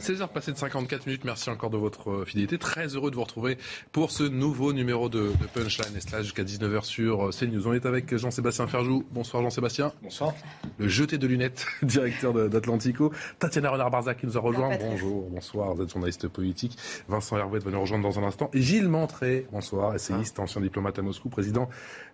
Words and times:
16h 0.00 0.28
passées 0.28 0.52
de 0.52 0.56
54 0.58 1.06
minutes, 1.06 1.24
merci 1.24 1.48
encore 1.50 1.70
de 1.70 1.76
votre 1.76 2.10
euh, 2.10 2.24
fidélité. 2.24 2.58
Très 2.58 2.88
heureux 2.88 3.10
de 3.10 3.16
vous 3.16 3.22
retrouver 3.22 3.56
pour 3.92 4.10
ce 4.10 4.22
nouveau 4.24 4.72
numéro 4.72 5.08
de, 5.08 5.28
de 5.40 5.46
Punchline. 5.54 5.96
Et 5.96 6.00
cela 6.00 6.20
jusqu'à 6.22 6.42
19h 6.42 6.82
sur 6.84 7.26
euh, 7.26 7.30
CNews. 7.30 7.66
On 7.68 7.72
est 7.72 7.86
avec 7.86 8.14
Jean-Sébastien 8.14 8.66
Ferjou. 8.66 9.04
Bonsoir 9.12 9.42
Jean-Sébastien. 9.42 9.92
Bonsoir. 10.02 10.34
Le 10.78 10.88
jeté 10.88 11.16
de 11.16 11.26
lunettes, 11.26 11.64
directeur 11.82 12.32
de- 12.32 12.48
d'Atlantico. 12.48 13.12
Tatiana 13.38 13.70
Renard-Barzac 13.70 14.18
qui 14.20 14.26
nous 14.26 14.36
a 14.36 14.40
rejoint. 14.40 14.76
Bonjour, 14.78 15.28
bonsoir. 15.30 15.74
Vous 15.74 15.82
êtes 15.84 15.90
journaliste 15.90 16.28
politique. 16.28 16.76
Vincent 17.08 17.36
Hervé 17.38 17.60
va 17.60 17.70
nous 17.70 17.80
rejoindre 17.80 18.02
dans 18.08 18.18
un 18.18 18.24
instant. 18.24 18.50
Et 18.52 18.60
Gilles 18.60 18.88
Montré, 18.88 19.46
bonsoir, 19.52 19.94
essayiste, 19.94 20.38
ancien 20.40 20.60
diplomate 20.60 20.98
à 20.98 21.02
Moscou, 21.02 21.28
président 21.28 21.68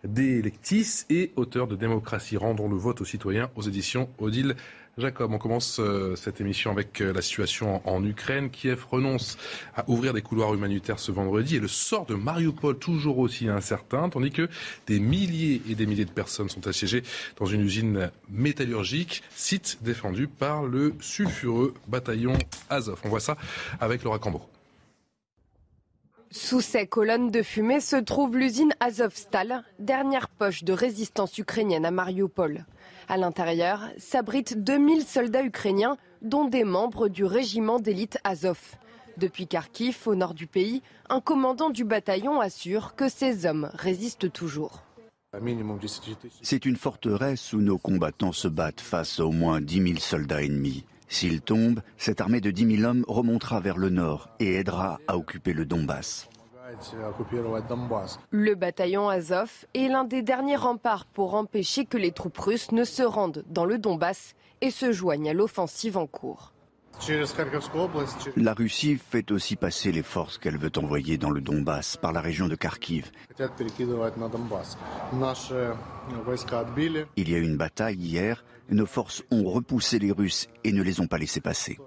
des 0.05 0.43
Lectis 0.43 1.05
et 1.11 1.33
auteur 1.37 1.67
de 1.67 1.77
Démocratie. 1.77 2.37
Rendons 2.37 2.69
le 2.69 2.77
vote 2.77 3.01
aux 3.01 3.05
citoyens 3.07 3.51
aux 3.57 3.63
éditions 3.63 4.09
Odile 4.19 4.55
Jacob. 4.99 5.33
On 5.33 5.39
commence 5.39 5.81
euh, 5.81 6.15
cette 6.17 6.41
émission 6.41 6.71
avec 6.71 7.01
euh, 7.01 7.13
la 7.13 7.23
situation 7.23 7.81
en, 7.89 8.05
Ukraine. 8.05 8.51
Kiev 8.51 8.85
renonce 8.91 9.39
à 9.77 9.89
ouvrir 9.89 10.13
des 10.13 10.23
couloirs 10.23 10.53
humanitaires 10.55 10.99
ce 10.99 11.13
vendredi 11.13 11.57
et 11.57 11.61
le 11.61 11.69
sort 11.69 12.07
de 12.07 12.15
Mariupol 12.15 12.79
toujours 12.79 13.19
aussi 13.19 13.49
incertain, 13.49 14.09
tandis 14.09 14.31
que 14.31 14.49
des 14.87 15.01
milliers 15.01 15.63
et 15.69 15.75
des 15.75 15.87
milliers 15.87 16.05
de 16.05 16.11
personnes 16.11 16.49
sont 16.49 16.67
assiégées 16.67 17.03
dans 17.39 17.47
une 17.47 17.63
usine 17.63 18.11
métallurgique, 18.29 19.23
site 19.35 19.79
défendu 19.83 20.27
par 20.27 20.65
le 20.65 20.95
sulfureux 21.01 21.75
bataillon 21.89 22.35
Azov. 22.69 23.01
On 23.05 23.09
voit 23.09 23.21
ça 23.21 23.37
avec 23.81 24.03
Laura 24.03 24.19
Cambo. 24.19 24.43
Sous 26.33 26.61
ces 26.61 26.87
colonnes 26.87 27.33
de 27.33 27.43
fumée 27.43 27.81
se 27.81 27.97
trouve 27.97 28.37
l'usine 28.37 28.73
Azovstal, 28.79 29.65
dernière 29.81 30.29
poche 30.29 30.63
de 30.63 30.73
résistance 30.73 31.37
ukrainienne 31.39 31.85
à 31.85 31.91
Mariupol. 31.91 32.65
À 33.11 33.17
l'intérieur 33.17 33.89
s'abritent 33.99 34.63
2000 34.63 35.03
soldats 35.03 35.43
ukrainiens, 35.43 35.97
dont 36.23 36.45
des 36.45 36.63
membres 36.63 37.09
du 37.09 37.25
régiment 37.25 37.81
d'élite 37.81 38.19
Azov. 38.23 38.77
Depuis 39.17 39.49
Kharkiv, 39.49 39.99
au 40.07 40.15
nord 40.15 40.33
du 40.33 40.47
pays, 40.47 40.81
un 41.09 41.21
commandant 41.21 41.71
du 41.71 41.83
bataillon 41.83 42.41
assure 42.41 42.95
que 42.95 43.09
ces 43.09 43.47
hommes 43.47 43.69
résistent 43.75 44.31
toujours. 44.33 44.85
C'est 46.41 46.65
une 46.65 46.77
forteresse 46.77 47.53
où 47.53 47.61
nos 47.61 47.79
combattants 47.79 48.31
se 48.31 48.47
battent 48.47 48.81
face 48.81 49.19
à 49.19 49.27
au 49.27 49.33
moins 49.33 49.61
10 49.61 49.83
000 49.83 49.99
soldats 49.99 50.45
ennemis. 50.45 50.85
S'ils 51.09 51.41
tombent, 51.41 51.83
cette 51.97 52.21
armée 52.21 52.41
de 52.41 52.53
10 52.53 52.77
000 52.77 52.89
hommes 52.89 53.05
remontera 53.09 53.59
vers 53.59 53.77
le 53.77 53.89
nord 53.89 54.29
et 54.39 54.55
aidera 54.55 55.01
à 55.09 55.17
occuper 55.17 55.53
le 55.53 55.67
Donbass. 55.67 56.29
Le 58.31 58.55
bataillon 58.55 59.09
Azov 59.09 59.67
est 59.75 59.89
l'un 59.89 60.05
des 60.05 60.23
derniers 60.23 60.57
remparts 60.57 61.07
pour 61.07 61.35
empêcher 61.35 61.85
que 61.85 61.97
les 61.97 62.13
troupes 62.13 62.39
russes 62.39 62.73
ne 62.73 62.85
se 62.85 63.03
rendent 63.03 63.45
dans 63.49 63.65
le 63.65 63.79
Donbass 63.79 64.35
et 64.61 64.71
se 64.71 64.93
joignent 64.93 65.31
à 65.31 65.33
l'offensive 65.33 65.97
en 65.97 66.07
cours. 66.07 66.53
La 68.37 68.53
Russie 68.53 68.99
fait 68.99 69.31
aussi 69.31 69.57
passer 69.57 69.91
les 69.91 70.03
forces 70.03 70.37
qu'elle 70.39 70.59
veut 70.59 70.73
envoyer 70.77 71.17
dans 71.17 71.31
le 71.31 71.41
Donbass 71.41 71.97
par 71.97 72.13
la 72.13 72.21
région 72.21 72.47
de 72.47 72.55
Kharkiv. 72.55 73.11
Il 77.17 77.31
y 77.31 77.35
a 77.35 77.39
eu 77.39 77.43
une 77.43 77.57
bataille 77.57 77.97
hier, 77.97 78.45
nos 78.69 78.87
forces 78.87 79.23
ont 79.31 79.45
repoussé 79.45 79.99
les 79.99 80.13
Russes 80.13 80.49
et 80.65 80.73
ne 80.73 80.83
les 80.83 81.01
ont 81.01 81.07
pas 81.07 81.19
laissés 81.19 81.41
passer. 81.41 81.79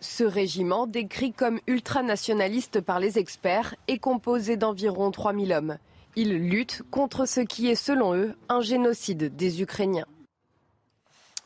Ce 0.00 0.24
régiment, 0.24 0.86
décrit 0.86 1.32
comme 1.32 1.58
ultranationaliste 1.66 2.80
par 2.80 3.00
les 3.00 3.18
experts, 3.18 3.74
est 3.88 3.98
composé 3.98 4.56
d'environ 4.56 5.10
3000 5.10 5.52
hommes. 5.52 5.76
Ils 6.16 6.36
luttent 6.38 6.82
contre 6.90 7.26
ce 7.26 7.40
qui 7.40 7.68
est, 7.68 7.74
selon 7.74 8.14
eux, 8.14 8.34
un 8.48 8.62
génocide 8.62 9.36
des 9.36 9.60
Ukrainiens. 9.60 10.06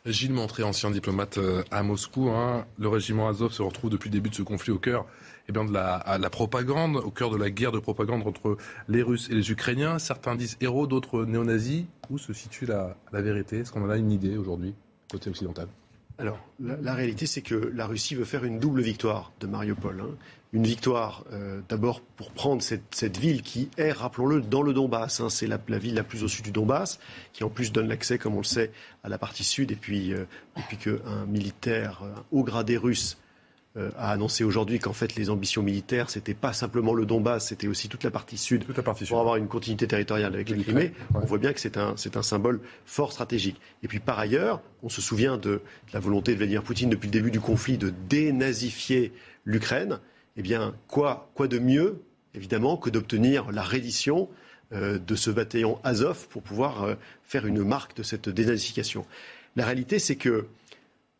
Gilles 0.06 0.32
Montré, 0.32 0.62
ancien 0.62 0.90
diplomate 0.90 1.38
euh, 1.38 1.62
à 1.70 1.82
Moscou. 1.82 2.30
hein. 2.30 2.64
Le 2.78 2.88
régiment 2.88 3.28
Azov 3.28 3.52
se 3.52 3.60
retrouve 3.60 3.90
depuis 3.90 4.08
le 4.08 4.14
début 4.14 4.30
de 4.30 4.34
ce 4.34 4.42
conflit 4.42 4.72
au 4.72 4.78
cœur 4.78 5.04
eh 5.48 5.52
bien, 5.52 5.64
de 5.64 5.72
la, 5.72 5.96
à 5.96 6.16
la 6.16 6.30
propagande, 6.30 6.96
au 6.96 7.10
cœur 7.10 7.30
de 7.30 7.36
la 7.36 7.50
guerre 7.50 7.72
de 7.72 7.80
propagande 7.80 8.26
entre 8.26 8.56
les 8.88 9.02
Russes 9.02 9.28
et 9.30 9.34
les 9.34 9.50
Ukrainiens. 9.50 9.98
Certains 9.98 10.36
disent 10.36 10.56
héros, 10.60 10.86
d'autres 10.86 11.24
néo-nazis. 11.24 11.84
Où 12.08 12.18
se 12.18 12.32
situe 12.32 12.66
la, 12.66 12.96
la 13.12 13.20
vérité? 13.20 13.58
Est-ce 13.58 13.72
qu'on 13.72 13.84
en 13.84 13.90
a 13.90 13.96
une 13.96 14.10
idée 14.12 14.36
aujourd'hui, 14.36 14.74
côté 15.10 15.28
occidental? 15.28 15.68
Alors, 16.20 16.38
la, 16.60 16.94
réalité, 16.94 17.26
c'est 17.26 17.40
que 17.40 17.54
la 17.74 17.86
Russie 17.86 18.14
veut 18.14 18.24
faire 18.24 18.44
une 18.44 18.58
double 18.58 18.82
victoire 18.82 19.32
de 19.40 19.46
Mariupol. 19.46 20.00
hein. 20.00 20.14
Une 20.52 20.64
victoire, 20.64 21.24
euh, 21.32 21.60
d'abord, 21.68 22.00
pour 22.00 22.32
prendre 22.32 22.60
cette, 22.60 23.16
ville 23.18 23.42
qui 23.42 23.70
est, 23.78 23.92
rappelons-le, 23.92 24.40
dans 24.40 24.62
le 24.62 24.72
Donbass. 24.74 25.20
hein. 25.20 25.30
C'est 25.30 25.46
la, 25.46 25.58
ville 25.78 25.94
la 25.94 26.02
plus 26.02 26.22
au 26.22 26.28
sud 26.28 26.44
du 26.44 26.50
Donbass, 26.50 26.98
qui 27.32 27.44
en 27.44 27.48
plus 27.48 27.72
donne 27.72 27.88
l'accès, 27.88 28.18
comme 28.18 28.34
on 28.34 28.38
le 28.38 28.44
sait, 28.44 28.70
à 29.02 29.08
la 29.08 29.16
partie 29.16 29.44
sud. 29.44 29.70
Et 29.70 29.76
puis, 29.76 30.12
euh, 30.12 30.24
depuis 30.56 30.76
qu'un 30.76 31.24
militaire, 31.26 32.02
un 32.02 32.24
haut 32.32 32.42
gradé 32.42 32.76
russe, 32.76 33.16
euh, 33.16 33.29
a 33.76 34.10
annoncé 34.10 34.42
aujourd'hui 34.42 34.80
qu'en 34.80 34.92
fait, 34.92 35.14
les 35.14 35.30
ambitions 35.30 35.62
militaires, 35.62 36.10
c'était 36.10 36.34
pas 36.34 36.52
simplement 36.52 36.92
le 36.92 37.06
Donbass, 37.06 37.48
c'était 37.48 37.68
aussi 37.68 37.88
toute 37.88 38.02
la 38.02 38.10
partie 38.10 38.36
sud 38.36 38.66
Toute 38.66 38.76
la 38.76 38.82
partie 38.82 39.04
sud. 39.04 39.10
pour 39.10 39.20
avoir 39.20 39.36
une 39.36 39.46
continuité 39.46 39.86
territoriale 39.86 40.34
avec 40.34 40.48
la 40.48 40.56
Crimée, 40.56 40.80
ouais. 40.80 40.92
on 41.14 41.20
voit 41.20 41.38
bien 41.38 41.52
que 41.52 41.60
c'est 41.60 41.76
un, 41.76 41.94
c'est 41.96 42.16
un 42.16 42.22
symbole 42.22 42.60
fort 42.84 43.12
stratégique. 43.12 43.60
Et 43.84 43.88
puis 43.88 44.00
par 44.00 44.18
ailleurs, 44.18 44.60
on 44.82 44.88
se 44.88 45.00
souvient 45.00 45.36
de, 45.36 45.50
de 45.50 45.60
la 45.92 46.00
volonté 46.00 46.32
de 46.32 46.38
Vladimir 46.38 46.64
Poutine 46.64 46.90
depuis 46.90 47.06
le 47.06 47.12
début 47.12 47.30
du 47.30 47.40
conflit 47.40 47.78
de 47.78 47.92
dénazifier 48.08 49.12
l'Ukraine. 49.44 50.00
Eh 50.36 50.42
bien, 50.42 50.74
quoi, 50.88 51.30
quoi 51.34 51.46
de 51.46 51.58
mieux, 51.58 52.02
évidemment, 52.34 52.76
que 52.76 52.90
d'obtenir 52.90 53.52
la 53.52 53.62
reddition 53.62 54.28
euh, 54.72 54.98
de 54.98 55.14
ce 55.14 55.30
bataillon 55.30 55.78
Azov 55.84 56.26
pour 56.28 56.42
pouvoir 56.42 56.82
euh, 56.82 56.94
faire 57.22 57.46
une 57.46 57.62
marque 57.62 57.96
de 57.96 58.02
cette 58.02 58.28
dénazification? 58.28 59.06
La 59.56 59.64
réalité, 59.64 59.98
c'est 59.98 60.16
que 60.16 60.46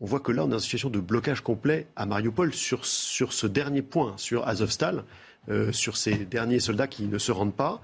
on 0.01 0.07
voit 0.07 0.21
que 0.21 0.33
là, 0.33 0.45
on 0.45 0.49
est 0.49 0.51
dans 0.51 0.59
une 0.59 0.63
situation 0.63 0.91
de 0.91 1.01
blocage 1.01 1.43
complet 1.43 1.87
à 1.97 2.07
Mariupol 2.07 2.55
sur, 2.55 2.87
sur 2.87 3.33
ce 3.33 3.47
dernier 3.47 3.83
point, 3.83 4.15
sur 4.17 4.49
Azovstal, 4.49 5.05
euh, 5.49 5.73
sur 5.73 5.97
ces 5.97 6.15
derniers 6.15 6.61
soldats 6.61 6.87
qui 6.87 7.05
ne 7.05 7.19
se 7.19 7.33
rendent 7.33 7.55
pas. 7.55 7.81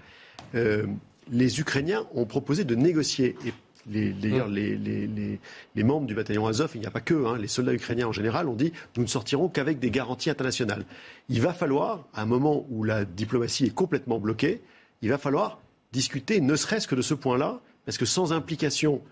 Euh, 0.54 0.86
les 1.30 1.60
Ukrainiens 1.60 2.06
ont 2.14 2.24
proposé 2.24 2.64
de 2.64 2.74
négocier. 2.74 3.36
Et 3.44 3.52
les, 3.88 5.84
membres 5.84 6.06
du 6.06 6.14
bataillon 6.14 6.46
Azov, 6.46 6.72
il 6.74 6.80
n'y 6.80 6.86
a 6.86 6.90
pas 6.90 7.00
que, 7.00 7.26
hein, 7.26 7.36
les 7.38 7.48
soldats 7.48 7.74
ukrainiens 7.74 8.08
en 8.08 8.12
général 8.12 8.48
ont 8.48 8.54
dit 8.54 8.72
nous 8.96 9.02
ne 9.02 9.08
sortirons 9.08 9.48
qu'avec 9.48 9.78
des 9.78 9.90
garanties 9.90 10.30
internationales. 10.30 10.84
Il 11.28 11.40
va 11.40 11.52
falloir, 11.52 12.06
à 12.14 12.22
un 12.22 12.26
moment 12.26 12.66
où 12.70 12.84
la 12.84 13.04
diplomatie 13.04 13.66
est 13.66 13.74
complètement 13.74 14.18
bloquée, 14.18 14.62
il 15.02 15.10
va 15.10 15.18
falloir 15.18 15.60
discuter 15.92 16.40
ne 16.40 16.56
serait-ce 16.56 16.88
que 16.88 16.94
de 16.94 17.02
ce 17.02 17.14
point-là, 17.14 17.60
parce 17.84 17.98
que 17.98 18.06
sans 18.06 18.32
implication 18.32 19.02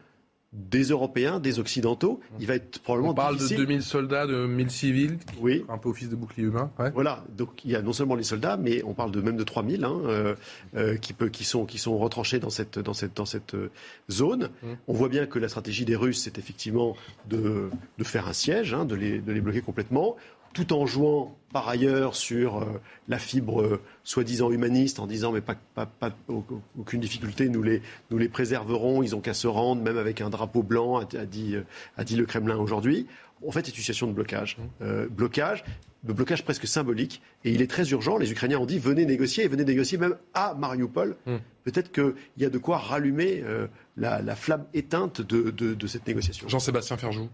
des 0.54 0.84
Européens, 0.84 1.40
des 1.40 1.58
Occidentaux, 1.58 2.20
il 2.38 2.46
va 2.46 2.54
être 2.54 2.78
probablement 2.80 3.10
On 3.10 3.14
parle 3.14 3.34
de 3.34 3.38
difficile. 3.40 3.56
2000 3.58 3.82
soldats, 3.82 4.26
de 4.26 4.46
1000 4.46 4.70
civils, 4.70 5.18
Oui. 5.40 5.64
un 5.68 5.78
peu 5.78 5.88
office 5.88 6.08
de 6.08 6.14
bouclier 6.16 6.46
humain. 6.46 6.70
ouais. 6.78 6.90
Voilà, 6.92 7.24
donc 7.36 7.64
il 7.64 7.72
y 7.72 7.76
a 7.76 7.82
non 7.82 7.92
seulement 7.92 8.14
les 8.14 8.22
soldats, 8.22 8.56
mais 8.56 8.82
on 8.84 8.94
parle 8.94 9.10
de 9.10 9.20
même 9.20 9.36
de 9.36 9.42
3000 9.42 9.84
hein, 9.84 10.00
euh, 10.04 10.34
euh, 10.76 10.96
qui, 10.96 11.12
peut, 11.12 11.28
qui, 11.28 11.42
sont, 11.44 11.64
qui 11.66 11.78
sont 11.78 11.98
retranchés 11.98 12.38
dans 12.38 12.50
cette, 12.50 12.78
dans 12.78 12.94
cette, 12.94 13.16
dans 13.16 13.24
cette 13.26 13.54
euh, 13.54 13.70
zone. 14.10 14.48
On 14.86 14.92
voit 14.94 15.08
bien 15.08 15.26
que 15.26 15.38
la 15.40 15.48
stratégie 15.48 15.84
des 15.84 15.96
Russes, 15.96 16.22
c'est 16.22 16.38
effectivement 16.38 16.96
de, 17.28 17.68
de 17.98 18.04
faire 18.04 18.28
un 18.28 18.32
siège, 18.32 18.74
hein, 18.74 18.84
de, 18.84 18.94
les, 18.94 19.18
de 19.18 19.32
les 19.32 19.40
bloquer 19.40 19.60
complètement, 19.60 20.16
tout 20.54 20.72
en 20.72 20.86
jouant 20.86 21.36
par 21.52 21.68
ailleurs 21.68 22.14
sur 22.16 22.58
euh, 22.62 22.80
la 23.08 23.18
fibre 23.18 23.60
euh, 23.60 23.80
soi-disant 24.02 24.50
humaniste, 24.50 24.98
en 24.98 25.06
disant 25.06 25.30
mais 25.32 25.40
pas, 25.42 25.56
pas, 25.74 25.86
pas- 25.86 26.16
au- 26.28 26.44
aucune 26.78 27.00
difficulté, 27.00 27.48
nous 27.48 27.62
les, 27.62 27.82
nous 28.10 28.18
les 28.18 28.28
préserverons, 28.28 29.02
ils 29.02 29.14
ont 29.14 29.20
qu'à 29.20 29.34
se 29.34 29.46
rendre, 29.46 29.82
même 29.82 29.98
avec 29.98 30.20
un 30.20 30.30
drapeau 30.30 30.62
blanc, 30.62 30.98
a, 30.98 31.02
a 31.18 31.26
dit, 31.26 31.54
euh, 31.56 31.62
a 31.96 32.04
dit 32.04 32.16
le 32.16 32.24
Kremlin 32.24 32.56
aujourd'hui. 32.56 33.06
En 33.46 33.50
fait, 33.52 33.66
c'est 33.66 33.72
une 33.72 33.76
situation 33.78 34.06
de 34.06 34.12
blocage. 34.12 34.56
Euh, 34.80 35.06
blocage, 35.08 35.64
de 36.04 36.12
blocage 36.12 36.44
presque 36.44 36.66
symbolique. 36.66 37.20
Et 37.44 37.52
il 37.52 37.60
est 37.60 37.66
très 37.70 37.90
urgent. 37.90 38.16
Les 38.16 38.32
Ukrainiens 38.32 38.58
ont 38.58 38.64
dit 38.66 38.78
venez 38.78 39.04
négocier, 39.04 39.44
et 39.44 39.48
venez 39.48 39.64
négocier 39.64 39.98
même 39.98 40.16
à 40.32 40.54
Mariupol. 40.54 41.16
Peut-être 41.64 41.92
qu'il 41.92 42.14
y 42.38 42.44
a 42.44 42.50
de 42.50 42.58
quoi 42.58 42.78
rallumer 42.78 43.42
euh, 43.44 43.66
la, 43.96 44.22
la 44.22 44.34
flamme 44.34 44.64
éteinte 44.72 45.20
de, 45.20 45.50
de- 45.50 45.74
de 45.74 45.86
cette 45.86 46.06
négociation. 46.06 46.48
Jean-Sébastien 46.48 46.96
Ferjou. 46.96 47.28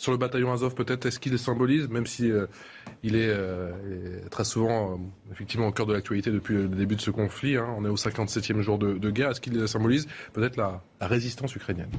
Sur 0.00 0.12
le 0.12 0.16
bataillon 0.16 0.50
Azov, 0.50 0.74
peut-être, 0.74 1.04
est-ce 1.04 1.20
qu'il 1.20 1.38
symbolise, 1.38 1.90
même 1.90 2.06
si 2.06 2.32
euh, 2.32 2.46
il 3.02 3.16
est, 3.16 3.28
euh, 3.28 3.70
très 4.30 4.44
souvent, 4.44 4.92
euh, 4.92 4.96
effectivement, 5.30 5.66
au 5.66 5.72
cœur 5.72 5.84
de 5.84 5.92
l'actualité 5.92 6.30
depuis 6.30 6.54
le 6.54 6.68
début 6.68 6.96
de 6.96 7.02
ce 7.02 7.10
conflit. 7.10 7.58
hein. 7.58 7.68
on 7.76 7.84
est 7.84 7.88
au 7.90 7.96
57e 7.96 8.62
jour 8.62 8.78
de, 8.78 9.10
guerre. 9.10 9.28
Est-ce 9.28 9.42
qu'il 9.42 9.68
symbolise 9.68 10.08
peut-être 10.32 10.56
la 10.56 10.80
résistance 11.02 11.54
ukrainienne? 11.54 11.90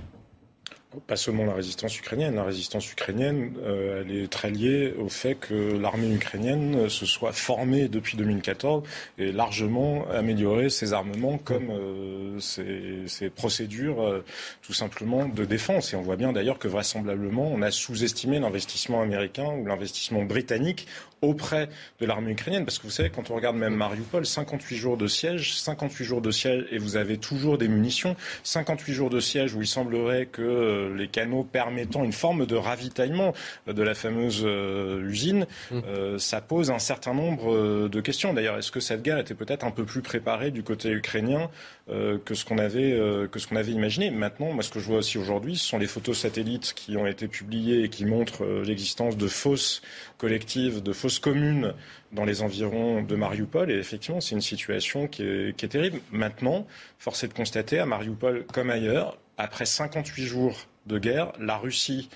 Pas 1.00 1.16
seulement 1.16 1.46
la 1.46 1.54
résistance 1.54 1.98
ukrainienne. 1.98 2.36
La 2.36 2.44
résistance 2.44 2.92
ukrainienne, 2.92 3.54
euh, 3.64 4.02
elle 4.02 4.16
est 4.16 4.28
très 4.28 4.50
liée 4.50 4.94
au 4.98 5.08
fait 5.08 5.36
que 5.36 5.78
l'armée 5.78 6.14
ukrainienne 6.14 6.90
se 6.90 7.06
soit 7.06 7.32
formée 7.32 7.88
depuis 7.88 8.18
2014 8.18 8.84
et 9.18 9.32
largement 9.32 10.06
amélioré 10.10 10.70
ses 10.70 10.94
armements 10.94 11.38
comme 11.38 11.70
euh, 11.72 12.40
ses, 12.40 13.30
procédures 13.30 14.02
euh, 14.02 14.24
tout 14.62 14.74
simplement 14.74 15.26
de 15.26 15.46
défense. 15.46 15.94
Et 15.94 15.96
on 15.96 16.02
voit 16.02 16.18
bien 16.18 16.34
d'ailleurs 16.34 16.60
que 16.60 16.68
vraisemblablement 16.68 17.50
on 17.52 17.62
a 17.62 17.72
sous-estimé 17.72 18.40
l'investissement 18.40 19.02
américain 19.02 19.48
ou 19.48 19.66
l'investissement 19.66 20.24
britannique 20.24 20.88
auprès 21.22 21.70
de 22.00 22.06
l'armée 22.06 22.32
ukrainienne. 22.32 22.66
Parce 22.66 22.80
que 22.80 22.84
vous 22.84 22.92
savez, 22.92 23.10
quand 23.10 23.30
on 23.30 23.36
regarde 23.36 23.56
même 23.56 23.76
Mariupol, 23.76 24.26
58 24.26 24.76
jours 24.76 24.98
de 24.98 25.08
siège, 25.08 25.56
58 25.56 26.04
jours 26.04 26.22
de 26.22 26.32
siège 26.32 26.66
et 26.72 26.80
vous 26.80 26.96
avez 26.96 27.18
toujours 27.18 27.58
des 27.58 27.68
munitions, 27.68 28.16
58 28.44 28.94
jours 28.94 29.10
de 29.10 29.20
siège 29.20 29.54
où 29.54 29.62
il 29.62 29.68
semblerait 29.68 30.26
que 30.26 30.81
euh, 30.82 30.96
les 30.96 31.08
canaux 31.08 31.44
permettant 31.44 32.04
une 32.04 32.14
forme 32.14 32.46
de 32.46 32.56
ravitaillement 32.56 33.34
de 33.68 33.84
la 33.84 33.94
fameuse 33.94 34.44
euh, 34.46 35.08
usine, 35.08 35.46
mmh. 35.72 35.80
euh, 35.88 36.18
ça 36.18 36.42
pose 36.42 36.72
un 36.72 36.80
certain 36.80 37.14
nombre 37.14 37.88
de 37.88 38.02
questions. 38.02 38.34
D'ailleurs, 38.34 38.58
est-ce 38.58 38.72
que 38.72 38.80
cette 38.80 39.02
guerre 39.02 39.20
était 39.20 39.34
peut-être 39.34 39.66
un 39.66 39.72
peu 39.72 39.86
plus 39.86 40.02
préparée 40.02 40.52
du 40.52 40.64
côté 40.64 40.90
ukrainien 40.92 41.50
que 41.90 42.36
ce 42.36 42.46
qu'on 42.46 42.58
avait, 42.58 42.98
que 43.32 43.38
ce 43.40 43.48
qu'on 43.48 43.58
avait 43.58 43.72
imaginé? 43.72 44.12
Maintenant, 44.12 44.54
moi, 44.54 44.64
ce 44.64 44.70
que 44.70 44.80
je 44.80 44.86
vois 44.86 45.00
aussi 45.00 45.18
aujourd'hui, 45.18 45.58
ce 45.58 45.66
sont 45.66 45.78
les 45.78 45.88
photos 45.88 46.18
satellites 46.18 46.74
qui 46.74 46.96
ont 46.96 47.06
été 47.06 47.28
publiées 47.28 47.84
et 47.84 47.90
qui 47.90 48.06
montrent 48.06 48.46
l'existence 48.66 49.18
de 49.18 49.28
fausses 49.28 49.82
collectives, 50.18 50.82
de 50.82 50.94
fausses 50.94 51.20
communes 51.20 51.74
dans 52.12 52.26
les 52.26 52.42
environs 52.42 53.02
de 53.02 53.16
Mariupol. 53.16 53.72
Et 53.72 53.76
effectivement, 53.76 54.22
c'est 54.22 54.36
une 54.36 54.42
situation 54.42 55.08
qui 55.08 55.24
est, 55.24 55.56
qui 55.56 55.66
est 55.66 55.70
terrible. 55.70 56.00
Maintenant, 56.12 56.66
force 56.98 57.24
est 57.24 57.28
de 57.28 57.34
constater, 57.34 57.80
à 57.80 57.86
Mariupol 57.86 58.46
comme 58.46 58.70
ailleurs, 58.70 59.18
après 59.38 59.66
58 59.66 60.26
jours 60.26 60.68
de 60.86 61.00
guerre, 61.00 61.34
la 61.40 61.58
Russie 61.58 62.10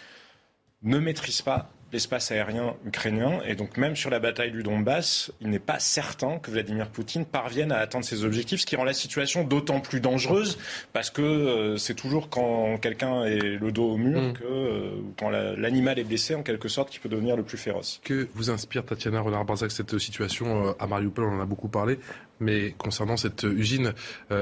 ne 0.81 0.99
maîtrise 0.99 1.41
pas 1.41 1.69
l'espace 1.95 2.29
aérien 2.29 2.75
ukrainien. 2.85 3.39
Et 3.47 3.55
donc 3.55 3.77
même 3.77 3.95
sur 3.95 4.09
la 4.09 4.19
bataille 4.19 4.51
du 4.51 4.63
Donbass, 4.63 5.31
il 5.39 5.49
n'est 5.49 5.59
pas 5.59 5.79
certain 5.79 6.39
que 6.39 6.51
Vladimir 6.51 6.89
Poutine 6.89 7.25
parvienne 7.25 7.71
à 7.71 7.77
atteindre 7.77 8.03
ses 8.03 8.25
objectifs, 8.25 8.59
ce 8.61 8.65
qui 8.65 8.75
rend 8.75 8.83
la 8.83 8.93
situation 8.93 9.45
d'autant 9.45 9.79
plus 9.79 10.01
dangereuse, 10.01 10.57
parce 10.91 11.09
que 11.09 11.21
euh, 11.21 11.77
c'est 11.77 11.93
toujours 11.93 12.29
quand 12.29 12.77
quelqu'un 12.81 13.23
est 13.23 13.39
le 13.39 13.71
dos 13.71 13.91
au 13.91 13.97
mur, 13.97 14.21
mm. 14.21 14.33
que 14.33 14.43
euh, 14.43 14.89
quand 15.17 15.29
l'animal 15.29 15.97
est 15.97 16.03
blessé, 16.03 16.35
en 16.35 16.43
quelque 16.43 16.67
sorte, 16.67 16.89
qui 16.89 16.99
peut 16.99 17.07
devenir 17.07 17.37
le 17.37 17.43
plus 17.43 17.57
féroce. 17.57 18.01
Que 18.03 18.27
vous 18.35 18.49
inspire, 18.49 18.85
Tatiana 18.85 19.21
Renard-Barzac, 19.21 19.71
cette 19.71 19.97
situation 19.97 20.67
euh, 20.67 20.71
à 20.77 20.87
Mariupol 20.87 21.23
On 21.23 21.37
en 21.37 21.41
a 21.41 21.45
beaucoup 21.45 21.69
parlé. 21.69 21.97
Mais 22.41 22.71
concernant 22.77 23.15
cette 23.15 23.43
usine 23.43 23.93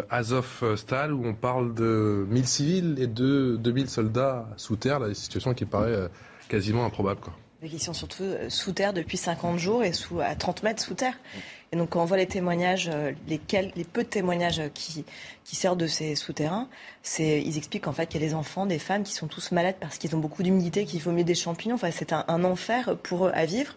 Azov-Stal, 0.09 1.13
où 1.13 1.27
on 1.27 1.35
parle 1.35 1.75
de 1.75 2.25
1000 2.27 2.47
civils 2.47 2.95
et 2.97 3.06
de 3.06 3.56
2000 3.57 3.88
soldats 3.88 4.49
sous 4.57 4.77
terre, 4.77 4.97
la 4.97 5.13
situation 5.13 5.53
qui 5.53 5.65
paraît 5.65 6.09
quasiment 6.49 6.85
improbable. 6.85 7.19
Quoi 7.21 7.35
qui 7.69 7.80
sont 7.80 7.94
surtout 7.94 8.24
euh, 8.24 8.50
sous 8.50 8.71
terre 8.71 8.94
depuis 8.94 9.18
50 9.18 9.57
jours 9.57 9.83
et 9.83 9.94
sous, 9.94 10.19
à 10.19 10.36
30 10.36 10.63
mètres 10.63 10.81
sous 10.81 10.94
terre. 10.94 11.18
Et 11.74 11.75
donc, 11.75 11.89
quand 11.89 12.04
on 12.04 12.06
voit 12.06 12.18
les 12.18 12.27
témoignages, 12.27 12.88
euh, 12.94 13.13
les, 13.27 13.42
les 13.75 13.83
peu 13.83 14.04
de 14.04 14.07
témoignages 14.07 14.62
qui, 14.75 15.06
qui 15.44 15.56
sortent 15.56 15.80
de 15.80 15.88
ces 15.88 16.13
souterrains, 16.13 16.69
c'est, 17.01 17.42
ils 17.42 17.57
expliquent 17.57 17.88
en 17.88 17.94
fait 17.94 18.06
qu'il 18.06 18.21
y 18.21 18.24
a 18.24 18.27
des 18.27 18.36
enfants, 18.36 18.68
des 18.68 18.77
femmes 18.77 19.01
qui 19.01 19.13
sont 19.13 19.25
tous 19.25 19.51
malades 19.51 19.77
parce 19.80 19.98
qu'ils 19.98 20.15
ont 20.15 20.19
beaucoup 20.19 20.44
d'humidité, 20.44 20.86
qu'il 20.86 21.01
faut 21.01 21.12
mieux 21.12 21.24
des 21.24 21.33
champignons. 21.33 21.74
Enfin, 21.74 21.89
c'est 21.92 22.13
un, 22.13 22.44
enfer 22.44 22.95
pour 23.01 23.25
eux 23.25 23.31
à 23.33 23.45
vivre. 23.45 23.75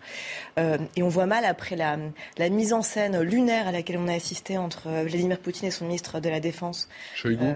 Euh, 0.59 0.77
et 0.95 1.03
on 1.03 1.09
voit 1.09 1.25
mal 1.25 1.47
après 1.47 1.75
la, 1.75 1.97
la, 2.37 2.49
mise 2.51 2.75
en 2.75 2.83
scène 2.83 3.19
lunaire 3.23 3.69
à 3.69 3.73
laquelle 3.73 3.97
on 3.97 4.09
a 4.09 4.15
assisté 4.15 4.59
entre 4.59 4.89
Vladimir 4.89 5.39
Poutine 5.39 5.69
et 5.69 5.71
son 5.71 5.87
ministre 5.87 6.21
de 6.21 6.29
la 6.29 6.41
Défense. 6.41 6.91
Euh, 7.25 7.55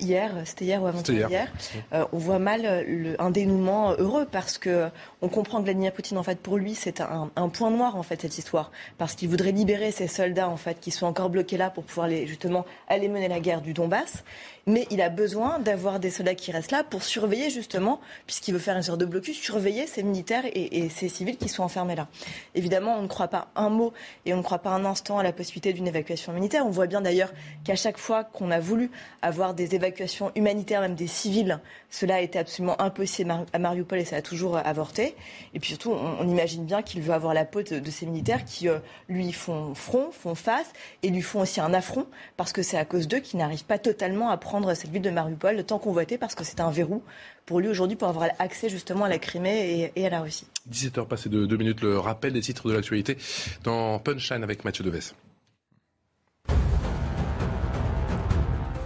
hier, 0.00 0.32
c'était 0.44 0.64
hier 0.64 0.82
ou 0.82 0.86
avant-hier, 0.86 1.52
euh, 1.92 2.04
on 2.12 2.18
voit 2.18 2.38
mal 2.38 2.84
le, 2.86 3.20
un 3.20 3.30
dénouement 3.30 3.92
heureux 3.98 4.26
parce 4.30 4.58
que 4.58 4.88
on 5.20 5.28
comprend 5.28 5.58
que 5.58 5.64
Vladimir 5.64 5.92
Poutine, 5.92 6.18
en 6.18 6.22
fait, 6.22 6.38
pour 6.38 6.58
lui, 6.58 6.74
c'est 6.74 7.00
un, 7.00 7.30
un, 7.34 7.48
point 7.48 7.70
noir, 7.70 7.96
en 7.96 8.02
fait, 8.02 8.22
cette 8.22 8.38
histoire. 8.38 8.70
Parce 8.98 9.14
qu'il 9.14 9.28
voudrait 9.28 9.52
libérer 9.52 9.90
ces 9.90 10.06
soldats, 10.06 10.48
en 10.48 10.56
fait, 10.56 10.78
qui 10.80 10.90
sont 10.90 11.06
encore 11.06 11.30
bloqués 11.30 11.56
là 11.56 11.70
pour 11.70 11.84
pouvoir 11.84 12.06
les, 12.06 12.26
justement 12.26 12.64
aller 12.88 13.08
mener 13.08 13.28
la 13.28 13.40
guerre 13.40 13.60
du 13.60 13.72
Donbass 13.72 14.24
mais 14.66 14.86
il 14.90 15.02
a 15.02 15.08
besoin 15.08 15.58
d'avoir 15.58 16.00
des 16.00 16.10
soldats 16.10 16.34
qui 16.34 16.52
restent 16.52 16.72
là 16.72 16.84
pour 16.84 17.02
surveiller 17.02 17.50
justement, 17.50 18.00
puisqu'il 18.26 18.54
veut 18.54 18.60
faire 18.60 18.76
une 18.76 18.82
sorte 18.82 19.00
de 19.00 19.04
blocus, 19.04 19.36
surveiller 19.36 19.86
ces 19.86 20.02
militaires 20.02 20.44
et, 20.46 20.88
ces 20.88 21.08
civils 21.08 21.36
qui 21.36 21.48
sont 21.48 21.62
enfermés 21.62 21.94
là. 21.94 22.08
Évidemment, 22.54 22.96
on 22.98 23.02
ne 23.02 23.08
croit 23.08 23.28
pas 23.28 23.48
un 23.56 23.68
mot 23.68 23.92
et 24.24 24.34
on 24.34 24.38
ne 24.38 24.42
croit 24.42 24.58
pas 24.58 24.70
un 24.70 24.84
instant 24.84 25.18
à 25.18 25.22
la 25.22 25.32
possibilité 25.32 25.72
d'une 25.72 25.86
évacuation 25.86 26.32
militaire. 26.32 26.66
On 26.66 26.70
voit 26.70 26.86
bien 26.86 27.00
d'ailleurs 27.00 27.32
qu'à 27.64 27.76
chaque 27.76 27.98
fois 27.98 28.24
qu'on 28.24 28.50
a 28.50 28.60
voulu 28.60 28.90
avoir 29.22 29.54
des 29.54 29.74
évacuations 29.74 30.32
humanitaires, 30.34 30.80
même 30.80 30.94
des 30.94 31.06
civils, 31.06 31.60
cela 31.90 32.16
a 32.16 32.20
été 32.20 32.38
absolument 32.38 32.80
impossible 32.80 33.34
à 33.52 33.58
Mariupol 33.58 33.98
et 33.98 34.04
ça 34.04 34.16
a 34.16 34.22
toujours 34.22 34.56
avorté. 34.56 35.14
Et 35.52 35.60
puis 35.60 35.70
surtout, 35.70 35.92
on, 35.92 36.28
imagine 36.28 36.64
bien 36.64 36.82
qu'il 36.82 37.02
veut 37.02 37.12
avoir 37.12 37.34
la 37.34 37.44
peau 37.44 37.62
de, 37.62 37.90
ces 37.90 38.06
militaires 38.06 38.44
qui 38.44 38.68
euh, 38.68 38.78
lui 39.08 39.32
font 39.32 39.74
front, 39.74 40.10
font 40.10 40.34
face 40.34 40.72
et 41.02 41.10
lui 41.10 41.22
font 41.22 41.40
aussi 41.40 41.60
un 41.60 41.72
affront 41.74 42.06
parce 42.36 42.52
que 42.52 42.62
c'est 42.62 42.78
à 42.78 42.84
cause 42.84 43.06
d'eux 43.06 43.20
qu'il 43.20 43.38
n'arrive 43.38 43.64
pas 43.64 43.78
totalement 43.78 44.30
à 44.30 44.36
prendre 44.36 44.53
cette 44.74 44.90
ville 44.90 45.02
de 45.02 45.10
Mariupol, 45.10 45.56
le 45.56 45.62
temps 45.62 45.78
convoité, 45.78 46.18
parce 46.18 46.34
que 46.34 46.44
c'est 46.44 46.60
un 46.60 46.70
verrou 46.70 47.02
pour 47.46 47.60
lui 47.60 47.68
aujourd'hui 47.68 47.96
pour 47.96 48.08
avoir 48.08 48.28
accès 48.38 48.68
justement 48.68 49.04
à 49.04 49.08
la 49.08 49.18
Crimée 49.18 49.92
et, 49.94 50.06
à 50.06 50.10
la 50.10 50.20
Russie. 50.20 50.46
17h 50.70 51.06
passé 51.06 51.28
de 51.28 51.46
2 51.46 51.56
minutes, 51.56 51.80
le 51.82 51.98
rappel 51.98 52.32
des 52.32 52.40
titres 52.40 52.68
de 52.68 52.74
l'actualité 52.74 53.18
dans 53.64 53.98
Punchline 53.98 54.42
avec 54.42 54.64
Mathieu 54.64 54.84
Deves. 54.84 55.12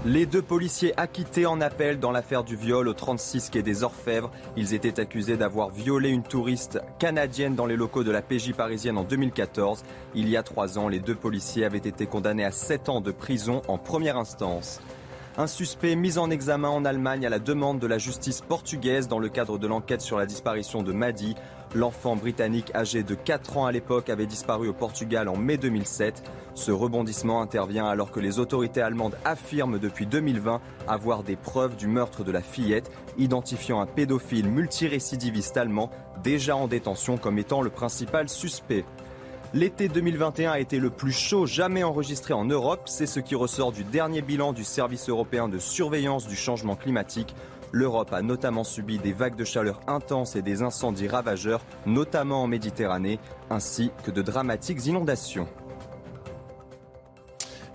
Les 0.04 0.26
deux 0.26 0.42
policiers 0.42 0.98
acquittés 0.98 1.44
en 1.44 1.60
appel 1.60 1.98
dans 2.00 2.12
l'affaire 2.12 2.42
du 2.42 2.56
viol 2.56 2.88
au 2.88 2.94
36 2.94 3.50
quai 3.50 3.62
des 3.62 3.82
Orfèvres. 3.82 4.30
Ils 4.56 4.72
étaient 4.72 5.00
accusés 5.00 5.36
d'avoir 5.36 5.68
violé 5.68 6.08
une 6.08 6.22
touriste 6.22 6.80
canadienne 6.98 7.54
dans 7.54 7.66
les 7.66 7.76
locaux 7.76 8.04
de 8.04 8.10
la 8.10 8.22
PJ 8.22 8.52
parisienne 8.52 8.96
en 8.96 9.04
2014. 9.04 9.82
Il 10.14 10.28
y 10.28 10.36
a 10.38 10.42
trois 10.42 10.78
ans, 10.78 10.88
les 10.88 11.00
deux 11.00 11.16
policiers 11.16 11.64
avaient 11.64 11.76
été 11.76 12.06
condamnés 12.06 12.44
à 12.44 12.52
sept 12.52 12.88
ans 12.88 13.02
de 13.02 13.10
prison 13.10 13.60
en 13.68 13.76
première 13.76 14.16
instance. 14.16 14.80
Un 15.40 15.46
suspect 15.46 15.94
mis 15.94 16.18
en 16.18 16.32
examen 16.32 16.68
en 16.68 16.84
Allemagne 16.84 17.24
à 17.24 17.28
la 17.28 17.38
demande 17.38 17.78
de 17.78 17.86
la 17.86 17.98
justice 17.98 18.40
portugaise 18.40 19.06
dans 19.06 19.20
le 19.20 19.28
cadre 19.28 19.56
de 19.56 19.68
l'enquête 19.68 20.00
sur 20.00 20.18
la 20.18 20.26
disparition 20.26 20.82
de 20.82 20.92
Madi. 20.92 21.36
L'enfant 21.76 22.16
britannique 22.16 22.74
âgé 22.74 23.04
de 23.04 23.14
4 23.14 23.56
ans 23.56 23.66
à 23.66 23.70
l'époque 23.70 24.10
avait 24.10 24.26
disparu 24.26 24.66
au 24.66 24.72
Portugal 24.72 25.28
en 25.28 25.36
mai 25.36 25.56
2007. 25.56 26.24
Ce 26.54 26.72
rebondissement 26.72 27.40
intervient 27.40 27.86
alors 27.86 28.10
que 28.10 28.18
les 28.18 28.40
autorités 28.40 28.82
allemandes 28.82 29.16
affirment 29.24 29.78
depuis 29.78 30.06
2020 30.06 30.60
avoir 30.88 31.22
des 31.22 31.36
preuves 31.36 31.76
du 31.76 31.86
meurtre 31.86 32.24
de 32.24 32.32
la 32.32 32.42
fillette, 32.42 32.90
identifiant 33.16 33.80
un 33.80 33.86
pédophile 33.86 34.48
multirécidiviste 34.48 35.56
allemand 35.56 35.90
déjà 36.24 36.56
en 36.56 36.66
détention 36.66 37.16
comme 37.16 37.38
étant 37.38 37.62
le 37.62 37.70
principal 37.70 38.28
suspect. 38.28 38.84
L'été 39.54 39.88
2021 39.88 40.50
a 40.50 40.58
été 40.58 40.78
le 40.78 40.90
plus 40.90 41.12
chaud 41.12 41.46
jamais 41.46 41.82
enregistré 41.82 42.34
en 42.34 42.44
Europe. 42.44 42.82
C'est 42.84 43.06
ce 43.06 43.18
qui 43.18 43.34
ressort 43.34 43.72
du 43.72 43.82
dernier 43.82 44.20
bilan 44.20 44.52
du 44.52 44.62
Service 44.62 45.08
européen 45.08 45.48
de 45.48 45.58
surveillance 45.58 46.26
du 46.26 46.36
changement 46.36 46.76
climatique. 46.76 47.34
L'Europe 47.72 48.12
a 48.12 48.20
notamment 48.20 48.62
subi 48.62 48.98
des 48.98 49.14
vagues 49.14 49.36
de 49.36 49.44
chaleur 49.44 49.80
intenses 49.86 50.36
et 50.36 50.42
des 50.42 50.60
incendies 50.60 51.08
ravageurs, 51.08 51.64
notamment 51.86 52.42
en 52.42 52.46
Méditerranée, 52.46 53.18
ainsi 53.48 53.90
que 54.04 54.10
de 54.10 54.20
dramatiques 54.20 54.84
inondations. 54.84 55.48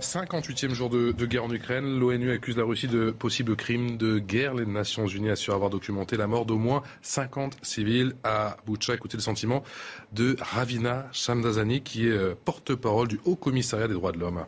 58e 0.03 0.74
jour 0.74 0.89
de, 0.89 1.25
guerre 1.25 1.45
en 1.45 1.51
Ukraine. 1.51 1.98
L'ONU 1.98 2.31
accuse 2.31 2.57
la 2.57 2.63
Russie 2.63 2.88
de 2.88 3.12
possibles 3.12 3.55
crimes 3.55 3.98
de 3.98 4.19
guerre. 4.19 4.53
Les 4.53 4.65
Nations 4.65 5.07
Unies 5.07 5.29
assurent 5.29 5.55
avoir 5.55 5.69
documenté 5.69 6.17
la 6.17 6.27
mort 6.27 6.45
d'au 6.45 6.57
moins 6.57 6.83
50 7.01 7.57
civils 7.62 8.13
à 8.24 8.57
Boucha. 8.65 8.93
Écoutez 8.93 9.17
le 9.17 9.24
sentiment 9.24 9.63
de 10.12 10.36
Ravina 10.39 11.07
Shamdazani, 11.13 11.81
qui 11.81 12.07
est 12.07 12.12
euh, 12.12 12.36
porte-parole 12.43 13.07
du 13.07 13.19
Haut 13.25 13.36
Commissariat 13.36 13.88
des 13.88 13.93
droits 13.93 14.12
de 14.12 14.19
l'homme. 14.19 14.45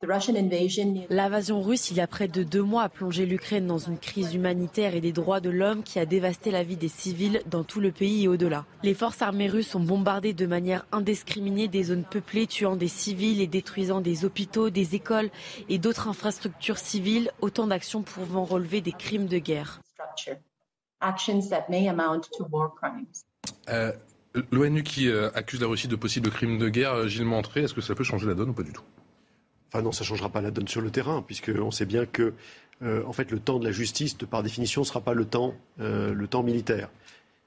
L'invasion 0.00 1.60
russe, 1.60 1.90
il 1.90 1.96
y 1.96 2.00
a 2.00 2.06
près 2.06 2.28
de 2.28 2.44
deux 2.44 2.62
mois, 2.62 2.84
a 2.84 2.88
plongé 2.88 3.26
l'Ukraine 3.26 3.66
dans 3.66 3.78
une 3.78 3.98
crise 3.98 4.32
humanitaire 4.32 4.94
et 4.94 5.00
des 5.00 5.10
droits 5.10 5.40
de 5.40 5.50
l'homme 5.50 5.82
qui 5.82 5.98
a 5.98 6.06
dévasté 6.06 6.52
la 6.52 6.62
vie 6.62 6.76
des 6.76 6.86
civils 6.86 7.42
dans 7.46 7.64
tout 7.64 7.80
le 7.80 7.90
pays 7.90 8.24
et 8.24 8.28
au-delà. 8.28 8.64
Les 8.84 8.94
forces 8.94 9.22
armées 9.22 9.48
russes 9.48 9.74
ont 9.74 9.80
bombardé 9.80 10.34
de 10.34 10.46
manière 10.46 10.86
indiscriminée 10.92 11.66
des 11.66 11.82
zones 11.82 12.04
peuplées, 12.04 12.46
tuant 12.46 12.76
des 12.76 12.86
civils 12.86 13.40
et 13.40 13.48
détruisant 13.48 14.00
des 14.00 14.24
hôpitaux, 14.24 14.70
des 14.70 14.94
écoles 14.94 15.30
et 15.68 15.78
d'autres 15.78 16.06
infrastructures 16.06 16.78
civiles, 16.78 17.32
autant 17.40 17.66
d'actions 17.66 18.02
pouvant 18.02 18.44
relever 18.44 18.80
des 18.80 18.92
crimes 18.92 19.26
de 19.26 19.38
guerre. 19.38 19.80
Euh, 23.68 23.92
L'ONU 24.52 24.82
qui 24.84 25.08
euh, 25.08 25.30
accuse 25.34 25.60
la 25.60 25.66
Russie 25.66 25.88
de 25.88 25.96
possibles 25.96 26.30
crimes 26.30 26.58
de 26.58 26.68
guerre, 26.68 26.92
euh, 26.92 27.08
Gilles 27.08 27.24
Montré, 27.24 27.62
est-ce 27.62 27.74
que 27.74 27.80
ça 27.80 27.96
peut 27.96 28.04
changer 28.04 28.28
la 28.28 28.34
donne 28.34 28.50
ou 28.50 28.54
pas 28.54 28.62
du 28.62 28.72
tout? 28.72 28.82
Enfin 29.68 29.82
non, 29.82 29.92
ça 29.92 30.04
ne 30.04 30.06
changera 30.06 30.30
pas 30.30 30.40
la 30.40 30.50
donne 30.50 30.68
sur 30.68 30.80
le 30.80 30.90
terrain, 30.90 31.22
puisqu'on 31.22 31.70
sait 31.70 31.86
bien 31.86 32.06
que 32.06 32.34
euh, 32.82 33.02
en 33.06 33.12
fait, 33.12 33.30
le 33.30 33.40
temps 33.40 33.58
de 33.58 33.64
la 33.64 33.72
justice, 33.72 34.14
par 34.14 34.42
définition, 34.42 34.82
ne 34.82 34.86
sera 34.86 35.00
pas 35.00 35.14
le 35.14 35.24
temps, 35.24 35.54
euh, 35.80 36.14
le 36.14 36.28
temps 36.28 36.42
militaire. 36.42 36.88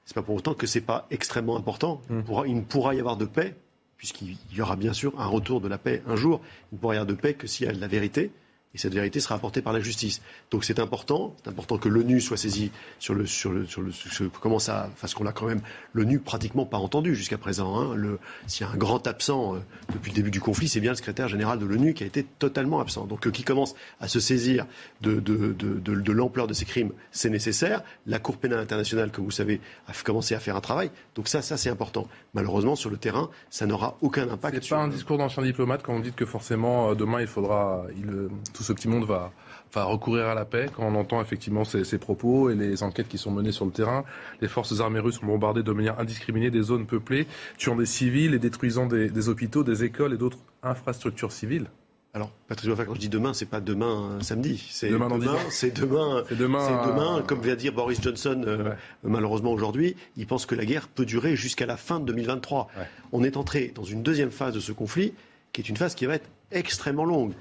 Ce 0.04 0.12
n'est 0.12 0.14
pas 0.14 0.22
pour 0.22 0.34
autant 0.34 0.54
que 0.54 0.66
ce 0.66 0.78
n'est 0.78 0.84
pas 0.84 1.06
extrêmement 1.10 1.56
important. 1.56 2.02
Il, 2.10 2.22
pourra, 2.22 2.46
il, 2.46 2.56
ne 2.56 2.60
pourra 2.60 2.94
y 2.94 3.00
avoir 3.00 3.16
de 3.16 3.24
paix, 3.24 3.54
puisqu'il 3.96 4.36
y 4.52 4.60
aura 4.60 4.76
bien 4.76 4.92
sûr 4.92 5.18
un 5.18 5.26
retour 5.26 5.60
de 5.60 5.68
la 5.68 5.78
paix 5.78 6.02
un 6.06 6.16
jour. 6.16 6.40
Il 6.70 6.76
ne 6.76 6.80
pourra 6.80 6.94
y 6.94 6.98
avoir 6.98 7.06
de 7.06 7.20
paix 7.20 7.34
que 7.34 7.46
s'il 7.46 7.66
y 7.66 7.70
a 7.70 7.72
de 7.72 7.80
la 7.80 7.88
vérité. 7.88 8.30
Et 8.74 8.78
cette 8.78 8.94
vérité 8.94 9.20
sera 9.20 9.34
apportée 9.34 9.60
par 9.62 9.72
la 9.72 9.80
justice. 9.80 10.22
Donc 10.50 10.64
c'est 10.64 10.78
important, 10.78 11.34
c'est 11.42 11.50
important 11.50 11.78
que 11.78 11.88
l'ONU 11.88 12.20
soit 12.20 12.36
saisie 12.36 12.70
sur 12.98 13.14
le 13.14 13.26
sur 13.26 13.52
le 13.52 13.66
sur 13.66 13.82
le 13.82 13.92
comment 14.40 14.58
ça, 14.58 14.90
parce 15.00 15.14
qu'on 15.14 15.24
l'a 15.24 15.32
quand 15.32 15.46
même 15.46 15.60
l'ONU 15.92 16.18
pratiquement 16.18 16.64
pas 16.64 16.78
entendu 16.78 17.14
jusqu'à 17.14 17.38
présent. 17.38 17.78
Hein. 17.78 17.94
Le, 17.94 18.18
s'il 18.46 18.66
y 18.66 18.68
a 18.70 18.72
un 18.72 18.76
grand 18.76 19.06
absent 19.06 19.54
euh, 19.54 19.58
depuis 19.92 20.10
le 20.10 20.16
début 20.16 20.30
du 20.30 20.40
conflit, 20.40 20.68
c'est 20.68 20.80
bien 20.80 20.92
le 20.92 20.96
secrétaire 20.96 21.28
général 21.28 21.58
de 21.58 21.66
l'ONU 21.66 21.94
qui 21.94 22.04
a 22.04 22.06
été 22.06 22.24
totalement 22.38 22.80
absent. 22.80 23.06
Donc 23.06 23.26
euh, 23.26 23.30
qui 23.30 23.42
commence 23.42 23.74
à 24.00 24.08
se 24.08 24.20
saisir 24.20 24.66
de 25.00 25.20
de, 25.20 25.52
de, 25.52 25.78
de, 25.78 25.94
de 25.94 26.12
l'ampleur 26.12 26.46
de 26.46 26.54
ces 26.54 26.64
crimes, 26.64 26.92
c'est 27.10 27.30
nécessaire. 27.30 27.82
La 28.06 28.18
Cour 28.18 28.36
pénale 28.36 28.60
internationale, 28.60 29.10
comme 29.10 29.24
vous 29.24 29.30
savez, 29.30 29.60
a 29.86 29.92
commencé 30.04 30.34
à 30.34 30.40
faire 30.40 30.56
un 30.56 30.60
travail. 30.60 30.90
Donc 31.14 31.28
ça, 31.28 31.42
ça 31.42 31.56
c'est 31.56 31.70
important. 31.70 32.06
Malheureusement, 32.34 32.76
sur 32.76 32.90
le 32.90 32.96
terrain, 32.96 33.30
ça 33.50 33.66
n'aura 33.66 33.96
aucun 34.00 34.28
impact. 34.28 34.62
C'est 34.62 34.70
pas 34.70 34.78
un 34.78 34.88
discours 34.88 35.18
d'ancien 35.18 35.42
diplomate 35.42 35.82
quand 35.82 35.94
on 35.94 36.00
dit 36.00 36.12
que 36.12 36.24
forcément 36.24 36.90
euh, 36.90 36.94
demain 36.94 37.20
il 37.20 37.26
faudra 37.26 37.84
il, 37.96 38.28
tout 38.54 38.61
ce 38.62 38.72
petit 38.72 38.88
monde 38.88 39.04
va, 39.04 39.32
recourir 39.74 40.26
à 40.26 40.34
la 40.34 40.44
paix 40.44 40.68
quand 40.74 40.84
on 40.84 40.94
entend 40.94 41.20
effectivement 41.20 41.64
ces, 41.64 41.98
propos 41.98 42.50
et 42.50 42.54
les 42.54 42.82
enquêtes 42.82 43.08
qui 43.08 43.18
sont 43.18 43.30
menées 43.30 43.52
sur 43.52 43.64
le 43.64 43.70
terrain. 43.70 44.04
Les 44.40 44.48
forces 44.48 44.80
armées 44.80 45.00
russes 45.00 45.22
ont 45.22 45.26
bombardé 45.26 45.62
de 45.62 45.72
manière 45.72 45.98
indiscriminée 45.98 46.50
des 46.50 46.62
zones 46.62 46.86
peuplées, 46.86 47.26
tuant 47.58 47.76
des 47.76 47.86
civils 47.86 48.34
et 48.34 48.38
détruisant 48.38 48.86
des, 48.86 49.28
hôpitaux, 49.28 49.64
des 49.64 49.84
écoles 49.84 50.14
et 50.14 50.16
d'autres 50.16 50.38
infrastructures 50.62 51.32
civiles. 51.32 51.66
Alors, 52.14 52.30
Patrick 52.46 52.74
quand 52.74 52.94
je 52.94 53.00
dis 53.00 53.08
demain, 53.08 53.32
c'est 53.32 53.46
pas 53.46 53.62
demain 53.62 54.10
euh, 54.10 54.20
samedi. 54.20 54.62
C'est 54.70 54.90
demain, 54.90 55.08
demain 55.08 55.34
c'est 55.48 55.74
demain. 55.74 56.22
C'est 56.28 56.36
demain, 56.36 56.86
demain 56.86 57.22
comme 57.26 57.40
vient 57.40 57.56
dire 57.56 57.72
Boris 57.72 58.02
Johnson, 58.02 58.42
euh, 58.46 58.74
malheureusement 59.02 59.50
aujourd'hui, 59.50 59.96
il 60.18 60.26
pense 60.26 60.44
que 60.44 60.54
la 60.54 60.66
guerre 60.66 60.88
peut 60.88 61.06
durer 61.06 61.36
jusqu'à 61.36 61.64
la 61.64 61.78
fin 61.78 62.00
de 62.00 62.04
2023. 62.04 62.68
On 63.12 63.24
est 63.24 63.38
entré 63.38 63.72
dans 63.74 63.84
une 63.84 64.02
deuxième 64.02 64.30
phase 64.30 64.52
de 64.52 64.60
ce 64.60 64.72
conflit, 64.72 65.14
qui 65.52 65.62
est 65.62 65.68
une 65.70 65.76
phase 65.78 65.94
qui 65.94 66.04
va 66.04 66.16
être 66.16 66.28
extrêmement 66.50 67.06
longue 67.06 67.32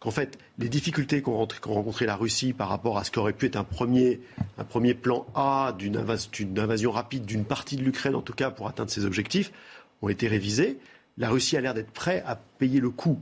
qu'en 0.00 0.10
fait, 0.10 0.38
les 0.58 0.68
difficultés 0.68 1.22
qu'ont 1.22 1.46
rencontré 1.64 2.06
la 2.06 2.16
Russie 2.16 2.52
par 2.52 2.68
rapport 2.68 2.98
à 2.98 3.04
ce 3.04 3.10
qu'aurait 3.10 3.32
pu 3.32 3.46
être 3.46 3.56
un 3.56 3.64
premier, 3.64 4.20
plan 4.94 5.26
A 5.34 5.74
d'une 5.76 5.96
invasion 5.96 6.90
rapide 6.90 7.24
d'une 7.24 7.44
partie 7.44 7.76
de 7.76 7.82
l'Ukraine, 7.82 8.14
en 8.14 8.22
tout 8.22 8.32
cas 8.32 8.50
pour 8.50 8.68
atteindre 8.68 8.90
ses 8.90 9.04
objectifs, 9.04 9.52
ont 10.02 10.08
été 10.08 10.28
révisées. 10.28 10.78
La 11.16 11.30
Russie 11.30 11.56
a 11.56 11.60
l'air 11.60 11.74
d'être 11.74 11.90
prête 11.90 12.22
à 12.26 12.36
payer 12.36 12.80
le 12.80 12.90
coût 12.90 13.18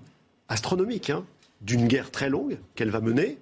astronomique 0.48 1.10
hein, 1.10 1.24
d'une 1.62 1.88
guerre 1.88 2.10
très 2.10 2.28
longue 2.28 2.58
qu'elle 2.74 2.90
va 2.90 3.00
mener. 3.00 3.38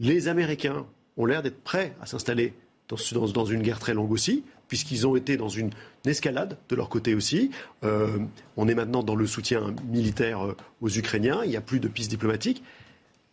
Les 0.00 0.26
Américains 0.28 0.86
ont 1.16 1.26
l'air 1.26 1.42
d'être 1.42 1.62
prêts 1.62 1.94
à 2.00 2.06
s'installer 2.06 2.54
dans, 2.88 3.44
une 3.44 3.62
guerre 3.62 3.78
très 3.78 3.94
longue 3.94 4.12
aussi, 4.12 4.44
puisqu'ils 4.72 5.06
ont 5.06 5.16
été 5.16 5.36
dans 5.36 5.50
une 5.50 5.68
escalade 6.06 6.56
de 6.70 6.76
leur 6.76 6.88
côté 6.88 7.14
aussi. 7.14 7.50
Euh, 7.84 8.16
on 8.56 8.68
est 8.68 8.74
maintenant 8.74 9.02
dans 9.02 9.14
le 9.14 9.26
soutien 9.26 9.74
militaire 9.86 10.46
euh, 10.46 10.56
aux 10.80 10.88
Ukrainiens. 10.88 11.42
Il 11.44 11.50
n'y 11.50 11.58
a 11.58 11.60
plus 11.60 11.78
de 11.78 11.88
piste 11.88 12.08
diplomatique. 12.08 12.62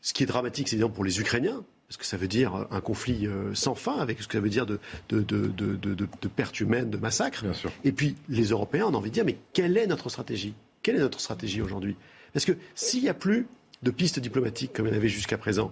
Ce 0.02 0.12
qui 0.12 0.24
est 0.24 0.26
dramatique, 0.26 0.68
c'est 0.68 0.76
évidemment 0.76 0.94
pour 0.94 1.06
les 1.06 1.22
Ukrainiens, 1.22 1.64
parce 1.88 1.96
que 1.96 2.06
ça 2.06 2.18
veut 2.18 2.28
dire 2.28 2.68
un 2.72 2.82
conflit 2.82 3.26
euh, 3.26 3.54
sans 3.54 3.74
fin, 3.74 4.00
avec 4.00 4.22
ce 4.22 4.28
que 4.28 4.34
ça 4.34 4.42
veut 4.42 4.50
dire 4.50 4.66
de, 4.66 4.82
de, 5.08 5.22
de, 5.22 5.48
de 5.78 6.28
pertes 6.28 6.60
humaines, 6.60 6.90
de 6.90 6.98
massacres. 6.98 7.46
Et 7.86 7.94
puis 7.94 8.18
les 8.28 8.48
Européens, 8.48 8.88
on 8.90 8.94
a 8.94 8.98
envie 8.98 9.10
de 9.10 9.14
dire, 9.14 9.24
mais 9.24 9.38
quelle 9.54 9.78
est 9.78 9.88
notre 9.88 10.10
stratégie? 10.10 10.56
Quelle 10.84 10.98
est 10.98 11.00
notre 11.08 11.22
stratégie 11.22 11.62
aujourd'hui? 11.62 11.96
Parce 12.34 12.44
que 12.44 12.52
s'il 12.76 13.02
n'y 13.02 13.08
a 13.08 13.14
plus 13.14 13.48
de 13.82 13.92
piste 13.92 14.20
diplomatique 14.20 14.74
comme 14.74 14.88
il 14.88 14.90
y 14.90 14.94
en 14.94 14.98
avait 14.98 15.08
jusqu'à 15.08 15.38
présent, 15.38 15.72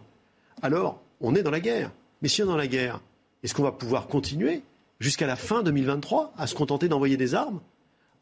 alors 0.61 1.01
on 1.19 1.35
est 1.35 1.43
dans 1.43 1.51
la 1.51 1.59
guerre. 1.59 1.91
Mais 2.21 2.29
si 2.29 2.41
on 2.41 2.45
est 2.45 2.51
dans 2.51 2.55
la 2.55 2.67
guerre, 2.67 3.01
est-ce 3.43 3.53
qu'on 3.53 3.63
va 3.63 3.73
pouvoir 3.73 4.07
continuer 4.07 4.61
jusqu'à 4.99 5.27
la 5.27 5.35
fin 5.35 5.63
2023 5.63 6.33
à 6.37 6.47
se 6.47 6.55
contenter 6.55 6.87
d'envoyer 6.87 7.17
des 7.17 7.35
armes, 7.35 7.59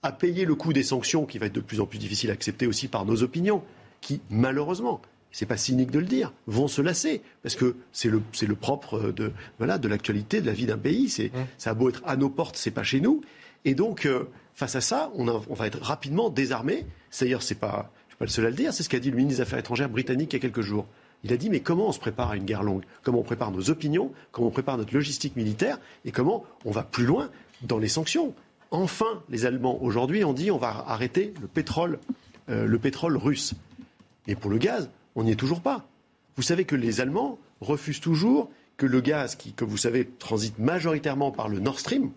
à 0.03 0.11
payer 0.11 0.45
le 0.45 0.55
coût 0.55 0.73
des 0.73 0.83
sanctions 0.83 1.25
qui 1.25 1.37
va 1.37 1.47
être 1.47 1.53
de 1.53 1.61
plus 1.61 1.79
en 1.79 1.85
plus 1.85 1.97
difficile 1.97 2.29
à 2.29 2.33
accepter 2.33 2.67
aussi 2.67 2.87
par 2.87 3.05
nos 3.05 3.23
opinions, 3.23 3.63
qui 4.01 4.21
malheureusement, 4.29 5.01
c'est 5.31 5.45
pas 5.45 5.57
cynique 5.57 5.91
de 5.91 5.99
le 5.99 6.05
dire, 6.05 6.31
vont 6.47 6.67
se 6.67 6.81
lasser 6.81 7.21
parce 7.43 7.55
que 7.55 7.75
c'est 7.91 8.09
le, 8.09 8.21
propre 8.55 9.11
de 9.11 9.31
voilà 9.57 9.77
de 9.77 9.87
l'actualité 9.87 10.41
de 10.41 10.45
la 10.45 10.53
vie 10.53 10.65
d'un 10.65 10.77
pays. 10.77 11.09
C'est 11.09 11.27
mmh. 11.27 11.45
ça 11.57 11.71
a 11.71 11.73
beau 11.73 11.89
être 11.89 12.01
à 12.05 12.15
nos 12.15 12.29
portes, 12.29 12.55
c'est 12.55 12.71
pas 12.71 12.83
chez 12.83 13.01
nous. 13.01 13.21
Et 13.65 13.73
donc 13.73 14.05
euh, 14.05 14.29
face 14.53 14.75
à 14.75 14.81
ça, 14.81 15.11
on, 15.15 15.27
on, 15.27 15.53
va 15.53 15.67
être 15.67 15.81
rapidement 15.81 16.29
désarmé. 16.29 16.85
D'ailleurs, 17.19 17.43
c'est 17.43 17.55
pas 17.55 17.91
je 18.07 18.13
suis 18.13 18.17
pas 18.17 18.25
le 18.25 18.31
seul 18.31 18.45
à 18.45 18.49
le 18.49 18.55
dire. 18.55 18.73
C'est 18.73 18.83
ce 18.83 18.89
qu'a 18.89 18.99
dit 18.99 19.09
le 19.09 19.17
ministre 19.17 19.37
des 19.37 19.41
Affaires 19.41 19.59
étrangères 19.59 19.89
britannique 19.89 20.31
il 20.33 20.35
y 20.37 20.39
a 20.39 20.41
quelques 20.41 20.61
jours. 20.61 20.87
Il 21.25 21.33
a 21.33 21.37
dit 21.37 21.49
mais 21.49 21.59
comment 21.59 21.87
on 21.87 21.91
se 21.91 21.97
prépare 21.97 22.29
à 22.29 22.35
une 22.37 22.45
guerre 22.45 22.61
longue? 22.61 22.83
Comment 23.01 23.21
on 23.21 23.23
prépare 23.23 23.49
nos 23.49 23.71
opinions? 23.71 24.11
Comment 24.31 24.49
on 24.49 24.51
prépare 24.51 24.77
notre 24.77 24.93
logistique 24.93 25.35
militaire? 25.35 25.79
Et 26.05 26.11
comment 26.11 26.45
on 26.65 26.71
va 26.71 26.83
plus 26.83 27.03
loin 27.03 27.31
dans 27.63 27.79
les 27.79 27.87
sanctions? 27.87 28.35
Enfin, 28.69 29.23
les 29.29 29.47
Allemands 29.47 29.81
aujourd'hui 29.81 30.23
ont 30.23 30.33
dit 30.33 30.51
on 30.51 30.59
va 30.59 30.85
arrêter 30.87 31.33
le 31.41 31.47
pétrole, 31.47 31.97
euh, 32.49 32.67
le 32.67 32.77
pétrole 32.77 33.17
russe. 33.17 33.55
Mais 34.27 34.35
pour 34.35 34.51
le 34.51 34.59
gaz, 34.59 34.91
on 35.15 35.23
n'y 35.23 35.31
est 35.31 35.35
toujours 35.35 35.61
pas. 35.61 35.87
Vous 36.35 36.43
savez 36.43 36.63
que 36.63 36.75
les 36.75 37.01
Allemands 37.01 37.39
refusent 37.59 38.01
toujours 38.01 38.51
que 38.77 38.85
le 38.85 39.01
gaz, 39.01 39.33
qui, 39.33 39.51
comme 39.51 39.69
vous 39.69 39.77
savez, 39.77 40.07
transite 40.19 40.59
majoritairement 40.59 41.31
par 41.31 41.49
le 41.49 41.59
Nord 41.59 41.79
Stream, 41.79 42.11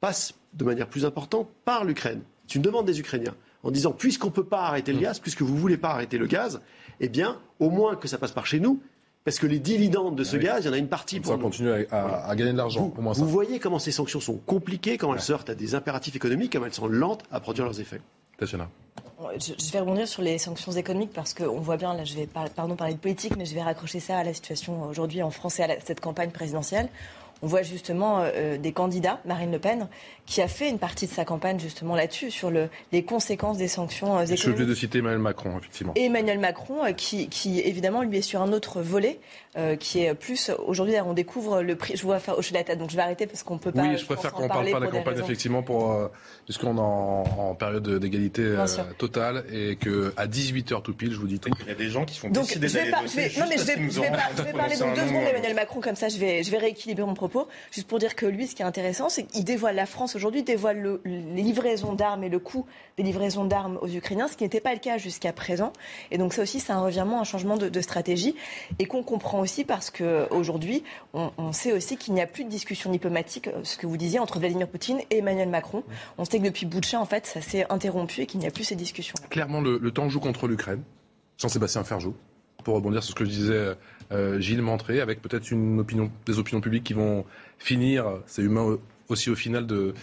passe 0.00 0.32
de 0.54 0.64
manière 0.64 0.88
plus 0.88 1.04
importante 1.04 1.50
par 1.66 1.84
l'Ukraine. 1.84 2.22
C'est 2.46 2.54
une 2.54 2.62
demande 2.62 2.86
des 2.86 3.00
Ukrainiens 3.00 3.34
en 3.64 3.70
disant 3.70 3.92
puisqu'on 3.92 4.28
ne 4.28 4.32
peut 4.32 4.44
pas 4.44 4.66
arrêter 4.66 4.92
le 4.92 5.00
gaz, 5.00 5.18
puisque 5.18 5.42
vous 5.42 5.54
ne 5.54 5.58
voulez 5.58 5.78
pas 5.78 5.90
arrêter 5.90 6.18
le 6.18 6.26
gaz, 6.26 6.60
eh 7.00 7.08
bien, 7.08 7.38
au 7.60 7.70
moins 7.70 7.96
que 7.96 8.08
ça 8.08 8.18
passe 8.18 8.32
par 8.32 8.46
chez 8.46 8.60
nous. 8.60 8.80
Parce 9.24 9.38
que 9.38 9.46
les 9.46 9.58
dividendes 9.58 10.16
de 10.16 10.24
ce 10.24 10.36
gaz, 10.36 10.64
il 10.64 10.66
y 10.66 10.70
en 10.70 10.74
a 10.74 10.76
une 10.76 10.88
partie 10.88 11.18
pour. 11.18 11.32
Ça 11.32 11.38
continue 11.38 11.70
à, 11.90 12.26
à, 12.28 12.36
gagner 12.36 12.52
de 12.52 12.58
l'argent. 12.58 12.92
Vous, 12.94 13.12
vous 13.14 13.28
voyez 13.28 13.58
comment 13.58 13.78
ces 13.78 13.90
sanctions 13.90 14.20
sont 14.20 14.36
compliquées, 14.36 14.98
comment 14.98 15.14
elles 15.14 15.22
sortent 15.22 15.48
à 15.48 15.54
des 15.54 15.74
impératifs 15.74 16.14
économiques, 16.14 16.52
comment 16.52 16.66
elles 16.66 16.74
sont 16.74 16.88
lentes 16.88 17.22
à 17.32 17.40
produire 17.40 17.64
leurs 17.64 17.80
effets. 17.80 18.02
Tatiana. 18.38 18.68
Je 19.38 19.72
vais 19.72 19.80
rebondir 19.80 20.06
sur 20.06 20.22
les 20.22 20.38
sanctions 20.38 20.72
économiques 20.72 21.12
parce 21.14 21.34
qu'on 21.34 21.60
voit 21.60 21.76
bien, 21.76 21.94
là 21.94 22.04
je 22.04 22.14
vais 22.14 22.26
pardon, 22.26 22.76
parler 22.76 22.94
de 22.94 22.98
politique, 22.98 23.36
mais 23.36 23.46
je 23.46 23.54
vais 23.54 23.62
raccrocher 23.62 24.00
ça 24.00 24.18
à 24.18 24.24
la 24.24 24.34
situation 24.34 24.82
aujourd'hui 24.88 25.22
en 25.22 25.30
France 25.30 25.58
et 25.60 25.62
à 25.62 25.80
cette 25.80 26.00
campagne 26.00 26.30
présidentielle. 26.30 26.88
On 27.44 27.46
voit 27.46 27.60
justement 27.60 28.22
euh, 28.22 28.56
des 28.56 28.72
candidats, 28.72 29.20
Marine 29.26 29.52
Le 29.52 29.58
Pen, 29.58 29.86
qui 30.26 30.40
a 30.40 30.48
fait 30.48 30.70
une 30.70 30.78
partie 30.78 31.06
de 31.06 31.12
sa 31.12 31.24
campagne 31.24 31.60
justement 31.60 31.94
là-dessus, 31.94 32.30
sur 32.30 32.50
le, 32.50 32.68
les 32.92 33.04
conséquences 33.04 33.58
des 33.58 33.68
sanctions 33.68 34.16
euh, 34.16 34.24
économiques. 34.24 34.58
Je 34.58 34.64
de 34.64 34.74
citer 34.74 34.98
Emmanuel 34.98 35.20
Macron, 35.20 35.58
effectivement. 35.58 35.92
Emmanuel 35.96 36.38
Macron, 36.38 36.84
euh, 36.84 36.92
qui, 36.92 37.28
qui, 37.28 37.60
évidemment 37.60 38.02
lui 38.02 38.18
est 38.18 38.22
sur 38.22 38.40
un 38.40 38.52
autre 38.52 38.80
volet, 38.80 39.20
euh, 39.56 39.76
qui 39.76 40.00
est 40.00 40.14
plus 40.14 40.50
aujourd'hui 40.66 40.94
on 41.04 41.12
découvre 41.12 41.60
le 41.62 41.76
prix. 41.76 41.96
Je 41.96 42.02
vois 42.02 42.18
faire 42.20 42.38
hocher 42.38 42.54
la 42.54 42.64
tête, 42.64 42.78
donc 42.78 42.90
je 42.90 42.96
vais 42.96 43.02
arrêter 43.02 43.26
parce 43.26 43.42
qu'on 43.42 43.58
peut 43.58 43.70
pas. 43.70 43.82
Oui, 43.82 43.98
je 43.98 44.04
préfère 44.06 44.32
qu'on 44.32 44.48
parle 44.48 44.70
pas 44.70 44.80
de 44.80 44.84
la 44.86 44.90
campagne 44.90 45.18
effectivement 45.18 45.62
pour 45.62 46.10
puisqu'on 46.46 46.76
est 46.76 46.80
en, 46.80 47.24
en, 47.50 47.54
période 47.54 47.88
d'égalité 47.98 48.56
totale 48.98 49.44
et 49.52 49.76
que 49.76 50.12
à 50.16 50.26
18 50.26 50.72
h 50.72 50.82
tout 50.82 50.94
pile, 50.94 51.12
je 51.12 51.18
vous 51.18 51.26
dis. 51.26 51.40
Il 51.60 51.68
y 51.68 51.70
a 51.70 51.74
des 51.74 51.88
gens 51.88 52.04
qui 52.04 52.18
font 52.18 52.30
donc, 52.30 52.46
décider 52.58 52.90
d'aller 52.90 52.90
voter. 52.90 53.38
Non 53.38 53.46
mais 53.48 53.58
je 53.58 53.64
vais, 53.64 53.74
je 53.90 54.00
vais, 54.00 54.12
je 54.36 54.42
vais 54.42 54.52
parler 54.52 54.76
donc 54.76 54.94
deux 54.94 55.06
secondes 55.06 55.24
d'Emmanuel 55.24 55.54
Macron 55.54 55.80
comme 55.80 55.96
ça, 55.96 56.08
je 56.08 56.18
vais 56.18 56.42
je 56.42 56.50
vais 56.50 56.58
rééquilibrer 56.58 57.04
mon 57.04 57.14
propos, 57.14 57.33
juste 57.70 57.88
pour 57.88 57.98
dire 57.98 58.14
que 58.14 58.26
lui, 58.26 58.46
ce 58.46 58.54
qui 58.54 58.62
est 58.62 58.66
intéressant, 58.66 59.08
c'est 59.08 59.24
qu'il 59.24 59.44
dévoile 59.44 59.76
la 59.76 59.86
France 59.86 60.16
aujourd'hui, 60.16 60.42
dévoile 60.42 61.00
les 61.04 61.42
livraisons 61.42 61.94
d'armes 61.94 62.24
et 62.24 62.28
le 62.28 62.38
coût 62.38 62.66
des 62.96 63.02
livraisons 63.02 63.44
d'armes 63.44 63.78
aux 63.82 63.88
Ukrainiens, 63.88 64.28
ce 64.28 64.36
qui 64.36 64.44
n'était 64.44 64.60
pas 64.60 64.72
le 64.72 64.80
cas 64.80 64.98
jusqu'à 64.98 65.32
présent. 65.32 65.72
Et 66.10 66.18
donc 66.18 66.32
ça 66.32 66.42
aussi, 66.42 66.60
c'est 66.60 66.72
un 66.72 66.80
revirement, 66.80 67.20
un 67.20 67.24
changement 67.24 67.56
de, 67.56 67.68
de 67.68 67.80
stratégie 67.80 68.34
et 68.78 68.86
qu'on 68.86 69.02
comprend 69.02 69.40
aussi 69.40 69.64
parce 69.64 69.90
qu'aujourd'hui, 69.90 70.84
on, 71.12 71.30
on 71.38 71.52
sait 71.52 71.72
aussi 71.72 71.96
qu'il 71.96 72.14
n'y 72.14 72.20
a 72.20 72.26
plus 72.26 72.44
de 72.44 72.50
discussion 72.50 72.90
diplomatique, 72.90 73.48
euh, 73.48 73.60
ce 73.62 73.76
que 73.76 73.86
vous 73.86 73.96
disiez, 73.96 74.18
entre 74.18 74.38
Vladimir 74.38 74.68
Poutine 74.68 75.00
et 75.10 75.18
Emmanuel 75.18 75.48
Macron. 75.48 75.82
On 76.18 76.24
sait 76.24 76.38
que 76.38 76.44
depuis 76.44 76.66
Boutcha, 76.66 77.00
en 77.00 77.04
fait, 77.04 77.26
ça 77.26 77.40
s'est 77.40 77.66
interrompu 77.70 78.22
et 78.22 78.26
qu'il 78.26 78.40
n'y 78.40 78.46
a 78.46 78.50
plus 78.50 78.64
ces 78.64 78.76
discussions. 78.76 79.14
Clairement, 79.30 79.60
le, 79.60 79.90
temps 79.90 80.08
joue 80.08 80.20
contre 80.20 80.48
l'Ukraine. 80.48 80.82
Jean-Sébastien 81.38 81.84
Ferjou, 81.84 82.14
pour 82.62 82.74
rebondir 82.74 83.02
sur 83.02 83.12
ce 83.12 83.18
que 83.18 83.24
je 83.24 83.30
disais 83.30 83.52
euh, 83.52 83.74
Gilles 84.38 84.62
Montré, 84.62 85.00
avec 85.00 85.20
peut-être 85.22 85.50
une 85.50 85.84
des 86.26 86.38
opinions 86.38 86.60
publiques 86.60 86.84
qui 86.84 86.94
vont 86.94 87.24
finir, 87.58 88.06
c'est 88.26 88.42
humain 88.42 88.78
aussi 89.08 89.30
au 89.30 89.34
final 89.34 89.66
de 89.66 89.94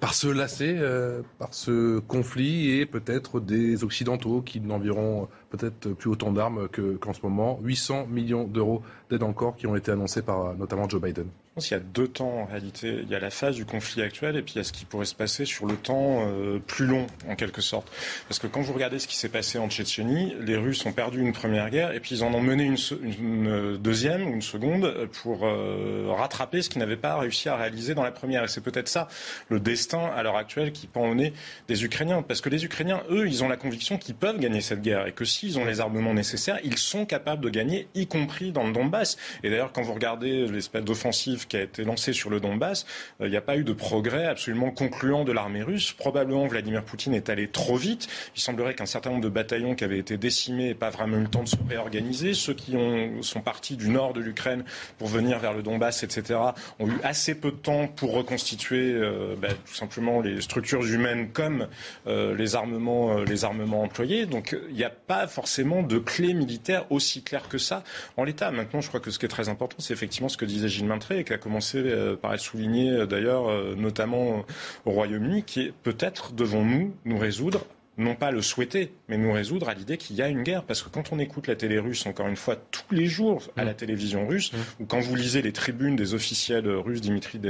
par 0.00 0.14
se 0.14 0.26
lasser 0.28 0.76
euh, 0.78 1.22
par 1.38 1.54
ce 1.54 1.98
conflit 2.00 2.70
et 2.72 2.86
peut-être 2.86 3.40
des 3.40 3.84
occidentaux 3.84 4.42
qui 4.42 4.60
n'enverront 4.60 5.28
peut-être 5.50 5.90
plus 5.90 6.10
autant 6.10 6.32
d'armes 6.32 6.68
qu'en 7.00 7.12
ce 7.12 7.20
moment. 7.22 7.58
800 7.62 8.06
millions 8.06 8.44
d'euros 8.44 8.82
d'aide 9.10 9.22
encore 9.22 9.56
qui 9.56 9.66
ont 9.66 9.76
été 9.76 9.90
annoncés 9.90 10.22
par 10.22 10.56
notamment 10.56 10.88
Joe 10.88 11.00
Biden 11.00 11.26
qu'il 11.66 11.76
y 11.76 11.80
a 11.80 11.82
deux 11.82 12.08
temps 12.08 12.40
en 12.40 12.44
réalité. 12.44 13.00
Il 13.02 13.08
y 13.08 13.14
a 13.14 13.20
la 13.20 13.30
phase 13.30 13.54
du 13.54 13.64
conflit 13.64 14.02
actuel 14.02 14.36
et 14.36 14.42
puis 14.42 14.54
il 14.54 14.58
y 14.58 14.60
a 14.60 14.64
ce 14.64 14.72
qui 14.72 14.84
pourrait 14.84 15.06
se 15.06 15.14
passer 15.14 15.44
sur 15.44 15.66
le 15.66 15.76
temps 15.76 16.26
euh, 16.26 16.58
plus 16.58 16.86
long 16.86 17.06
en 17.28 17.36
quelque 17.36 17.60
sorte. 17.60 17.90
Parce 18.28 18.38
que 18.38 18.46
quand 18.46 18.60
vous 18.60 18.72
regardez 18.72 18.98
ce 18.98 19.06
qui 19.06 19.16
s'est 19.16 19.28
passé 19.28 19.58
en 19.58 19.68
Tchétchénie, 19.68 20.34
les 20.40 20.56
Russes 20.56 20.84
ont 20.86 20.92
perdu 20.92 21.20
une 21.20 21.32
première 21.32 21.70
guerre 21.70 21.92
et 21.92 22.00
puis 22.00 22.16
ils 22.16 22.24
en 22.24 22.34
ont 22.34 22.40
mené 22.40 22.64
une, 22.64 23.76
deuxième 23.76 24.28
ou 24.28 24.32
une 24.32 24.42
seconde 24.42 25.08
pour 25.22 25.46
euh, 25.46 26.06
rattraper 26.08 26.62
ce 26.62 26.68
qu'ils 26.68 26.80
n'avaient 26.80 26.96
pas 26.96 27.16
réussi 27.18 27.48
à 27.48 27.56
réaliser 27.56 27.94
dans 27.94 28.02
la 28.02 28.12
première. 28.12 28.44
Et 28.44 28.48
c'est 28.48 28.60
peut-être 28.60 28.88
ça 28.88 29.08
le 29.48 29.60
destin 29.60 30.10
à 30.16 30.22
l'heure 30.22 30.36
actuelle 30.36 30.72
qui 30.72 30.86
pend 30.86 31.08
au 31.08 31.14
nez 31.14 31.32
des 31.68 31.84
Ukrainiens. 31.84 32.22
Parce 32.22 32.40
que 32.40 32.48
les 32.48 32.64
Ukrainiens, 32.64 33.02
eux, 33.10 33.28
ils 33.28 33.44
ont 33.44 33.48
la 33.48 33.56
conviction 33.56 33.98
qu'ils 33.98 34.14
peuvent 34.14 34.38
gagner 34.38 34.60
cette 34.60 34.82
guerre 34.82 35.06
et 35.06 35.12
que 35.12 35.24
Russie, 35.28 35.48
ils 35.48 35.58
ont 35.58 35.66
les 35.66 35.80
armements 35.80 36.14
nécessaires, 36.14 36.58
ils 36.64 36.78
sont 36.78 37.04
capables 37.04 37.44
de 37.44 37.50
gagner, 37.50 37.86
y 37.94 38.06
compris 38.06 38.50
dans 38.50 38.66
le 38.66 38.72
Donbass. 38.72 39.18
Et 39.42 39.50
d'ailleurs, 39.50 39.72
quand 39.72 39.82
vous 39.82 39.92
regardez 39.92 40.46
l'espèce 40.46 40.82
d'offensive 40.82 41.46
qui 41.48 41.56
a 41.56 41.62
été 41.62 41.84
lancée 41.84 42.12
sur 42.12 42.30
le 42.30 42.40
Donbass, 42.40 42.86
euh, 43.20 43.26
il 43.26 43.30
n'y 43.30 43.36
a 43.36 43.40
pas 43.40 43.56
eu 43.56 43.64
de 43.64 43.72
progrès 43.72 44.26
absolument 44.26 44.70
concluant 44.70 45.24
de 45.24 45.32
l'armée 45.32 45.62
russe. 45.62 45.92
Probablement, 45.92 46.46
Vladimir 46.46 46.84
Poutine 46.84 47.14
est 47.14 47.28
allé 47.28 47.48
trop 47.48 47.76
vite. 47.76 48.08
Il 48.36 48.40
semblerait 48.40 48.74
qu'un 48.74 48.86
certain 48.86 49.10
nombre 49.10 49.22
de 49.22 49.28
bataillons 49.28 49.74
qui 49.74 49.84
avaient 49.84 49.98
été 49.98 50.16
décimés 50.16 50.68
n'aient 50.68 50.74
pas 50.74 50.90
vraiment 50.90 51.16
eu 51.16 51.22
le 51.22 51.28
temps 51.28 51.42
de 51.42 51.48
se 51.48 51.56
réorganiser. 51.68 52.34
Ceux 52.34 52.54
qui 52.54 52.76
ont, 52.76 53.22
sont 53.22 53.40
partis 53.40 53.76
du 53.76 53.88
nord 53.88 54.12
de 54.12 54.20
l'Ukraine 54.20 54.64
pour 54.98 55.08
venir 55.08 55.38
vers 55.38 55.52
le 55.52 55.62
Donbass, 55.62 56.02
etc., 56.02 56.38
ont 56.78 56.88
eu 56.88 56.98
assez 57.02 57.34
peu 57.34 57.50
de 57.50 57.56
temps 57.56 57.88
pour 57.88 58.12
reconstituer 58.12 58.92
euh, 58.94 59.34
bah, 59.36 59.48
tout 59.48 59.74
simplement 59.74 60.20
les 60.20 60.40
structures 60.40 60.84
humaines 60.84 61.30
comme 61.32 61.68
euh, 62.06 62.34
les, 62.36 62.56
armements, 62.56 63.18
les 63.18 63.44
armements 63.44 63.82
employés. 63.82 64.26
Donc 64.26 64.56
il 64.68 64.74
n'y 64.74 64.84
a 64.84 64.90
pas 64.90 65.26
forcément 65.26 65.82
de 65.82 65.98
clé 65.98 66.34
militaire 66.34 66.90
aussi 66.90 67.22
claire 67.22 67.48
que 67.48 67.58
ça 67.58 67.82
en 68.16 68.24
l'état. 68.24 68.50
Maintenant, 68.50 68.80
je 68.80 68.88
crois 68.88 69.00
que 69.00 69.10
ce 69.10 69.18
qui 69.18 69.26
est 69.26 69.30
très 69.30 69.48
important, 69.48 69.76
c'est 69.78 69.92
effectivement 69.92 70.28
ce 70.28 70.36
que 70.36 70.44
disait 70.44 70.68
Gilles 70.68 70.86
Maintré 70.86 71.18
a 71.38 71.40
commencé 71.40 71.82
par 72.20 72.34
être 72.34 72.40
souligné 72.40 73.06
d'ailleurs, 73.06 73.76
notamment 73.76 74.44
au 74.84 74.90
Royaume-Uni, 74.90 75.44
qui 75.44 75.60
est 75.62 75.72
peut-être 75.82 76.32
devons-nous 76.32 76.94
nous 77.04 77.18
résoudre 77.18 77.64
non 77.98 78.14
pas 78.14 78.30
le 78.30 78.40
souhaiter, 78.40 78.92
mais 79.08 79.18
nous 79.18 79.32
résoudre 79.32 79.68
à 79.68 79.74
l'idée 79.74 79.96
qu'il 79.96 80.16
y 80.16 80.22
a 80.22 80.28
une 80.28 80.42
guerre. 80.42 80.62
Parce 80.62 80.82
que 80.82 80.88
quand 80.88 81.12
on 81.12 81.18
écoute 81.18 81.48
la 81.48 81.56
télé 81.56 81.78
russe, 81.78 82.06
encore 82.06 82.28
une 82.28 82.36
fois, 82.36 82.56
tous 82.56 82.94
les 82.94 83.06
jours 83.06 83.42
à 83.56 83.64
la 83.64 83.72
mm. 83.72 83.76
télévision 83.76 84.26
russe, 84.26 84.52
mm. 84.52 84.56
ou 84.80 84.86
quand 84.86 85.00
vous 85.00 85.16
lisez 85.16 85.42
les 85.42 85.52
tribunes 85.52 85.96
des 85.96 86.14
officiels 86.14 86.68
russes, 86.68 87.00
Dimitri 87.00 87.40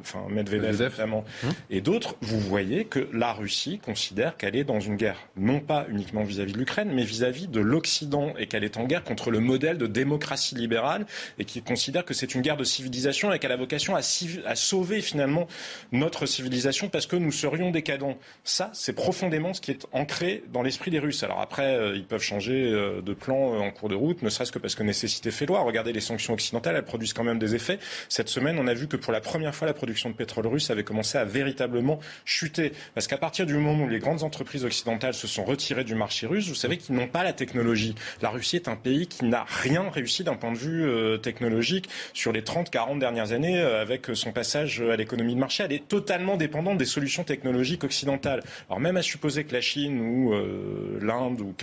enfin, 0.00 0.24
Medvedev, 0.30 0.80
notamment, 0.80 1.24
mm. 1.42 1.48
et 1.70 1.80
d'autres, 1.80 2.16
vous 2.20 2.38
voyez 2.38 2.84
que 2.84 3.08
la 3.12 3.32
Russie 3.32 3.80
considère 3.80 4.36
qu'elle 4.36 4.56
est 4.56 4.64
dans 4.64 4.80
une 4.80 4.96
guerre, 4.96 5.18
non 5.36 5.60
pas 5.60 5.86
uniquement 5.88 6.22
vis-à-vis 6.22 6.52
de 6.52 6.58
l'Ukraine, 6.58 6.90
mais 6.94 7.04
vis-à-vis 7.04 7.48
de 7.48 7.60
l'Occident, 7.60 8.34
et 8.38 8.46
qu'elle 8.46 8.64
est 8.64 8.76
en 8.76 8.84
guerre 8.84 9.02
contre 9.02 9.30
le 9.30 9.40
modèle 9.40 9.78
de 9.78 9.86
démocratie 9.86 10.54
libérale, 10.54 11.06
et 11.38 11.44
qui 11.44 11.60
considère 11.60 12.04
que 12.04 12.14
c'est 12.14 12.34
une 12.34 12.42
guerre 12.42 12.56
de 12.56 12.64
civilisation 12.64 13.32
et 13.32 13.40
qu'elle 13.40 13.52
a 13.52 13.56
vocation 13.56 13.96
à, 13.96 14.00
à 14.00 14.54
sauver 14.54 15.00
finalement 15.00 15.48
notre 15.90 16.26
civilisation 16.26 16.88
parce 16.88 17.06
que 17.06 17.16
nous 17.16 17.32
serions 17.32 17.70
décadents. 17.70 18.16
Ça, 18.44 18.70
c'est 18.72 18.92
profondément 18.92 19.54
ce 19.54 19.60
qui 19.60 19.72
est 19.72 19.87
ancré 19.92 20.42
dans 20.52 20.62
l'esprit 20.62 20.90
des 20.90 20.98
Russes. 20.98 21.22
Alors 21.22 21.40
après, 21.40 21.74
euh, 21.74 21.96
ils 21.96 22.04
peuvent 22.04 22.22
changer 22.22 22.70
euh, 22.72 23.00
de 23.00 23.14
plan 23.14 23.54
euh, 23.54 23.58
en 23.58 23.70
cours 23.70 23.88
de 23.88 23.94
route, 23.94 24.22
ne 24.22 24.28
serait-ce 24.28 24.52
que 24.52 24.58
parce 24.58 24.74
que 24.74 24.82
nécessité 24.82 25.30
fait 25.30 25.46
loi. 25.46 25.60
Regardez 25.60 25.92
les 25.92 26.00
sanctions 26.00 26.34
occidentales, 26.34 26.76
elles 26.76 26.84
produisent 26.84 27.12
quand 27.12 27.24
même 27.24 27.38
des 27.38 27.54
effets. 27.54 27.78
Cette 28.08 28.28
semaine, 28.28 28.58
on 28.58 28.66
a 28.66 28.74
vu 28.74 28.88
que 28.88 28.96
pour 28.96 29.12
la 29.12 29.20
première 29.20 29.54
fois, 29.54 29.66
la 29.66 29.74
production 29.74 30.10
de 30.10 30.14
pétrole 30.14 30.46
russe 30.46 30.70
avait 30.70 30.84
commencé 30.84 31.18
à 31.18 31.24
véritablement 31.24 31.98
chuter. 32.24 32.72
Parce 32.94 33.06
qu'à 33.06 33.18
partir 33.18 33.46
du 33.46 33.54
moment 33.54 33.84
où 33.84 33.88
les 33.88 33.98
grandes 33.98 34.22
entreprises 34.22 34.64
occidentales 34.64 35.14
se 35.14 35.26
sont 35.26 35.44
retirées 35.44 35.84
du 35.84 35.94
marché 35.94 36.26
russe, 36.26 36.48
vous 36.48 36.54
savez 36.54 36.76
qu'ils 36.76 36.94
n'ont 36.94 37.08
pas 37.08 37.24
la 37.24 37.32
technologie. 37.32 37.94
La 38.22 38.30
Russie 38.30 38.56
est 38.56 38.68
un 38.68 38.76
pays 38.76 39.06
qui 39.06 39.24
n'a 39.24 39.44
rien 39.48 39.88
réussi 39.88 40.24
d'un 40.24 40.34
point 40.34 40.52
de 40.52 40.58
vue 40.58 41.18
technologique 41.20 41.88
sur 42.12 42.32
les 42.32 42.42
30-40 42.42 42.98
dernières 42.98 43.32
années 43.32 43.60
avec 43.60 44.08
son 44.14 44.32
passage 44.32 44.80
à 44.80 44.96
l'économie 44.96 45.34
de 45.34 45.40
marché. 45.40 45.62
Elle 45.64 45.72
est 45.72 45.88
totalement 45.88 46.36
dépendante 46.36 46.78
des 46.78 46.84
solutions 46.84 47.24
technologiques 47.24 47.84
occidentales. 47.84 48.42
Alors 48.68 48.80
même 48.80 48.96
à 48.96 49.02
supposer 49.02 49.44
que 49.44 49.54
la 49.54 49.60
Chine 49.60 49.77
ou 49.86 50.32
euh, 50.32 50.98
l'Inde 51.00 51.40
ou 51.40 51.54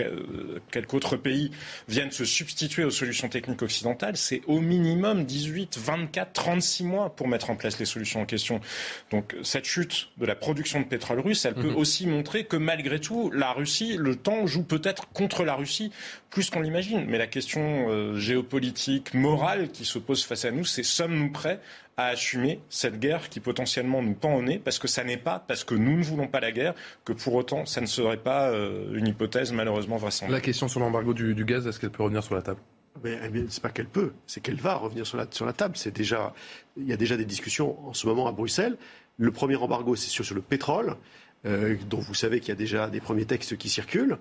quelque 0.71 0.95
autre 0.95 1.17
pays 1.17 1.51
viennent 1.87 2.11
se 2.11 2.25
substituer 2.25 2.83
aux 2.83 2.91
solutions 2.91 3.29
techniques 3.29 3.61
occidentales, 3.61 4.17
c'est 4.17 4.41
au 4.47 4.59
minimum 4.61 5.25
18, 5.25 5.77
24, 5.77 6.33
36 6.33 6.83
mois 6.83 7.15
pour 7.15 7.27
mettre 7.27 7.49
en 7.49 7.55
place 7.55 7.79
les 7.79 7.85
solutions 7.85 8.21
en 8.21 8.25
question. 8.25 8.61
Donc 9.11 9.35
cette 9.43 9.65
chute 9.65 10.09
de 10.17 10.25
la 10.25 10.35
production 10.35 10.79
de 10.79 10.85
pétrole 10.85 11.19
russe, 11.19 11.45
elle 11.45 11.55
peut 11.55 11.71
mhm. 11.71 11.75
aussi 11.75 12.07
montrer 12.07 12.45
que 12.45 12.57
malgré 12.57 12.99
tout, 12.99 13.31
la 13.31 13.51
Russie, 13.51 13.97
le 13.97 14.15
temps 14.15 14.45
joue 14.47 14.63
peut-être 14.63 15.07
contre 15.09 15.43
la 15.43 15.55
Russie 15.55 15.91
plus 16.35 16.49
qu'on 16.49 16.59
l'imagine. 16.59 17.05
Mais 17.07 17.17
la 17.17 17.27
question 17.27 17.87
euh, 17.89 18.17
géopolitique, 18.17 19.13
morale 19.13 19.69
qui 19.69 19.85
se 19.85 19.97
pose 19.97 20.25
face 20.25 20.43
à 20.43 20.51
nous, 20.51 20.65
c'est 20.65 20.83
sommes-nous 20.83 21.31
prêts 21.31 21.61
à 21.95 22.07
assumer 22.07 22.59
cette 22.67 22.99
guerre 22.99 23.29
qui 23.29 23.39
potentiellement 23.39 24.03
nous 24.03 24.15
pend 24.15 24.35
au 24.35 24.41
nez, 24.41 24.59
parce 24.59 24.77
que 24.77 24.89
ça 24.89 25.05
n'est 25.05 25.15
pas 25.15 25.39
parce 25.39 25.63
que 25.63 25.75
nous 25.75 25.97
ne 25.97 26.03
voulons 26.03 26.27
pas 26.27 26.41
la 26.41 26.51
guerre 26.51 26.73
que 27.05 27.13
pour 27.13 27.35
autant 27.35 27.65
ça 27.65 27.79
ne 27.79 27.85
serait 27.85 28.17
pas 28.17 28.49
euh, 28.49 28.93
une 28.95 29.07
hypothèse 29.07 29.53
malheureusement 29.53 29.95
vraisemblable. 29.95 30.33
La 30.33 30.41
question 30.41 30.67
sur 30.67 30.81
l'embargo 30.81 31.13
du, 31.13 31.45
gaz, 31.45 31.65
est-ce 31.67 31.79
qu'elle 31.79 31.89
peut 31.89 32.03
revenir 32.03 32.21
sur 32.21 32.35
la 32.35 32.41
table? 32.41 32.59
Mais, 33.01 33.17
c'est 33.47 33.63
pas 33.63 33.69
qu'elle 33.69 33.87
peut, 33.87 34.11
c'est 34.27 34.41
qu'elle 34.41 34.59
va 34.59 34.75
revenir 34.75 35.07
sur 35.07 35.17
la, 35.17 35.27
sur 35.31 35.45
la 35.45 35.53
table. 35.53 35.77
C'est 35.77 35.95
déjà, 35.95 36.33
il 36.75 36.85
y 36.85 36.93
a 36.93 36.97
déjà 36.97 37.15
des 37.15 37.23
discussions 37.23 37.77
en 37.87 37.93
ce 37.93 38.07
moment 38.07 38.27
à 38.27 38.33
Bruxelles. 38.33 38.75
Le 39.17 39.31
premier 39.31 39.55
embargo, 39.55 39.95
c'est 39.95 40.09
sur, 40.09 40.25
sur 40.25 40.35
le 40.35 40.41
pétrole, 40.41 40.97
euh, 41.45 41.77
dont 41.89 41.99
vous 41.99 42.13
savez 42.13 42.41
qu'il 42.41 42.49
y 42.49 42.51
a 42.51 42.55
déjà 42.55 42.89
des 42.89 42.99
premiers 42.99 43.25
textes 43.25 43.55
qui 43.55 43.69
circulent. 43.69 44.17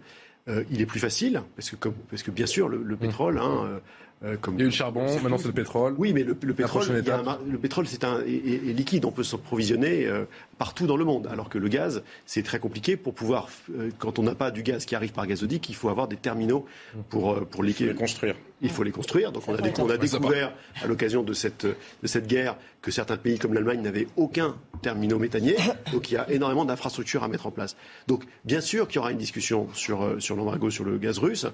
Euh, 0.48 0.62
il 0.70 0.80
est 0.80 0.86
plus 0.86 1.00
facile, 1.00 1.42
parce 1.56 1.70
que, 1.70 1.76
comme, 1.76 1.94
parce 2.10 2.22
que 2.22 2.30
bien 2.30 2.46
sûr, 2.46 2.68
le, 2.68 2.82
le 2.82 2.96
mmh. 2.96 2.98
pétrole, 2.98 3.38
hein, 3.38 3.80
euh, 4.24 4.36
il 4.48 4.58
y 4.58 4.62
a 4.62 4.62
eu 4.62 4.64
le 4.66 4.70
charbon, 4.70 5.04
maintenant 5.20 5.36
c'est 5.36 5.48
le 5.48 5.52
pétrole. 5.52 5.94
Oui, 5.98 6.12
mais 6.14 6.22
le, 6.22 6.34
pétrole, 6.34 6.86
le 6.86 7.58
pétrole 7.58 7.86
c'est 7.86 8.04
un 8.04 8.20
est, 8.20 8.72
liquide, 8.72 9.04
on 9.04 9.10
peut 9.10 9.22
s'approvisionner 9.22 10.06
euh, 10.06 10.24
partout 10.56 10.86
dans 10.86 10.96
le 10.96 11.04
monde, 11.04 11.28
alors 11.30 11.50
que 11.50 11.58
le 11.58 11.68
gaz 11.68 12.02
c'est 12.24 12.42
très 12.42 12.58
compliqué 12.58 12.96
pour 12.96 13.12
pouvoir, 13.12 13.48
euh, 13.76 13.90
quand 13.98 14.18
on 14.18 14.22
n'a 14.22 14.34
pas 14.34 14.50
du 14.50 14.62
gaz 14.62 14.86
qui 14.86 14.94
arrive 14.94 15.12
par 15.12 15.26
gazoduc, 15.26 15.68
il 15.68 15.74
faut 15.74 15.90
avoir 15.90 16.08
des 16.08 16.16
terminaux 16.16 16.64
pour 17.10 17.46
pour 17.46 17.62
les 17.62 17.74
construire. 17.94 18.34
Il 18.62 18.70
faut 18.70 18.82
les 18.82 18.92
construire. 18.92 19.30
Donc 19.30 19.42
on 19.46 19.54
a, 19.54 19.58
on 19.78 19.90
a 19.90 19.98
découvert 19.98 20.52
à 20.82 20.86
l'occasion 20.86 21.22
de 21.22 21.34
cette 21.34 21.66
de 21.66 22.06
cette 22.06 22.26
guerre 22.26 22.56
que 22.80 22.90
certains 22.90 23.18
pays 23.18 23.38
comme 23.38 23.52
l'Allemagne 23.52 23.82
n'avaient 23.82 24.08
aucun 24.16 24.56
terminaux 24.80 25.18
méthanier, 25.18 25.56
donc 25.92 26.10
il 26.10 26.14
y 26.14 26.16
a 26.16 26.30
énormément 26.30 26.64
d'infrastructures 26.64 27.24
à 27.24 27.28
mettre 27.28 27.46
en 27.46 27.50
place. 27.50 27.76
Donc 28.06 28.24
bien 28.44 28.62
sûr 28.62 28.88
qu'il 28.88 28.96
y 28.96 28.98
aura 29.00 29.12
une 29.12 29.18
discussion 29.18 29.68
sur 29.74 30.16
sur 30.18 30.34
l'embargo 30.34 30.70
sur 30.70 30.84
le 30.84 30.96
gaz 30.96 31.18
russe. 31.18 31.46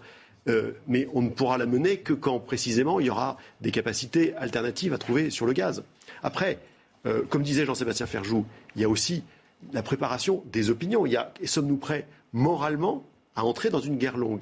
Euh, 0.49 0.73
mais 0.89 1.07
on 1.13 1.23
ne 1.23 1.29
pourra 1.29 1.59
la 1.59 1.67
mener 1.67 1.99
que 1.99 2.13
quand 2.13 2.39
précisément 2.39 2.99
il 2.99 3.07
y 3.07 3.11
aura 3.11 3.37
des 3.61 3.71
capacités 3.71 4.35
alternatives 4.37 4.95
à 4.95 4.99
trouver 4.99 5.31
sur 5.31 5.45
le 5.47 5.53
gaz. 5.53 5.83
Après, 6.23 6.59
euh, 7.07 7.23
comme 7.29 7.43
disait 7.43 7.67
Jean-Sébastien 7.67 8.07
Ferjou, 8.07 8.47
il 8.75 8.83
y 8.83 8.85
a 8.85 8.89
aussi 8.89 9.23
la 9.73 9.83
préparation 9.83 10.43
des 10.51 10.71
opinions. 10.71 11.05
Il 11.05 11.13
y 11.13 11.17
a, 11.17 11.33
sommes-nous 11.45 11.77
prêts 11.77 12.07
moralement 12.33 13.05
à 13.37 13.45
entrer 13.45 13.69
dans 13.69 13.81
une 13.81 13.99
guerre 13.99 14.17
longue? 14.17 14.41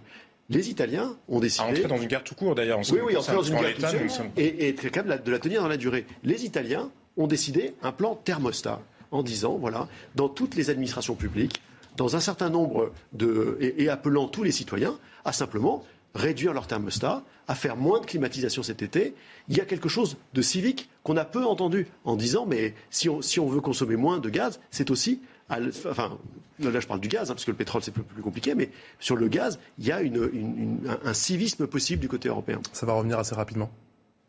Les 0.50 0.70
Italiens 0.70 1.16
ont 1.28 1.40
décidé. 1.40 1.64
À 1.64 1.70
entrer 1.70 1.88
dans 1.88 1.98
une 1.98 2.08
guerre 2.08 2.24
tout 2.24 2.34
court 2.34 2.54
d'ailleurs. 2.54 2.80
Oui, 2.90 3.00
oui, 3.04 3.16
entrer 3.16 3.34
dans 3.34 3.42
une 3.42 3.56
guerre 3.56 3.74
tout 3.74 3.82
court 3.82 4.26
et, 4.36 4.68
être 4.68 4.88
capable 4.88 5.22
de 5.22 5.30
la 5.30 5.38
tenir 5.38 5.62
dans 5.62 5.68
la 5.68 5.76
durée. 5.76 6.06
Les 6.22 6.44
Italiens 6.44 6.90
ont 7.16 7.26
décidé 7.26 7.74
un 7.82 7.92
plan 7.92 8.14
thermostat 8.14 8.80
en 9.10 9.22
disant 9.22 9.58
voilà, 9.58 9.88
dans 10.14 10.28
toutes 10.28 10.54
les 10.54 10.70
administrations 10.70 11.16
publiques, 11.16 11.60
dans 11.96 12.14
un 12.14 12.20
certain 12.20 12.50
nombre 12.50 12.92
de. 13.12 13.58
et 13.60 13.88
appelant 13.88 14.28
tous 14.28 14.44
les 14.44 14.52
citoyens 14.52 14.96
à 15.28 15.32
simplement 15.32 15.84
réduire 16.14 16.52
leur 16.52 16.66
thermostat, 16.66 17.22
à 17.46 17.54
faire 17.54 17.76
moins 17.76 18.00
de 18.00 18.06
climatisation 18.06 18.62
cet 18.62 18.82
été. 18.82 19.14
Il 19.48 19.56
y 19.56 19.60
a 19.60 19.64
quelque 19.64 19.88
chose 19.88 20.16
de 20.32 20.42
civique 20.42 20.88
qu'on 21.02 21.16
a 21.16 21.24
peu 21.24 21.44
entendu 21.44 21.86
en 22.04 22.16
disant 22.16 22.46
mais 22.46 22.74
si 22.90 23.08
on, 23.08 23.22
si 23.22 23.38
on 23.38 23.46
veut 23.46 23.60
consommer 23.60 23.96
moins 23.96 24.18
de 24.18 24.28
gaz, 24.30 24.58
c'est 24.70 24.90
aussi 24.90 25.20
enfin, 25.50 26.18
là 26.60 26.80
je 26.80 26.86
parle 26.86 27.00
du 27.00 27.08
gaz, 27.08 27.30
hein, 27.30 27.34
parce 27.34 27.44
que 27.44 27.50
le 27.50 27.56
pétrole 27.56 27.82
c'est 27.82 27.92
plus, 27.92 28.02
plus, 28.02 28.22
compliqué, 28.22 28.54
mais 28.54 28.70
sur 28.98 29.16
le 29.16 29.28
gaz, 29.28 29.58
il 29.78 29.86
y 29.86 29.92
a 29.92 30.02
une, 30.02 30.80
un 31.04 31.14
civisme 31.14 31.66
possible 31.66 32.00
du 32.00 32.08
côté 32.08 32.28
européen. 32.28 32.60
Ça 32.72 32.86
va 32.86 32.94
revenir 32.94 33.18
assez 33.18 33.34
rapidement 33.34 33.70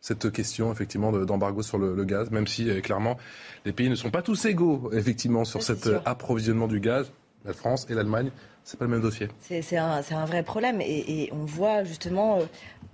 cette 0.01 0.31
question 0.31 0.71
effectivement 0.71 1.11
d'embargo 1.11 1.61
sur 1.61 1.77
le, 1.77 2.05
gaz, 2.05 2.31
même 2.31 2.47
si 2.47 2.69
euh, 2.69 2.79
clairement 2.79 3.17
les 3.65 3.73
pays 3.73 3.89
ne 3.89 3.95
sont 3.95 4.11
pas 4.11 4.21
tous 4.21 4.45
égaux 4.45 4.89
effectivement 4.93 5.43
sur 5.43 5.61
cet 5.61 5.89
approvisionnement 6.05 6.67
du 6.67 6.79
gaz. 6.79 7.11
La 7.45 7.53
France 7.53 7.87
et 7.89 7.93
l'Allemagne 7.93 8.31
c'est 8.69 8.77
pas 8.77 8.85
le 8.85 8.91
même 8.91 9.01
dossier. 9.01 9.27
C'est 9.39 9.77
un, 9.77 10.01
un, 10.11 10.25
vrai 10.25 10.43
problème 10.43 10.79
et, 10.79 11.23
et 11.23 11.33
on 11.33 11.43
voit 11.43 11.83
justement 11.83 12.37
euh, 12.37 12.43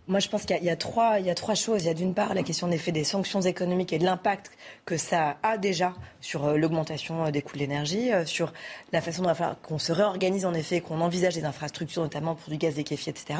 moi, 0.07 0.19
je 0.19 0.29
pense 0.29 0.45
qu'il 0.45 0.63
y, 0.63 0.69
a 0.69 0.75
trois, 0.75 1.19
y 1.19 1.31
a 1.31 1.35
trois 1.35 1.55
choses. 1.55 1.83
Il 1.83 1.87
y 1.87 1.89
a 1.89 1.95
d'une 1.95 2.13
part 2.13 2.35
la 2.35 2.43
question 2.43 2.67
des 2.67 2.77
des 2.77 3.03
sanctions 3.03 3.41
économiques 3.41 3.91
et 3.91 3.97
de 3.97 4.05
l'impact 4.05 4.51
que 4.85 4.97
ça 4.97 5.37
a 5.41 5.57
déjà 5.57 5.95
sur 6.21 6.45
euh, 6.45 6.57
l'augmentation 6.57 7.25
euh, 7.25 7.31
des 7.31 7.41
coûts 7.41 7.53
de 7.53 7.59
l'énergie, 7.59 8.11
euh, 8.11 8.23
sur 8.23 8.53
la 8.91 9.01
façon 9.01 9.23
dont 9.23 9.33
qu'on 9.63 9.79
se 9.79 9.91
réorganise 9.91 10.45
en 10.45 10.53
effet, 10.53 10.81
qu'on 10.81 11.01
envisage 11.01 11.33
des 11.33 11.45
infrastructures, 11.45 12.03
notamment 12.03 12.35
pour 12.35 12.51
du 12.51 12.57
gaz 12.57 12.75
liquéfié, 12.75 13.11
etc. 13.11 13.39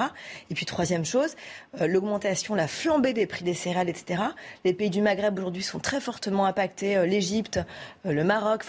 Et 0.50 0.56
puis 0.56 0.66
troisième 0.66 1.06
chose, 1.06 1.36
l'augmentation, 1.80 2.56
la 2.56 2.68
flambée 2.68 3.14
des 3.14 3.28
prix 3.28 3.44
des 3.44 3.54
céréales, 3.54 3.90
etc. 3.90 4.24
Les 4.64 4.74
pays 4.74 4.90
du 4.90 5.02
Maghreb 5.02 5.38
aujourd'hui 5.38 5.62
sont 5.62 5.80
très 5.80 6.02
fortement 6.02 6.46
impactés, 6.46 7.06
l'Égypte, 7.06 7.60
le 8.04 8.24
Maroc, 8.24 8.64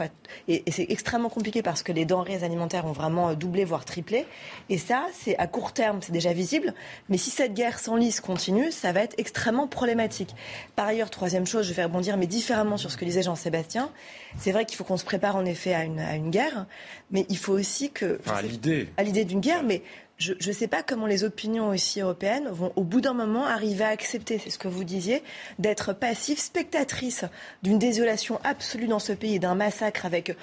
et, 0.49 0.63
et 0.67 0.71
c'est 0.71 0.87
extrêmement 0.91 1.29
compliqué 1.29 1.63
parce 1.63 1.83
que 1.83 1.93
les 1.93 2.05
denrées 2.05 2.43
alimentaires 2.43 2.87
ont 2.87 2.93
vraiment 2.93 3.33
doublé, 3.35 3.65
voire 3.65 3.85
triplé. 3.85 4.27
Et 4.69 4.79
ça, 4.79 5.07
c'est 5.13 5.37
à 5.39 5.47
court 5.47 5.73
terme, 5.73 6.01
c'est 6.03 6.13
déjà 6.13 6.33
visible. 6.33 6.75
Mais 7.09 7.19
si 7.19 7.31
cette 7.31 7.55
guerre 7.55 7.79
en 7.89 7.97
lisse 7.97 8.21
continue, 8.21 8.71
ça 8.71 8.93
va 8.93 9.01
être 9.01 9.15
extrêmement 9.19 9.67
problématique. 9.67 10.35
Par 10.75 10.87
ailleurs, 10.87 11.11
troisième 11.11 11.47
chose, 11.47 11.67
je 11.67 11.73
vais 11.73 11.85
rebondir, 11.85 12.17
mais 12.17 12.27
différemment 12.27 12.77
sur 12.77 12.91
ce 12.91 12.97
que 12.97 13.05
disait 13.05 13.23
Jean-Sébastien. 13.23 13.91
C'est 14.39 14.53
vrai 14.53 14.65
qu'il 14.65 14.77
faut 14.77 14.85
qu'on 14.85 14.97
se 14.97 15.05
prépare 15.05 15.37
en 15.37 15.45
effet 15.45 15.75
à 15.75 15.85
une, 15.85 16.31
guerre, 16.31 16.67
mais 17.11 17.27
il 17.29 17.39
faut 17.39 17.53
aussi 17.53 17.91
que... 17.91 18.19
à 18.27 18.43
l'idée. 18.43 18.89
À 18.97 19.03
l'idée 19.03 19.25
d'une 19.25 19.41
guerre, 19.41 19.63
mais 19.63 19.83
je 20.19 20.33
ne 20.33 20.53
sais 20.53 20.67
pas 20.67 20.83
comment 20.83 21.07
les 21.07 21.25
opinions 21.25 21.69
aussi 21.69 22.01
européennes 22.01 22.49
vont 22.51 22.73
au 22.77 22.85
bout 22.85 23.03
d'un 23.03 23.13
moment 23.13 23.45
arriver 23.45 23.85
à 23.85 23.89
accepter, 23.89 24.39
c'est 24.39 24.49
ce 24.49 24.59
que 24.59 24.69
vous 24.69 24.85
disiez, 24.85 25.23
d'être 25.59 25.93
passives, 25.93 26.39
spectatrices 26.39 27.25
d'une 27.63 27.79
désolation 27.79 28.41
absolue 28.43 28.87
dans 28.87 28.99
ce 28.99 29.13
pays, 29.13 29.39
d'un 29.39 29.55
massacre 29.55 30.07
avec 30.07 30.35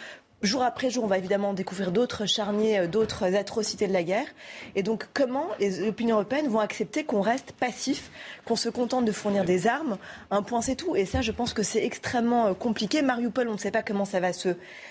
jour 0.44 0.64
après 0.64 0.90
jour, 0.90 1.04
on 1.04 1.08
va 1.08 1.18
évidemment 1.18 1.54
découvrir 1.54 1.92
d'autres 1.92 2.26
charniers, 2.26 2.80
euh, 2.80 2.88
d'autres 2.88 3.36
atrocités 3.36 3.88
de 3.88 3.94
la 3.94 4.04
guerre. 4.04 4.28
Et 4.76 4.84
donc, 4.84 5.08
comment 5.14 5.48
les 5.60 5.88
opinions 5.88 6.18
européennes 6.18 6.48
vont 6.48 6.60
accepter 6.60 7.04
qu'on 7.04 7.22
reste 7.22 7.54
passif, 7.54 8.12
qu'on 8.46 8.56
se 8.56 8.70
contente 8.70 9.06
de 9.06 9.12
fournir 9.12 9.46
des 9.46 9.68
armes? 9.68 9.98
Un 10.32 10.44
point, 10.44 10.62
c'est 10.62 10.76
tout. 10.76 10.96
Et 10.96 11.06
ça, 11.06 11.22
je 11.22 11.32
pense 11.32 11.54
que 11.54 11.64
c'est 11.64 11.84
extrêmement 11.84 12.48
euh, 12.48 12.54
compliqué. 12.54 13.02
Mariupol, 13.02 13.48
on 13.48 13.54
ne 13.54 13.58
sait 13.58 13.72
pas 13.72 13.84
comment 13.84 14.06
ça 14.06 14.20
va 14.20 14.34
se, 14.34 14.50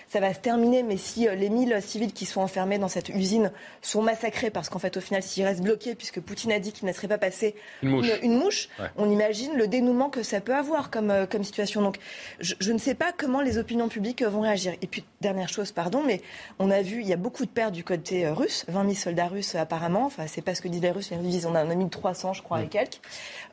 ça 0.08 0.20
va 0.20 0.32
se 0.32 0.40
terminer, 0.40 0.82
mais 0.82 0.96
si 0.96 1.28
euh, 1.28 1.34
les 1.34 1.50
1000 1.50 1.78
civils 1.82 2.12
qui 2.12 2.26
sont 2.26 2.40
enfermés 2.40 2.78
dans 2.78 2.88
cette 2.88 3.10
usine 3.10 3.52
sont 3.82 4.02
massacrés, 4.02 4.50
parce 4.50 4.68
qu'en 4.68 4.78
fait, 4.78 4.96
au 4.96 5.00
final, 5.00 5.22
s'ils 5.22 5.44
restent 5.44 5.62
bloqués, 5.62 5.94
puisque 5.94 6.20
Poutine 6.20 6.52
a 6.52 6.58
dit 6.58 6.72
qu'il 6.72 6.86
ne 6.86 6.90
laisserait 6.90 7.08
pas 7.08 7.18
passer 7.18 7.54
une 7.82 8.38
mouche, 8.38 8.68
on 8.96 9.10
imagine 9.10 9.52
le 9.56 9.68
dénouement 9.68 10.08
que 10.08 10.22
ça 10.22 10.40
peut 10.40 10.54
avoir 10.54 10.90
comme, 10.90 11.26
comme 11.30 11.44
situation. 11.44 11.82
Donc, 11.82 11.98
je, 12.40 12.54
je 12.58 12.72
ne 12.72 12.78
sais 12.78 12.94
pas 12.94 13.12
comment 13.16 13.40
les 13.40 13.58
opinions 13.58 13.88
publiques 13.88 14.22
vont 14.22 14.40
réagir. 14.40 14.72
Et 14.82 14.86
puis, 14.86 15.04
dernière 15.20 15.41
chose, 15.48 15.72
pardon, 15.72 16.02
mais 16.04 16.20
on 16.58 16.70
a 16.70 16.82
vu, 16.82 17.00
il 17.00 17.08
y 17.08 17.12
a 17.12 17.16
beaucoup 17.16 17.44
de 17.44 17.50
pertes 17.50 17.72
du 17.72 17.84
côté 17.84 18.26
euh, 18.26 18.34
russe, 18.34 18.64
20 18.68 18.82
000 18.82 18.94
soldats 18.94 19.28
russes 19.28 19.54
apparemment, 19.54 20.04
enfin 20.06 20.26
c'est 20.26 20.42
pas 20.42 20.54
ce 20.54 20.62
que 20.62 20.68
disent 20.68 20.82
les 20.82 20.90
Russes, 20.90 21.10
les 21.10 21.16
Russes 21.16 21.26
disent 21.26 21.46
on 21.46 21.54
a, 21.54 21.64
mis 21.64 21.88
300 21.88 22.32
je 22.34 22.42
crois 22.42 22.62
et 22.62 22.66
quelques. 22.68 23.00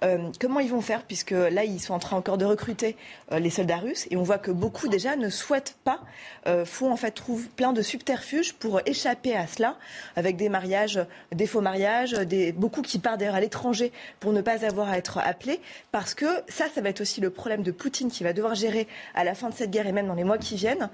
Euh, 0.04 0.30
comment 0.40 0.60
ils 0.60 0.70
vont 0.70 0.82
faire 0.82 1.04
puisque 1.04 1.32
là 1.32 1.64
ils 1.64 1.80
sont 1.80 1.94
en 1.94 2.00
train 2.00 2.18
encore 2.18 2.38
de 2.38 2.46
recruter 2.46 2.96
euh, 3.32 3.40
les 3.40 3.50
soldats 3.50 3.78
russes 3.78 4.08
et 4.10 4.18
on 4.18 4.24
voit 4.24 4.38
que 4.38 4.52
beaucoup 4.52 4.88
déjà 4.88 5.16
ne 5.16 5.30
souhaitent 5.30 5.76
pas, 5.84 6.02
font 6.66 6.92
en 6.92 6.96
fait 6.96 7.12
trouvent 7.12 7.48
plein 7.50 7.74
de 7.74 7.82
subterfuges 7.82 8.54
pour 8.54 8.82
échapper 8.86 9.36
à 9.36 9.46
cela, 9.46 9.78
avec 10.16 10.36
des 10.36 10.50
mariages, 10.50 11.00
des 11.32 11.46
faux 11.46 11.62
mariages, 11.62 12.14
des, 12.14 12.52
beaucoup 12.52 12.82
qui 12.82 12.98
partent 13.00 13.20
d'ailleurs 13.20 13.36
à 13.36 13.42
l'étranger 13.42 13.92
pour 14.20 14.34
ne 14.34 14.42
pas 14.42 14.66
avoir 14.66 14.90
à 14.90 14.98
être 14.98 15.20
appelés, 15.20 15.62
parce 15.92 16.14
que 16.14 16.26
ça, 16.48 16.66
ça 16.74 16.82
va 16.82 16.90
être 16.90 17.02
aussi 17.02 17.22
le 17.22 17.30
problème 17.30 17.64
de 17.64 17.72
Poutine 17.72 18.10
qui 18.10 18.24
va 18.24 18.34
devoir 18.34 18.56
gérer 18.56 18.88
à 19.14 19.24
la 19.24 19.36
fin 19.36 19.50
de 19.50 19.54
cette 19.54 19.72
guerre 19.72 19.88
et 19.88 19.92
même 19.92 20.08
dans 20.08 20.16
les 20.16 20.24
mois 20.24 20.38
qui 20.38 20.56
viennent 20.56 20.90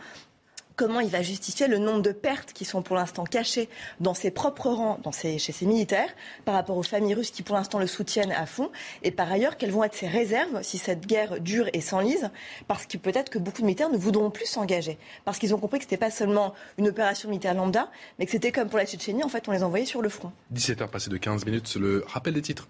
comment 0.75 0.99
il 0.99 1.09
va 1.09 1.21
justifier 1.21 1.67
le 1.67 1.77
nombre 1.77 2.01
de 2.01 2.11
pertes 2.11 2.53
qui 2.53 2.65
sont 2.65 2.81
pour 2.81 2.95
l'instant 2.95 3.23
cachées 3.23 3.69
dans 3.99 4.13
ses 4.13 4.31
propres 4.31 4.69
rangs, 4.69 4.99
chez 5.13 5.39
ses 5.39 5.65
militaires, 5.65 6.09
par 6.43 6.55
rapport 6.55 6.77
aux 6.77 6.83
familles 6.83 7.13
russes 7.13 7.31
qui 7.31 7.43
pour 7.43 7.55
l'instant 7.55 7.79
le 7.79 7.87
soutiennent 7.87 8.31
à 8.31 8.45
fond, 8.45 8.71
et 9.03 9.11
par 9.11 9.31
ailleurs 9.31 9.57
quelles 9.57 9.71
vont 9.71 9.83
être 9.83 9.95
ses 9.95 10.07
réserves 10.07 10.61
si 10.61 10.77
cette 10.77 11.05
guerre 11.05 11.39
dure 11.39 11.69
et 11.73 11.81
s'enlise, 11.81 12.29
parce 12.67 12.85
que 12.85 12.97
peut-être 12.97 13.29
que 13.29 13.39
beaucoup 13.39 13.61
de 13.61 13.65
militaires 13.65 13.89
ne 13.89 13.97
voudront 13.97 14.29
plus 14.29 14.45
s'engager, 14.45 14.97
parce 15.23 15.37
qu'ils 15.39 15.53
ont 15.55 15.59
compris 15.59 15.79
que 15.79 15.85
ce 15.85 15.87
n'était 15.87 15.97
pas 15.97 16.11
seulement 16.11 16.53
une 16.77 16.87
opération 16.87 17.29
militaire 17.29 17.53
lambda, 17.53 17.89
mais 18.19 18.25
que 18.25 18.31
c'était 18.31 18.51
comme 18.51 18.69
pour 18.69 18.77
la 18.77 18.85
Tchétchénie, 18.85 19.23
en 19.23 19.29
fait 19.29 19.47
on 19.47 19.51
les 19.51 19.63
envoyait 19.63 19.85
sur 19.85 20.01
le 20.01 20.09
front. 20.09 20.31
17h 20.53 20.87
passé 20.87 21.09
de 21.09 21.17
15 21.17 21.45
minutes, 21.45 21.75
le 21.75 22.03
rappel 22.07 22.33
des 22.33 22.41
titres. 22.41 22.67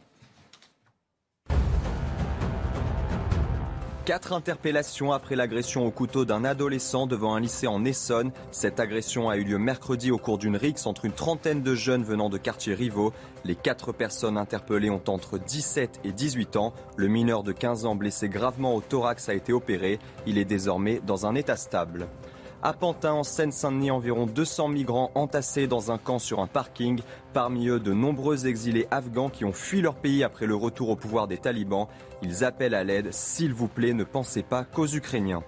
Quatre 4.05 4.33
interpellations 4.33 5.13
après 5.13 5.35
l'agression 5.35 5.87
au 5.87 5.89
couteau 5.89 6.25
d'un 6.25 6.45
adolescent 6.45 7.07
devant 7.07 7.33
un 7.33 7.39
lycée 7.39 7.65
en 7.65 7.83
Essonne. 7.83 8.31
Cette 8.51 8.79
agression 8.79 9.31
a 9.31 9.37
eu 9.37 9.43
lieu 9.43 9.57
mercredi 9.57 10.11
au 10.11 10.19
cours 10.19 10.37
d'une 10.37 10.57
rixe 10.57 10.85
entre 10.85 11.05
une 11.05 11.11
trentaine 11.11 11.63
de 11.63 11.73
jeunes 11.73 12.03
venant 12.03 12.29
de 12.29 12.37
quartiers 12.37 12.75
rivaux. 12.75 13.13
Les 13.45 13.55
quatre 13.55 13.93
personnes 13.93 14.37
interpellées 14.37 14.91
ont 14.91 15.01
entre 15.07 15.39
17 15.39 16.01
et 16.03 16.11
18 16.11 16.55
ans. 16.55 16.75
Le 16.97 17.07
mineur 17.07 17.41
de 17.41 17.51
15 17.51 17.87
ans 17.87 17.95
blessé 17.95 18.29
gravement 18.29 18.75
au 18.75 18.81
thorax 18.81 19.27
a 19.27 19.33
été 19.33 19.53
opéré. 19.53 19.97
Il 20.27 20.37
est 20.37 20.45
désormais 20.45 21.01
dans 21.03 21.25
un 21.25 21.33
état 21.33 21.57
stable. 21.57 22.07
À 22.65 22.73
Pantin, 22.73 23.13
en 23.13 23.23
Seine-Saint-Denis, 23.23 23.91
environ 23.91 24.25
200 24.25 24.69
migrants 24.69 25.11
entassés 25.13 25.67
dans 25.67 25.91
un 25.91 25.99
camp 25.99 26.17
sur 26.17 26.39
un 26.39 26.47
parking. 26.47 26.99
Parmi 27.31 27.67
eux, 27.67 27.79
de 27.79 27.93
nombreux 27.93 28.47
exilés 28.47 28.87
afghans 28.89 29.29
qui 29.29 29.45
ont 29.45 29.53
fui 29.53 29.81
leur 29.81 29.93
pays 29.93 30.23
après 30.23 30.47
le 30.47 30.55
retour 30.55 30.89
au 30.89 30.95
pouvoir 30.95 31.27
des 31.27 31.37
talibans. 31.37 31.85
Ils 32.23 32.43
appellent 32.43 32.73
à 32.73 32.83
l'aide. 32.83 33.13
S'il 33.13 33.53
vous 33.53 33.67
plaît, 33.67 33.93
ne 33.93 34.03
pensez 34.03 34.41
pas 34.41 34.63
qu'aux 34.63 34.87
Ukrainiens. 34.87 35.43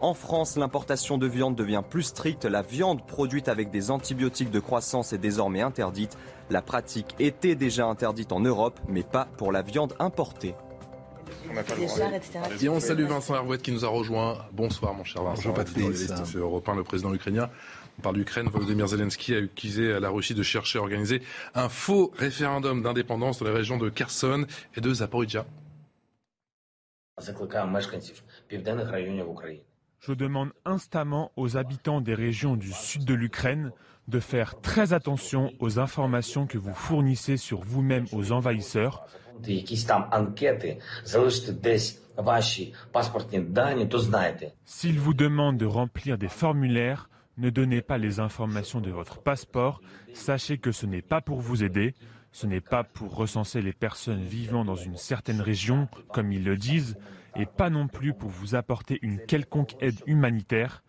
En 0.00 0.14
France, 0.14 0.56
l'importation 0.56 1.18
de 1.18 1.26
viande 1.26 1.56
devient 1.56 1.82
plus 1.90 2.04
stricte. 2.04 2.44
La 2.44 2.62
viande 2.62 3.04
produite 3.04 3.48
avec 3.48 3.72
des 3.72 3.90
antibiotiques 3.90 4.52
de 4.52 4.60
croissance 4.60 5.12
est 5.12 5.18
désormais 5.18 5.62
interdite. 5.62 6.16
La 6.48 6.62
pratique 6.62 7.16
était 7.18 7.56
déjà 7.56 7.86
interdite 7.86 8.30
en 8.30 8.38
Europe, 8.38 8.78
mais 8.86 9.02
pas 9.02 9.26
pour 9.36 9.50
la 9.50 9.62
viande 9.62 9.96
importée. 9.98 10.54
Et 12.60 12.68
on 12.68 12.80
salue 12.80 13.04
Vincent 13.04 13.34
Hervouette 13.34 13.62
qui 13.62 13.72
nous 13.72 13.84
a 13.84 13.88
rejoint. 13.88 14.38
Bonsoir 14.52 14.94
mon 14.94 15.04
cher 15.04 15.22
Vincent. 15.22 15.36
Bonjour 15.36 15.54
Patrice. 15.54 16.12
C'est 16.24 16.38
Europe 16.38 16.68
le 16.74 16.84
président 16.84 17.12
ukrainien. 17.14 17.50
On 17.98 18.02
parle 18.02 18.16
d'Ukraine. 18.16 18.48
Volodymyr 18.48 18.88
Zelensky 18.88 19.34
a 19.34 19.38
accusé 19.38 19.98
la 19.98 20.10
Russie 20.10 20.34
de 20.34 20.42
chercher 20.42 20.78
à 20.78 20.82
organiser 20.82 21.22
un 21.54 21.68
faux 21.68 22.12
référendum 22.16 22.82
d'indépendance 22.82 23.38
dans 23.38 23.46
les 23.46 23.52
régions 23.52 23.78
de 23.78 23.88
Kherson 23.88 24.46
et 24.76 24.80
de 24.80 24.92
Zaporizhia. 24.92 25.46
Je 30.00 30.12
demande 30.12 30.52
instamment 30.64 31.32
aux 31.36 31.56
habitants 31.56 32.00
des 32.00 32.14
régions 32.14 32.56
du 32.56 32.72
sud 32.72 33.04
de 33.04 33.14
l'Ukraine 33.14 33.72
de 34.08 34.20
faire 34.20 34.60
très 34.60 34.92
attention 34.92 35.52
aux 35.58 35.78
informations 35.78 36.46
que 36.46 36.58
vous 36.58 36.74
fournissez 36.74 37.36
sur 37.36 37.60
vous-même 37.60 38.06
aux 38.12 38.32
envahisseurs 38.32 39.06
S'ils 44.64 44.98
vous 44.98 45.14
demandent 45.14 45.58
de 45.58 45.66
remplir 45.66 46.18
des 46.18 46.28
formulaires, 46.28 47.10
ne 47.36 47.50
donnez 47.50 47.82
pas 47.82 47.98
les 47.98 48.20
informations 48.20 48.80
de 48.80 48.90
votre 48.90 49.20
passeport. 49.20 49.82
Sachez 50.14 50.58
que 50.58 50.72
ce 50.72 50.86
n'est 50.86 51.02
pas 51.02 51.20
pour 51.20 51.40
vous 51.40 51.62
aider, 51.62 51.94
ce 52.32 52.46
n'est 52.46 52.60
pas 52.62 52.84
pour 52.84 53.14
recenser 53.14 53.60
les 53.60 53.72
personnes 53.72 54.22
vivant 54.22 54.64
dans 54.64 54.76
une 54.76 54.96
certaine 54.96 55.40
région, 55.40 55.88
comme 56.12 56.32
ils 56.32 56.44
le 56.44 56.56
disent, 56.56 56.96
et 57.34 57.46
pas 57.46 57.70
non 57.70 57.88
plus 57.88 58.14
pour 58.14 58.30
vous 58.30 58.54
apporter 58.54 58.98
une 59.02 59.20
quelconque 59.20 59.76
aide 59.80 60.00
humanitaire. 60.06 60.82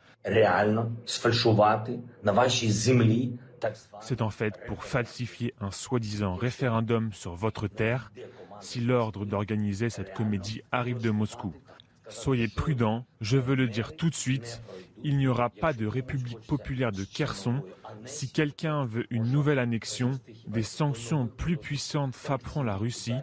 C'est 4.02 4.22
en 4.22 4.30
fait 4.30 4.54
pour 4.68 4.84
falsifier 4.84 5.54
un 5.60 5.72
soi-disant 5.72 6.36
référendum 6.36 7.12
sur 7.14 7.34
votre 7.34 7.68
terre 7.68 8.12
si 8.62 8.80
l'ordre 8.80 9.26
d'organiser 9.26 9.90
cette 9.90 10.14
comédie 10.14 10.62
arrive 10.72 11.00
de 11.00 11.10
Moscou. 11.10 11.54
Soyez 12.10 12.48
prudents, 12.48 13.06
je 13.20 13.38
veux 13.38 13.56
le 13.56 13.68
dire 13.68 13.96
tout 13.96 14.10
de 14.10 14.16
suite, 14.16 14.62
il 15.04 15.18
n'y 15.18 15.28
aura 15.28 15.50
pas 15.50 15.74
de 15.74 15.86
République 15.86 16.40
populaire 16.48 16.92
de 16.92 17.04
Kherson. 17.04 17.62
Si 18.06 18.32
quelqu'un 18.32 18.86
veut 18.86 19.06
une 19.10 19.32
nouvelle 19.32 19.60
annexion, 19.60 20.12
des 20.48 20.64
sanctions 20.64 21.28
plus 21.28 21.58
puissantes 21.58 22.16
frapperont 22.16 22.64
la 22.64 22.78
Russie. 22.78 23.16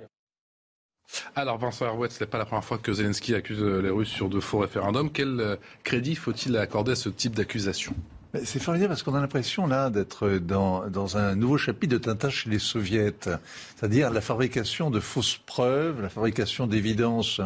Alors 1.34 1.58
Vincent 1.58 1.86
Herouet, 1.86 2.10
ce 2.10 2.22
n'est 2.22 2.30
pas 2.30 2.38
la 2.38 2.44
première 2.44 2.64
fois 2.64 2.78
que 2.78 2.92
Zelensky 2.92 3.34
accuse 3.34 3.62
les 3.62 3.90
Russes 3.90 4.08
sur 4.08 4.28
de 4.28 4.40
faux 4.40 4.58
référendums. 4.58 5.10
Quel 5.10 5.40
euh, 5.40 5.56
crédit 5.82 6.14
faut-il 6.14 6.56
accorder 6.56 6.92
à 6.92 6.96
ce 6.96 7.08
type 7.08 7.34
d'accusation? 7.34 7.94
C'est 8.42 8.60
formidable 8.60 8.88
parce 8.88 9.02
qu'on 9.02 9.14
a 9.14 9.20
l'impression 9.20 9.66
là 9.66 9.90
d'être 9.90 10.38
dans, 10.38 10.88
dans, 10.88 11.16
un 11.16 11.36
nouveau 11.36 11.58
chapitre 11.58 11.92
de 11.92 11.98
Tintin 11.98 12.30
chez 12.30 12.50
les 12.50 12.58
soviets, 12.58 13.14
c'est-à-dire 13.76 14.10
la 14.10 14.20
fabrication 14.20 14.90
de 14.90 15.00
fausses 15.00 15.38
preuves, 15.46 16.02
la 16.02 16.08
fabrication 16.08 16.66
d'évidences 16.66 17.40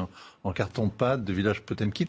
en 0.45 0.53
carton-pâte 0.53 1.25
de 1.25 1.33
village 1.33 1.61
Potemkin. 1.63 2.07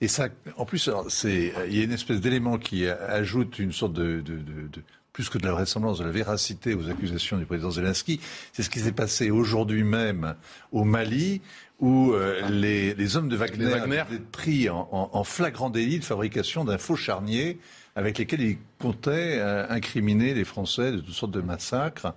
Et 0.00 0.08
ça, 0.08 0.28
en 0.56 0.64
plus, 0.64 0.90
c'est, 1.08 1.52
il 1.68 1.76
y 1.76 1.80
a 1.80 1.84
une 1.84 1.92
espèce 1.92 2.20
d'élément 2.20 2.58
qui 2.58 2.86
ajoute 2.86 3.58
une 3.58 3.72
sorte 3.72 3.94
de, 3.94 4.20
de, 4.20 4.36
de, 4.36 4.68
de 4.72 4.82
plus 5.12 5.28
que 5.28 5.38
de 5.38 5.44
la 5.44 5.52
vraisemblance, 5.52 5.98
de 5.98 6.04
la 6.04 6.12
véracité 6.12 6.74
aux 6.74 6.88
accusations 6.88 7.38
du 7.38 7.46
président 7.46 7.72
Zelensky. 7.72 8.20
C'est 8.52 8.62
ce 8.62 8.70
qui 8.70 8.78
s'est 8.78 8.92
passé 8.92 9.30
aujourd'hui 9.30 9.82
même 9.82 10.36
au 10.70 10.84
Mali, 10.84 11.40
où 11.80 12.12
euh, 12.12 12.48
les, 12.50 12.94
les, 12.94 13.16
hommes 13.16 13.28
de 13.28 13.36
Wagner, 13.36 13.64
Wagner. 13.64 14.04
étaient 14.12 14.22
pris 14.30 14.68
en, 14.68 14.88
en, 14.92 15.10
en, 15.12 15.24
flagrant 15.24 15.70
délit 15.70 15.98
de 15.98 16.04
fabrication 16.04 16.64
d'un 16.64 16.78
faux 16.78 16.94
charnier 16.96 17.58
avec 17.96 18.18
lesquels 18.18 18.40
ils 18.40 18.58
comptaient 18.78 19.38
euh, 19.38 19.66
incriminer 19.68 20.34
les 20.34 20.44
Français 20.44 20.92
de 20.92 20.98
toutes 20.98 21.14
sortes 21.14 21.32
de 21.32 21.40
massacres. 21.40 22.14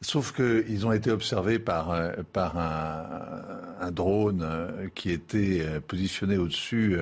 Sauf 0.00 0.32
qu'ils 0.34 0.86
ont 0.86 0.92
été 0.92 1.10
observés 1.10 1.58
par, 1.58 1.90
euh, 1.92 2.12
par 2.32 2.58
un, 2.58 3.90
drone 3.92 4.42
euh, 4.42 4.88
qui 4.94 5.10
était 5.10 5.64
positionné 5.86 6.36
au-dessus 6.36 6.98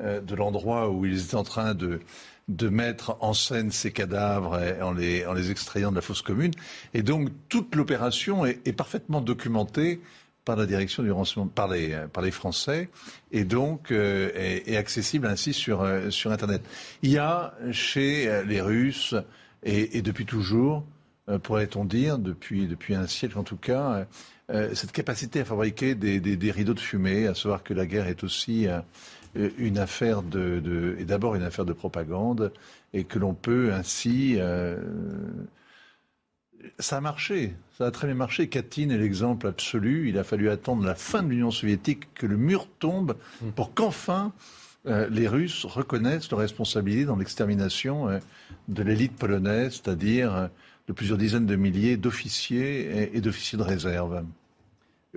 de 0.00 0.34
l'endroit 0.34 0.90
où 0.90 1.06
ils 1.06 1.22
étaient 1.24 1.36
en 1.36 1.44
train 1.44 1.74
de, 1.74 2.00
de 2.48 2.68
mettre 2.68 3.16
en 3.20 3.32
scène 3.32 3.70
ces 3.70 3.92
cadavres 3.92 4.60
en 4.82 4.92
les, 4.92 5.24
en 5.26 5.32
les 5.32 5.50
extrayant 5.50 5.90
de 5.90 5.96
la 5.96 6.02
fosse 6.02 6.22
commune. 6.22 6.52
Et 6.92 7.02
donc 7.02 7.28
toute 7.48 7.74
l'opération 7.74 8.44
est, 8.44 8.72
parfaitement 8.72 9.20
documentée 9.20 10.00
par 10.44 10.56
la 10.56 10.66
direction 10.66 11.02
du 11.02 11.10
renseignement, 11.10 11.48
par 11.48 11.68
les, 11.68 11.98
les 12.22 12.30
Français, 12.30 12.88
et 13.32 13.44
donc 13.44 13.90
euh, 13.90 14.30
est, 14.34 14.76
accessible 14.76 15.26
ainsi 15.26 15.52
sur, 15.52 15.82
euh, 15.82 16.10
sur 16.10 16.32
Internet. 16.32 16.62
Il 17.02 17.10
y 17.10 17.18
a 17.18 17.54
chez 17.72 18.28
euh, 18.28 18.42
les 18.44 18.60
Russes, 18.60 19.14
et, 19.66 20.02
depuis 20.02 20.26
toujours, 20.26 20.84
euh, 21.30 21.38
pourrait-on 21.38 21.86
dire, 21.86 22.18
depuis, 22.18 22.66
depuis 22.66 22.94
un 22.94 23.06
siècle 23.06 23.38
en 23.38 23.44
tout 23.44 23.56
cas, 23.56 24.06
euh, 24.50 24.74
cette 24.74 24.92
capacité 24.92 25.40
à 25.40 25.44
fabriquer 25.46 25.94
des, 25.94 26.20
des, 26.20 26.50
rideaux 26.50 26.74
de 26.74 26.80
fumée, 26.80 27.26
à 27.26 27.34
savoir 27.34 27.62
que 27.62 27.72
la 27.72 27.86
guerre 27.86 28.08
est 28.08 28.22
aussi 28.24 28.66
une 29.34 29.78
affaire 29.78 30.22
de, 30.22 30.96
d'abord 31.00 31.34
une 31.34 31.42
affaire 31.42 31.64
de 31.64 31.72
propagande, 31.72 32.52
et 32.92 33.04
que 33.04 33.18
l'on 33.18 33.32
peut 33.32 33.72
ainsi 33.72 34.38
ça 36.78 36.98
a 36.98 37.00
marché, 37.00 37.54
ça 37.78 37.86
a 37.86 37.90
très 37.90 38.06
bien 38.06 38.16
marché. 38.16 38.48
Katyn 38.48 38.90
est 38.90 38.98
l'exemple 38.98 39.46
absolu. 39.46 40.08
Il 40.08 40.18
a 40.18 40.24
fallu 40.24 40.50
attendre 40.50 40.84
la 40.84 40.94
fin 40.94 41.22
de 41.22 41.28
l'Union 41.28 41.50
soviétique 41.50 42.12
que 42.14 42.26
le 42.26 42.36
mur 42.36 42.68
tombe 42.78 43.16
pour 43.56 43.74
qu'enfin 43.74 44.32
les 44.84 45.28
Russes 45.28 45.64
reconnaissent 45.64 46.30
leur 46.30 46.40
responsabilité 46.40 47.06
dans 47.06 47.16
l'extermination 47.16 48.20
de 48.68 48.82
l'élite 48.82 49.16
polonaise, 49.16 49.80
c'est-à-dire 49.82 50.50
de 50.88 50.92
plusieurs 50.92 51.18
dizaines 51.18 51.46
de 51.46 51.56
milliers 51.56 51.96
d'officiers 51.96 53.16
et, 53.16 53.20
d'officiers 53.20 53.58
de 53.58 53.62
réserve. 53.62 54.24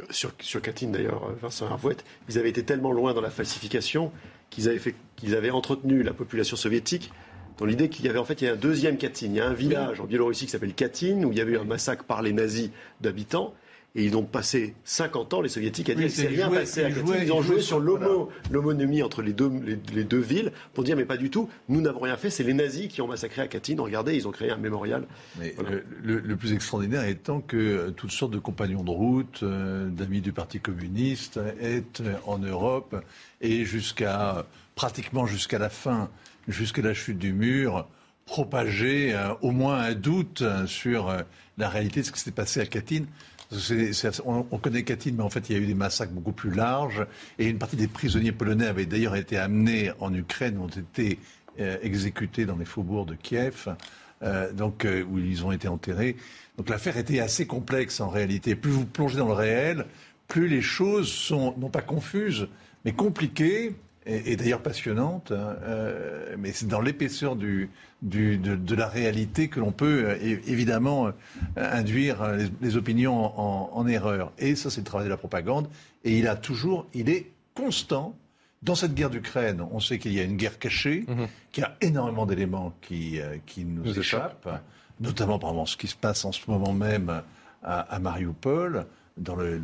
Sur, 0.10 0.32
sur 0.40 0.62
Katyn, 0.62 0.90
d'ailleurs, 0.90 1.34
Vincent 1.42 1.68
Hervouet, 1.68 1.98
ils 2.30 2.38
avaient 2.38 2.50
été 2.50 2.64
tellement 2.64 2.92
loin 2.92 3.14
dans 3.14 3.22
la 3.22 3.32
falsification 3.32 4.12
qu'ils 4.50 4.70
avaient, 4.70 4.96
qu'ils 5.16 5.36
avaient 5.36 5.50
entretenu 5.50 6.04
la 6.04 6.14
population 6.14 6.56
soviétique 6.56 7.12
dans 7.58 7.66
l'idée 7.66 7.90
qu'il 7.90 8.06
y 8.06 8.10
avait 8.10 8.20
en 8.20 8.26
fait 8.26 8.42
il 8.42 8.46
y 8.46 8.48
a 8.48 8.54
un 8.54 8.58
deuxième 8.58 8.98
Katyn. 8.98 9.28
Il 9.28 9.36
y 9.36 9.42
a 9.42 9.48
un 9.48 9.54
village 9.54 10.00
en 10.00 10.06
Biélorussie 10.06 10.46
qui 10.46 10.52
s'appelle 10.52 10.74
Katyn 10.74 11.24
où 11.24 11.32
il 11.32 11.38
y 11.38 11.42
avait 11.42 11.54
eu 11.54 11.58
un 11.58 11.64
massacre 11.64 12.04
par 12.04 12.22
les 12.22 12.34
nazis 12.34 12.70
d'habitants. 13.02 13.54
Et 13.96 14.04
ils 14.04 14.16
ont 14.16 14.24
passé 14.24 14.76
50 14.84 15.34
ans, 15.34 15.42
les 15.42 15.50
soviétiques, 15.50 15.90
à 15.90 15.96
dire 15.96 16.08
qu'il 16.08 16.24
ne 16.24 16.30
s'est 16.30 16.36
rien 16.36 16.50
passé 16.50 16.84
à 16.84 16.92
Katyn. 16.92 17.16
Ils, 17.24 17.32
ont 17.32 17.42
joué 17.42 17.62
sur 17.62 17.80
l'homonymie 17.80 19.02
entre 19.02 19.24
les 19.24 19.34
deux, 19.34 19.50
les, 19.92 20.04
deux 20.04 20.20
villes 20.20 20.52
pour 20.76 20.84
dire 20.84 20.96
mais 20.96 21.06
pas 21.06 21.18
du 21.18 21.32
tout, 21.32 21.50
nous 21.68 21.82
n'avons 21.82 22.02
rien 22.02 22.16
fait, 22.16 22.30
c'est 22.30 22.44
les 22.44 22.54
nazis 22.54 22.90
qui 22.90 23.02
ont 23.02 23.08
massacré 23.08 23.42
à 23.42 23.48
Katyn. 23.48 23.76
Regardez, 23.80 24.16
ils 24.16 24.28
ont 24.28 24.32
créé 24.32 24.52
un 24.52 24.58
mémorial. 24.58 25.08
Mais 25.40 25.56
le, 26.04 26.36
plus 26.36 26.54
extraordinaire 26.54 27.06
étant 27.06 27.42
que 27.42 27.58
euh, 27.58 27.90
toutes 27.90 28.12
sortes 28.12 28.34
de 28.34 28.38
compagnons 28.38 28.84
de 28.84 28.92
route, 28.92 29.40
euh, 29.42 29.90
d'amis 29.90 30.22
du 30.22 30.32
Parti 30.32 30.60
communiste, 30.60 31.40
est 31.60 32.04
en 32.28 32.38
Europe 32.38 33.04
et 33.42 33.66
jusqu'à 33.66 34.46
pratiquement 34.76 35.26
jusqu'à 35.26 35.58
la 35.58 35.70
fin 35.70 36.12
jusqu'à 36.48 36.82
la 36.82 36.94
chute 36.94 37.18
du 37.18 37.34
mur, 37.34 37.88
propager 38.28 39.16
euh, 39.16 39.34
au 39.42 39.52
moins 39.52 39.80
un 39.80 39.94
doute 39.94 40.42
euh, 40.42 40.68
sur 40.68 41.10
euh, 41.10 41.22
la 41.58 41.70
réalité 41.70 42.02
de 42.02 42.06
ce 42.06 42.12
qui 42.12 42.20
s'est 42.20 42.32
passé 42.32 42.60
à 42.60 42.66
Katyn. 42.66 43.06
on, 44.26 44.44
connaît 44.58 44.84
Katyn, 44.84 45.14
mais 45.18 45.24
en 45.24 45.30
fait, 45.30 45.50
il 45.50 45.56
y 45.56 45.60
a 45.60 45.62
eu 45.62 45.66
des 45.66 45.74
massacres 45.74 46.12
beaucoup 46.12 46.34
plus 46.34 46.52
larges. 46.52 47.08
Et 47.40 47.48
une 47.48 47.58
partie 47.58 47.78
des 47.78 47.88
prisonniers 47.88 48.34
polonais 48.34 48.68
avaient 48.68 48.86
d'ailleurs 48.86 49.16
été 49.16 49.38
amenés 49.38 49.92
en 50.00 50.14
Ukraine, 50.14 50.60
ont 50.60 50.68
été 50.68 51.18
exécutés 51.82 52.46
dans 52.46 52.56
les 52.56 52.66
faubourgs 52.66 53.08
de 53.08 53.16
Kiev, 53.16 53.68
donc, 54.54 54.86
où 55.10 55.18
ils 55.18 55.44
ont 55.44 55.52
été 55.52 55.68
enterrés. 55.68 56.16
Donc 56.56 56.70
l'affaire 56.70 56.98
était 56.98 57.20
assez 57.20 57.48
complexe 57.48 58.00
en 58.00 58.10
réalité. 58.10 58.56
Plus 58.56 58.70
vous 58.70 58.86
plongez 58.86 59.18
dans 59.18 59.26
le 59.26 59.34
réel, 59.34 59.88
plus 60.28 60.48
les 60.48 60.62
choses 60.62 61.12
sont 61.12 61.56
non 61.58 61.70
pas 61.70 61.82
confuses, 61.82 62.48
mais 62.86 62.92
compliquées 62.92 63.74
et, 64.08 64.36
d'ailleurs 64.38 64.62
passionnante, 64.62 65.32
hein, 65.32 65.56
euh, 65.64 66.36
mais 66.38 66.54
c'est 66.54 66.68
dans 66.68 66.80
l'épaisseur 66.82 67.36
du, 67.36 67.70
du, 68.02 68.38
de, 68.38 68.76
la 68.76 68.88
réalité 68.88 69.50
que 69.50 69.60
l'on 69.60 69.72
peut 69.72 70.06
euh, 70.06 70.40
évidemment 70.48 71.08
euh, 71.08 71.12
induire 71.58 72.18
les, 72.62 72.78
opinions 72.78 73.40
en, 73.40 73.88
erreur. 73.88 74.32
Et 74.38 74.56
ça, 74.56 74.70
c'est 74.70 74.82
le 74.82 74.86
travail 74.86 75.06
de 75.06 75.12
la 75.12 75.18
propagande. 75.18 75.68
Et 76.04 76.18
il 76.18 76.28
a 76.28 76.36
toujours, 76.36 76.86
il 76.94 77.10
est 77.10 77.32
constant. 77.54 78.16
Dans 78.64 78.76
cette 78.76 78.96
guerre 78.96 79.12
d'Ukraine, 79.12 79.62
on 79.72 79.80
sait 79.80 80.00
qu'il 80.00 80.14
y 80.14 80.20
a 80.20 80.24
une 80.24 80.36
guerre 80.36 80.58
cachée, 80.58 81.06
mhm. 81.08 81.28
qu'il 81.52 81.62
y 81.62 81.66
a 81.66 81.76
énormément 81.82 82.26
d'éléments 82.26 82.74
qui, 82.82 83.20
qui 83.46 83.66
nous, 83.66 84.00
échappent, 84.00 84.50
notamment 85.00 85.38
par 85.38 85.52
exemple 85.52 85.70
ce 85.70 85.78
qui 85.78 85.88
se 85.88 85.96
passe 85.96 86.26
en 86.26 86.32
ce 86.32 86.42
moment 86.50 86.74
même 86.74 87.22
à, 87.62 87.80
à 87.82 88.00
Mariupol 88.00 88.88
dans 89.18 89.36
le, 89.36 89.60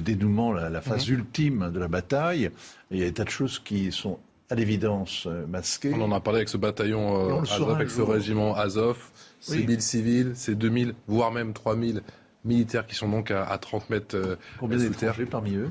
dénouement, 0.00 0.52
la, 0.52 0.80
phase 0.80 1.08
mhm. 1.08 1.14
ultime 1.14 1.70
de 1.72 1.78
la 1.78 1.88
bataille. 1.88 2.50
il 2.90 2.98
y 2.98 3.02
a 3.02 3.06
des 3.06 3.12
tas 3.12 3.24
de 3.24 3.30
choses 3.30 3.58
qui 3.58 3.92
sont 3.92 4.18
à 4.50 4.54
l'évidence 4.54 5.26
euh, 5.26 5.46
masquées. 5.46 5.92
On 5.94 6.02
en 6.02 6.12
a 6.12 6.20
parlé 6.20 6.38
avec 6.38 6.48
ce 6.48 6.56
bataillon 6.56 7.38
euh, 7.38 7.42
Azov, 7.42 7.70
avec 7.70 7.90
ce 7.90 8.02
régiment 8.02 8.54
Azov, 8.54 9.10
ces 9.40 9.64
1000 9.64 9.82
civils, 9.82 10.32
ces 10.34 10.54
2000, 10.54 10.94
voire 11.06 11.30
même 11.30 11.52
3000 11.52 12.02
militaires 12.44 12.86
qui 12.86 12.94
sont 12.94 13.08
donc 13.08 13.30
à, 13.30 13.56
30 13.56 13.90
mètres 13.90 14.16
euh, 14.16 14.36
Combien 14.60 14.78
d'étrangers 14.78 15.26
parmi 15.26 15.54
eux? 15.54 15.70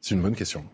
C'est 0.00 0.14
une 0.14 0.22
bonne 0.22 0.34
question. 0.34 0.64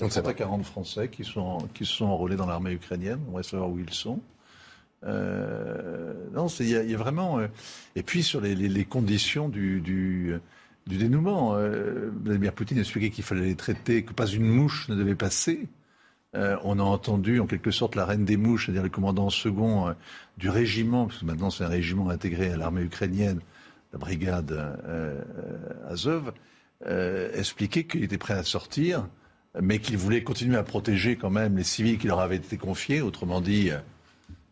On 0.00 0.06
ne 0.06 0.10
sait 0.10 0.22
pas 0.22 0.34
40 0.34 0.64
Français 0.64 1.08
qui 1.08 1.24
sont, 1.24 1.58
qui 1.74 1.84
sont 1.84 2.06
enrôlés 2.06 2.36
dans 2.36 2.46
l'armée 2.46 2.72
ukrainienne. 2.72 3.20
On 3.28 3.36
va 3.36 3.42
savoir 3.42 3.70
où 3.70 3.78
ils 3.78 3.92
sont. 3.92 4.20
non, 5.04 6.46
il 6.60 6.68
y, 6.68 6.94
a 6.94 6.96
vraiment. 6.96 7.40
et 7.94 8.02
puis 8.02 8.22
sur 8.22 8.40
les, 8.40 8.84
conditions 8.84 9.48
du, 9.48 9.80
du, 9.80 10.38
du 10.86 10.98
dénouement. 10.98 11.54
Euh, 11.56 12.10
Vladimir 12.24 12.52
Poutine 12.52 12.78
expliquait 12.78 13.10
qu'il 13.10 13.24
fallait 13.24 13.42
les 13.42 13.54
traiter, 13.54 14.04
que 14.04 14.12
pas 14.12 14.26
une 14.26 14.46
mouche 14.46 14.88
ne 14.88 14.94
devait 14.94 15.14
passer. 15.14 15.68
Euh, 16.34 16.56
on 16.64 16.78
a 16.78 16.82
entendu 16.82 17.40
en 17.40 17.46
quelque 17.46 17.70
sorte 17.70 17.94
la 17.94 18.06
reine 18.06 18.24
des 18.24 18.36
mouches, 18.36 18.66
c'est-à-dire 18.66 18.82
le 18.82 18.88
commandant 18.88 19.28
second 19.28 19.88
euh, 19.88 19.92
du 20.38 20.48
régiment, 20.48 21.06
parce 21.06 21.20
que 21.20 21.24
maintenant 21.26 21.50
c'est 21.50 21.64
un 21.64 21.68
régiment 21.68 22.08
intégré 22.08 22.50
à 22.50 22.56
l'armée 22.56 22.82
ukrainienne, 22.82 23.40
la 23.92 23.98
brigade 23.98 24.58
Azov, 25.86 26.32
expliquer 27.34 27.86
qu'il 27.86 28.02
était 28.02 28.16
prêt 28.16 28.32
à 28.32 28.42
sortir, 28.42 29.06
mais 29.60 29.80
qu'il 29.80 29.98
voulait 29.98 30.22
continuer 30.22 30.56
à 30.56 30.62
protéger 30.62 31.16
quand 31.16 31.28
même 31.28 31.58
les 31.58 31.64
civils 31.64 31.98
qui 31.98 32.06
leur 32.06 32.20
avaient 32.20 32.36
été 32.36 32.56
confiés, 32.56 33.02
autrement 33.02 33.42
dit, 33.42 33.70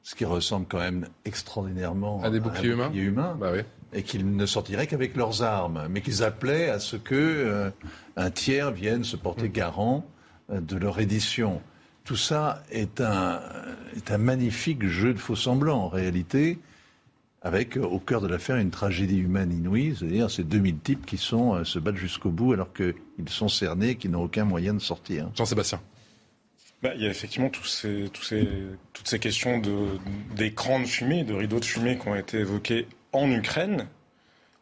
ce 0.02 0.14
qui 0.14 0.26
ressemble 0.26 0.66
quand 0.68 0.80
même 0.80 1.06
extraordinairement 1.24 2.22
à 2.22 2.28
des 2.28 2.38
boucliers 2.38 2.72
humains. 2.94 3.34
Bah 3.40 3.52
oui 3.54 3.62
et 3.92 4.02
qu'ils 4.02 4.36
ne 4.36 4.46
sortiraient 4.46 4.86
qu'avec 4.86 5.16
leurs 5.16 5.42
armes, 5.42 5.86
mais 5.90 6.00
qu'ils 6.00 6.22
appelaient 6.22 6.68
à 6.68 6.78
ce 6.78 6.96
que 6.96 7.14
euh, 7.14 7.70
un 8.16 8.30
tiers 8.30 8.70
vienne 8.70 9.04
se 9.04 9.16
porter 9.16 9.48
mm. 9.48 9.52
garant 9.52 10.06
euh, 10.50 10.60
de 10.60 10.76
leur 10.76 11.00
édition. 11.00 11.60
Tout 12.04 12.16
ça 12.16 12.62
est 12.70 13.00
un, 13.00 13.40
est 13.96 14.10
un 14.10 14.18
magnifique 14.18 14.86
jeu 14.86 15.12
de 15.12 15.18
faux 15.18 15.36
semblants 15.36 15.84
en 15.84 15.88
réalité, 15.88 16.58
avec 17.42 17.76
au 17.76 17.98
cœur 17.98 18.20
de 18.20 18.28
l'affaire 18.28 18.56
une 18.56 18.70
tragédie 18.70 19.18
humaine 19.18 19.52
inouïe, 19.52 19.96
c'est-à-dire 19.98 20.30
ces 20.30 20.44
2000 20.44 20.78
types 20.78 21.06
qui 21.06 21.16
sont, 21.16 21.54
euh, 21.54 21.64
se 21.64 21.78
battent 21.78 21.96
jusqu'au 21.96 22.30
bout 22.30 22.52
alors 22.52 22.72
qu'ils 22.72 22.94
sont 23.28 23.48
cernés, 23.48 23.96
qui 23.96 24.08
n'ont 24.08 24.22
aucun 24.22 24.44
moyen 24.44 24.74
de 24.74 24.80
sortir. 24.80 25.30
Jean-Sébastien. 25.34 25.80
Bah, 26.82 26.92
il 26.94 27.02
y 27.02 27.06
a 27.06 27.10
effectivement 27.10 27.50
tous 27.50 27.66
ces, 27.66 28.08
tous 28.12 28.22
ces, 28.22 28.48
toutes 28.94 29.06
ces 29.06 29.18
questions 29.18 29.60
d'écran 30.34 30.80
de 30.80 30.86
fumée, 30.86 31.24
de 31.24 31.34
rideaux 31.34 31.60
de 31.60 31.64
fumée 31.64 31.98
qui 31.98 32.08
ont 32.08 32.14
été 32.14 32.38
évoquées 32.38 32.86
en 33.12 33.38
Ukraine. 33.38 33.86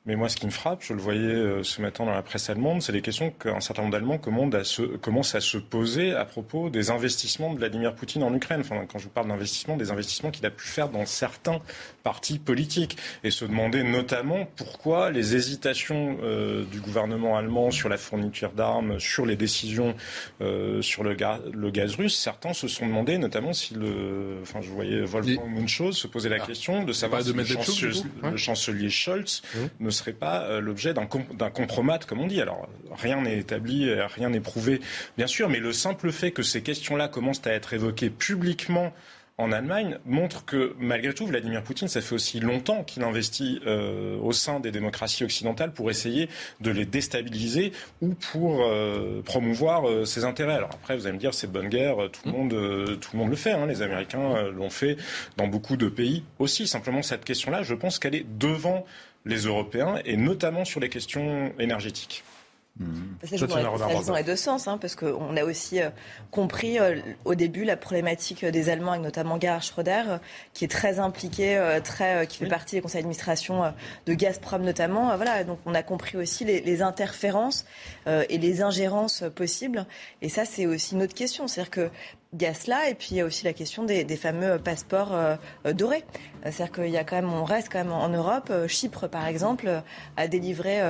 Mais 0.09 0.17
moi, 0.17 0.31
ce 0.31 0.37
qui 0.37 0.47
me 0.47 0.51
frappe, 0.51 0.83
je 0.83 0.95
le 0.95 1.01
voyais 1.01 1.21
euh, 1.21 1.63
ce 1.63 1.83
matin 1.83 2.07
dans 2.07 2.15
la 2.15 2.23
presse 2.23 2.49
allemande, 2.49 2.81
c'est 2.81 2.93
les 2.93 3.03
questions 3.03 3.31
qu'un 3.31 3.61
certain 3.61 3.83
nombre 3.83 3.93
d'Allemands 3.93 4.17
commencent 4.17 5.35
à 5.35 5.41
se 5.41 5.59
poser 5.59 6.15
à 6.15 6.25
propos 6.25 6.71
des 6.71 6.91
investissements 6.91 7.53
de 7.53 7.59
Vladimir 7.59 7.95
Poutine 7.95 8.23
en 8.23 8.35
Ukraine. 8.35 8.61
Enfin, 8.61 8.87
quand 8.91 8.99
je 8.99 9.05
vous 9.05 9.11
parle 9.11 9.29
d'investissements, 9.29 9.77
des 9.77 9.91
investissements 9.91 10.31
qu'il 10.31 10.47
a 10.47 10.51
pu 10.51 10.67
faire 10.67 10.89
dans 10.89 11.05
certains 11.05 11.61
partis 12.03 12.39
politiques. 12.39 12.97
Et 13.23 13.31
se 13.31 13.45
demander 13.45 13.83
notamment 13.83 14.49
pourquoi 14.57 15.11
les 15.11 15.37
hésitations 15.37 16.17
euh, 16.23 16.65
du 16.65 16.81
gouvernement 16.81 17.37
allemand 17.37 17.71
sur 17.71 17.91
la 17.91 17.99
fourniture 17.99 18.53
d'armes, 18.53 18.99
sur 18.99 19.27
les 19.27 19.37
décisions 19.37 19.95
euh, 20.41 20.81
sur 20.81 21.05
le, 21.05 21.15
le, 21.53 21.71
gaz 21.71 21.97
russe, 21.97 22.17
certains 22.17 22.55
se 22.55 22.67
sont 22.67 22.87
demandé, 22.87 23.19
notamment 23.19 23.53
si 23.53 23.75
le. 23.75 24.39
Enfin, 24.41 24.63
je 24.63 24.71
voyais 24.71 25.03
Wolfgang 25.03 25.51
Munchos 25.51 25.93
se 25.93 26.07
poser 26.07 26.31
la 26.31 26.39
ah. 26.41 26.47
question 26.47 26.83
de 26.85 26.95
savoir 26.95 27.21
si 27.21 27.35
le, 27.35 27.43
hein 28.23 28.37
chancelier, 28.37 28.89
Scholz 28.89 29.43
mmh. 29.55 29.59
ne 29.81 29.91
serait 29.99 30.13
pas 30.13 30.43
euh, 30.43 30.61
l'objet 30.61 30.95
d'un 30.95 31.07
compromat, 31.07 31.99
comme 31.99 32.21
on 32.21 32.27
dit. 32.27 32.41
Alors, 32.41 32.69
rien 32.93 33.21
n'est 33.21 33.39
établi, 33.39 33.93
rien 33.93 34.31
n'est 34.31 34.41
prouvé, 34.41 34.81
bien 35.17 35.27
sûr, 35.27 35.49
mais 35.49 35.59
le 35.59 35.73
simple 35.73 36.13
fait 36.13 36.31
que 36.31 36.43
ces 36.43 36.63
questions-là 36.63 37.09
commencent 37.09 37.47
à 37.47 37.53
être 37.53 37.75
évoquées 37.75 38.11
publiquement 38.11 38.93
en 39.41 39.53
Allemagne 39.53 39.99
montre 40.05 40.45
que 40.45 40.75
malgré 40.81 41.15
tout, 41.15 41.25
Vladimir 41.25 41.63
Poutine, 41.63 41.87
ça 41.87 42.01
fait 42.01 42.15
aussi 42.15 42.41
longtemps 42.41 42.83
qu'il 42.83 43.05
investit 43.05 43.61
euh, 43.67 44.19
au 44.21 44.33
sein 44.33 44.59
des 44.59 44.73
démocraties 44.73 45.23
occidentales 45.23 45.73
pour 45.73 45.91
essayer 45.91 46.29
de 46.61 46.73
les 46.73 46.85
déstabiliser 46.85 47.73
ou 48.03 48.15
pour 48.15 48.65
euh, 48.65 49.23
promouvoir 49.23 49.85
ses 50.07 50.25
intérêts. 50.25 50.55
Alors 50.55 50.71
après, 50.73 50.97
vous 50.97 51.07
allez 51.07 51.15
me 51.15 51.21
dire, 51.21 51.35
c'est 51.35 51.51
bonne 51.51 51.69
guerre, 51.69 52.11
tout 52.13 52.23
le 52.25 52.33
monde, 52.33 52.99
tout 53.01 53.11
le 53.13 53.19
monde 53.19 53.31
le 53.31 53.37
fait. 53.37 53.53
Hein. 53.53 53.67
les 53.67 53.83
Américains 53.83 54.43
l'ont 54.51 54.71
fait 54.71 54.97
dans 55.37 55.47
beaucoup 55.47 55.77
de 55.77 55.89
pays 55.89 56.25
aussi. 56.41 56.67
Simplement, 56.67 57.03
cette 57.03 57.25
question-là, 57.25 57.63
je 57.63 57.75
pense 57.75 58.01
qu'elle 58.01 58.17
est 58.17 58.27
devant 58.39 58.85
les 59.25 59.41
Européens, 59.41 60.01
et 60.05 60.17
notamment 60.17 60.65
sur 60.65 60.81
les 60.81 60.89
questions 60.89 61.53
énergétiques. 61.59 62.25
Ça 63.25 63.37
joue, 63.37 63.47
dans, 63.47 64.15
les 64.15 64.23
deux 64.23 64.37
sens, 64.37 64.69
hein, 64.69 64.79
parce 64.79 64.95
qu'on 64.95 65.37
a 65.37 65.43
aussi 65.43 65.81
euh, 65.81 65.91
compris 66.31 66.79
euh, 66.79 67.01
au 67.25 67.35
début 67.35 67.65
la 67.65 67.77
problématique 67.77 68.45
des 68.45 68.69
Allemands, 68.69 68.95
et 68.95 69.01
notamment 69.01 69.41
Gerhard 69.41 69.65
Schröder, 69.65 70.03
euh, 70.07 70.19
qui 70.55 70.65
est 70.65 70.69
très 70.69 71.01
impliqué, 71.01 71.79
très, 71.83 72.27
qui 72.29 72.39
fait 72.39 72.47
partie 72.47 72.77
des 72.77 72.81
conseils 72.81 73.01
d'administration 73.01 73.75
de 74.07 74.15
Gazprom 74.15 74.63
notamment. 74.63 75.17
voilà, 75.17 75.43
donc 75.43 75.59
on 75.67 75.75
a 75.75 75.83
compris 75.83 76.17
aussi 76.17 76.45
les, 76.45 76.61
les 76.61 76.83
interférences 76.83 77.67
et 78.07 78.39
les 78.39 78.63
ingérences 78.63 79.25
possibles. 79.35 79.85
Et 80.23 80.29
ça, 80.29 80.45
c'est 80.45 80.67
aussi 80.67 80.95
une 80.95 81.03
autre 81.03 81.15
question. 81.15 81.49
C'est-à-dire 81.49 81.71
que 81.71 81.91
il 82.35 82.43
y 82.43 82.47
a 82.47 82.53
cela, 82.53 82.91
et 82.91 82.95
puis 82.95 83.09
il 83.13 83.17
y 83.17 83.21
a 83.23 83.25
aussi 83.25 83.45
la 83.45 83.55
question 83.55 83.85
des, 83.85 84.05
fameux 84.17 84.59
passeports 84.59 85.15
euh, 85.15 85.37
euh, 85.67 85.73
dorés. 85.73 86.05
C'est-à-dire 86.45 86.73
qu'il 86.73 86.91
y 86.91 86.97
a 86.99 87.05
quand 87.05 87.17
même, 87.17 87.33
on 87.33 87.45
reste 87.45 87.69
quand 87.73 87.79
même 87.79 87.93
en 87.93 88.09
Europe. 88.11 88.49
Euh, 88.51 88.69
Chypre, 88.69 89.09
par 89.09 89.27
exemple, 89.27 89.83
a 90.17 90.29
délivré 90.29 90.81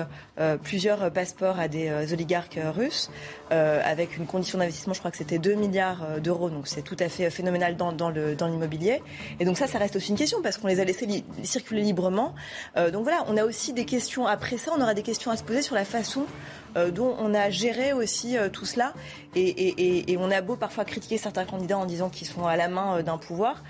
plusieurs 0.62 1.10
passeports 1.12 1.58
à 1.58 1.68
des 1.68 2.12
oligarques 2.12 2.58
russes, 2.74 3.10
avec 3.50 4.16
une 4.16 4.26
condition 4.26 4.58
d'investissement, 4.58 4.94
je 4.94 4.98
crois 4.98 5.10
que 5.10 5.16
c'était 5.16 5.38
2 5.38 5.54
milliards 5.54 6.20
d'euros, 6.20 6.50
donc 6.50 6.68
c'est 6.68 6.82
tout 6.82 6.96
à 7.00 7.08
fait 7.08 7.30
phénoménal 7.30 7.76
dans, 7.76 7.92
dans 7.92 8.10
l'immobilier. 8.10 9.02
Et 9.40 9.44
donc 9.44 9.58
ça, 9.58 9.66
ça 9.66 9.78
reste 9.78 9.96
aussi 9.96 10.10
une 10.10 10.18
question, 10.18 10.42
parce 10.42 10.58
qu'on 10.58 10.68
les 10.68 10.80
a 10.80 10.84
laissés 10.84 11.24
circuler 11.42 11.82
librement. 11.82 12.34
donc 12.92 13.02
voilà, 13.02 13.24
on 13.28 13.36
a 13.36 13.44
aussi 13.44 13.72
des 13.72 13.84
questions, 13.84 14.26
après 14.26 14.58
ça, 14.58 14.72
on 14.76 14.80
aura 14.80 14.94
des 14.94 15.02
questions 15.02 15.30
à 15.30 15.36
se 15.36 15.44
poser 15.44 15.62
sur 15.62 15.74
la 15.74 15.84
façon 15.84 16.26
euh, 16.76 16.90
dont 16.90 17.14
on 17.18 17.34
a 17.34 17.50
géré 17.50 17.92
aussi 17.92 18.36
euh, 18.36 18.48
tout 18.48 18.64
cela. 18.64 18.92
Et, 19.38 20.16
on 20.18 20.30
a 20.30 20.40
beau 20.40 20.56
parfois 20.56 20.84
critiquer 20.84 21.16
certains 21.16 21.44
candidats 21.44 21.78
en 21.78 21.86
disant 21.86 22.10
qu'ils 22.10 22.26
sont 22.26 22.46
à 22.46 22.56
la 22.56 22.68
main 22.68 22.98
euh, 22.98 23.02
d'un 23.02 23.18
pouvoir, 23.18 23.62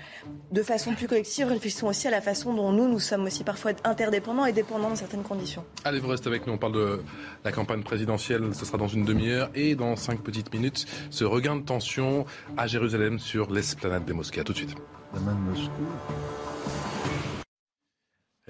de 0.51 0.63
façon 0.63 0.93
plus 0.93 1.07
collective, 1.07 1.47
réfléchissons 1.47 1.87
aussi 1.87 2.07
à 2.07 2.11
la 2.11 2.21
façon 2.21 2.53
dont 2.53 2.71
nous, 2.71 2.87
nous 2.87 2.99
sommes 2.99 3.25
aussi 3.25 3.43
parfois 3.43 3.71
interdépendants 3.83 4.45
et 4.45 4.51
dépendants 4.51 4.89
dans 4.89 4.95
certaines 4.95 5.23
conditions. 5.23 5.63
Allez, 5.85 5.99
vous 5.99 6.07
restez 6.07 6.27
avec 6.27 6.47
nous. 6.47 6.53
On 6.53 6.57
parle 6.57 6.73
de 6.73 7.03
la 7.45 7.51
campagne 7.51 7.83
présidentielle. 7.83 8.43
Ce 8.53 8.65
sera 8.65 8.77
dans 8.77 8.87
une 8.87 9.05
demi-heure. 9.05 9.49
Et 9.53 9.75
dans 9.75 9.95
cinq 9.95 10.21
petites 10.21 10.53
minutes, 10.53 10.85
ce 11.09 11.23
regain 11.23 11.55
de 11.55 11.61
tension 11.61 12.25
à 12.57 12.67
Jérusalem 12.67 13.19
sur 13.19 13.51
l'esplanade 13.51 14.05
des 14.05 14.13
mosquées. 14.13 14.41
A 14.41 14.43
tout 14.43 14.53
de 14.53 14.57
suite. 14.57 14.75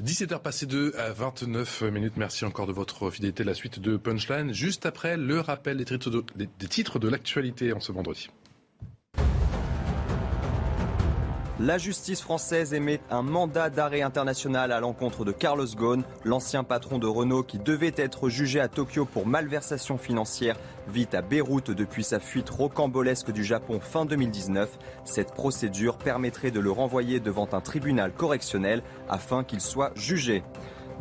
17h 0.02 0.42
passées 0.42 0.66
de 0.66 0.94
à 0.98 1.12
29 1.12 1.84
minutes. 1.84 2.14
Merci 2.16 2.46
encore 2.46 2.68
de 2.68 2.72
votre 2.72 3.10
fidélité. 3.12 3.44
La 3.44 3.54
suite 3.54 3.80
de 3.80 3.98
Punchline, 3.98 4.54
juste 4.54 4.86
après 4.86 5.18
le 5.18 5.40
rappel 5.40 5.78
des 5.78 5.86
titres 5.86 6.10
de, 6.10 6.24
des 6.36 6.68
titres 6.68 7.00
de 7.00 7.10
l'actualité 7.10 7.74
en 7.74 7.80
ce 7.80 7.92
vendredi. 7.92 8.30
La 11.62 11.78
justice 11.78 12.22
française 12.22 12.74
émet 12.74 13.02
un 13.12 13.22
mandat 13.22 13.70
d'arrêt 13.70 14.02
international 14.02 14.72
à 14.72 14.80
l'encontre 14.80 15.26
de 15.26 15.34
Carlos 15.34 15.68
Ghosn, 15.68 16.04
l'ancien 16.24 16.64
patron 16.64 17.00
de 17.00 17.06
Renault 17.06 17.44
qui 17.44 17.60
devait 17.60 17.92
être 17.98 18.30
jugé 18.30 18.62
à 18.62 18.70
Tokyo 18.70 19.04
pour 19.04 19.28
malversation 19.28 19.98
financière, 19.98 20.56
vit 20.88 21.10
à 21.12 21.22
Beyrouth 21.22 21.72
depuis 21.72 22.06
sa 22.06 22.22
fuite 22.22 22.50
rocambolesque 22.50 23.32
du 23.32 23.44
Japon 23.44 23.82
fin 23.82 24.06
2019. 24.06 24.70
Cette 25.04 25.34
procédure 25.34 25.98
permettrait 25.98 26.52
de 26.52 26.62
le 26.62 26.72
renvoyer 26.72 27.20
devant 27.20 27.50
un 27.52 27.60
tribunal 27.60 28.14
correctionnel 28.14 28.82
afin 29.10 29.44
qu'il 29.44 29.60
soit 29.60 29.92
jugé. 29.96 30.46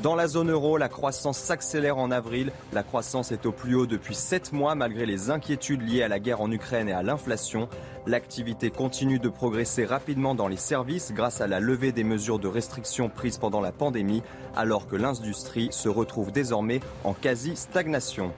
Dans 0.02 0.14
la 0.14 0.28
zone 0.28 0.52
euro, 0.52 0.76
la 0.76 0.88
croissance 0.88 1.38
s'accélère 1.38 1.98
en 1.98 2.12
avril. 2.12 2.52
La 2.72 2.84
croissance 2.84 3.32
est 3.32 3.46
au 3.46 3.52
plus 3.52 3.74
haut 3.74 3.86
depuis 3.86 4.14
7 4.14 4.52
mois 4.52 4.76
malgré 4.76 5.06
les 5.06 5.30
inquiétudes 5.30 5.82
liées 5.82 6.04
à 6.04 6.08
la 6.08 6.20
guerre 6.20 6.40
en 6.40 6.52
Ukraine 6.52 6.88
et 6.88 6.92
à 6.92 7.02
l'inflation. 7.02 7.68
L'activité 8.08 8.70
continue 8.70 9.18
de 9.18 9.28
progresser 9.28 9.84
rapidement 9.84 10.34
dans 10.34 10.48
les 10.48 10.56
services 10.56 11.12
grâce 11.12 11.42
à 11.42 11.46
la 11.46 11.60
levée 11.60 11.92
des 11.92 12.04
mesures 12.04 12.38
de 12.38 12.48
restriction 12.48 13.10
prises 13.10 13.36
pendant 13.36 13.60
la 13.60 13.70
pandémie, 13.70 14.22
alors 14.56 14.88
que 14.88 14.96
l'industrie 14.96 15.68
se 15.72 15.90
retrouve 15.90 16.32
désormais 16.32 16.80
en 17.04 17.12
quasi-stagnation. 17.12 18.32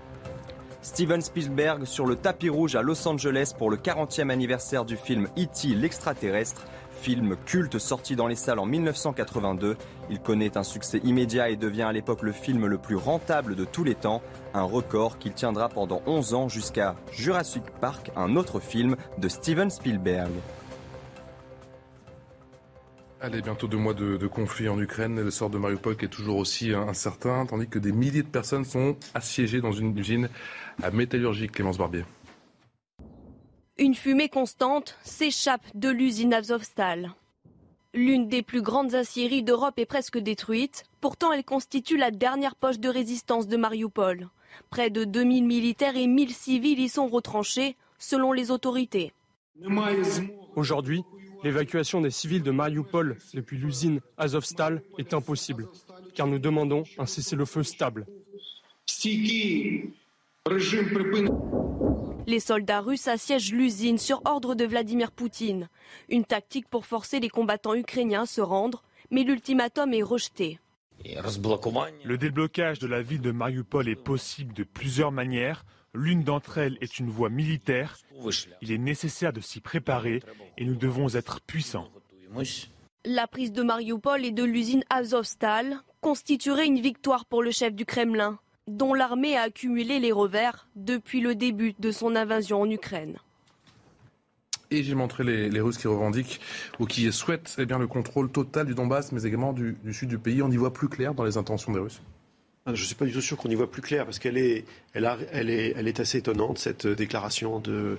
Steven 0.82 1.20
Spielberg 1.20 1.84
sur 1.84 2.04
le 2.06 2.16
tapis 2.16 2.48
rouge 2.48 2.74
à 2.74 2.82
Los 2.82 3.06
Angeles 3.06 3.52
pour 3.56 3.70
le 3.70 3.76
40e 3.76 4.30
anniversaire 4.30 4.84
du 4.84 4.96
film 4.96 5.28
E.T. 5.38 5.68
l'extraterrestre. 5.68 6.64
Film 7.00 7.36
culte 7.46 7.78
sorti 7.78 8.16
dans 8.16 8.26
les 8.26 8.34
salles 8.34 8.58
en 8.58 8.66
1982, 8.66 9.76
il 10.10 10.18
connaît 10.18 10.58
un 10.58 10.64
succès 10.64 10.98
immédiat 11.04 11.48
et 11.48 11.56
devient 11.56 11.82
à 11.82 11.92
l'époque 11.92 12.22
le 12.22 12.32
film 12.32 12.66
le 12.66 12.76
plus 12.76 12.96
rentable 12.96 13.54
de 13.54 13.64
tous 13.64 13.84
les 13.84 13.94
temps, 13.94 14.20
un 14.54 14.62
record 14.62 15.18
qu'il 15.18 15.32
tiendra 15.32 15.68
pendant 15.68 16.02
11 16.06 16.34
ans 16.34 16.48
jusqu'à 16.48 16.96
Jurassic 17.12 17.64
Park, 17.80 18.10
un 18.16 18.36
autre 18.36 18.60
film 18.60 18.96
de 19.18 19.28
Steven 19.28 19.70
Spielberg. 19.70 20.30
Allez, 23.22 23.42
bientôt 23.42 23.68
deux 23.68 23.76
mois 23.76 23.92
de, 23.92 24.26
conflit 24.26 24.70
en 24.70 24.80
Ukraine. 24.80 25.20
Le 25.20 25.30
sort 25.30 25.50
de 25.50 25.58
Mariupol 25.58 25.94
est 26.00 26.08
toujours 26.08 26.38
aussi 26.38 26.72
incertain, 26.72 27.44
tandis 27.44 27.68
que 27.68 27.78
des 27.78 27.92
milliers 27.92 28.22
de 28.22 28.28
personnes 28.28 28.64
sont 28.64 28.96
assiégées 29.12 29.60
dans 29.60 29.72
une 29.72 29.96
usine 29.98 30.30
à 30.82 30.90
métallurgie. 30.90 31.48
Clémence 31.48 31.76
Barbier. 31.76 32.04
Une 33.76 33.94
fumée 33.94 34.30
constante 34.30 34.96
s'échappe 35.02 35.64
de 35.74 35.90
l'usine 35.90 36.32
Azovstal. 36.32 37.12
L'une 37.92 38.28
des 38.28 38.42
plus 38.42 38.62
grandes 38.62 38.94
aciéries 38.94 39.42
d'Europe 39.42 39.78
est 39.78 39.86
presque 39.86 40.18
détruite. 40.18 40.84
Pourtant, 41.02 41.32
elle 41.32 41.44
constitue 41.44 41.98
la 41.98 42.10
dernière 42.10 42.54
poche 42.54 42.78
de 42.78 42.88
résistance 42.88 43.48
de 43.48 43.56
Mariupol. 43.58 44.28
Près 44.70 44.90
de 44.90 45.04
2000 45.04 45.44
militaires 45.44 45.96
et 45.96 46.06
1000 46.06 46.32
civils 46.32 46.78
y 46.78 46.88
sont 46.88 47.08
retranchés, 47.08 47.76
selon 47.98 48.32
les 48.32 48.50
autorités. 48.50 49.12
Aujourd'hui, 50.56 51.02
l'évacuation 51.44 52.00
des 52.00 52.10
civils 52.10 52.42
de 52.42 52.50
Mariupol 52.50 53.16
depuis 53.34 53.58
l'usine 53.58 54.00
Azovstal 54.16 54.82
est 54.98 55.14
impossible, 55.14 55.68
car 56.14 56.26
nous 56.26 56.38
demandons 56.38 56.84
un 56.98 57.06
cessez-le-feu 57.06 57.62
stable. 57.62 58.06
Les 62.26 62.40
soldats 62.40 62.80
russes 62.80 63.08
assiègent 63.08 63.52
l'usine 63.52 63.98
sur 63.98 64.22
ordre 64.24 64.54
de 64.54 64.64
Vladimir 64.64 65.10
Poutine. 65.10 65.68
Une 66.08 66.24
tactique 66.24 66.68
pour 66.68 66.86
forcer 66.86 67.20
les 67.20 67.28
combattants 67.28 67.74
ukrainiens 67.74 68.22
à 68.22 68.26
se 68.26 68.40
rendre, 68.40 68.82
mais 69.10 69.22
l'ultimatum 69.22 69.92
est 69.92 70.02
rejeté. 70.02 70.58
Le 71.04 72.16
déblocage 72.16 72.78
de 72.78 72.86
la 72.86 73.02
ville 73.02 73.20
de 73.20 73.30
Mariupol 73.30 73.88
est 73.88 73.96
possible 73.96 74.52
de 74.54 74.64
plusieurs 74.64 75.12
manières. 75.12 75.64
L'une 75.94 76.22
d'entre 76.22 76.58
elles 76.58 76.78
est 76.80 76.98
une 76.98 77.10
voie 77.10 77.30
militaire. 77.30 77.96
Il 78.62 78.72
est 78.72 78.78
nécessaire 78.78 79.32
de 79.32 79.40
s'y 79.40 79.60
préparer 79.60 80.22
et 80.58 80.64
nous 80.64 80.76
devons 80.76 81.08
être 81.14 81.40
puissants. 81.40 81.88
La 83.04 83.26
prise 83.26 83.52
de 83.52 83.62
Mariupol 83.62 84.24
et 84.24 84.30
de 84.30 84.44
l'usine 84.44 84.84
Azovstal 84.90 85.80
constituerait 86.00 86.66
une 86.66 86.80
victoire 86.80 87.24
pour 87.24 87.42
le 87.42 87.50
chef 87.50 87.74
du 87.74 87.84
Kremlin 87.84 88.38
dont 88.66 88.94
l'armée 88.94 89.36
a 89.36 89.42
accumulé 89.42 89.98
les 89.98 90.12
revers 90.12 90.68
depuis 90.76 91.20
le 91.20 91.34
début 91.34 91.74
de 91.78 91.90
son 91.90 92.14
invasion 92.14 92.60
en 92.60 92.70
Ukraine. 92.70 93.18
Et 94.72 94.84
j'ai 94.84 94.94
montré 94.94 95.24
les, 95.24 95.60
Russes 95.60 95.78
qui 95.78 95.88
revendiquent 95.88 96.40
ou 96.78 96.86
qui 96.86 97.10
souhaitent 97.12 97.56
eh 97.58 97.66
bien, 97.66 97.78
le 97.78 97.88
contrôle 97.88 98.30
total 98.30 98.66
du 98.66 98.74
Donbass, 98.74 99.10
mais 99.10 99.24
également 99.24 99.52
du, 99.52 99.76
sud 99.92 100.08
du 100.08 100.18
pays. 100.18 100.42
On 100.42 100.50
y 100.50 100.56
voit 100.56 100.72
plus 100.72 100.88
clair 100.88 101.12
dans 101.12 101.24
les 101.24 101.36
intentions 101.36 101.72
des 101.72 101.80
Russes 101.80 102.00
ah, 102.66 102.74
je 102.74 102.82
ne 102.82 102.86
suis 102.86 102.94
pas 102.94 103.06
du 103.06 103.12
tout 103.12 103.22
sûr 103.22 103.38
qu'on 103.38 103.48
y 103.48 103.54
voit 103.54 103.70
plus 103.70 103.80
clair, 103.80 104.04
parce 104.04 104.18
qu'elle 104.18 104.36
est, 104.36 104.66
elle 104.92 105.06
est, 105.48 105.72
elle 105.74 105.88
est 105.88 105.98
assez 105.98 106.18
étonnante, 106.18 106.58
cette 106.58 106.86
déclaration 106.86 107.58
de, 107.58 107.98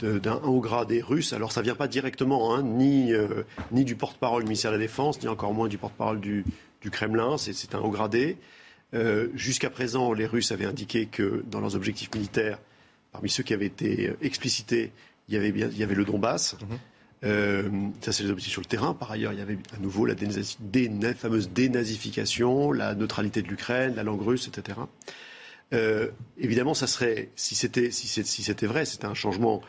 d'un 0.00 0.36
haut 0.36 0.60
gradé 0.60 1.02
russe. 1.02 1.34
Alors 1.34 1.52
ça 1.52 1.60
ne 1.60 1.66
vient 1.66 1.74
pas 1.74 1.86
directement, 1.86 2.54
hein, 2.54 2.62
ni, 2.62 3.12
euh, 3.12 3.44
ni 3.72 3.84
du 3.84 3.96
porte-parole 3.96 4.42
du 4.42 4.48
ministère 4.48 4.70
de 4.70 4.76
la 4.76 4.82
Défense, 4.82 5.20
ni 5.22 5.28
encore 5.28 5.52
moins 5.52 5.68
du 5.68 5.76
porte-parole 5.76 6.18
du, 6.18 6.44
Kremlin. 6.90 7.36
C'est, 7.36 7.74
un 7.74 7.80
haut 7.80 7.90
gradé. 7.90 8.38
Euh, 8.94 9.28
jusqu'à 9.34 9.68
présent, 9.68 10.14
les 10.14 10.26
Russes 10.26 10.50
avaient 10.50 10.64
indiqué 10.64 11.04
que 11.04 11.44
dans 11.46 11.60
leurs 11.60 11.76
objectifs 11.76 12.12
militaires, 12.14 12.58
parmi 13.12 13.28
ceux 13.28 13.42
qui 13.42 13.52
avaient 13.52 13.66
été 13.66 14.08
euh, 14.08 14.16
explicités, 14.22 14.92
il 15.30 15.34
y 15.34 15.38
avait, 15.38 15.52
bien, 15.52 15.68
il 15.70 15.78
y 15.78 15.82
avait 15.82 15.94
le 15.94 16.04
Donbass. 16.04 16.56
Mhm. 16.60 16.78
Euh, 17.22 17.68
ça, 18.00 18.12
c'est 18.12 18.24
les 18.24 18.30
objectifs 18.30 18.52
sur 18.52 18.62
le 18.62 18.66
terrain. 18.66 18.94
Par 18.94 19.10
ailleurs, 19.10 19.32
il 19.32 19.38
y 19.38 19.42
avait 19.42 19.58
à 19.74 19.80
nouveau 19.80 20.06
la 20.06 20.14
fameuse 21.14 21.50
dénazification, 21.50 22.72
la 22.72 22.94
neutralité 22.94 23.42
de 23.42 23.48
l'Ukraine, 23.48 23.94
la 23.94 24.02
langue 24.02 24.22
russe, 24.22 24.48
etc. 24.48 24.78
évidemment, 26.38 26.74
ça 26.74 26.86
serait, 26.86 27.28
si 27.36 27.54
c'était 27.54 27.90
si 27.90 28.08
c'était 28.42 28.66
vrai, 28.66 28.84
c'était 28.84 29.06
un 29.06 29.14
changement 29.14 29.62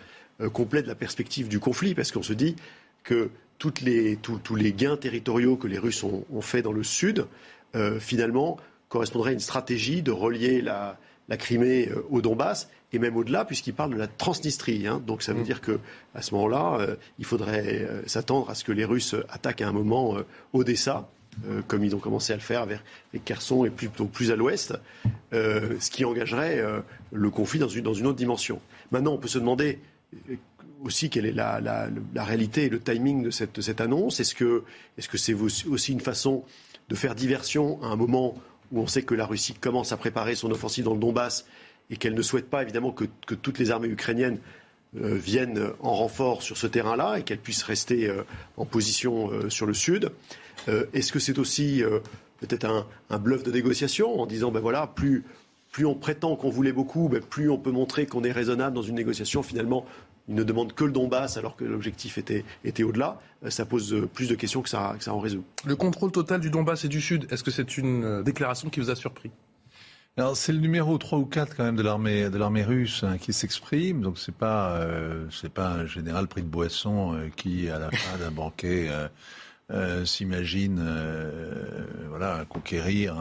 complet 0.54 0.82
de 0.82 0.88
la 0.88 0.96
perspective 0.96 1.48
du 1.48 1.60
conflit, 1.60 1.94
parce 1.94 2.12
qu'on 2.12 2.24
se 2.24 2.34
dit 2.34 2.56
que 3.04 3.30
toutes 3.60 3.82
les, 3.82 4.18
tous 4.18 4.56
les 4.56 4.74
gains 4.74 4.98
territoriaux 4.98 5.58
que 5.58 5.68
les 5.68 5.78
Russes 5.78 6.04
ont, 6.04 6.26
ont 6.32 6.42
fait 6.42 6.62
dans 6.62 6.72
le 6.72 6.84
sud, 6.84 7.28
finalement, 8.00 8.58
correspondrait 8.92 9.32
à 9.32 9.34
une 9.34 9.40
stratégie 9.40 10.04
de 10.04 10.12
relier 10.12 10.62
la, 10.62 11.00
Crimée 11.40 11.88
euh, 11.88 12.06
au 12.10 12.22
Donbass 12.22 12.70
et 12.94 13.00
même 13.00 13.16
au-delà, 13.16 13.46
puisqu'il 13.46 13.74
parle 13.74 13.92
de 13.94 13.98
la 13.98 14.08
Transnistrie. 14.08 14.88
Hein. 14.88 15.02
Donc 15.06 15.22
ça 15.22 15.34
veut 15.34 15.42
mm. 15.42 15.46
dire 15.46 15.62
que 15.62 15.80
à 16.16 16.22
ce 16.22 16.34
moment-là, 16.36 16.78
euh, 16.80 16.96
il 17.20 17.26
faudrait 17.26 17.82
euh, 17.82 18.02
s'attendre 18.08 18.50
à 18.50 18.56
ce 18.56 18.64
que 18.64 18.72
les 18.72 18.86
Russes 18.86 19.16
attaquent 19.30 19.62
à 19.62 19.68
un 19.68 19.72
moment 19.72 20.18
Odessa, 20.54 21.10
comme 21.68 21.84
ils 21.86 21.96
ont 21.96 22.00
commencé 22.00 22.34
à 22.34 22.36
le 22.36 22.42
faire 22.42 22.62
avec 22.62 22.80
les 23.14 23.20
Kherson 23.20 23.64
et 23.64 23.70
plutôt 23.70 24.06
plus 24.06 24.32
à 24.32 24.36
l'ouest, 24.36 24.74
ce 25.32 25.90
qui 25.90 26.04
engagerait 26.04 26.62
le 27.14 27.30
conflit 27.30 27.58
dans 27.58 27.70
une, 27.70 27.84
dans 27.84 27.94
une 27.94 28.06
autre 28.08 28.18
dimension. 28.18 28.60
Maintenant, 28.92 29.14
on 29.14 29.18
peut 29.18 29.30
se 29.30 29.40
demander 29.40 29.80
aussi 30.84 31.10
quelle 31.10 31.26
est 31.26 31.32
la, 31.32 31.62
la, 31.62 32.24
réalité 32.24 32.66
et 32.66 32.70
le 32.70 32.80
timing 32.80 33.24
de 33.24 33.30
cette, 33.30 33.62
cette 33.62 33.80
annonce. 33.80 34.20
Est-ce 34.20 34.36
que 34.36 34.64
c'est 34.98 35.34
-ce 35.34 35.50
c'est 35.50 35.68
aussi 35.68 35.94
une 35.94 36.02
façon 36.02 36.44
de 36.90 36.96
faire 36.96 37.16
diversion 37.16 37.82
à 37.84 37.88
un 37.88 37.96
moment 37.96 38.36
où 38.72 38.82
on 38.82 38.88
sait 38.88 39.04
que 39.04 39.16
la 39.16 39.26
Russie 39.26 39.54
commence 39.54 39.92
à 39.92 39.98
préparer 39.98 40.36
son 40.36 40.52
offensive 40.52 40.86
dans 40.86 40.94
le 40.94 41.00
Donbass 41.00 41.46
et 41.92 41.98
qu'elle 41.98 42.16
ne 42.16 42.22
souhaite 42.22 42.50
pas 42.50 42.64
évidemment 42.64 42.92
que, 42.92 43.06
toutes 43.36 43.60
les 43.60 43.70
armées 43.70 43.90
ukrainiennes 43.90 44.40
euh, 45.00 45.16
viennent 45.16 45.70
en 45.82 45.94
renfort 45.94 46.42
sur 46.42 46.58
ce 46.58 46.66
terrain-là 46.66 47.20
et 47.20 47.24
qu'elles 47.24 47.38
puissent 47.38 47.64
rester 47.64 48.10
euh, 48.10 48.24
en 48.58 48.66
position 48.66 49.32
euh, 49.32 49.50
sur 49.50 49.68
le 49.68 49.74
sud. 49.74 50.12
Est-ce 50.94 51.12
que 51.12 51.18
c'est 51.18 51.40
aussi 51.40 51.82
peut-être 52.40 52.86
un, 53.10 53.18
bluff 53.18 53.42
de 53.42 53.52
négociation 53.52 54.22
en 54.22 54.28
disant 54.28 54.52
ben 54.52 54.60
voilà, 54.60 54.86
plus, 54.86 55.24
plus 55.72 55.88
on 55.88 55.96
prétend 55.96 56.36
qu'on 56.36 56.52
voulait 56.52 56.72
beaucoup, 56.72 57.10
ben 57.10 57.20
plus 57.20 57.50
on 57.50 57.58
peut 57.58 57.72
montrer 57.72 58.06
qu'on 58.06 58.24
est 58.24 58.32
raisonnable 58.32 58.76
dans 58.76 58.84
une 58.84 58.94
négociation. 58.94 59.42
Finalement, 59.42 59.88
il 60.30 60.36
ne 60.36 60.44
demande 60.44 60.74
que 60.74 60.84
le 60.84 60.92
Donbass 60.92 61.38
alors 61.38 61.56
que 61.56 61.64
l'objectif 61.64 62.20
était, 62.20 62.46
était 62.64 62.84
au-delà, 62.84 63.20
ça 63.50 63.66
pose 63.66 64.08
plus 64.14 64.30
de 64.30 64.36
questions 64.36 64.62
que 64.62 64.70
ça, 64.70 64.94
que 65.00 65.04
ça 65.04 65.16
en 65.16 65.20
résout. 65.20 65.44
Le 65.66 65.76
contrôle 65.76 66.12
total 66.12 66.42
du 66.42 66.52
Donbass 66.52 66.86
et 66.86 66.90
du 66.90 67.02
Sud, 67.02 67.26
est-ce 67.32 67.44
que 67.44 67.50
c'est 67.50 67.80
une 67.80 68.22
déclaration 68.22 68.70
qui 68.70 68.82
vous 68.82 68.92
a 68.92 68.96
surpris? 68.96 69.32
Alors 70.18 70.36
c'est 70.36 70.52
le 70.52 70.60
numéro 70.60 70.98
3 70.98 71.20
ou 71.20 71.26
4 71.26 71.56
quand 71.56 71.64
même 71.64 71.78
de 71.78 71.84
l'armée 72.38 72.64
russe 72.64 73.04
hein, 73.04 73.18
qui 73.18 73.32
s'exprime. 73.32 74.02
Donc 74.02 74.18
euh, 74.42 75.26
c'est 75.32 75.54
pas 75.54 75.70
un 75.70 75.86
général 75.86 76.28
pris 76.28 76.42
de 76.42 76.48
boisson 76.48 77.16
euh, 77.16 77.30
qui 77.34 77.70
à 77.70 77.80
la 77.80 77.90
fin 77.92 78.18
d'un 78.18 78.32
banquet 78.32 78.90
euh, 79.72 80.06
s'imagine 80.06 80.86
conquérir 82.50 83.16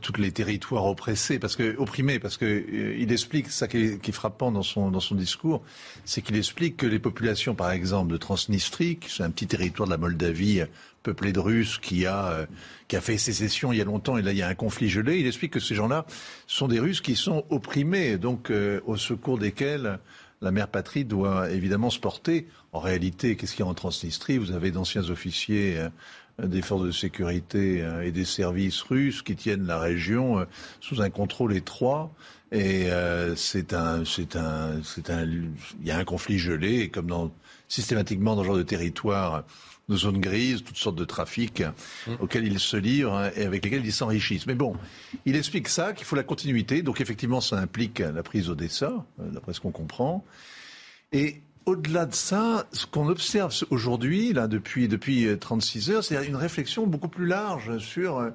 tous 0.00 0.12
les 0.20 0.30
territoires 0.30 0.86
oppressés, 0.86 1.40
parce 1.40 1.56
que 1.56 1.76
opprimés, 1.76 2.20
parce 2.20 2.36
que 2.36 2.64
il 2.96 3.10
explique 3.10 3.50
ça 3.50 3.66
qui 3.66 3.78
est, 3.78 4.00
qui 4.00 4.12
frappant 4.12 4.52
dans 4.52 4.62
son 4.62 4.92
dans 4.92 5.00
son 5.00 5.16
discours, 5.16 5.64
c'est 6.04 6.22
qu'il 6.22 6.36
explique 6.36 6.76
que 6.76 6.86
les 6.86 7.00
populations, 7.00 7.56
par 7.56 7.72
exemple, 7.72 8.12
de 8.12 8.16
Transnistrie, 8.16 9.00
c'est 9.08 9.24
un 9.24 9.30
petit 9.30 9.48
territoire 9.48 9.88
de 9.88 9.92
la 9.92 9.98
Moldavie 9.98 10.62
peuplé 11.02 11.32
de 11.32 11.40
Russes 11.40 11.78
qui 11.78 12.06
a 12.06 12.26
euh, 12.26 12.46
qui 12.88 12.96
a 12.96 13.00
fait 13.00 13.18
sécession 13.18 13.72
il 13.72 13.78
y 13.78 13.80
a 13.80 13.84
longtemps 13.84 14.18
et 14.18 14.22
là 14.22 14.32
il 14.32 14.38
y 14.38 14.42
a 14.42 14.48
un 14.48 14.54
conflit 14.54 14.88
gelé. 14.88 15.18
Il 15.18 15.26
explique 15.26 15.52
que 15.52 15.60
ces 15.60 15.74
gens-là 15.74 16.06
sont 16.46 16.68
des 16.68 16.80
Russes 16.80 17.00
qui 17.00 17.16
sont 17.16 17.44
opprimés, 17.50 18.18
donc 18.18 18.50
euh, 18.50 18.80
au 18.86 18.96
secours 18.96 19.38
desquels 19.38 19.98
la 20.42 20.50
mère 20.50 20.68
patrie 20.68 21.04
doit 21.04 21.50
évidemment 21.50 21.90
se 21.90 21.98
porter. 21.98 22.46
En 22.72 22.78
réalité, 22.78 23.36
qu'est-ce 23.36 23.54
qu'il 23.54 23.64
y 23.64 23.68
a 23.68 23.70
en 23.70 23.74
Transnistrie 23.74 24.38
Vous 24.38 24.52
avez 24.52 24.70
d'anciens 24.70 25.10
officiers 25.10 25.78
des 26.46 26.62
forces 26.62 26.84
de 26.84 26.90
sécurité 26.90 27.82
euh, 27.82 28.02
et 28.04 28.12
des 28.12 28.24
services 28.24 28.82
russes 28.82 29.22
qui 29.22 29.36
tiennent 29.36 29.66
la 29.66 29.78
région 29.78 30.40
euh, 30.40 30.44
sous 30.80 31.02
un 31.02 31.10
contrôle 31.10 31.54
étroit. 31.54 32.12
Et 32.52 32.90
euh, 32.90 33.36
c'est 33.36 33.74
un, 33.74 34.04
c'est 34.04 34.36
un, 34.36 34.82
c'est 34.82 35.10
un, 35.10 35.24
il 35.24 35.52
y 35.84 35.90
a 35.90 35.98
un 35.98 36.04
conflit 36.04 36.38
gelé, 36.38 36.80
et 36.80 36.88
comme 36.88 37.06
dans, 37.06 37.30
systématiquement 37.68 38.34
dans 38.34 38.42
ce 38.42 38.48
genre 38.48 38.56
de 38.56 38.62
territoire, 38.62 39.44
de 39.90 39.96
zones 39.96 40.20
grises, 40.20 40.62
toutes 40.64 40.76
sortes 40.76 40.96
de 40.96 41.04
trafics 41.04 41.60
mmh. 41.60 42.12
auxquels 42.20 42.46
ils 42.46 42.58
se 42.58 42.76
livrent 42.76 43.14
hein, 43.14 43.30
et 43.36 43.44
avec 43.44 43.64
lesquels 43.64 43.84
ils 43.84 43.92
s'enrichissent. 43.92 44.46
Mais 44.46 44.54
bon, 44.54 44.74
il 45.26 45.36
explique 45.36 45.68
ça, 45.68 45.92
qu'il 45.92 46.06
faut 46.06 46.16
la 46.16 46.22
continuité. 46.22 46.82
Donc 46.82 47.00
effectivement, 47.00 47.40
ça 47.40 47.58
implique 47.58 47.98
la 47.98 48.22
prise 48.22 48.46
d'Odessa, 48.46 49.04
d'après 49.18 49.52
ce 49.52 49.60
qu'on 49.60 49.72
comprend. 49.72 50.24
Et 51.12 51.42
au-delà 51.66 52.06
de 52.06 52.14
ça, 52.14 52.66
ce 52.72 52.86
qu'on 52.86 53.08
observe 53.08 53.54
aujourd'hui, 53.70 54.32
là, 54.32 54.48
depuis, 54.48 54.88
depuis 54.88 55.26
36 55.38 55.90
euh, 55.90 55.94
heures, 55.94 56.04
c'est 56.04 56.26
une 56.26 56.36
réflexion 56.36 56.86
beaucoup 56.86 57.08
plus 57.08 57.26
large 57.26 57.78
sur. 57.78 58.18
Euh, 58.18 58.30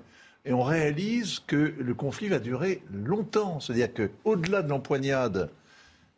et 0.47 0.53
on 0.53 0.61
réalise 0.61 1.39
que 1.47 1.73
le 1.77 1.93
conflit 1.95 2.27
va 2.27 2.37
durer 2.37 2.83
longtemps. 2.93 3.59
C'est-à-dire 3.59 3.89
qu'au-delà 3.93 4.61
de 4.61 4.69
l'empoignade 4.69 5.49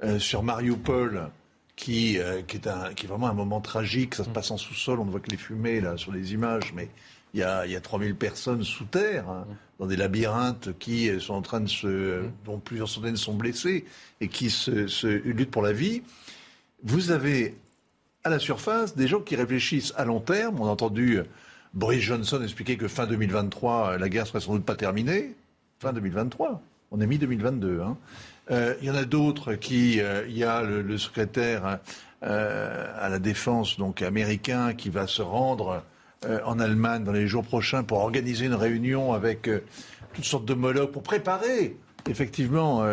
euh, 0.04 0.20
sur 0.20 0.44
Mariupol, 0.44 1.30
qui, 1.78 2.18
qui, 2.48 2.58
est 2.58 2.68
un, 2.68 2.94
qui 2.94 3.06
est 3.06 3.10
vraiment 3.10 3.30
un 3.30 3.34
moment 3.34 3.62
tragique, 3.62 4.16
ça 4.16 4.26
se 4.26 4.30
passe 4.30 4.52
en 4.52 4.58
sous-sol, 4.58 5.00
on 5.00 5.06
ne 5.06 5.12
voit 5.12 5.22
que 5.22 5.32
les 5.32 5.38
fumées 5.38 5.80
là, 5.80 5.96
sur 5.96 6.12
les 6.12 6.34
images, 6.34 6.74
mais 6.76 6.90
il 7.34 7.40
y 7.40 7.44
a, 7.44 7.66
il 7.66 7.72
y 7.72 7.76
a 7.78 7.82
3000 7.82 8.16
personnes 8.16 8.64
sous 8.64 8.86
terre, 8.86 9.30
hein, 9.30 9.48
dans 9.80 9.86
des 9.86 9.96
labyrinthes 9.96 10.78
qui 10.80 11.10
sont 11.22 11.36
en 11.36 11.42
train 11.42 11.62
de 11.62 11.70
se. 11.70 12.24
dont 12.44 12.60
plusieurs 12.60 12.90
centaines 12.90 13.16
sont 13.16 13.36
blessés 13.36 13.86
et 14.20 14.28
qui 14.28 14.50
se, 14.50 14.88
se 14.88 15.08
luttent 15.08 15.52
pour 15.52 15.62
la 15.62 15.72
vie 15.72 16.02
vous 16.84 17.12
avez 17.12 17.58
à 18.24 18.30
la 18.30 18.40
surface 18.40 18.96
des 18.96 19.08
gens 19.08 19.22
qui 19.22 19.36
réfléchissent 19.36 19.94
à 19.98 20.06
long 20.06 20.20
terme. 20.20 20.60
On 20.60 20.66
a 20.66 20.70
entendu 20.70 21.22
Boris 21.74 22.02
Johnson 22.02 22.42
expliquer 22.42 22.78
que 22.78 22.88
fin 22.88 23.08
2023, 23.08 23.98
la 23.98 24.10
guerre 24.10 24.28
serait 24.28 24.40
sans 24.40 24.54
doute 24.54 24.66
pas 24.66 24.76
terminée. 24.76 25.36
Fin 25.80 25.94
2023. 25.94 26.62
On 26.92 27.02
est 27.02 27.08
mi-2022. 27.08 27.82
Hein. 27.82 27.98
Euh, 28.50 28.76
il 28.82 28.88
y 28.88 28.92
en 28.92 28.96
a 28.96 29.06
d'autres 29.06 29.54
qui. 29.54 30.00
Euh, 30.00 30.26
il 30.28 30.38
y 30.38 30.44
a 30.44 30.62
le, 30.64 30.98
secrétaire 30.98 31.80
euh, 32.24 32.94
à 33.00 33.10
la 33.10 33.20
défense 33.20 33.78
donc 33.78 34.02
américain 34.02 34.74
qui 34.74 34.90
va 34.90 35.08
se 35.08 35.22
rendre 35.22 35.84
en 36.46 36.60
Allemagne 36.60 37.04
dans 37.04 37.12
les 37.12 37.28
jours 37.28 37.44
prochains 37.44 37.84
pour 37.84 38.00
organiser 38.00 38.48
une 38.48 38.56
réunion 38.56 39.14
avec 39.14 39.48
toutes 40.14 40.26
sortes 40.26 40.46
d'homologues 40.46 40.90
pour 40.90 41.04
préparer 41.04 41.78
effectivement 42.10 42.84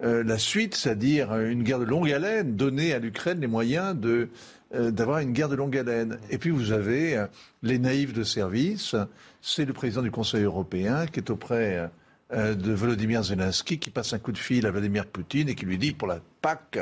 la 0.00 0.38
suite, 0.38 0.74
c'est-à-dire 0.74 1.36
une 1.36 1.64
guerre 1.64 1.80
de 1.80 1.84
longue 1.84 2.10
haleine, 2.10 2.56
donner 2.56 2.94
à 2.94 2.98
l'Ukraine 2.98 3.40
les 3.40 3.46
moyens 3.46 3.94
de 3.94 4.30
d'avoir 4.74 5.18
une 5.18 5.32
guerre 5.34 5.50
de 5.50 5.54
longue 5.54 5.76
haleine. 5.76 6.18
Et 6.30 6.38
puis 6.38 6.48
vous 6.48 6.72
avez 6.72 7.22
les 7.62 7.78
naïfs 7.78 8.14
de 8.14 8.24
service, 8.24 8.96
c'est 9.42 9.66
le 9.66 9.74
président 9.74 10.00
du 10.00 10.10
Conseil 10.10 10.44
européen 10.44 11.04
qui 11.04 11.20
est 11.20 11.28
auprès 11.28 11.90
de 12.32 12.72
Volodymyr 12.72 13.22
Zelensky, 13.22 13.78
qui 13.78 13.90
passe 13.90 14.12
un 14.14 14.18
coup 14.18 14.32
de 14.32 14.38
fil 14.38 14.66
à 14.66 14.70
Vladimir 14.70 15.06
Poutine 15.06 15.50
et 15.50 15.54
qui 15.54 15.66
lui 15.66 15.76
dit 15.76 15.92
pour 15.92 16.08
la 16.08 16.20
Pâque, 16.40 16.78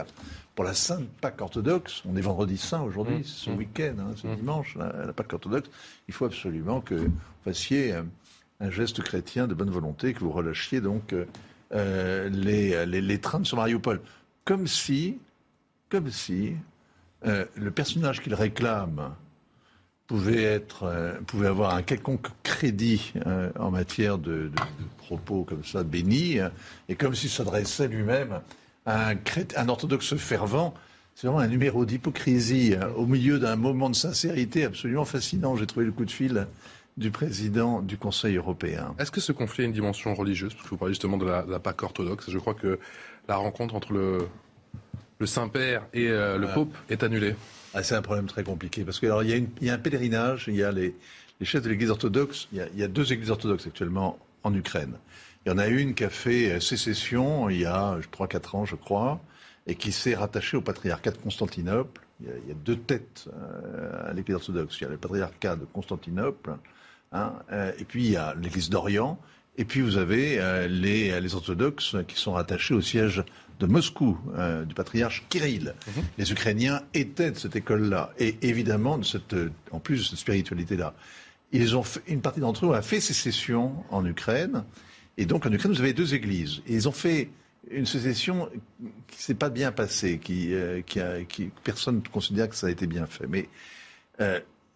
pour 0.55 0.65
la 0.65 0.75
Sainte 0.75 1.09
Pâque 1.21 1.41
orthodoxe, 1.41 2.03
on 2.09 2.17
est 2.17 2.21
vendredi 2.21 2.57
saint 2.57 2.83
aujourd'hui, 2.83 3.17
mmh. 3.17 3.25
c'est 3.25 3.45
ce 3.45 3.51
mmh. 3.51 3.57
week-end, 3.57 3.95
hein, 3.99 4.15
c'est 4.21 4.29
mmh. 4.29 4.37
dimanche, 4.37 4.77
la, 4.77 5.13
Pâque 5.13 5.33
orthodoxe, 5.33 5.69
il 6.07 6.15
faut 6.15 6.25
absolument 6.25 6.81
que 6.81 6.95
vous 6.95 7.13
fassiez 7.45 7.95
un 8.61 8.71
geste 8.71 9.03
chrétien 9.03 9.49
de 9.49 9.55
bonne 9.55 9.71
volonté, 9.71 10.13
que 10.13 10.21
vous 10.21 10.31
relâchiez 10.31 10.81
donc 10.81 11.15
euh, 11.73 12.29
les, 12.29 12.87
les, 12.87 13.01
les, 13.01 13.19
trains 13.19 13.43
sur 13.45 13.57
Mariupol. 13.57 14.01
Comme 14.45 14.67
si, 14.67 15.19
comme 15.89 16.11
si 16.11 16.55
euh, 17.27 17.45
le 17.57 17.71
personnage 17.71 18.23
qu'il 18.23 18.35
réclame 18.35 19.15
pouvait, 20.11 20.43
être, 20.43 20.83
euh, 20.83 21.15
pouvait 21.25 21.47
avoir 21.47 21.73
un 21.77 21.83
quelconque 21.83 22.27
crédit 22.43 23.13
en 23.57 23.71
matière 23.71 24.19
de, 24.19 24.49
de, 24.49 24.63
propos 24.99 25.45
comme 25.45 25.65
ça 25.65 25.85
bénis, 25.85 26.39
et 26.89 26.97
comme 26.97 27.15
s'il 27.15 27.31
s'adressait 27.31 27.87
lui-même 27.87 28.41
à 28.87 29.11
un, 29.11 29.15
un 29.57 29.69
orthodoxe 29.69 30.17
fervent. 30.17 30.75
C'est 31.15 31.29
vraiment 31.29 31.39
un 31.39 31.47
numéro 31.47 31.85
d'hypocrisie 31.85 32.75
au 32.97 33.07
milieu 33.07 33.39
d'un 33.39 33.55
moment 33.55 33.89
de 33.89 33.95
sincérité 33.95 34.65
absolument 34.65 35.05
fascinant. 35.05 35.55
J'ai 35.55 35.67
trouvé 35.67 35.87
le 35.87 35.93
coup 35.93 36.05
de 36.05 36.11
fil 36.11 36.49
du 36.97 37.13
président 37.13 37.81
du 37.81 37.97
Conseil 37.97 38.37
européen. 38.37 38.97
Est-ce 38.99 39.13
que 39.13 39.21
ce 39.21 39.31
conflit 39.31 39.63
a 39.63 39.67
une 39.67 39.73
dimension 39.73 40.13
religieuse? 40.13 40.55
Parce 40.55 40.65
que 40.65 40.71
vous 40.71 40.77
parlez 40.77 40.95
justement 40.95 41.19
de 41.19 41.25
la, 41.25 41.59
Pâque 41.61 41.85
orthodoxe. 41.85 42.31
Je 42.31 42.39
crois 42.39 42.55
que 42.55 42.81
la 43.29 43.37
rencontre 43.37 43.77
entre 43.77 43.93
le, 43.93 44.27
le 45.21 45.27
Saint-Père 45.27 45.87
et 45.95 46.09
euh, 46.09 46.37
le 46.37 46.49
Pope 46.53 46.75
est 46.89 47.05
annulée. 47.05 47.37
Ah, 47.75 47.83
c'est 47.83 47.95
un 47.95 48.03
problème 48.03 48.27
très 48.27 48.43
compliqué. 48.43 48.85
Parce 48.85 48.99
qu'il 48.99 49.09
y, 49.09 49.65
y, 49.65 49.71
a 49.71 49.75
un 49.75 49.79
pèlerinage, 49.79 50.47
il 50.49 50.57
y 50.57 50.65
a 50.65 50.73
les, 50.73 50.95
chefs 51.43 51.63
de 51.63 51.69
l'Église 51.69 51.91
orthodoxe. 51.91 52.49
Il 52.53 52.59
y, 52.59 52.61
a, 52.61 52.67
il 52.77 52.89
deux 52.89 53.13
églises 53.13 53.31
orthodoxes 53.31 53.67
actuellement 53.67 54.19
en 54.43 54.55
Ukraine. 54.55 54.95
Il 55.45 55.51
y 55.51 55.53
en 55.53 55.59
a 55.59 55.69
une 55.69 55.95
qui 55.95 56.05
a 56.05 56.11
fait 56.11 56.53
euh, 56.53 56.61
sécession 56.61 57.49
il 57.49 57.61
y 57.61 57.65
a 57.65 57.99
3-4 58.13 58.57
ans, 58.57 58.65
je 58.67 58.77
crois, 58.77 59.21
et 59.67 59.75
qui 59.75 59.93
s'est 59.93 60.15
rattachée 60.15 60.57
au 60.57 60.61
patriarcat 60.61 61.13
de 61.13 61.19
Constantinople. 61.19 62.03
Il 62.21 62.27
y 62.27 62.31
a, 62.31 62.35
il 62.49 62.63
deux 62.63 62.77
têtes 62.77 63.29
euh, 63.33 64.11
à 64.11 64.13
l'Église 64.13 64.37
orthodoxe. 64.37 64.79
Il 64.81 64.85
y 64.85 64.87
a 64.87 64.91
le 64.91 64.99
patriarcat 64.99 65.57
de 65.57 65.65
Constantinople 65.65 66.57
Hein, 67.13 67.33
euh, 67.51 67.73
et 67.79 67.85
puis 67.85 68.05
il 68.05 68.13
y 68.13 68.17
a 68.17 68.35
l'Église 68.41 68.71
d'Orient, 68.71 69.19
et 69.59 69.65
puis 69.65 69.81
vous 69.81 69.97
avez 69.97 70.39
les, 70.69 71.21
les, 71.21 71.35
orthodoxes 71.35 71.97
qui 72.07 72.17
sont 72.17 72.33
rattachés 72.33 72.73
au 72.73 72.81
siège 72.81 73.25
de 73.61 73.67
Moscou, 73.67 74.19
euh, 74.37 74.65
du 74.65 74.75
patriarche 74.75 75.25
Kirill. 75.29 75.75
Mhm. 75.87 76.03
Les 76.19 76.33
Ukrainiens 76.33 76.83
étaient 76.95 77.31
de 77.31 77.39
cette 77.39 77.55
école-là, 77.55 78.13
et 78.19 78.37
évidemment, 78.43 78.99
de 78.99 79.05
cette, 79.05 79.37
en 79.71 79.79
plus 79.79 79.99
de 79.99 80.05
cette 80.05 80.19
spiritualité-là. 80.19 80.95
Ils 81.53 81.77
ont 81.77 81.83
fait, 81.83 82.01
une 82.09 82.23
partie 82.23 82.41
d'entre 82.41 82.67
eux 82.67 82.75
a 82.75 82.83
fait 82.83 83.01
sécession 83.01 83.85
en 83.91 84.05
Ukraine, 84.05 84.65
et 85.19 85.27
donc 85.27 85.47
en 85.47 85.53
Ukraine, 85.53 85.73
vous 85.73 85.81
avez 85.81 85.93
deux 85.93 86.15
églises. 86.15 86.63
Et 86.67 86.75
ils 86.75 86.89
ont 86.89 86.93
fait 86.93 87.31
une 87.71 87.87
sécession 87.87 88.49
qui 89.09 89.23
s'est 89.23 89.35
pas 89.35 89.51
bien 89.51 89.71
passée, 89.71 90.19
qui, 90.19 90.53
qui, 90.87 91.01
a, 91.01 91.23
qui, 91.25 91.51
personne 91.63 91.97
ne 91.97 92.09
considère 92.09 92.49
que 92.49 92.57
ça 92.57 92.69
a 92.69 92.71
été 92.71 92.87
bien 92.87 93.07
fait. 93.07 93.27
Mais 93.27 93.49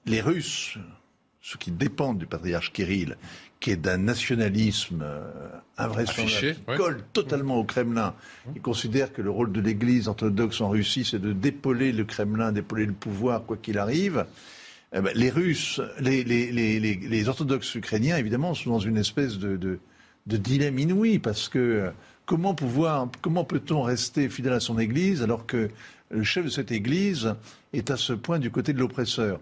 les 0.05 0.21
Russes, 0.21 0.77
ceux 1.41 1.59
qui 1.59 1.71
dépendent 1.71 2.19
du 2.19 2.27
patriarche 2.27 2.73
Kirill, 2.73 3.17
qui 3.65 3.71
est 3.71 3.77
d'un 3.77 3.97
nationalisme 3.97 5.01
euh, 5.03 5.23
invraisemblable, 5.79 6.55
qui 6.55 6.77
colle 6.77 7.03
totalement 7.15 7.57
au 7.57 7.65
Kremlin. 7.65 8.15
Il 8.55 8.61
considère 8.61 9.11
que 9.11 9.23
le 9.23 9.31
rôle 9.31 9.53
de 9.53 9.61
l'Église 9.63 10.07
orthodoxe 10.07 10.61
en 10.61 10.69
Russie, 10.69 11.09
c'est 11.11 11.19
de 11.19 11.33
dépoler 11.33 11.91
le 11.91 12.05
Kremlin, 12.05 12.53
d'épauler 12.53 12.85
le 12.85 12.93
pouvoir, 12.93 13.47
quoi 13.47 13.57
qu'il 13.57 13.79
arrive. 13.79 14.27
Eh 14.93 15.01
ben, 15.01 15.13
les 15.15 15.31
Russes, 15.31 15.81
les, 15.99 16.25
les, 16.25 16.53
les, 16.53 16.79
les, 16.79 17.29
orthodoxes 17.31 17.75
ukrainiens, 17.75 18.19
évidemment, 18.19 18.53
sont 18.53 18.69
dans 18.69 18.79
une 18.81 18.99
espèce 18.99 19.39
de, 19.39 19.57
de, 19.57 19.79
de 20.27 20.37
dilemme 20.37 20.79
inouï, 20.79 21.19
parce 21.19 21.49
que 21.49 21.59
euh, 21.59 21.91
comment 22.27 22.55
pouvoir, 22.55 23.09
comment 23.23 23.45
peut-on 23.45 23.81
rester 23.81 24.29
fidèle 24.29 24.53
à 24.53 24.61
son 24.61 24.79
Église 24.79 25.23
alors 25.23 25.47
que 25.47 25.71
le 26.11 26.23
chef 26.23 26.45
de 26.45 26.51
cette 26.51 26.71
Église 26.71 27.35
est 27.73 27.91
à 27.91 27.97
ce 27.97 28.13
point 28.13 28.39
du 28.39 28.51
côté 28.51 28.75
de 28.75 28.79
l'oppresseur? 28.79 29.41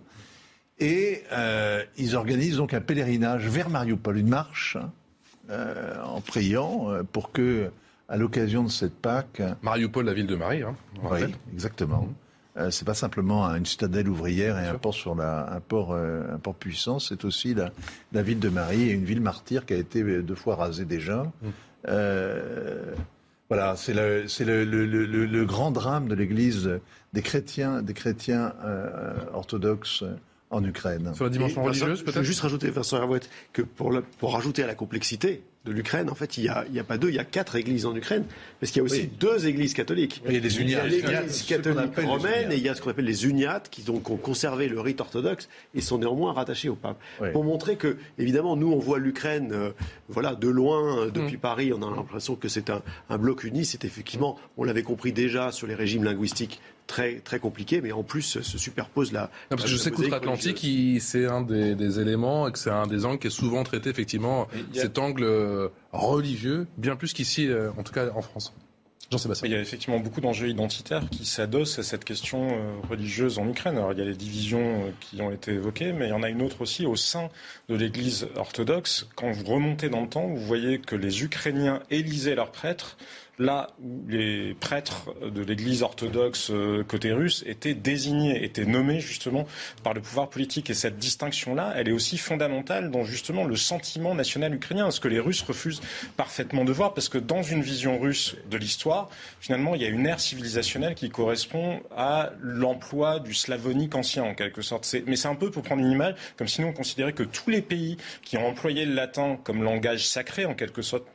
Et 0.83 1.23
euh, 1.31 1.85
ils 1.97 2.17
organisent 2.17 2.57
donc 2.57 2.75
un 2.75 2.81
pèlerinage 2.81 3.47
vers 3.47 3.71
Mariupol, 3.71 4.19
une 4.19 4.29
marche, 4.29 4.77
euh, 5.49 5.95
en 6.03 6.21
priant 6.21 6.91
euh, 6.91 7.03
pour 7.05 7.31
que, 7.31 7.71
à 8.09 8.17
l'occasion 8.17 8.65
de 8.65 8.69
cette 8.69 8.95
Pâque. 8.95 9.41
Mariupol, 9.63 10.05
la 10.05 10.13
ville 10.13 10.27
de 10.27 10.35
Marie, 10.35 10.63
hein, 10.63 10.75
Oui, 11.05 11.21
exactement. 11.53 12.09
Ce 12.57 12.71
c'est 12.71 12.85
pas 12.85 12.95
simplement 12.95 13.47
une 13.55 13.65
citadelle 13.65 14.09
ouvrière 14.09 14.59
et 14.59 14.67
un 14.67 14.75
port 14.75 14.93
sur 14.93 15.15
la, 15.15 15.51
un 15.55 15.61
port, 15.61 15.95
un 15.95 16.37
port 16.37 16.55
puissant, 16.55 16.99
c'est 16.99 17.25
aussi 17.25 17.55
la, 17.55 17.71
la, 18.13 18.23
ville 18.23 18.41
de 18.41 18.51
Marie 18.51 18.91
et 18.91 18.93
une 18.93 19.05
ville 19.05 19.23
martyre 19.23 19.65
qui 19.65 19.73
a 19.73 19.79
été 19.79 20.03
deux 20.03 20.35
fois 20.35 20.57
rasée 20.57 20.85
déjà. 20.85 21.33
Mm. 21.41 21.93
voilà, 23.49 23.75
c'est 23.77 23.95
le, 23.95 24.27
le, 24.45 24.85
le, 24.85 25.07
le, 25.07 25.45
grand 25.47 25.71
drame 25.71 26.09
de 26.09 26.15
l'Église 26.15 26.79
des 27.15 27.23
chrétiens, 27.23 27.81
des 27.81 27.95
chrétiens 27.95 28.53
orthodoxes 29.33 30.05
en 30.53 30.63
Ukraine. 30.63 31.13
Sur 31.15 31.25
la 31.25 31.31
dimension 31.31 31.65
religieuse, 31.65 32.03
peut-être 32.03 32.15
Je 32.15 32.19
veux 32.21 32.25
juste 32.25 32.41
rajouter, 32.41 32.71
Vincent 32.71 33.01
que 33.53 33.63
pour, 33.63 33.93
pour 34.19 34.35
rajouter 34.35 34.63
à 34.63 34.67
la 34.67 34.75
complexité, 34.75 35.43
de 35.65 35.71
l'Ukraine, 35.71 36.11
en 36.11 36.15
fait, 36.15 36.39
il 36.39 36.43
n'y 36.43 36.49
a, 36.49 36.65
a, 36.81 36.85
pas 36.85 36.99
deux, 36.99 37.09
il 37.09 37.15
y 37.15 37.21
a 37.21 37.25
quatre 37.25 37.55
églises 37.55 37.87
en 37.87 37.95
Ukraine, 37.95 38.25
parce 38.59 38.73
qu'il 38.73 38.81
y 38.81 38.83
a 38.83 38.85
aussi 38.85 39.07
deux 39.07 39.47
églises 39.47 39.75
catholiques. 39.75 40.21
il 40.27 40.35
y 40.35 40.37
a 40.37 40.41
les 40.41 40.61
uniates. 40.61 40.91
l'église 40.91 41.43
catholique 41.43 41.97
romaine 42.05 42.51
et 42.51 42.57
il 42.57 42.63
y 42.63 42.69
a 42.69 42.75
ce 42.75 42.83
qu'on 42.83 42.91
appelle 42.91 43.05
les 43.05 43.27
uniates, 43.27 43.69
qui 43.71 43.83
donc 43.83 44.11
ont 44.11 44.17
conservé 44.17 44.69
le 44.69 44.81
rite 44.81 45.01
orthodoxe 45.01 45.49
et 45.75 45.81
sont 45.81 45.99
néanmoins 45.99 46.33
rattachés 46.33 46.69
au 46.69 46.75
pape. 46.75 46.99
Pour 47.33 47.45
montrer 47.45 47.77
que, 47.77 47.97
évidemment, 48.19 48.57
nous, 48.57 48.73
on 48.73 48.79
voit 48.79 48.99
l'Ukraine 48.99 49.51
euh, 49.53 49.71
voilà, 50.09 50.35
de 50.35 50.49
loin, 50.49 50.99
euh, 50.99 51.11
depuis 51.11 51.37
mm. 51.37 51.41
Paris, 51.41 51.73
on 51.73 51.83
a 51.83 51.95
l'impression 51.95 52.35
que 52.35 52.49
c'est 52.49 52.69
un, 52.69 52.83
un, 53.09 53.19
bloc 53.19 53.45
uni. 53.45 53.65
C'est 53.65 53.85
effectivement, 53.85 54.39
on 54.57 54.65
l'avait 54.65 54.83
compris 54.83 55.13
déjà 55.13 55.53
sur 55.53 55.69
les 55.69 55.75
régimes 55.75 56.03
linguistiques 56.03 56.61
très, 56.93 57.21
très 57.21 57.39
compliqué, 57.39 57.81
mais 57.81 57.91
en 57.91 58.03
plus 58.03 58.43
se 58.43 58.59
superpose 58.59 59.13
la. 59.13 59.31
parce 59.49 59.63
que 59.63 59.69
je 59.69 59.77
sais 59.79 59.91
qu'outre-Atlantique, 59.91 60.67
c'est 61.01 61.25
un 61.25 61.41
des, 61.41 62.01
éléments 62.01 62.49
et 62.49 62.53
que 62.53 62.59
c'est 62.59 62.71
un 62.71 62.87
des 62.87 63.07
angles 63.07 63.19
qui 63.19 63.29
est 63.29 63.31
souvent 63.31 63.63
traité, 63.65 63.89
effectivement, 63.89 64.47
cet 64.75 64.99
angle 64.99 65.25
euh, 65.25 65.69
religieux, 65.93 66.67
bien 66.77 66.97
plus 66.97 67.15
qu'ici, 67.15 67.49
euh, 67.49 67.71
en 67.79 67.83
tout 67.83 67.93
cas 67.93 68.11
en 68.15 68.21
France. 68.21 68.53
Il 69.45 69.51
y 69.51 69.55
a 69.55 69.61
effectivement 69.61 70.01
beaucoup 70.01 70.23
d'enjeux 70.23 70.49
identitaires 70.49 71.03
qui 71.11 71.27
s'adossent 71.27 71.79
à 71.79 71.83
cette 71.83 72.05
question 72.05 72.49
euh, 72.51 72.73
religieuse 72.89 73.39
en 73.39 73.47
Ukraine. 73.47 73.77
Alors, 73.77 73.93
il 73.93 73.99
y 73.99 74.03
a 74.03 74.07
les 74.07 74.15
divisions 74.15 74.91
qui 75.01 75.21
ont 75.21 75.31
été 75.31 75.53
évoquées, 75.53 75.93
mais 75.93 76.07
il 76.07 76.11
y 76.11 76.15
en 76.15 76.23
a 76.23 76.31
une 76.31 76.41
autre 76.41 76.63
aussi 76.63 76.87
au 76.87 76.97
sein 76.97 77.29
de 77.69 77.75
l'Église 77.75 78.29
orthodoxe. 78.37 79.07
Quand 79.15 79.31
vous 79.31 79.45
remontez 79.45 79.91
dans 79.91 80.01
le 80.01 80.09
temps, 80.09 80.27
vous 80.27 80.41
voyez 80.47 80.79
que 80.79 80.97
les 80.97 81.23
Ukrainiens 81.25 81.83
élisaient 81.91 82.35
leurs 82.35 82.53
prêtres 82.53 82.97
là 83.43 83.69
où 83.83 84.05
les 84.09 84.55
prêtres 84.55 85.11
de 85.23 85.43
l'Église 85.43 85.83
orthodoxe 85.83 86.51
euh, 86.51 86.85
côté 86.85 87.13
russe 87.13 87.43
étaient 87.47 87.75
désignés, 87.75 88.45
étaient 88.45 88.65
nommés 88.65 89.01
justement 89.01 89.47
par 89.83 89.95
le 89.95 90.01
pouvoir 90.01 90.31
politique. 90.31 90.71
Et 90.71 90.75
cette 90.75 90.99
distinction-là, 90.99 91.75
elle 91.77 91.89
est 91.89 91.93
aussi 91.93 92.19
fondamentale 92.19 92.91
dans 92.91 93.05
justement 93.05 93.45
le 93.45 93.57
sentiment 93.57 94.15
national 94.15 94.55
ukrainien, 94.55 94.91
ce 94.91 95.01
que 95.01 95.09
les 95.09 95.21
Russes 95.21 95.43
refusent 95.43 95.81
parfaitement 96.17 96.65
de 96.65 96.73
voir, 96.73 96.95
parce 96.95 97.09
que 97.09 97.19
dans 97.19 97.43
une 97.43 97.63
vision 97.63 97.99
russe 97.99 98.37
de 98.51 98.57
l'histoire, 98.57 99.09
finalement, 99.41 99.75
il 99.75 99.83
y 99.83 99.85
a 99.85 99.89
une 99.89 100.07
ère 100.07 100.21
civilisationnelle 100.21 100.95
qui 100.95 101.11
correspond 101.11 101.81
à 101.97 102.31
l'emploi 102.41 103.21
du 103.21 103.35
slavonique 103.35 103.95
ancien, 103.95 104.25
en 104.25 104.35
quelque 104.35 104.63
sorte. 104.63 104.95
Mais 105.07 105.17
c'est 105.17 105.29
un 105.29 105.35
peu, 105.35 105.51
pour 105.51 105.63
prendre 105.63 105.83
une 105.83 105.91
image, 105.91 106.15
comme 106.37 106.49
si 106.49 106.61
nous 106.61 106.69
on 106.69 106.73
que 107.13 107.23
tous 107.23 107.51
les 107.51 107.63
pays 107.63 107.97
qui 108.23 108.37
ont 108.37 108.47
employé 108.47 108.85
le 108.85 108.95
latin 108.95 109.39
comme 109.43 109.63
langage 109.63 110.07
sacré, 110.07 110.45
en 110.45 110.55
quelque 110.55 110.83
sorte, 110.83 111.07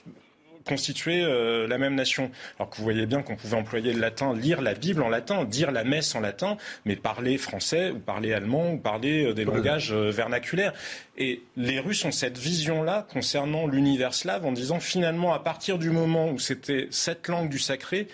constituer 0.67 1.23
euh, 1.23 1.67
la 1.67 1.77
même 1.77 1.95
nation. 1.95 2.29
Alors 2.59 2.69
que 2.69 2.77
vous 2.77 2.83
voyez 2.83 3.05
bien 3.05 3.23
qu'on 3.23 3.35
pouvait 3.35 3.57
employer 3.57 3.93
le 3.93 3.99
latin, 3.99 4.35
lire 4.35 4.61
la 4.61 4.73
Bible 4.73 5.01
en 5.01 5.09
latin, 5.09 5.45
dire 5.45 5.71
la 5.71 5.83
messe 5.83 6.13
en 6.15 6.19
latin, 6.19 6.57
mais 6.85 6.95
parler 6.95 7.37
français 7.37 7.91
ou 7.91 7.99
parler 7.99 8.33
allemand 8.33 8.73
ou 8.73 8.77
parler 8.77 9.25
euh, 9.25 9.33
des 9.33 9.45
langages 9.45 9.91
euh, 9.91 10.11
vernaculaires. 10.11 10.73
Et 11.17 11.41
les 11.55 11.79
Russes 11.79 12.05
ont 12.05 12.11
cette 12.11 12.37
vision-là 12.37 13.07
concernant 13.11 13.65
l'univers 13.65 14.13
slave 14.13 14.45
en 14.45 14.51
disant 14.51 14.79
finalement 14.79 15.33
à 15.33 15.39
partir 15.39 15.79
du 15.79 15.89
moment 15.89 16.29
où 16.29 16.37
c'était 16.37 16.87
cette 16.91 17.27
langue 17.27 17.49
du 17.49 17.59
sacré, 17.59 18.07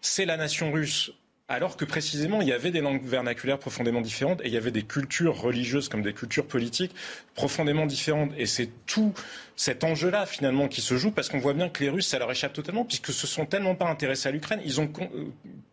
c'est 0.00 0.24
la 0.24 0.36
nation 0.36 0.72
russe 0.72 1.12
alors 1.48 1.78
que 1.78 1.86
précisément, 1.86 2.42
il 2.42 2.48
y 2.48 2.52
avait 2.52 2.70
des 2.70 2.82
langues 2.82 3.04
vernaculaires 3.04 3.58
profondément 3.58 4.02
différentes 4.02 4.42
et 4.42 4.48
il 4.48 4.52
y 4.52 4.58
avait 4.58 4.70
des 4.70 4.82
cultures 4.82 5.40
religieuses 5.40 5.88
comme 5.88 6.02
des 6.02 6.12
cultures 6.12 6.46
politiques 6.46 6.94
profondément 7.34 7.86
différentes. 7.86 8.32
Et 8.36 8.44
c'est 8.44 8.68
tout 8.84 9.14
cet 9.56 9.82
enjeu-là, 9.82 10.26
finalement, 10.26 10.68
qui 10.68 10.82
se 10.82 10.98
joue 10.98 11.10
parce 11.10 11.30
qu'on 11.30 11.38
voit 11.38 11.54
bien 11.54 11.70
que 11.70 11.82
les 11.82 11.88
Russes, 11.88 12.08
ça 12.08 12.18
leur 12.18 12.30
échappe 12.30 12.52
totalement 12.52 12.84
puisque 12.84 13.12
se 13.12 13.26
sont 13.26 13.46
tellement 13.46 13.74
pas 13.74 13.88
intéressés 13.88 14.28
à 14.28 14.32
l'Ukraine. 14.32 14.60
Ils 14.62 14.78
ont, 14.78 14.92
euh, 15.00 15.30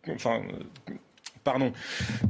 euh, 0.08 1.70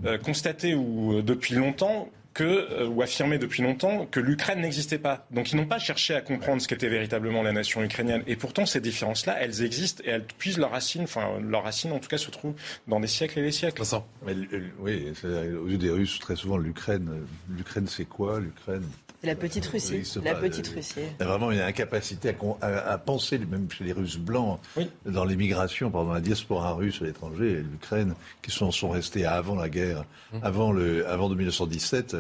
euh, 0.04 0.18
constaté 0.18 0.74
ou 0.74 1.22
depuis 1.22 1.54
longtemps 1.54 2.10
que, 2.36 2.44
euh, 2.44 2.86
ou 2.86 3.00
affirmé 3.00 3.38
depuis 3.38 3.62
longtemps 3.62 4.04
que 4.04 4.20
l'Ukraine 4.20 4.60
n'existait 4.60 4.98
pas. 4.98 5.26
Donc 5.30 5.52
ils 5.52 5.56
n'ont 5.56 5.64
pas 5.64 5.78
cherché 5.78 6.14
à 6.14 6.20
comprendre 6.20 6.60
ce 6.60 6.68
qu'était 6.68 6.90
véritablement 6.90 7.42
la 7.42 7.52
nation 7.52 7.82
ukrainienne. 7.82 8.22
Et 8.26 8.36
pourtant, 8.36 8.66
ces 8.66 8.78
différences-là, 8.82 9.38
elles 9.40 9.62
existent 9.62 10.02
et 10.04 10.10
elles 10.10 10.26
puisent 10.36 10.58
leurs 10.58 10.72
racines, 10.72 11.04
enfin 11.04 11.40
leurs 11.40 11.62
racines 11.62 11.92
en 11.92 11.98
tout 11.98 12.10
cas 12.10 12.18
se 12.18 12.30
trouvent 12.30 12.54
dans 12.88 13.00
des 13.00 13.06
siècles 13.06 13.38
et 13.38 13.42
des 13.42 13.52
siècles. 13.52 13.82
Mais, 14.26 14.34
oui, 14.80 15.14
aux 15.24 15.66
yeux 15.66 15.78
des 15.78 15.88
Russes, 15.88 16.18
très 16.18 16.36
souvent, 16.36 16.58
l'Ukraine, 16.58 17.08
l'Ukraine 17.48 17.86
c'est 17.86 18.04
quoi? 18.04 18.38
L'Ukraine 18.38 18.84
la 19.22 19.34
petite 19.34 19.66
Russie. 19.66 20.02
la 20.22 20.34
petite 20.34 20.68
Russie. 20.68 20.94
Il 21.18 21.22
y 21.22 21.22
a 21.22 21.26
vraiment 21.26 21.50
une 21.50 21.60
incapacité 21.60 22.34
à, 22.60 22.98
penser, 22.98 23.38
même 23.38 23.70
chez 23.70 23.84
les 23.84 23.92
Russes 23.92 24.18
blancs, 24.18 24.60
dans 25.04 25.24
l'immigration, 25.24 25.90
pardon, 25.90 26.12
la 26.12 26.20
diaspora 26.20 26.74
russe 26.74 27.00
à 27.02 27.04
l'étranger, 27.04 27.64
l'Ukraine, 27.70 28.14
qui 28.42 28.50
sont, 28.50 28.70
sont 28.70 28.90
restés 28.90 29.24
avant 29.24 29.56
la 29.56 29.68
guerre, 29.68 30.04
mmh. 30.32 30.38
avant, 30.42 30.72
le, 30.72 31.06
avant 31.08 31.28
1917. 31.28 32.16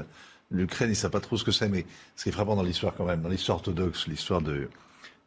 L'Ukraine, 0.50 0.88
ils 0.88 0.92
ne 0.92 0.96
savent 0.96 1.10
pas 1.10 1.20
trop 1.20 1.36
ce 1.36 1.44
que 1.44 1.52
c'est, 1.52 1.68
mais 1.68 1.84
ce 2.14 2.24
qui 2.24 2.28
est 2.28 2.32
frappant 2.32 2.56
dans 2.56 2.62
l'histoire 2.62 2.94
quand 2.94 3.04
même, 3.04 3.22
dans 3.22 3.28
l'histoire 3.28 3.58
orthodoxe, 3.58 4.06
l'histoire 4.06 4.40
de, 4.40 4.68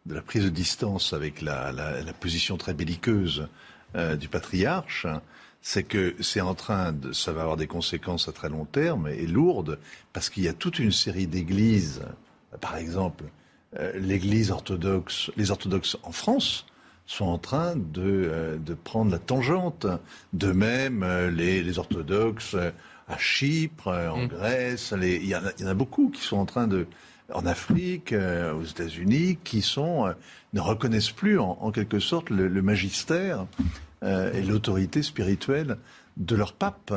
de 0.05 0.15
la 0.15 0.22
prise 0.22 0.43
de 0.43 0.49
distance 0.49 1.13
avec 1.13 1.41
la, 1.41 1.72
la, 1.72 2.13
position 2.13 2.57
très 2.57 2.74
belliqueuse 2.74 3.47
euh, 3.95 4.15
du 4.15 4.28
patriarche, 4.28 5.05
c'est 5.62 5.84
que 5.84 6.16
c'est 6.20 6.41
en 6.41 6.55
train 6.55 6.93
de, 6.93 7.12
ça 7.12 7.32
va 7.32 7.41
avoir 7.41 7.57
des 7.57 7.68
conséquences 7.68 8.28
à 8.28 8.32
très 8.32 8.49
long 8.49 8.66
terme 8.66 9.07
et 9.07 9.28
lourdes, 9.28 9.80
parce 10.14 10.30
qu'il 10.30 10.43
y 10.43 10.47
a 10.47 10.53
toute 10.53 10.80
une 10.80 10.91
série 10.91 11.28
d'églises, 11.28 12.01
par 12.62 12.78
exemple, 12.78 13.26
euh, 13.78 13.91
l'Église 13.99 14.49
orthodoxe, 14.49 15.32
les 15.38 15.51
orthodoxes 15.51 15.97
en 16.03 16.12
France 16.12 16.66
sont 17.05 17.26
en 17.26 17.38
train 17.38 17.76
de, 17.76 18.01
euh, 18.03 18.57
de 18.57 18.74
prendre 18.74 19.12
la 19.12 19.20
tangente. 19.20 19.86
De 20.34 20.51
même, 20.51 21.03
euh, 21.03 21.30
les, 21.30 21.62
les, 21.62 21.78
orthodoxes 21.78 22.55
à 23.07 23.18
Chypre, 23.18 23.88
en 23.88 24.24
mm. 24.24 24.28
Grèce, 24.28 24.93
il 24.99 25.26
y, 25.26 25.36
en 25.36 25.68
a 25.68 25.74
beaucoup 25.74 26.10
qui 26.10 26.22
sont 26.22 26.38
en 26.38 26.45
train 26.45 26.68
de, 26.68 26.88
en 27.32 27.45
Afrique, 27.45 28.14
aux 28.14 28.64
États-Unis, 28.64 29.38
qui 29.43 29.62
sont 29.62 30.14
ne 30.53 30.62
reconnaissent 30.62 31.12
plus 31.12 31.39
en, 31.39 31.57
en 31.62 31.72
quelque 31.72 31.99
sorte 31.99 32.32
le, 32.32 32.47
le 32.47 32.62
magistère 32.64 33.45
euh, 34.04 34.34
et 34.34 34.41
l'autorité 34.41 35.04
spirituelle 35.04 35.78
de 36.18 36.36
leur 36.36 36.54
pape, 36.54 36.93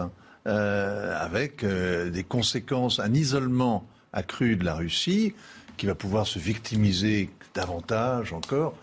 euh, 0.47 1.17
avec 1.19 1.63
euh, 1.65 2.11
des 2.11 2.25
conséquences, 2.25 3.01
un 3.01 3.13
isolement 3.15 3.87
accru 4.13 4.57
de 4.57 4.65
la 4.65 4.75
Russie, 4.75 5.35
qui 5.77 5.87
va 5.87 5.95
pouvoir 5.95 6.27
se 6.27 6.39
victimiser 6.39 7.31
davantage 7.55 8.33
encore. 8.33 8.75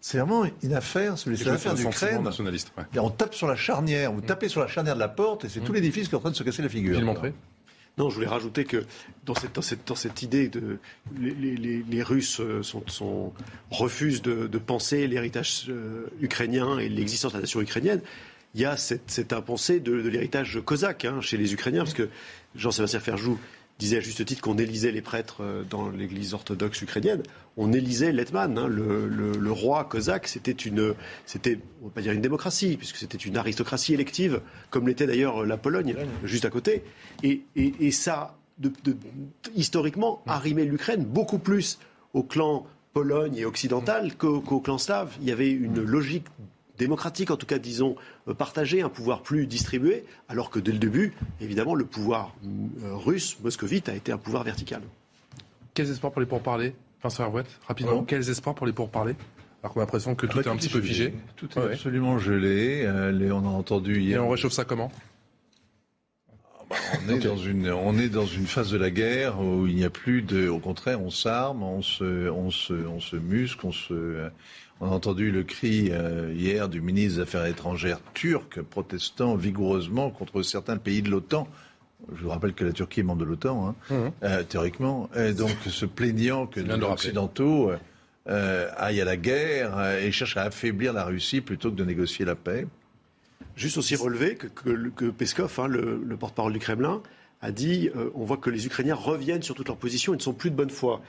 C'est 0.00 0.18
vraiment 0.18 0.44
une 0.62 0.74
affaire, 0.74 1.16
c'est 1.16 1.30
l'affaire 1.44 1.74
d'Ukraine. 1.74 2.22
nationaliste. 2.22 2.72
On 2.96 3.10
tape 3.10 3.34
sur 3.34 3.46
la 3.46 3.56
charnière, 3.56 4.12
vous 4.12 4.20
tapez 4.20 4.48
sur 4.48 4.60
la 4.60 4.66
charnière 4.66 4.94
de 4.94 5.00
la 5.00 5.08
porte, 5.08 5.44
et 5.44 5.48
c'est 5.48 5.60
mmh. 5.60 5.64
tout 5.64 5.72
l'édifice 5.72 6.08
qui 6.08 6.14
est 6.14 6.18
en 6.18 6.20
train 6.20 6.30
de 6.30 6.36
se 6.36 6.42
casser 6.42 6.62
la 6.62 6.68
figure. 6.68 6.98
Non, 7.96 8.10
je 8.10 8.16
voulais 8.16 8.26
rajouter 8.26 8.64
que 8.64 8.84
dans 9.24 9.34
cette, 9.34 9.54
dans 9.86 9.94
cette, 9.94 10.22
idée 10.22 10.48
de 10.48 10.78
les, 11.16 12.02
Russes 12.02 12.40
euh, 12.40 12.62
sont, 12.62 13.32
refusent 13.70 14.22
de, 14.22 14.58
penser 14.58 15.06
l'héritage 15.06 15.66
euh, 15.68 16.06
ukrainien 16.20 16.78
et 16.78 16.88
l'existence 16.88 17.32
de 17.32 17.38
la 17.38 17.42
nation 17.42 17.60
ukrainienne, 17.60 18.00
il 18.54 18.60
y 18.60 18.64
a 18.64 18.76
cette, 18.76 19.10
cette 19.10 19.32
impensée 19.32 19.78
de, 19.78 19.92
l'héritage 19.92 20.60
cosaque 20.64 21.04
hein, 21.04 21.20
chez 21.20 21.36
les 21.36 21.52
Ukrainiens, 21.52 21.84
parce 21.84 21.94
que 21.94 22.08
Jean-Sébastien 22.56 23.00
Ferjou 23.00 23.38
disait 23.78 23.98
à 23.98 24.00
juste 24.00 24.24
titre 24.24 24.40
qu'on 24.40 24.56
élisait 24.56 24.92
les 24.92 25.02
prêtres 25.02 25.42
euh, 25.42 25.62
dans 25.68 25.88
l'église 25.88 26.34
orthodoxe 26.34 26.80
ukrainienne. 26.82 27.22
On 27.56 27.72
élisait 27.72 28.12
Letman, 28.12 28.58
hein, 28.58 28.68
le, 28.68 29.52
roi 29.52 29.84
cosaque. 29.84 30.28
C'était 30.28 30.52
une, 30.52 30.94
c'était, 31.26 31.58
on 31.82 31.86
va 31.86 31.92
pas 31.92 32.02
dire 32.02 32.12
une 32.12 32.20
démocratie, 32.20 32.76
puisque 32.76 32.96
c'était 32.96 33.18
une 33.18 33.36
aristocratie 33.36 33.94
élective, 33.94 34.40
comme 34.70 34.88
l'était 34.88 35.06
d'ailleurs 35.06 35.44
la 35.44 35.56
Pologne, 35.56 35.94
juste 36.24 36.44
à 36.44 36.50
côté. 36.50 36.82
Et, 37.22 37.42
et, 37.56 37.90
ça, 37.92 38.36
de, 38.58 38.72
historiquement, 39.54 40.22
arrimait 40.26 40.64
l'Ukraine 40.64 41.04
beaucoup 41.04 41.38
plus 41.38 41.78
au 42.12 42.22
clan 42.22 42.66
Pologne 42.92 43.36
et 43.36 43.44
occidental 43.44 44.14
qu'au 44.16 44.60
clan 44.60 44.78
slave. 44.78 45.16
Il 45.20 45.28
y 45.28 45.32
avait 45.32 45.50
une 45.50 45.82
logique 45.82 46.26
démocratique, 46.78 47.30
en 47.30 47.36
tout 47.36 47.46
cas, 47.46 47.58
disons, 47.58 47.96
euh, 48.28 48.34
partagé, 48.34 48.82
un 48.82 48.88
pouvoir 48.88 49.22
plus 49.22 49.46
distribué, 49.46 50.04
alors 50.28 50.50
que 50.50 50.58
dès 50.58 50.72
le 50.72 50.78
début, 50.78 51.12
évidemment, 51.40 51.74
le 51.74 51.84
pouvoir 51.84 52.34
euh, 52.44 52.94
russe, 52.94 53.38
moscovite, 53.42 53.88
a 53.88 53.94
été 53.94 54.12
un 54.12 54.18
pouvoir 54.18 54.44
vertical. 54.44 54.82
Quels 55.74 55.90
espoirs 55.90 56.12
pour 56.12 56.20
les 56.20 56.26
pourparlers 56.26 56.74
Vincent 57.02 57.24
Herouette, 57.24 57.60
rapidement, 57.66 58.02
quels 58.02 58.30
espoirs 58.30 58.54
pour 58.54 58.66
les 58.66 58.72
pourparlers? 58.72 59.16
Alors 59.62 59.74
qu'on 59.74 59.80
a 59.80 59.84
l'impression 59.84 60.14
que 60.14 60.26
tout 60.26 60.38
est 60.40 60.46
un 60.46 60.56
petit 60.56 60.68
peu 60.68 60.80
figé. 60.80 61.14
Tout 61.36 61.48
est 61.58 61.62
absolument 61.62 62.18
gelé. 62.18 62.82
Euh, 62.84 63.30
on 63.32 63.44
a 63.46 63.50
entendu 63.50 64.00
hier. 64.00 64.18
Et 64.18 64.20
on 64.20 64.28
réchauffe 64.28 64.52
ça 64.52 64.64
comment? 64.64 64.92
Ah, 66.30 66.64
bah, 66.68 66.76
on, 67.06 67.10
est 67.10 67.18
dans 67.18 67.36
une, 67.36 67.70
on 67.70 67.98
est 67.98 68.10
dans 68.10 68.26
une 68.26 68.46
phase 68.46 68.70
de 68.70 68.76
la 68.76 68.90
guerre 68.90 69.40
où 69.40 69.66
il 69.66 69.74
n'y 69.74 69.84
a 69.84 69.90
plus 69.90 70.22
de. 70.22 70.48
Au 70.48 70.58
contraire, 70.58 71.00
on 71.00 71.10
s'arme, 71.10 71.62
on 71.62 71.80
se, 71.80 72.28
on, 72.28 72.50
se, 72.50 72.74
on 72.74 73.00
se 73.00 73.16
muscle, 73.16 73.64
on 73.64 73.72
se, 73.72 74.28
on 74.80 74.86
a 74.86 74.90
entendu 74.90 75.30
le 75.30 75.42
cri 75.42 75.88
euh, 75.90 76.32
hier 76.34 76.68
du 76.68 76.80
ministre 76.80 77.16
des 77.16 77.22
Affaires 77.22 77.46
étrangères 77.46 78.00
turc 78.12 78.60
protestant 78.60 79.36
vigoureusement 79.36 80.10
contre 80.10 80.42
certains 80.42 80.76
pays 80.76 81.02
de 81.02 81.10
l'OTAN. 81.10 81.48
Je 82.14 82.22
vous 82.22 82.30
rappelle 82.30 82.52
que 82.52 82.64
la 82.64 82.72
Turquie 82.72 83.00
est 83.00 83.04
membre 83.04 83.20
de 83.20 83.24
l'OTAN, 83.24 83.68
hein, 83.68 83.74
mmh. 83.90 83.94
euh, 84.24 84.42
théoriquement. 84.42 85.08
Et 85.16 85.32
donc 85.32 85.56
se 85.66 85.86
plaignant 85.86 86.46
que 86.46 86.60
les 86.60 86.74
Occidentaux 86.82 87.72
euh, 88.28 88.68
aillent 88.76 89.00
à 89.00 89.06
la 89.06 89.16
guerre 89.16 89.96
et 89.98 90.12
cherchent 90.12 90.36
à 90.36 90.42
affaiblir 90.42 90.92
la 90.92 91.04
Russie 91.04 91.40
plutôt 91.40 91.70
que 91.70 91.76
de 91.76 91.84
négocier 91.84 92.24
la 92.24 92.34
paix. 92.34 92.66
Juste 93.56 93.78
aussi 93.78 93.94
relever 93.94 94.34
que, 94.34 94.48
que, 94.90 95.04
Peskov, 95.06 95.60
hein, 95.60 95.68
le, 95.68 96.02
le 96.04 96.16
porte-parole 96.16 96.52
du 96.52 96.58
Kremlin, 96.58 97.00
a 97.44 97.52
dit 97.52 97.90
euh, 97.94 98.10
on 98.14 98.24
voit 98.24 98.38
que 98.38 98.48
les 98.48 98.64
Ukrainiens 98.66 98.94
reviennent 98.94 99.42
sur 99.42 99.54
toutes 99.54 99.68
leurs 99.68 99.76
positions, 99.76 100.14
ils 100.14 100.16
ne 100.16 100.22
sont 100.22 100.32
plus 100.32 100.50
de 100.50 100.56
bonne 100.56 100.70
foi. 100.70 101.02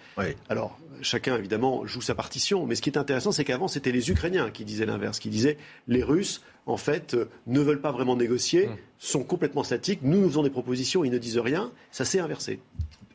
Alors, 0.49 0.77
chacun, 1.01 1.37
évidemment, 1.37 1.85
joue 1.85 2.01
sa 2.01 2.15
partition, 2.15 2.65
mais 2.65 2.75
ce 2.75 2.81
qui 2.81 2.89
est 2.89 2.97
intéressant, 2.97 3.31
c'est 3.31 3.43
qu'avant, 3.43 3.67
c'était 3.67 3.91
les 3.91 4.11
Ukrainiens 4.11 4.49
qui 4.51 4.65
disaient 4.65 4.85
l'inverse, 4.85 5.19
qui 5.19 5.29
disaient 5.29 5.57
les 5.87 6.03
Russes, 6.03 6.41
en 6.65 6.77
fait, 6.77 7.13
euh, 7.13 7.29
ne 7.47 7.59
veulent 7.59 7.81
pas 7.81 7.91
vraiment 7.91 8.15
négocier, 8.15 8.67
mmh. 8.67 8.75
sont 8.97 9.23
complètement 9.23 9.63
statiques, 9.63 9.99
nous 10.01 10.21
nous 10.21 10.29
faisons 10.29 10.43
des 10.43 10.49
propositions, 10.49 11.03
ils 11.03 11.11
ne 11.11 11.17
disent 11.17 11.37
rien. 11.37 11.71
Ça 11.91 12.05
s'est 12.05 12.19
inversé. 12.19 12.59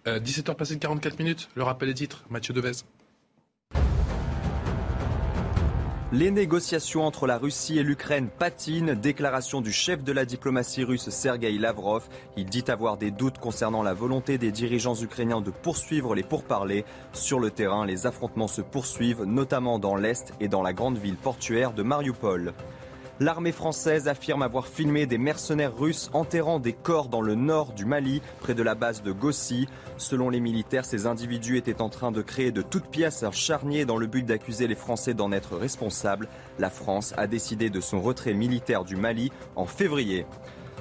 17h 0.06 0.54
passé 0.54 0.74
de 0.76 0.80
44 0.80 1.18
minutes, 1.18 1.50
le 1.54 1.62
rappel 1.62 1.88
des 1.88 1.94
titres, 1.94 2.24
Mathieu 2.30 2.54
Devez. 2.54 2.72
Les 6.12 6.32
négociations 6.32 7.06
entre 7.06 7.28
la 7.28 7.38
Russie 7.38 7.78
et 7.78 7.84
l'Ukraine 7.84 8.30
patinent. 8.36 8.96
Déclaration 8.96 9.61
du 9.61 9.70
chef 9.70 10.02
de 10.02 10.11
la 10.11 10.24
diplomatie 10.24 10.82
russe 10.82 11.08
Sergei 11.08 11.56
Lavrov. 11.56 12.08
Il 12.36 12.46
dit 12.46 12.64
avoir 12.66 12.96
des 12.96 13.12
doutes 13.12 13.38
concernant 13.38 13.84
la 13.84 13.94
volonté 13.94 14.36
des 14.36 14.50
dirigeants 14.50 14.96
ukrainiens 15.00 15.40
de 15.40 15.52
poursuivre 15.52 16.16
les 16.16 16.24
pourparlers. 16.24 16.84
Sur 17.12 17.38
le 17.38 17.52
terrain, 17.52 17.86
les 17.86 18.08
affrontements 18.08 18.48
se 18.48 18.61
poursuivent, 18.61 19.22
notamment 19.22 19.78
dans 19.78 19.94
l'Est 19.94 20.34
et 20.40 20.48
dans 20.48 20.62
la 20.62 20.72
grande 20.72 20.98
ville 20.98 21.14
portuaire 21.14 21.72
de 21.74 21.84
Mariupol. 21.84 22.54
L'armée 23.22 23.52
française 23.52 24.08
affirme 24.08 24.40
avoir 24.40 24.66
filmé 24.66 25.04
des 25.04 25.18
mercenaires 25.18 25.76
russes 25.76 26.08
enterrant 26.14 26.58
des 26.58 26.72
corps 26.72 27.08
dans 27.08 27.20
le 27.20 27.34
nord 27.34 27.74
du 27.74 27.84
Mali, 27.84 28.22
près 28.40 28.54
de 28.54 28.62
la 28.62 28.74
base 28.74 29.02
de 29.02 29.12
Gossi. 29.12 29.68
Selon 29.98 30.30
les 30.30 30.40
militaires, 30.40 30.86
ces 30.86 31.04
individus 31.04 31.58
étaient 31.58 31.82
en 31.82 31.90
train 31.90 32.12
de 32.12 32.22
créer 32.22 32.50
de 32.50 32.62
toutes 32.62 32.86
pièces 32.86 33.22
un 33.22 33.30
charnier 33.30 33.84
dans 33.84 33.98
le 33.98 34.06
but 34.06 34.24
d'accuser 34.24 34.66
les 34.66 34.74
Français 34.74 35.12
d'en 35.12 35.32
être 35.32 35.58
responsables. 35.58 36.28
La 36.58 36.70
France 36.70 37.12
a 37.18 37.26
décidé 37.26 37.68
de 37.68 37.82
son 37.82 38.00
retrait 38.00 38.32
militaire 38.32 38.84
du 38.84 38.96
Mali 38.96 39.30
en 39.54 39.66
février. 39.66 40.24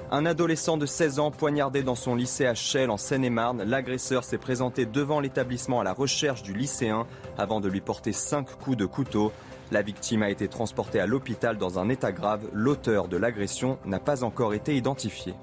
Un 0.09 0.25
adolescent 0.25 0.77
de 0.77 0.85
16 0.85 1.19
ans 1.19 1.31
poignardé 1.31 1.83
dans 1.83 1.93
son 1.93 2.15
lycée 2.15 2.45
à 2.45 2.55
Chelles 2.55 2.89
en 2.89 2.97
Seine-et-Marne, 2.97 3.63
l'agresseur 3.63 4.23
s'est 4.23 4.37
présenté 4.37 4.85
devant 4.85 5.19
l'établissement 5.19 5.81
à 5.81 5.83
la 5.83 5.93
recherche 5.93 6.41
du 6.41 6.53
lycéen 6.53 7.05
avant 7.37 7.59
de 7.59 7.67
lui 7.67 7.81
porter 7.81 8.13
cinq 8.13 8.47
coups 8.57 8.77
de 8.77 8.85
couteau. 8.85 9.33
La 9.71 9.81
victime 9.83 10.23
a 10.23 10.29
été 10.29 10.47
transportée 10.47 10.99
à 10.99 11.05
l'hôpital 11.05 11.57
dans 11.57 11.77
un 11.77 11.89
état 11.89 12.11
grave. 12.11 12.49
L'auteur 12.53 13.07
de 13.07 13.17
l'agression 13.17 13.77
n'a 13.85 13.99
pas 13.99 14.23
encore 14.23 14.53
été 14.53 14.75
identifié. 14.75 15.35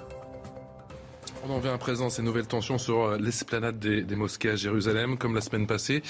On 1.48 1.52
en 1.52 1.58
vient 1.60 1.74
à 1.74 1.78
présent 1.78 2.10
ces 2.10 2.22
nouvelles 2.22 2.48
tensions 2.48 2.76
sur 2.76 3.04
euh, 3.04 3.18
l'esplanade 3.18 3.78
des, 3.78 4.16
mosquées 4.16 4.50
à 4.50 4.56
Jérusalem, 4.56 5.16
comme 5.16 5.34
la 5.34 5.40
semaine 5.40 5.68
passée. 5.68 6.02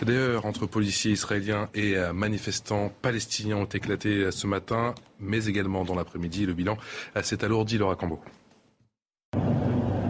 D'ailleurs, 0.00 0.46
entre 0.46 0.64
policiers 0.64 1.12
israéliens 1.12 1.68
et 1.74 1.96
euh, 1.96 2.14
manifestants 2.14 2.90
palestiniens 3.02 3.56
ont 3.58 3.66
éclaté 3.66 4.08
euh, 4.08 4.30
ce 4.30 4.46
matin, 4.46 4.94
mais 5.20 5.44
également 5.44 5.84
dans 5.84 5.94
l'après-midi. 5.94 6.46
Le 6.46 6.54
bilan 6.54 6.78
s'est 7.22 7.44
alourdi, 7.44 7.76
Laura 7.76 7.96
Cambo. 7.96 8.18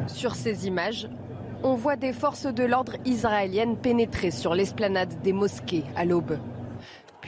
Sur 0.07 0.37
ces 0.37 0.69
images, 0.69 1.09
on 1.65 1.75
voit 1.75 1.97
des 1.97 2.13
forces 2.13 2.47
de 2.47 2.63
l'ordre 2.63 2.95
israéliennes 3.05 3.77
pénétrer 3.77 4.31
sur 4.31 4.55
l'esplanade 4.55 5.23
des 5.23 5.33
mosquées 5.33 5.83
à 5.97 6.05
l'aube. 6.05 6.39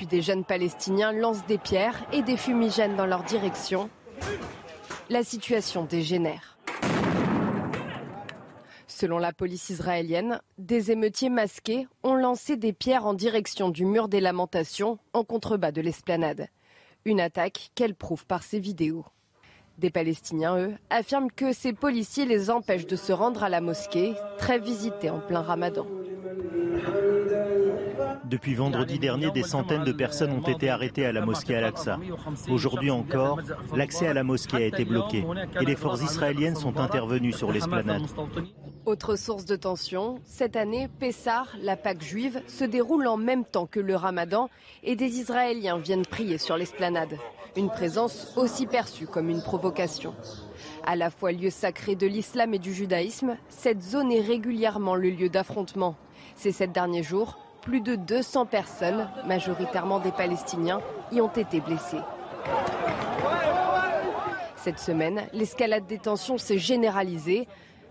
Des 0.09 0.23
jeunes 0.23 0.45
Palestiniens 0.45 1.13
lancent 1.13 1.47
des 1.47 1.59
pierres 1.59 2.05
et 2.13 2.23
des 2.23 2.37
fumigènes 2.37 2.97
dans 2.97 3.07
leur 3.07 3.23
direction. 3.23 3.91
La 5.11 5.23
situation 5.23 5.85
dégénère. 5.85 6.59
Selon 8.87 9.19
la 9.19 9.33
police 9.33 9.71
israélienne, 9.71 10.41
des 10.59 10.91
émeutiers 10.91 11.29
masqués 11.29 11.87
ont 12.03 12.15
lancé 12.15 12.57
des 12.57 12.73
pierres 12.73 13.07
en 13.07 13.15
direction 13.15 13.69
du 13.69 13.85
mur 13.85 14.09
des 14.09 14.21
lamentations 14.21 14.99
en 15.13 15.23
contrebas 15.23 15.73
de 15.73 15.81
l'esplanade. 15.81 16.49
Une 17.05 17.21
attaque 17.21 17.71
qu'elle 17.75 17.95
prouve 17.95 18.27
par 18.27 18.43
ses 18.43 18.59
vidéos. 18.59 19.05
Des 19.79 19.91
Palestiniens, 19.91 20.59
eux, 20.59 20.75
affirment 20.91 21.31
que 21.31 21.53
ces 21.53 21.73
policiers 21.73 22.27
les 22.27 22.51
empêchent 22.51 22.87
de 22.87 22.97
se 22.97 23.13
rendre 23.13 23.43
à 23.43 23.49
la 23.49 23.61
mosquée, 23.61 24.15
très 24.39 24.59
visitée 24.59 25.11
en 25.11 25.21
plein 25.21 25.41
ramadan. 25.41 25.87
Depuis 28.25 28.55
vendredi 28.55 28.99
dernier, 28.99 29.31
des 29.31 29.43
centaines 29.43 29.85
de 29.85 29.93
personnes 29.93 30.33
ont 30.33 30.47
été 30.47 30.69
arrêtées 30.69 31.07
à 31.07 31.13
la 31.13 31.25
mosquée 31.25 31.57
Al-Aqsa. 31.57 31.99
Aujourd'hui 32.49 32.91
encore, 32.91 33.41
l'accès 33.75 34.07
à 34.07 34.15
la 34.15 34.23
mosquée 34.23 34.57
a 34.57 34.67
été 34.67 34.85
bloqué 34.85 35.25
et 35.61 35.65
les 35.65 35.77
forces 35.77 36.03
israéliennes 36.03 36.57
sont 36.57 36.79
intervenues 36.79 37.33
sur 37.33 37.53
l'esplanade. 37.53 38.03
Autre 38.87 39.17
source 39.17 39.45
de 39.45 39.57
tension, 39.57 40.21
cette 40.25 40.57
année, 40.57 40.89
Pessar, 40.99 41.49
la 41.61 41.77
Pâque 41.77 42.03
juive, 42.03 42.41
se 42.47 42.65
déroule 42.65 43.07
en 43.07 43.17
même 43.17 43.45
temps 43.45 43.67
que 43.67 43.81
le 43.81 43.95
ramadan 43.95 44.49
et 44.83 44.97
des 44.97 45.19
Israéliens 45.19 45.79
viennent 45.79 46.07
prier 46.07 46.39
sur 46.39 46.57
l'esplanade. 46.57 47.17
Une 47.57 47.69
présence 47.69 48.33
aussi 48.37 48.67
perçue 48.67 49.07
comme 49.07 49.29
une 49.29 49.43
provocation. 49.43 50.15
À 50.87 50.97
la 50.97 51.11
fois 51.11 51.33
lieu 51.33 51.51
sacré 51.51 51.95
de 51.95 52.07
l'islam 52.07 52.55
et 52.55 52.59
du 52.59 52.73
judaïsme, 52.73 53.37
cette 53.49 53.83
zone 53.83 54.13
est 54.13 54.21
régulièrement 54.21 54.95
le 54.95 55.11
lieu 55.11 55.29
d'affrontement. 55.29 55.97
Ces 56.37 56.53
sept 56.53 56.73
derniers 56.73 57.03
jours, 57.03 57.39
plus 57.61 57.81
de 57.81 57.95
200 57.95 58.47
personnes, 58.47 59.09
majoritairement 59.27 60.01
des 60.01 60.13
Palestiniens, 60.13 60.81
y 61.13 61.21
ont 61.21 61.29
été 61.29 61.61
blessées. 61.61 62.01
Cette 64.57 64.79
semaine, 64.79 65.23
l'escalade 65.33 65.87
des 65.87 65.99
tensions 65.99 66.39
s'est 66.39 66.59
généralisée. 66.59 67.49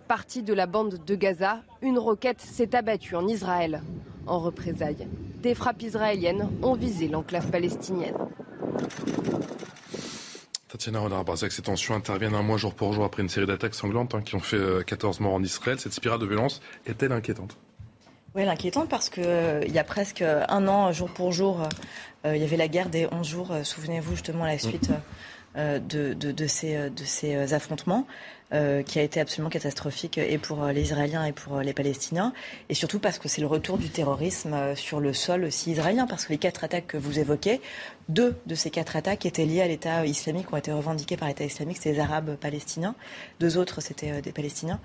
Partie 0.07 0.43
de 0.43 0.53
la 0.53 0.65
bande 0.65 1.03
de 1.03 1.15
Gaza, 1.15 1.61
une 1.81 1.97
roquette 1.97 2.41
s'est 2.41 2.75
abattue 2.75 3.15
en 3.15 3.27
Israël. 3.27 3.81
En 4.27 4.39
représailles, 4.39 5.07
des 5.41 5.55
frappes 5.55 5.81
israéliennes 5.81 6.49
ont 6.61 6.75
visé 6.75 7.07
l'enclave 7.07 7.49
palestinienne. 7.49 8.15
Tatiana 10.67 10.99
Renard-Barzac, 10.99 11.51
ces 11.51 11.63
tensions 11.63 11.95
interviennent 11.95 12.35
un 12.35 12.43
mois 12.43 12.57
jour 12.57 12.75
pour 12.75 12.93
jour 12.93 13.03
après 13.03 13.23
une 13.23 13.29
série 13.29 13.47
d'attaques 13.47 13.73
sanglantes 13.73 14.13
hein, 14.13 14.21
qui 14.21 14.35
ont 14.35 14.39
fait 14.39 14.85
14 14.85 15.19
euh, 15.19 15.23
morts 15.23 15.33
en 15.33 15.43
Israël. 15.43 15.79
Cette 15.79 15.93
spirale 15.93 16.19
de 16.19 16.27
violence 16.27 16.61
est-elle 16.85 17.11
inquiétante? 17.11 17.57
Oui, 18.39 18.47
inquiétante 18.47 18.89
parce 18.89 19.09
qu'il 19.09 19.23
euh, 19.25 19.61
il 19.65 19.73
y 19.73 19.79
a 19.79 19.83
presque 19.83 20.21
un 20.21 20.67
an, 20.67 20.91
jour 20.91 21.09
pour 21.09 21.31
jour, 21.31 21.61
euh, 22.25 22.35
il 22.35 22.41
y 22.41 22.45
avait 22.45 22.57
la 22.57 22.67
guerre 22.67 22.89
des 22.89 23.07
11 23.11 23.27
jours, 23.27 23.51
euh, 23.51 23.63
souvenez-vous 23.63 24.15
justement 24.15 24.45
à 24.45 24.47
la 24.47 24.57
suite 24.57 24.89
de, 25.55 26.13
de, 26.13 26.47
ces, 26.47 26.89
de 26.89 27.03
ces 27.03 27.53
affrontements. 27.53 28.05
qui 28.51 28.97
a 28.97 29.03
été 29.03 29.19
absolument 29.19 29.49
catastrophique 29.49 30.17
et 30.17 30.37
pour 30.37 30.65
les 30.67 30.81
Israéliens 30.81 31.25
et 31.25 31.33
pour 31.33 31.59
les 31.59 31.73
Palestiniens, 31.73 32.33
et 32.69 32.73
surtout 32.73 32.99
parce 32.99 33.19
que 33.19 33.27
c'est 33.27 33.41
le 33.41 33.47
retour 33.47 33.77
du 33.77 33.89
terrorisme 33.89 34.55
sur 34.75 34.99
le 34.99 35.13
sol 35.13 35.43
aussi 35.43 35.71
israélien, 35.71 36.07
parce 36.07 36.25
que 36.25 36.31
les 36.31 36.39
quatre 36.39 36.63
attaques 36.63 36.87
que 36.87 36.97
vous 36.97 37.19
évoquez, 37.19 37.61
deux 38.07 38.35
de 38.47 38.55
ces 38.55 38.71
quatre 38.71 38.95
attaques 38.95 39.25
étaient 39.25 39.45
liées 39.45 39.61
à 39.61 39.67
l'État 39.67 40.05
islamique, 40.05 40.51
ont 40.51 40.57
été 40.57 40.71
revendiquées 40.71 41.17
par 41.17 41.27
l'État 41.27 41.43
islamique, 41.43 41.77
c'était 41.77 41.93
des 41.93 41.99
Arabes 41.99 42.37
palestiniens, 42.37 42.95
deux 43.39 43.57
autres 43.57 43.81
c'était 43.81 44.21
des 44.21 44.31
Palestiniens. 44.31 44.79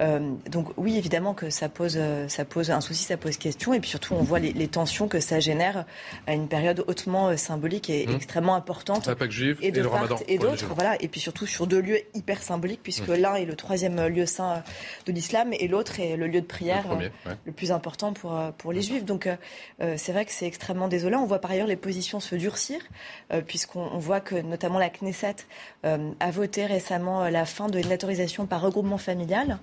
Euh, 0.00 0.18
donc 0.50 0.68
oui, 0.76 0.96
évidemment 0.96 1.34
que 1.34 1.50
ça 1.50 1.68
pose, 1.68 1.96
euh, 1.98 2.26
ça 2.28 2.44
pose 2.44 2.70
un 2.70 2.80
souci, 2.80 3.04
ça 3.04 3.16
pose 3.16 3.36
question. 3.36 3.74
Et 3.74 3.80
puis 3.80 3.90
surtout, 3.90 4.14
on 4.14 4.22
voit 4.22 4.38
les, 4.38 4.68
tensions 4.68 5.08
que 5.08 5.20
ça 5.20 5.40
génère 5.40 5.84
à 6.26 6.34
une 6.34 6.48
période 6.48 6.84
hautement 6.86 7.28
euh, 7.28 7.36
symbolique 7.36 7.90
et 7.90 8.06
mmh. 8.06 8.14
extrêmement 8.14 8.54
importante. 8.54 9.06
La 9.06 9.16
Pâque 9.16 9.30
juive 9.30 9.58
et, 9.60 9.72
de 9.72 9.82
le 9.82 9.88
Ramadan. 9.88 10.16
Et 10.28 10.38
d'autres, 10.38 10.72
voilà. 10.74 10.96
Et 11.02 11.08
puis 11.08 11.20
surtout 11.20 11.46
sur 11.46 11.66
deux 11.66 11.80
lieux 11.80 12.00
hyper 12.14 12.42
symboliques, 12.42 12.80
puisque 12.82 13.08
mmh. 13.08 13.14
l'un 13.14 13.34
est 13.34 13.44
le 13.44 13.56
troisième 13.56 14.06
lieu 14.06 14.26
saint 14.26 14.62
de 15.06 15.12
l'islam 15.12 15.50
et 15.52 15.68
l'autre 15.68 16.00
est 16.00 16.16
le 16.16 16.26
lieu 16.26 16.40
de 16.40 16.46
prière 16.46 16.86
le, 17.46 17.52
plus 17.52 17.72
important 17.72 18.12
pour, 18.12 18.38
pour 18.58 18.72
les 18.72 18.82
juifs. 18.82 19.04
Donc 19.04 19.28
c'est 19.78 20.12
vrai 20.12 20.24
que 20.24 20.32
c'est 20.32 20.46
extrêmement 20.46 20.88
désolant. 20.88 21.22
On 21.22 21.26
voit 21.26 21.40
par 21.40 21.50
ailleurs 21.50 21.66
les 21.66 21.76
positions 21.76 22.20
se 22.20 22.34
durcir, 22.34 22.80
puisqu'on 23.46 23.98
voit 23.98 24.20
que 24.20 24.36
notamment 24.36 24.78
la 24.78 24.90
Knesset 24.90 25.36
a 25.82 26.30
voté 26.30 26.66
récemment 26.66 27.28
la 27.28 27.44
fin 27.44 27.68
de 27.68 27.80
l'autorisation 27.80 28.46
par 28.46 28.60
regroupement 28.60 28.98
familial. 28.98 29.58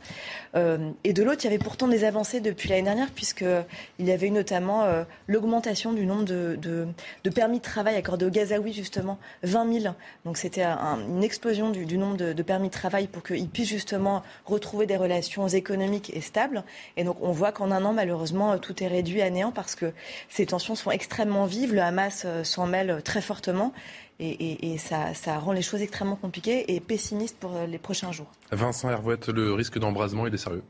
Euh, 0.55 0.91
et 1.03 1.13
de 1.13 1.23
l'autre, 1.23 1.41
il 1.43 1.45
y 1.45 1.47
avait 1.47 1.63
pourtant 1.63 1.87
des 1.87 2.03
avancées 2.03 2.39
depuis 2.39 2.69
l'année 2.69 2.83
dernière, 2.83 3.09
puisqu'il 3.11 4.05
y 4.05 4.11
avait 4.11 4.27
eu 4.27 4.31
notamment 4.31 4.83
euh, 4.83 5.03
l'augmentation 5.27 5.93
du 5.93 6.05
nombre 6.05 6.25
de, 6.25 6.87
permis 7.33 7.57
de 7.59 7.63
travail 7.63 7.95
accordés 7.95 8.25
aux 8.25 8.29
Gazaouis, 8.29 8.73
justement, 8.73 9.19
20 9.43 9.81
000. 9.81 9.95
Donc 10.25 10.37
c'était 10.37 10.63
une 10.63 11.23
explosion 11.23 11.69
du, 11.69 11.97
nombre 11.97 12.17
de, 12.17 12.43
permis 12.43 12.67
de 12.67 12.73
travail 12.73 13.07
pour 13.07 13.23
qu'ils 13.23 13.49
puissent 13.49 13.69
justement 13.69 14.23
retrouver 14.45 14.85
des 14.85 14.97
relations 14.97 15.47
économiques 15.47 16.11
et 16.15 16.21
stables. 16.21 16.63
Et 16.95 17.03
donc 17.03 17.17
on 17.21 17.31
voit 17.31 17.51
qu'en 17.51 17.71
un 17.71 17.83
an, 17.85 17.93
malheureusement, 17.93 18.57
tout 18.57 18.83
est 18.83 18.87
réduit 18.87 19.21
à 19.21 19.29
néant 19.29 19.51
parce 19.51 19.75
que 19.75 19.93
ces 20.29 20.45
tensions 20.45 20.75
sont 20.75 20.91
extrêmement 20.91 21.45
vives. 21.45 21.73
Le 21.73 21.81
Hamas 21.81 22.23
euh, 22.25 22.43
s'en 22.43 22.67
mêle 22.67 23.01
très 23.03 23.21
fortement. 23.21 23.73
Et, 24.19 24.77
ça, 24.79 25.37
rend 25.37 25.51
les 25.51 25.61
choses 25.61 25.81
extrêmement 25.81 26.15
compliquées 26.15 26.73
et 26.73 26.79
pessimistes 26.79 27.37
pour 27.39 27.55
euh, 27.55 27.67
les 27.67 27.77
prochains 27.77 28.11
jours. 28.11 28.31
Vincent 28.51 28.89
Hervouette, 28.89 29.29
le 29.29 29.53
risque 29.53 29.77
d'embrasement, 29.77 30.25
il 30.25 30.33
est 30.33 30.37
sérieux? 30.37 30.63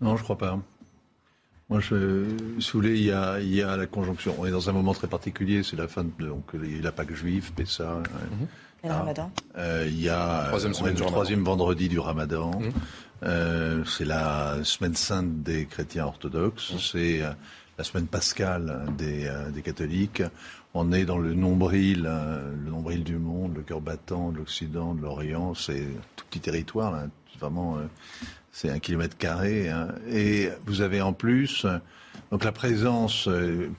Non, 0.00 0.16
je 0.16 0.24
crois 0.24 0.38
pas. 0.38 0.58
Moi, 1.70 1.80
je, 1.80 2.26
si 2.58 2.72
vous 2.72 2.80
voulez, 2.80 2.98
il 2.98 3.06
y, 3.06 3.12
a, 3.12 3.38
il 3.38 3.54
y 3.54 3.62
a 3.62 3.76
la 3.76 3.86
conjonction. 3.86 4.34
On 4.38 4.44
est 4.44 4.50
dans 4.50 4.68
un 4.68 4.72
moment 4.72 4.92
très 4.92 5.06
particulier, 5.06 5.62
c'est 5.62 5.76
la 5.76 5.86
fin 5.86 6.04
de 6.04 6.10
donc, 6.18 6.52
la 6.52 6.92
Pâque 6.92 7.14
juive, 7.14 7.52
Pessa. 7.52 8.02
Mhm. 8.02 8.46
Et 8.82 8.88
le 8.88 8.92
Ramadan 8.92 9.30
euh, 9.56 9.86
Il 9.88 9.98
y 9.98 10.10
a 10.10 10.46
troisième 10.48 10.72
le 10.72 10.94
troisième 10.94 11.44
vendredi 11.44 11.88
du 11.88 12.00
Ramadan. 12.00 12.50
Mhm. 12.58 12.72
Euh, 13.22 13.84
c'est 13.84 14.04
la 14.04 14.58
semaine 14.64 14.96
sainte 14.96 15.42
des 15.42 15.66
chrétiens 15.66 16.06
orthodoxes. 16.06 16.72
Mhm. 16.72 16.78
C'est 16.80 17.22
la 17.78 17.84
semaine 17.84 18.08
pascale 18.08 18.86
des, 18.98 19.30
des 19.54 19.62
catholiques 19.62 20.22
on 20.74 20.90
est 20.90 21.04
dans 21.04 21.18
le 21.18 21.34
nombril, 21.34 22.06
hein, 22.06 22.40
le 22.64 22.70
nombril 22.70 23.04
du 23.04 23.16
monde, 23.16 23.54
le 23.54 23.62
cœur 23.62 23.80
battant 23.80 24.32
de 24.32 24.38
l'Occident, 24.38 24.94
de 24.94 25.02
l'Orient. 25.02 25.54
C'est 25.54 25.86
tout 26.16 26.24
petit 26.28 26.40
territoire, 26.40 27.06
vraiment, 27.38 27.76
euh, 27.76 27.82
c'est 28.50 28.70
un 28.70 28.80
kilomètre 28.80 29.16
carré. 29.16 29.68
Hein. 29.68 29.88
Et 30.10 30.48
vous 30.66 30.80
avez 30.80 31.00
en 31.00 31.12
plus, 31.12 31.64
donc 32.32 32.44
la 32.44 32.50
présence 32.50 33.28
euh, 33.28 33.70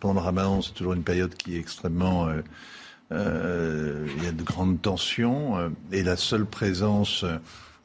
pendant 0.00 0.20
Ramadan, 0.20 0.60
c'est 0.60 0.72
toujours 0.72 0.94
une 0.94 1.04
période 1.04 1.34
qui 1.34 1.54
est 1.54 1.60
extrêmement 1.60 2.28
euh, 3.12 4.06
il 4.16 4.24
y 4.24 4.26
a 4.26 4.32
de 4.32 4.42
grandes 4.42 4.82
tensions 4.82 5.72
et 5.92 6.02
la 6.02 6.16
seule 6.16 6.46
présence 6.46 7.26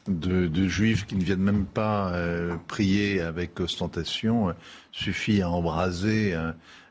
de, 0.08 0.68
juifs 0.68 1.06
qui 1.06 1.16
ne 1.18 1.24
viennent 1.24 1.40
même 1.40 1.66
pas 1.66 2.14
prier 2.68 3.20
avec 3.20 3.60
ostentation 3.60 4.54
suffit 4.94 5.42
à 5.42 5.50
embraser 5.50 6.34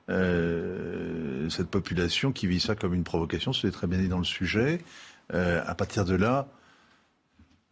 euh, 0.09 1.49
cette 1.51 1.69
population 1.69 2.33
qui 2.33 2.47
vit 2.47 2.61
ça 2.61 2.75
comme 2.75 2.95
une 2.95 3.05
provocation. 3.05 3.53
C'est 3.53 3.71
très 3.71 3.87
bien 3.87 3.99
dit 3.99 4.09
dans 4.09 4.19
le 4.19 4.25
sujet. 4.25 4.81
Euh, 5.35 5.61
à 5.67 5.75
partir 5.75 6.05
de 6.05 6.15
là, 6.15 6.47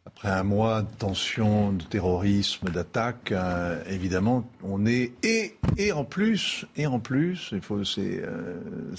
après 0.07 0.29
un 0.29 0.43
mois 0.43 0.83
de 0.83 0.89
tension, 0.99 1.73
de 1.73 1.85
terrorisme, 1.85 2.69
d'attaque, 2.69 3.31
euh, 3.33 3.81
évidemment, 3.89 4.51
on 4.63 4.85
est 4.87 5.13
et 5.23 5.57
et 5.77 5.93
en 5.93 6.05
plus 6.05 6.67
et 6.77 6.87
en 6.87 6.99
plus, 6.99 7.51
il 7.53 7.61
faut 7.61 7.85
c'est 7.85 8.23
euh, 8.23 8.57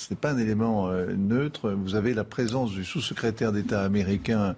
n'est 0.10 0.18
pas 0.18 0.32
un 0.32 0.38
élément 0.38 0.90
neutre. 1.18 1.72
Vous 1.72 1.96
avez 1.96 2.14
la 2.14 2.24
présence 2.24 2.72
du 2.72 2.86
sous-secrétaire 2.86 3.52
d'État 3.52 3.84
américain 3.84 4.56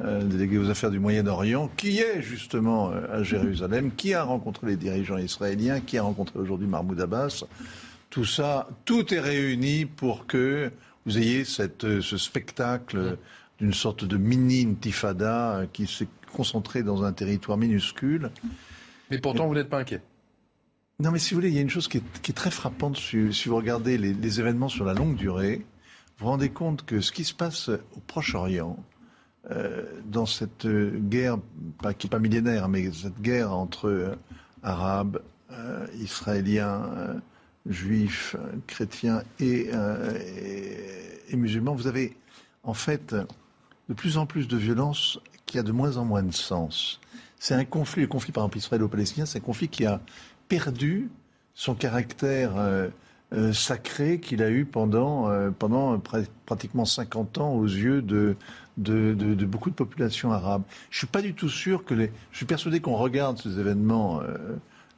délégué 0.00 0.58
aux 0.58 0.70
affaires 0.70 0.92
du 0.92 1.00
Moyen-Orient, 1.00 1.68
qui 1.76 1.98
est 1.98 2.22
justement 2.22 2.90
à 2.90 3.24
Jérusalem, 3.24 3.90
qui 3.90 4.14
a 4.14 4.22
rencontré 4.22 4.68
les 4.68 4.76
dirigeants 4.76 5.18
israéliens, 5.18 5.80
qui 5.80 5.98
a 5.98 6.02
rencontré 6.04 6.38
aujourd'hui 6.38 6.68
Mahmoud 6.68 7.00
Abbas. 7.00 7.44
Tout 8.10 8.24
ça, 8.24 8.68
tout 8.84 9.12
est 9.12 9.20
réuni 9.20 9.84
pour 9.84 10.26
que 10.26 10.70
vous 11.04 11.18
ayez 11.18 11.44
cette, 11.44 12.00
ce 12.00 12.16
spectacle 12.16 13.18
d'une 13.58 13.74
sorte 13.74 14.04
de 14.04 14.16
mini-intifada 14.16 15.66
qui 15.72 15.86
s'est 15.86 16.08
concentré 16.32 16.82
dans 16.82 17.04
un 17.04 17.12
territoire 17.12 17.58
minuscule. 17.58 18.30
Mais 19.10 19.18
pourtant, 19.18 19.46
vous 19.46 19.54
n'êtes 19.54 19.68
pas 19.68 19.78
inquiet. 19.78 20.02
Non, 21.00 21.12
mais 21.12 21.18
si 21.18 21.32
vous 21.32 21.40
voulez, 21.40 21.50
il 21.50 21.54
y 21.54 21.58
a 21.58 21.62
une 21.62 21.70
chose 21.70 21.86
qui 21.86 21.98
est, 21.98 22.32
très 22.32 22.50
frappante 22.50 22.96
si, 22.96 23.48
vous 23.48 23.56
regardez 23.56 23.98
les, 23.98 24.40
événements 24.40 24.68
sur 24.68 24.84
la 24.84 24.94
longue 24.94 25.14
durée. 25.14 25.64
Vous 26.18 26.24
vous 26.24 26.30
rendez 26.30 26.50
compte 26.50 26.84
que 26.84 27.00
ce 27.00 27.12
qui 27.12 27.24
se 27.24 27.34
passe 27.34 27.68
au 27.68 28.00
Proche-Orient, 28.06 28.76
euh, 29.50 29.84
dans 30.04 30.26
cette 30.26 30.66
guerre, 30.66 31.38
pas, 31.80 31.94
qui 31.94 32.06
n'est 32.06 32.10
pas 32.10 32.18
millénaire, 32.18 32.68
mais 32.68 32.90
cette 32.92 33.20
guerre 33.20 33.52
entre 33.52 33.88
euh, 33.88 34.16
Arabes, 34.64 35.22
euh, 35.52 35.86
Israéliens, 36.00 37.20
juifs, 37.66 38.36
chrétiens 38.66 39.22
euh, 39.40 40.18
et, 41.30 41.36
musulmans, 41.36 41.74
vous 41.74 41.86
avez 41.86 42.16
en 42.62 42.74
fait 42.74 43.14
de 43.14 43.94
plus 43.94 44.18
en 44.18 44.26
plus 44.26 44.48
de 44.48 44.56
violence 44.56 45.20
qui 45.46 45.58
a 45.58 45.62
de 45.62 45.72
moins 45.72 45.96
en 45.96 46.04
moins 46.04 46.22
de 46.22 46.32
sens. 46.32 47.00
C'est 47.38 47.54
un 47.54 47.64
conflit, 47.64 48.02
le 48.02 48.08
conflit 48.08 48.32
par 48.32 48.44
exemple 48.44 48.58
israélo-palestinien, 48.58 49.26
c'est 49.26 49.38
un 49.38 49.42
conflit 49.42 49.68
qui 49.68 49.86
a 49.86 50.00
perdu 50.48 51.10
son 51.54 51.74
caractère 51.74 52.56
euh, 52.56 52.88
euh, 53.32 53.52
sacré 53.52 54.20
qu'il 54.20 54.42
a 54.42 54.50
eu 54.50 54.64
pendant, 54.64 55.30
pendant 55.58 56.00
pratiquement 56.46 56.84
50 56.84 57.38
ans 57.38 57.52
aux 57.52 57.66
yeux 57.66 58.02
de, 58.02 58.36
de, 58.78 59.44
beaucoup 59.44 59.70
de 59.70 59.74
populations 59.74 60.32
arabes. 60.32 60.62
Je 60.90 60.98
suis 60.98 61.06
pas 61.06 61.22
du 61.22 61.34
tout 61.34 61.50
sûr 61.50 61.84
que 61.84 61.94
les... 61.94 62.10
Je 62.32 62.38
suis 62.38 62.46
persuadé 62.46 62.80
qu'on 62.80 62.96
regarde 62.96 63.38
ces 63.38 63.58
événements... 63.58 64.22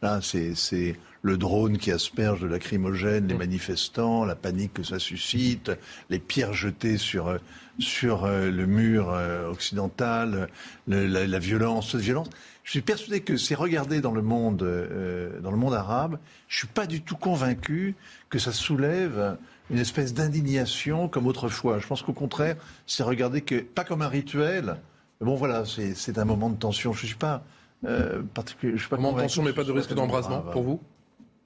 Là, 0.02 0.20
c'est 0.22 0.96
le 1.22 1.36
drone 1.36 1.78
qui 1.78 1.90
asperge 1.90 2.40
de 2.40 2.46
lacrymogène 2.46 3.26
les 3.28 3.34
mm. 3.34 3.38
manifestants, 3.38 4.24
la 4.24 4.34
panique 4.34 4.74
que 4.74 4.82
ça 4.82 4.98
suscite, 4.98 5.70
les 6.08 6.18
pierres 6.18 6.52
jetées 6.52 6.98
sur, 6.98 7.38
sur 7.78 8.24
euh, 8.24 8.50
le 8.50 8.66
mur 8.66 9.10
euh, 9.10 9.50
occidental, 9.50 10.48
la, 10.86 11.38
violence, 11.38 11.92
cette 11.92 12.00
violence. 12.00 12.30
Je 12.64 12.70
suis 12.70 12.82
persuadé 12.82 13.20
que 13.20 13.36
c'est 13.36 13.54
regardé 13.54 14.00
dans 14.00 14.12
le 14.12 14.22
monde, 14.22 14.62
euh, 14.62 15.40
dans 15.40 15.50
le 15.50 15.56
monde 15.56 15.74
arabe. 15.74 16.18
Je 16.48 16.58
suis 16.58 16.68
pas 16.68 16.86
du 16.86 17.02
tout 17.02 17.16
convaincu 17.16 17.96
que 18.28 18.38
ça 18.38 18.52
soulève 18.52 19.36
une 19.70 19.78
espèce 19.78 20.14
d'indignation 20.14 21.08
comme 21.08 21.26
autrefois. 21.26 21.78
Je 21.78 21.86
pense 21.86 22.02
qu'au 22.02 22.12
contraire, 22.12 22.56
c'est 22.86 23.02
regardé 23.02 23.40
que 23.40 23.60
pas 23.60 23.84
comme 23.84 24.02
un 24.02 24.08
rituel. 24.08 24.76
Bon, 25.20 25.34
voilà, 25.34 25.64
c'est 25.66 26.18
un 26.18 26.24
moment 26.24 26.48
de 26.48 26.56
tension. 26.56 26.92
Je 26.92 27.06
suis 27.06 27.14
pas 27.14 27.44
euh, 27.84 28.22
particulier. 28.34 28.74
Je 28.74 28.80
suis 28.80 28.88
pas 28.88 28.96
moment 28.96 29.16
de 29.16 29.22
tension, 29.22 29.42
mais 29.42 29.52
pas 29.52 29.64
de 29.64 29.72
risque 29.72 29.94
d'embrasement 29.94 30.40
pour 30.40 30.62
vous? 30.62 30.80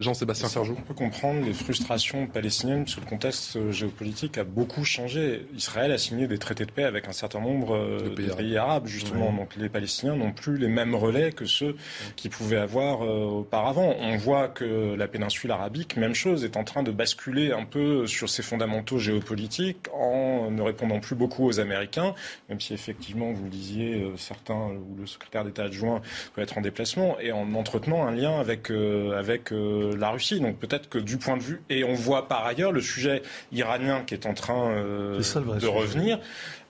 Jean-Sébastien 0.01 0.49
Sergent. 0.49 0.74
On 0.76 0.82
peut 0.82 0.95
comprendre 0.95 1.45
les 1.45 1.53
frustrations 1.53 2.26
palestiniennes 2.26 2.88
sur 2.88 3.01
le 3.01 3.07
contexte 3.07 3.55
euh, 3.55 3.70
géopolitique 3.70 4.38
a 4.38 4.45
beaucoup 4.45 4.84
changé. 4.84 5.47
Israël 5.55 5.92
a 5.92 5.99
signé 5.99 6.26
des 6.26 6.38
traités 6.38 6.66
de 6.66 6.72
paix 6.72 6.82
avec 6.82 7.07
un 7.07 7.12
certain 7.12 7.38
nombre 7.38 7.76
euh, 7.76 8.01
de 8.01 8.09
pays, 8.09 8.57
arabes, 8.57 8.88
justement. 8.88 9.32
Donc 9.32 9.55
les 9.55 9.68
Palestiniens 9.68 10.16
n'ont 10.16 10.32
plus 10.32 10.59
les 10.59 10.66
mêmes 10.66 10.97
relais 10.97 11.30
que 11.30 11.45
ceux 11.45 11.76
qu'ils 12.16 12.32
pouvaient 12.32 12.59
avoir 12.59 13.05
euh, 13.05 13.24
auparavant. 13.24 13.95
On 14.01 14.16
voit 14.16 14.49
que 14.49 14.97
la 14.97 15.07
péninsule 15.07 15.53
arabique, 15.53 15.97
même 15.97 16.14
chose, 16.14 16.45
est 16.45 16.57
en 16.57 16.64
train 16.64 16.82
de 16.82 16.90
basculer 16.90 17.53
un 17.53 17.64
peu 17.64 18.09
sur 18.09 18.28
ses 18.28 18.42
fondamentaux 18.42 18.99
géopolitiques 18.99 19.86
en 19.92 20.51
ne 20.51 20.61
répondant 20.61 20.99
plus 20.99 21.14
beaucoup 21.14 21.47
aux 21.47 21.61
Américains, 21.61 22.14
même 22.49 22.61
si 22.61 22.74
effectivement, 22.74 23.30
vous 23.30 23.45
le 23.45 23.51
disiez, 23.51 24.12
certains 24.16 24.55
ou 24.55 24.97
le 24.99 25.07
secrétaire 25.07 25.45
d'État 25.45 25.64
adjoint 25.64 26.03
peut 26.34 26.42
être 26.42 26.59
en 26.59 26.62
déplacement, 26.62 27.16
et 27.20 27.30
en 27.30 27.55
entretenant 27.55 28.05
un 28.05 28.11
lien 28.11 28.40
avec, 28.40 28.70
avec 28.70 29.53
la 29.97 30.11
Russie. 30.11 30.41
Donc 30.41 30.59
peut-être 30.59 30.89
que 30.89 30.99
du 30.99 31.16
point 31.16 31.37
de 31.37 31.43
vue, 31.43 31.62
et 31.70 31.85
on 31.85 31.95
voit 31.95 32.28
par 32.28 32.47
ailleurs 32.47 32.72
le 32.72 32.80
sujet 32.80 33.22
iranien 33.53 34.03
qui 34.07 34.14
est 34.14 34.26
en 34.26 34.35
train 34.35 34.70
euh, 34.70 35.18
de 35.18 35.66
revenir 35.66 36.18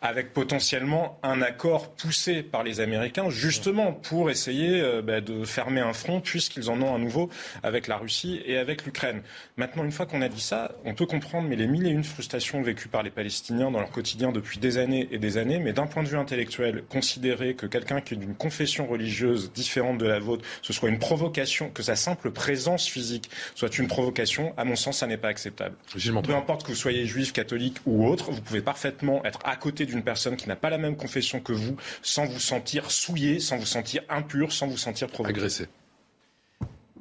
avec 0.04 0.34
potentiellement 0.34 1.18
un 1.22 1.40
accord 1.40 1.94
poussé 1.94 2.42
par 2.42 2.62
les 2.62 2.80
Américains, 2.80 3.30
justement 3.30 3.94
pour 3.94 4.30
essayer 4.30 4.82
euh, 4.82 5.00
bah, 5.00 5.22
de 5.22 5.46
fermer 5.46 5.80
un 5.80 5.94
front, 5.94 6.20
puisqu'ils 6.20 6.68
en 6.68 6.82
ont 6.82 6.94
un 6.94 6.98
nouveau 6.98 7.30
avec 7.62 7.88
la 7.88 7.96
Russie 7.96 8.42
et 8.44 8.58
avec 8.58 8.84
l'Ukraine. 8.84 9.22
Maintenant, 9.56 9.82
une 9.82 9.92
fois 9.92 10.04
qu'on 10.04 10.20
a 10.20 10.28
dit 10.28 10.42
ça, 10.42 10.72
on 10.84 10.92
peut 10.94 11.06
comprendre 11.06 11.48
mais 11.48 11.56
les 11.56 11.66
mille 11.66 11.86
et 11.86 11.90
une 11.90 12.04
frustrations 12.04 12.60
vécues 12.60 12.88
par 12.88 13.02
les 13.02 13.08
Palestiniens 13.08 13.70
dans 13.70 13.80
leur 13.80 13.90
quotidien 13.90 14.30
depuis 14.30 14.58
des 14.58 14.76
années 14.76 15.08
et 15.10 15.18
des 15.18 15.38
années, 15.38 15.58
mais 15.58 15.72
d'un 15.72 15.86
point 15.86 16.02
de 16.02 16.08
vue 16.08 16.18
intellectuel, 16.18 16.84
considérer 16.90 17.54
que 17.54 17.64
quelqu'un 17.64 18.02
qui 18.02 18.12
est 18.12 18.18
d'une 18.18 18.34
confession 18.34 18.86
religieuse 18.86 19.52
différente 19.54 19.96
de 19.96 20.06
la 20.06 20.18
vôtre, 20.18 20.44
ce 20.60 20.74
soit 20.74 20.90
une 20.90 20.98
provocation, 20.98 21.70
que 21.70 21.82
sa 21.82 21.96
simple 21.96 22.30
présence 22.30 22.86
physique 22.86 23.30
soit 23.54 23.78
une 23.78 23.88
provocation, 23.88 24.52
à 24.58 24.66
mon 24.66 24.76
sens, 24.76 24.98
ça 24.98 25.06
n'est 25.06 25.16
pas 25.16 25.28
acceptable. 25.28 25.76
Peu 26.22 26.34
importe 26.34 26.64
que 26.64 26.68
vous 26.68 26.74
soyez 26.74 27.06
juif, 27.06 27.32
catholique 27.32 27.78
ou 27.86 28.06
autre, 28.06 28.32
vous 28.32 28.42
pouvez 28.42 28.60
parfaitement 28.60 29.24
être 29.24 29.38
à 29.44 29.56
côté 29.56 29.86
du 29.86 29.93
une 29.94 30.02
personne 30.02 30.36
qui 30.36 30.48
n'a 30.48 30.56
pas 30.56 30.70
la 30.70 30.78
même 30.78 30.96
confession 30.96 31.40
que 31.40 31.52
vous 31.52 31.76
sans 32.02 32.26
vous 32.26 32.40
sentir 32.40 32.90
souillé, 32.90 33.40
sans 33.40 33.56
vous 33.56 33.66
sentir 33.66 34.02
impur, 34.08 34.52
sans 34.52 34.66
vous 34.66 34.76
sentir 34.76 35.08
provoqué. 35.08 35.38
Agressé. 35.38 35.68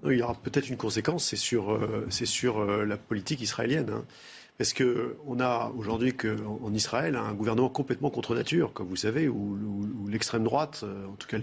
Il 0.06 0.18
y 0.18 0.22
aura 0.22 0.36
peut-être 0.36 0.70
une 0.70 0.78
conséquence, 0.78 1.26
c'est 1.26 1.38
sur, 1.38 1.72
euh, 1.72 2.06
c'est 2.10 2.26
sur 2.26 2.60
euh, 2.60 2.86
la 2.86 2.98
politique 2.98 3.42
israélienne. 3.42 3.90
Hein. 3.90 4.04
Parce 4.58 4.74
qu'on 4.74 5.40
a 5.40 5.72
aujourd'hui 5.76 6.14
en 6.62 6.74
Israël 6.76 7.16
un 7.16 7.34
gouvernement 7.34 7.70
complètement 7.70 8.12
contre 8.12 8.36
nature, 8.36 8.72
comme 8.72 8.88
vous 8.88 8.98
savez, 8.98 9.28
où, 9.28 9.58
l'extrême 10.08 10.44
droite, 10.44 10.82
euh, 10.84 11.08
en 11.08 11.14
tout 11.14 11.28
cas 11.28 11.40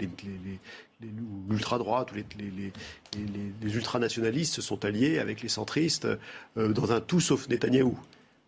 l'ultra-droite 1.49 2.13
ou 2.13 2.15
les, 2.15 2.23
les, 3.61 3.75
ultranationalistes 3.75 4.53
se 4.53 4.61
sont 4.61 4.85
alliés 4.85 5.19
avec 5.19 5.41
les 5.41 5.49
centristes 5.49 6.07
dans 6.55 6.93
un 6.93 7.01
tout 7.01 7.19
sauf 7.19 7.49
Netanyahou. 7.49 7.99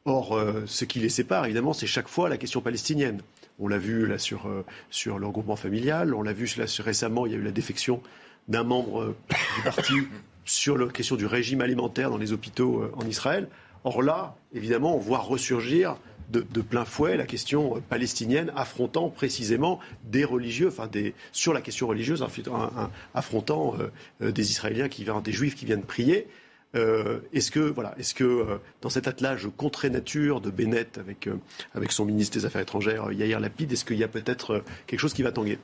Or, 0.05 0.35
euh, 0.35 0.63
ce 0.65 0.83
qui 0.83 0.99
les 0.99 1.07
sépare, 1.07 1.45
évidemment, 1.45 1.71
c'est 1.71 1.87
chaque 1.87 2.09
fois 2.09 2.27
la 2.27 2.37
question 2.37 2.59
palestinienne. 2.59 3.21
On 3.59 3.69
l'a 3.69 3.77
vu 3.77 4.05
là 4.05 4.17
sur, 4.17 4.47
euh, 4.47 4.65
sur 4.89 5.17
le 5.17 5.25
regroupement 5.25 5.55
familial, 5.55 6.13
on 6.13 6.23
l'a 6.23 6.33
vu 6.33 6.49
là, 6.57 6.65
récemment, 6.79 7.25
il 7.25 7.31
y 7.31 7.35
a 7.35 7.37
eu 7.37 7.43
la 7.43 7.51
défection 7.51 8.01
d'un 8.49 8.63
membre 8.63 9.01
euh, 9.01 9.15
du 9.29 9.63
parti 9.63 9.93
sur 10.45 10.77
la 10.77 10.87
question 10.87 11.15
du 11.15 11.25
régime 11.25 11.61
alimentaire 11.61 12.09
dans 12.09 12.17
les 12.17 12.33
hôpitaux 12.33 12.83
en 12.97 13.07
Israël. 13.07 13.47
Or 13.85 14.03
là, 14.03 14.35
évidemment, 14.53 14.93
on 14.93 14.99
voit 14.99 15.19
ressurgir 15.19 15.95
de, 16.29 16.41
plein 16.61 16.83
fouet 16.83 17.15
la 17.15 17.25
question 17.25 17.81
palestinienne 17.89 18.51
affrontant 18.55 19.09
précisément 19.09 19.79
des 20.03 20.25
religieux, 20.25 20.67
enfin 20.67 20.87
des, 20.87 21.13
sur 21.31 21.53
la 21.53 21.61
question 21.61 21.87
religieuse, 21.87 22.25
affrontant 23.13 23.75
des 24.19 24.51
Israéliens 24.51 24.89
qui 24.89 25.03
viennent, 25.03 25.21
des 25.21 25.31
Juifs 25.31 25.55
qui 25.55 25.65
viennent 25.65 25.83
prier. 25.83 26.27
Euh, 26.75 27.19
est-ce 27.33 27.51
que, 27.51 27.59
voilà, 27.59 27.93
est-ce 27.99 28.13
que 28.13 28.23
euh, 28.23 28.57
dans 28.81 28.89
cet 28.89 29.07
attelage 29.07 29.47
contre 29.57 29.87
nature 29.87 30.41
de 30.41 30.49
Bennett 30.49 30.97
avec, 30.97 31.27
euh, 31.27 31.35
avec 31.75 31.91
son 31.91 32.05
ministre 32.05 32.37
des 32.37 32.45
Affaires 32.45 32.61
étrangères, 32.61 33.11
Yair 33.11 33.39
Lapide, 33.39 33.71
est-ce 33.71 33.85
qu'il 33.85 33.97
y 33.97 34.03
a 34.03 34.07
peut-être 34.07 34.63
quelque 34.87 34.99
chose 34.99 35.13
qui 35.13 35.21
va 35.21 35.31
tanguer? 35.31 35.59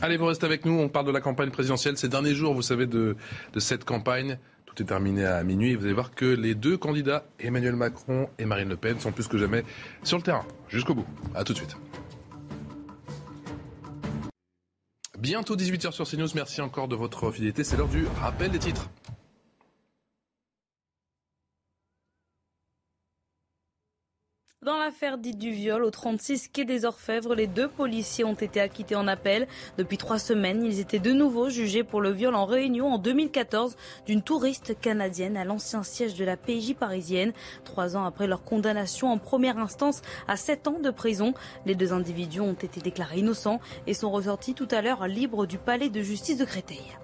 Allez, 0.00 0.16
vous 0.16 0.26
restez 0.26 0.46
avec 0.46 0.64
nous. 0.64 0.72
On 0.72 0.88
parle 0.88 1.06
de 1.06 1.12
la 1.12 1.20
campagne 1.20 1.50
présidentielle. 1.50 1.98
Ces 1.98 2.08
derniers 2.08 2.34
jours, 2.34 2.54
vous 2.54 2.62
savez, 2.62 2.86
de, 2.86 3.16
de 3.52 3.60
cette 3.60 3.84
campagne. 3.84 4.38
Tout 4.64 4.82
est 4.82 4.86
terminé 4.86 5.24
à 5.24 5.42
minuit. 5.44 5.74
Vous 5.74 5.84
allez 5.84 5.94
voir 5.94 6.14
que 6.14 6.24
les 6.24 6.54
deux 6.54 6.76
candidats, 6.76 7.24
Emmanuel 7.38 7.76
Macron 7.76 8.28
et 8.38 8.46
Marine 8.46 8.68
Le 8.68 8.76
Pen, 8.76 8.98
sont 8.98 9.12
plus 9.12 9.28
que 9.28 9.38
jamais 9.38 9.62
sur 10.02 10.16
le 10.16 10.22
terrain. 10.22 10.44
Jusqu'au 10.68 10.94
bout. 10.94 11.06
À 11.34 11.44
tout 11.44 11.52
de 11.52 11.58
suite. 11.58 11.76
Bientôt 15.18 15.56
18h 15.56 15.92
sur 15.92 16.08
CNews. 16.08 16.28
Merci 16.34 16.60
encore 16.60 16.88
de 16.88 16.96
votre 16.96 17.30
fidélité. 17.30 17.64
C'est 17.64 17.76
l'heure 17.76 17.88
du 17.88 18.06
rappel 18.20 18.50
des 18.50 18.58
titres. 18.58 18.88
L'affaire 24.74 25.16
dite 25.16 25.38
du 25.38 25.52
viol 25.52 25.84
au 25.84 25.90
36 25.92 26.48
quai 26.48 26.64
des 26.64 26.84
Orfèvres, 26.84 27.36
les 27.36 27.46
deux 27.46 27.68
policiers 27.68 28.24
ont 28.24 28.34
été 28.34 28.60
acquittés 28.60 28.96
en 28.96 29.06
appel. 29.06 29.46
Depuis 29.78 29.96
trois 29.96 30.18
semaines, 30.18 30.64
ils 30.64 30.80
étaient 30.80 30.98
de 30.98 31.12
nouveau 31.12 31.50
jugés 31.50 31.84
pour 31.84 32.00
le 32.00 32.10
viol 32.10 32.34
en 32.34 32.46
réunion 32.46 32.92
en 32.92 32.98
2014 32.98 33.76
d'une 34.06 34.22
touriste 34.22 34.76
canadienne 34.80 35.36
à 35.36 35.44
l'ancien 35.44 35.84
siège 35.84 36.16
de 36.16 36.24
la 36.24 36.36
PJ 36.36 36.74
parisienne. 36.74 37.32
Trois 37.64 37.96
ans 37.96 38.04
après 38.04 38.26
leur 38.26 38.42
condamnation 38.42 39.12
en 39.12 39.18
première 39.18 39.58
instance 39.58 40.02
à 40.26 40.36
sept 40.36 40.66
ans 40.66 40.80
de 40.80 40.90
prison, 40.90 41.32
les 41.64 41.76
deux 41.76 41.92
individus 41.92 42.40
ont 42.40 42.54
été 42.54 42.80
déclarés 42.80 43.20
innocents 43.20 43.60
et 43.86 43.94
sont 43.94 44.10
ressortis 44.10 44.54
tout 44.54 44.68
à 44.72 44.82
l'heure 44.82 45.06
libres 45.06 45.46
du 45.46 45.58
palais 45.58 45.90
de 45.90 46.02
justice 46.02 46.38
de 46.38 46.44
Créteil. 46.44 46.96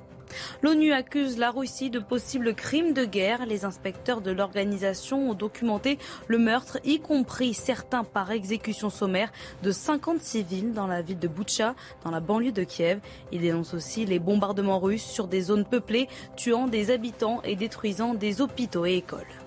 L'ONU 0.62 0.92
accuse 0.92 1.38
la 1.38 1.50
Russie 1.50 1.90
de 1.90 1.98
possibles 1.98 2.54
crimes 2.54 2.92
de 2.92 3.04
guerre. 3.04 3.46
Les 3.46 3.64
inspecteurs 3.64 4.20
de 4.20 4.30
l'organisation 4.30 5.30
ont 5.30 5.34
documenté 5.34 5.98
le 6.26 6.38
meurtre, 6.38 6.78
y 6.84 7.00
compris 7.00 7.54
certains 7.54 8.04
par 8.04 8.30
exécution 8.30 8.90
sommaire, 8.90 9.32
de 9.62 9.70
50 9.70 10.20
civils 10.20 10.72
dans 10.72 10.86
la 10.86 11.02
ville 11.02 11.18
de 11.18 11.28
Boutcha, 11.28 11.74
dans 12.04 12.10
la 12.10 12.20
banlieue 12.20 12.52
de 12.52 12.64
Kiev. 12.64 13.00
Ils 13.32 13.40
dénoncent 13.40 13.74
aussi 13.74 14.06
les 14.06 14.18
bombardements 14.18 14.78
russes 14.78 15.04
sur 15.04 15.28
des 15.28 15.42
zones 15.42 15.64
peuplées, 15.64 16.08
tuant 16.36 16.66
des 16.66 16.90
habitants 16.90 17.40
et 17.44 17.56
détruisant 17.56 18.14
des 18.14 18.40
hôpitaux 18.40 18.86
et 18.86 18.94
écoles. 18.94 19.41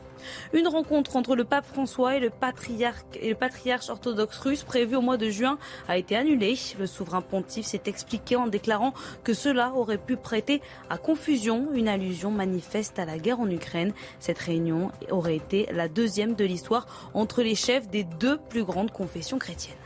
Une 0.53 0.67
rencontre 0.67 1.15
entre 1.15 1.35
le 1.35 1.43
pape 1.43 1.65
François 1.65 2.15
et 2.15 2.19
le 2.19 2.29
patriarche, 2.29 3.89
orthodoxe 3.89 4.37
russe 4.39 4.63
prévue 4.63 4.95
au 4.95 5.01
mois 5.01 5.17
de 5.17 5.29
juin 5.29 5.57
a 5.87 5.97
été 5.97 6.15
annulée. 6.15 6.55
Le 6.79 6.87
souverain 6.87 7.21
pontife 7.21 7.65
s'est 7.65 7.83
expliqué 7.85 8.35
en 8.35 8.47
déclarant 8.47 8.93
que 9.23 9.33
cela 9.33 9.73
aurait 9.73 9.97
pu 9.97 10.17
prêter 10.17 10.61
à 10.89 10.97
confusion, 10.97 11.67
une 11.73 11.87
allusion 11.87 12.31
manifeste 12.31 12.99
à 12.99 13.05
la 13.05 13.17
guerre 13.17 13.39
en 13.39 13.49
Ukraine. 13.49 13.93
Cette 14.19 14.39
réunion 14.39 14.91
aurait 15.09 15.35
été 15.35 15.67
la 15.71 15.87
deuxième 15.87 16.35
de 16.35 16.45
l'histoire 16.45 17.11
entre 17.13 17.41
les 17.41 17.55
chefs 17.55 17.87
des 17.89 18.03
deux 18.03 18.37
plus 18.37 18.63
grandes 18.63 18.91
confessions 18.91 19.39
chrétiennes. 19.39 19.84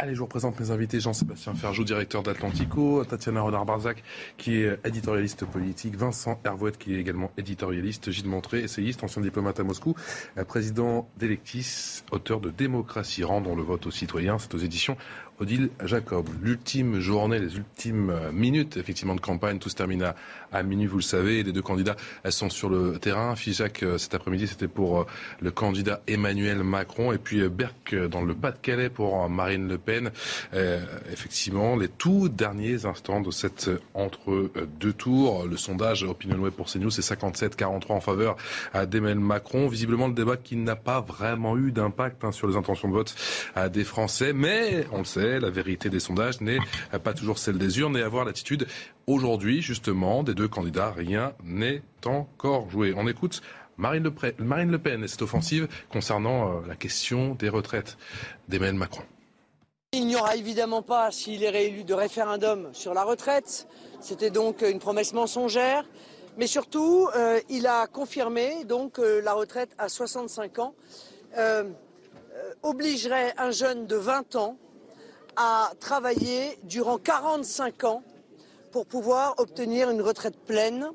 Allez, 0.00 0.16
je 0.16 0.20
vous 0.20 0.26
présente 0.26 0.58
mes 0.58 0.72
invités. 0.72 0.98
Jean-Sébastien 0.98 1.54
Ferjou, 1.54 1.84
directeur 1.84 2.24
d'Atlantico, 2.24 3.04
Tatiana 3.04 3.42
Renard-Barzac, 3.42 4.02
qui 4.36 4.56
est 4.56 4.76
éditorialiste 4.84 5.44
politique, 5.44 5.96
Vincent 5.96 6.40
Hervouette, 6.44 6.78
qui 6.78 6.96
est 6.96 6.98
également 6.98 7.30
éditorialiste, 7.38 8.10
Gilles 8.10 8.26
Montré, 8.26 8.60
essayiste, 8.60 9.04
ancien 9.04 9.22
diplomate 9.22 9.60
à 9.60 9.62
Moscou, 9.62 9.94
euh, 10.36 10.44
président 10.44 11.08
d'Electis, 11.16 12.02
auteur 12.10 12.40
de 12.40 12.50
Démocratie, 12.50 13.22
rendons 13.22 13.54
le 13.54 13.62
vote 13.62 13.86
aux 13.86 13.92
citoyens. 13.92 14.36
C'est 14.38 14.54
aux 14.54 14.58
éditions 14.58 14.96
Odile 15.40 15.70
Jacob. 15.84 16.28
L'ultime 16.42 17.00
journée, 17.00 17.40
les 17.40 17.56
ultimes 17.56 18.10
euh, 18.10 18.30
minutes 18.30 18.76
effectivement 18.76 19.16
de 19.16 19.20
campagne, 19.20 19.58
tout 19.58 19.68
se 19.68 19.74
termine 19.74 20.12
à, 20.52 20.62
minuit, 20.62 20.86
vous 20.86 20.98
le 20.98 21.02
savez. 21.02 21.42
Les 21.42 21.52
deux 21.52 21.62
candidats, 21.62 21.96
elles 22.22 22.32
sont 22.32 22.50
sur 22.50 22.68
le 22.68 22.98
terrain. 22.98 23.34
Figeac 23.34 23.82
euh, 23.82 23.98
cet 23.98 24.14
après-midi, 24.14 24.46
c'était 24.46 24.68
pour 24.68 25.00
euh, 25.00 25.06
le 25.40 25.50
candidat 25.50 26.02
Emmanuel 26.06 26.62
Macron 26.62 27.12
et 27.12 27.18
puis 27.18 27.48
Berck 27.48 27.94
dans 27.94 28.22
le 28.22 28.34
Pas-de-Calais 28.34 28.90
pour 28.90 29.28
Marine 29.28 29.68
Le 29.68 29.78
Pen. 29.78 30.10
effectivement, 31.12 31.76
les 31.76 31.88
tout 31.88 32.28
derniers 32.28 32.84
instants 32.84 33.20
de 33.20 33.30
cette 33.30 33.70
entre 33.94 34.50
deux 34.80 34.92
tours. 34.92 35.46
Le 35.46 35.56
sondage 35.56 36.04
Opinion 36.04 36.38
Web 36.38 36.52
pour 36.52 36.66
CNews, 36.66 36.90
c'est 36.90 37.02
57-43 37.02 37.92
en 37.92 38.00
faveur 38.00 38.36
d'Emmanuel 38.74 39.18
Macron. 39.18 39.68
Visiblement, 39.68 40.08
le 40.08 40.14
débat 40.14 40.36
qui 40.36 40.56
n'a 40.56 40.76
pas 40.76 41.00
vraiment 41.00 41.56
eu 41.58 41.72
d'impact 41.72 42.24
hein, 42.24 42.32
sur 42.32 42.46
les 42.46 42.56
intentions 42.56 42.88
de 42.88 42.94
vote 42.94 43.14
des 43.72 43.84
Français, 43.84 44.32
mais 44.32 44.86
on 44.92 44.98
le 44.98 45.04
sait 45.04 45.23
la 45.24 45.50
vérité 45.50 45.90
des 45.90 46.00
sondages 46.00 46.40
n'est 46.40 46.58
pas 47.02 47.14
toujours 47.14 47.38
celle 47.38 47.58
des 47.58 47.78
urnes 47.78 47.96
et 47.96 48.02
avoir 48.02 48.24
l'attitude 48.24 48.66
aujourd'hui, 49.06 49.62
justement, 49.62 50.22
des 50.22 50.34
deux 50.34 50.48
candidats, 50.48 50.90
rien 50.90 51.32
n'est 51.42 51.82
encore 52.04 52.70
joué. 52.70 52.94
On 52.96 53.06
écoute 53.08 53.40
Marine 53.76 54.04
Le, 54.04 54.78
Pen 54.78 55.02
et 55.02 55.08
cette 55.08 55.22
offensive 55.22 55.68
concernant 55.90 56.48
euh, 56.48 56.60
la 56.66 56.76
question 56.76 57.34
des 57.34 57.48
retraites 57.48 57.96
d'Emmanuel 58.48 58.76
Macron. 58.76 59.02
Il 59.92 60.06
n'y 60.06 60.16
aura 60.16 60.36
évidemment 60.36 60.82
pas, 60.82 61.10
s'il 61.10 61.42
est 61.44 61.50
réélu, 61.50 61.84
de 61.84 61.94
référendum 61.94 62.68
sur 62.72 62.94
la 62.94 63.04
retraite. 63.04 63.68
C'était 64.00 64.30
donc 64.30 64.62
une 64.62 64.78
promesse 64.78 65.12
mensongère. 65.12 65.84
Mais 66.36 66.48
surtout, 66.48 67.08
euh, 67.14 67.40
il 67.48 67.66
a 67.66 67.86
confirmé 67.86 68.64
donc 68.64 68.98
euh, 68.98 69.20
la 69.22 69.34
retraite 69.34 69.70
à 69.78 69.88
65 69.88 70.58
ans 70.58 70.74
obligerait 72.62 73.34
un 73.38 73.50
jeune 73.50 73.86
de 73.86 73.96
20 73.96 74.36
ans 74.36 74.56
à 75.36 75.70
travailler 75.80 76.58
durant 76.64 76.98
45 76.98 77.84
ans 77.84 78.02
pour 78.72 78.86
pouvoir 78.86 79.34
obtenir 79.38 79.90
une 79.90 80.02
retraite 80.02 80.38
pleine. 80.46 80.88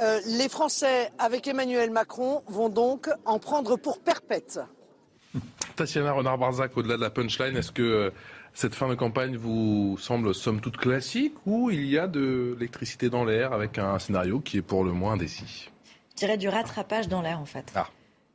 Euh, 0.00 0.20
les 0.26 0.48
Français, 0.48 1.10
avec 1.18 1.46
Emmanuel 1.48 1.90
Macron, 1.90 2.42
vont 2.46 2.68
donc 2.68 3.10
en 3.24 3.38
prendre 3.38 3.76
pour 3.76 4.00
perpète. 4.00 4.60
Tatiana 5.76 6.12
Renard-Barzac, 6.12 6.76
au-delà 6.76 6.96
de 6.96 7.02
la 7.02 7.10
punchline, 7.10 7.56
est-ce 7.56 7.72
que 7.72 7.82
euh, 7.82 8.10
cette 8.54 8.74
fin 8.74 8.88
de 8.88 8.94
campagne 8.94 9.36
vous 9.36 9.96
semble 9.98 10.34
somme 10.34 10.60
toute 10.60 10.76
classique 10.76 11.34
ou 11.46 11.70
il 11.70 11.86
y 11.86 11.98
a 11.98 12.06
de 12.06 12.54
l'électricité 12.58 13.10
dans 13.10 13.24
l'air 13.24 13.52
avec 13.52 13.78
un 13.78 13.98
scénario 13.98 14.40
qui 14.40 14.58
est 14.58 14.62
pour 14.62 14.84
le 14.84 14.92
moins 14.92 15.14
indécis? 15.14 15.70
Je 16.10 16.16
dirais 16.16 16.36
du 16.36 16.48
rattrapage 16.48 17.08
dans 17.08 17.22
l'air 17.22 17.40
en 17.40 17.46
fait. 17.46 17.72
Ah. 17.74 17.88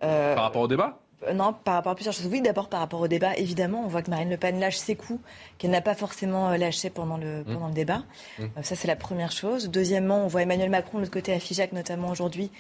Euh, 0.03 0.35
Par 0.35 0.43
rapport 0.43 0.63
au 0.63 0.67
débat? 0.67 0.99
Non, 1.33 1.53
par 1.53 1.75
rapport 1.75 1.93
à 1.93 1.95
plusieurs 1.95 2.13
choses. 2.13 2.27
Oui, 2.27 2.41
d'abord 2.41 2.69
par 2.69 2.79
rapport 2.79 3.01
au 3.01 3.07
débat, 3.07 3.35
évidemment, 3.37 3.83
on 3.83 3.87
voit 3.87 4.01
que 4.01 4.09
Marine 4.09 4.29
Le 4.29 4.37
Pen 4.37 4.59
lâche 4.59 4.77
ses 4.77 4.95
coups 4.95 5.19
qu'elle 5.57 5.71
n'a 5.71 5.81
pas 5.81 5.95
forcément 5.95 6.49
euh, 6.49 6.57
lâché 6.57 6.89
pendant 6.89 7.17
le, 7.17 7.41
mmh. 7.41 7.45
pendant 7.45 7.67
le 7.67 7.73
débat. 7.73 8.03
Mmh. 8.37 8.43
Euh, 8.43 8.63
ça, 8.63 8.75
c'est 8.75 8.87
la 8.87 8.95
première 8.95 9.31
chose. 9.31 9.69
Deuxièmement, 9.69 10.23
on 10.25 10.27
voit 10.27 10.43
Emmanuel 10.43 10.69
Macron 10.69 10.97
de 10.97 11.03
l'autre 11.03 11.13
côté 11.13 11.33
à 11.33 11.39
Figeac, 11.39 11.71
notamment 11.71 12.09
aujourd'hui, 12.09 12.51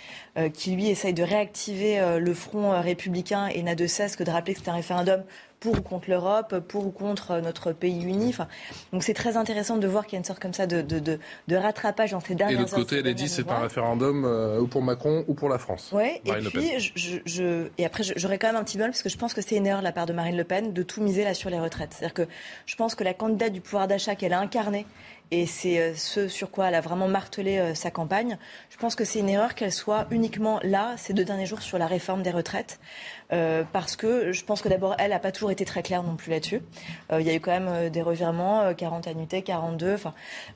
qui 0.53 0.71
lui 0.71 0.89
essaye 0.89 1.13
de 1.13 1.23
réactiver 1.23 2.19
le 2.19 2.33
front 2.33 2.79
républicain 2.81 3.47
et 3.47 3.61
n'a 3.63 3.75
de 3.75 3.87
cesse 3.87 4.15
que 4.15 4.23
de 4.23 4.31
rappeler 4.31 4.53
que 4.53 4.61
c'est 4.63 4.69
un 4.69 4.73
référendum 4.73 5.23
pour 5.59 5.77
ou 5.77 5.81
contre 5.81 6.09
l'Europe, 6.09 6.59
pour 6.67 6.85
ou 6.85 6.91
contre 6.91 7.39
notre 7.39 7.71
pays 7.71 8.03
uni. 8.03 8.29
Enfin, 8.29 8.47
donc 8.93 9.03
c'est 9.03 9.13
très 9.13 9.37
intéressant 9.37 9.77
de 9.77 9.87
voir 9.87 10.05
qu'il 10.05 10.13
y 10.13 10.15
a 10.17 10.19
une 10.19 10.25
sorte 10.25 10.39
comme 10.39 10.53
ça 10.53 10.67
de, 10.67 10.81
de, 10.81 10.99
de, 11.47 11.55
rattrapage 11.55 12.11
dans 12.11 12.19
ces 12.19 12.35
dernières 12.35 12.59
Et 12.59 12.63
de 12.63 12.69
l'autre 12.69 12.75
côté, 12.75 12.99
elle 12.99 13.07
a 13.07 13.13
dit 13.13 13.27
c'est 13.27 13.49
un 13.49 13.59
référendum 13.59 14.25
euh, 14.25 14.59
ou 14.59 14.67
pour 14.67 14.81
Macron 14.81 15.23
ou 15.27 15.33
pour 15.33 15.49
la 15.49 15.57
France. 15.57 15.91
Oui, 15.93 16.21
et 16.25 16.31
puis 16.49 16.79
je, 16.79 17.17
je, 17.25 17.67
et 17.77 17.85
après 17.85 18.03
j'aurais 18.03 18.37
quand 18.37 18.47
même 18.47 18.55
un 18.55 18.63
petit 18.63 18.77
bol 18.77 18.87
parce 18.87 19.03
que 19.03 19.09
je 19.09 19.17
pense 19.17 19.33
que 19.33 19.41
c'est 19.41 19.55
une 19.55 19.67
erreur 19.67 19.79
de 19.79 19.85
la 19.85 19.91
part 19.91 20.05
de 20.05 20.13
Marine 20.13 20.37
Le 20.37 20.43
Pen 20.43 20.73
de 20.73 20.83
tout 20.83 21.01
miser 21.01 21.23
là 21.23 21.33
sur 21.33 21.49
les 21.49 21.59
retraites. 21.59 21.93
C'est-à-dire 21.93 22.13
que 22.13 22.27
je 22.65 22.75
pense 22.75 22.95
que 22.95 23.03
la 23.03 23.13
candidate 23.13 23.53
du 23.53 23.61
pouvoir 23.61 23.87
d'achat 23.87 24.15
qu'elle 24.15 24.33
a 24.33 24.39
incarné 24.39 24.85
et 25.31 25.45
c'est 25.45 25.79
euh, 25.79 25.93
ce 25.95 26.27
sur 26.27 26.51
quoi 26.51 26.67
elle 26.67 26.75
a 26.75 26.81
vraiment 26.81 27.07
martelé 27.07 27.57
euh, 27.57 27.73
sa 27.73 27.91
campagne. 27.91 28.37
Je 28.69 28.77
pense 28.77 28.95
que 28.95 29.03
c'est 29.03 29.19
une 29.19 29.29
erreur 29.29 29.55
qu'elle 29.55 29.71
soit 29.71 30.07
uniquement 30.11 30.59
là, 30.63 30.95
ces 30.97 31.13
deux 31.13 31.25
derniers 31.25 31.45
jours, 31.45 31.61
sur 31.61 31.77
la 31.77 31.87
réforme 31.87 32.21
des 32.21 32.31
retraites. 32.31 32.79
Euh, 33.33 33.63
parce 33.71 33.95
que 33.95 34.31
je 34.31 34.43
pense 34.43 34.61
que 34.61 34.69
d'abord, 34.69 34.95
elle 34.99 35.11
n'a 35.11 35.19
pas 35.19 35.31
toujours 35.31 35.51
été 35.51 35.65
très 35.65 35.83
claire 35.83 36.03
non 36.03 36.15
plus 36.15 36.31
là-dessus. 36.31 36.61
il 37.11 37.21
y 37.21 37.29
a 37.29 37.33
eu 37.33 37.39
quand 37.39 37.59
même 37.59 37.89
des 37.89 38.01
revirements, 38.01 38.73
40 38.73 39.07
annuités, 39.07 39.41
42. 39.41 39.97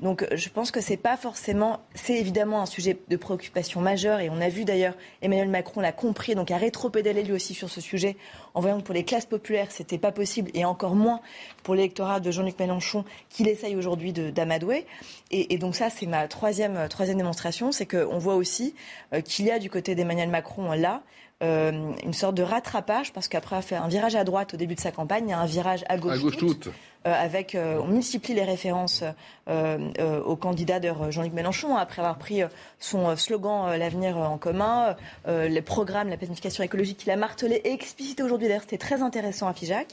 Donc 0.01 0.27
je 0.31 0.49
pense 0.49 0.71
que 0.71 0.81
c'est 0.81 0.97
pas 0.97 1.17
forcément. 1.17 1.79
C'est 1.93 2.15
évidemment 2.15 2.61
un 2.61 2.65
sujet 2.65 2.97
de 3.07 3.15
préoccupation 3.15 3.81
majeure 3.81 4.19
et 4.19 4.29
on 4.29 4.41
a 4.41 4.49
vu 4.49 4.65
d'ailleurs 4.65 4.93
Emmanuel 5.21 5.49
Macron 5.49 5.81
l'a 5.81 5.91
compris, 5.91 6.35
donc 6.35 6.51
a 6.51 6.57
rétro-pédalé 6.57 7.23
lui 7.23 7.33
aussi 7.33 7.53
sur 7.53 7.69
ce 7.69 7.81
sujet 7.81 8.17
en 8.53 8.61
voyant 8.61 8.79
que 8.79 8.83
pour 8.83 8.95
les 8.95 9.05
classes 9.05 9.25
populaires, 9.25 9.67
c'était 9.69 9.97
pas 9.97 10.11
possible 10.11 10.51
et 10.53 10.65
encore 10.65 10.95
moins 10.95 11.21
pour 11.63 11.75
l'électorat 11.75 12.19
de 12.19 12.31
Jean-Luc 12.31 12.59
Mélenchon 12.59 13.05
qu'il 13.29 13.47
essaye 13.47 13.75
aujourd'hui 13.75 14.13
d'amadouer. 14.13 14.85
Et, 15.31 15.53
et, 15.53 15.57
donc 15.57 15.75
ça, 15.75 15.89
c'est 15.89 16.05
ma 16.05 16.27
troisième, 16.27 16.87
troisième 16.89 17.17
démonstration, 17.17 17.71
c'est 17.71 17.85
qu'on 17.85 18.17
voit 18.17 18.35
aussi 18.35 18.75
euh, 19.13 19.21
qu'il 19.21 19.45
y 19.45 19.51
a 19.51 19.59
du 19.59 19.69
côté 19.69 19.95
d'Emmanuel 19.95 20.29
Macron 20.29 20.71
là 20.73 21.03
euh, 21.41 21.93
une 22.03 22.13
sorte 22.13 22.35
de 22.35 22.43
rattrapage, 22.43 23.13
parce 23.13 23.29
qu'après 23.29 23.55
avoir 23.55 23.63
fait 23.63 23.75
un 23.77 23.87
virage 23.87 24.15
à 24.15 24.25
droite 24.25 24.53
au 24.53 24.57
début 24.57 24.75
de 24.75 24.81
sa 24.81 24.91
campagne, 24.91 25.23
il 25.27 25.29
y 25.29 25.33
a 25.33 25.39
un 25.39 25.45
virage 25.45 25.85
à 25.87 25.97
gauche. 25.97 26.17
À 26.17 26.17
gauche 26.17 26.35
toute. 26.35 26.67
Euh, 26.67 27.13
avec, 27.13 27.55
euh, 27.55 27.79
on 27.81 27.87
multiplie 27.87 28.33
les 28.33 28.43
références 28.43 29.05
au 29.47 30.35
candidat 30.35 30.81
de 30.81 30.91
Jean-Luc 31.09 31.31
Mélenchon, 31.31 31.77
après 31.77 32.01
avoir 32.01 32.17
pris 32.17 32.41
son 32.77 33.15
slogan 33.15 33.75
L'avenir 33.77 34.17
en 34.17 34.37
commun, 34.37 34.95
les 35.27 35.61
programmes, 35.61 36.09
la 36.09 36.17
planification 36.17 36.63
écologique 36.63 36.97
qu'il 36.97 37.09
a 37.09 37.15
martelé 37.15 37.61
et 37.63 37.71
explicité 37.71 38.21
aujourd'hui. 38.21 38.47
D'ailleurs, 38.47 38.61
c'était 38.61 38.77
très 38.77 39.01
intéressant 39.01 39.47
à 39.47 39.53
Figeac. 39.53 39.87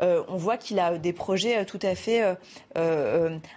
on 0.00 0.36
voit 0.36 0.58
qu'il 0.58 0.78
a 0.78 0.96
des 0.96 1.12
projets 1.12 1.64
tout 1.64 1.80
à 1.82 1.96
fait 1.96 2.22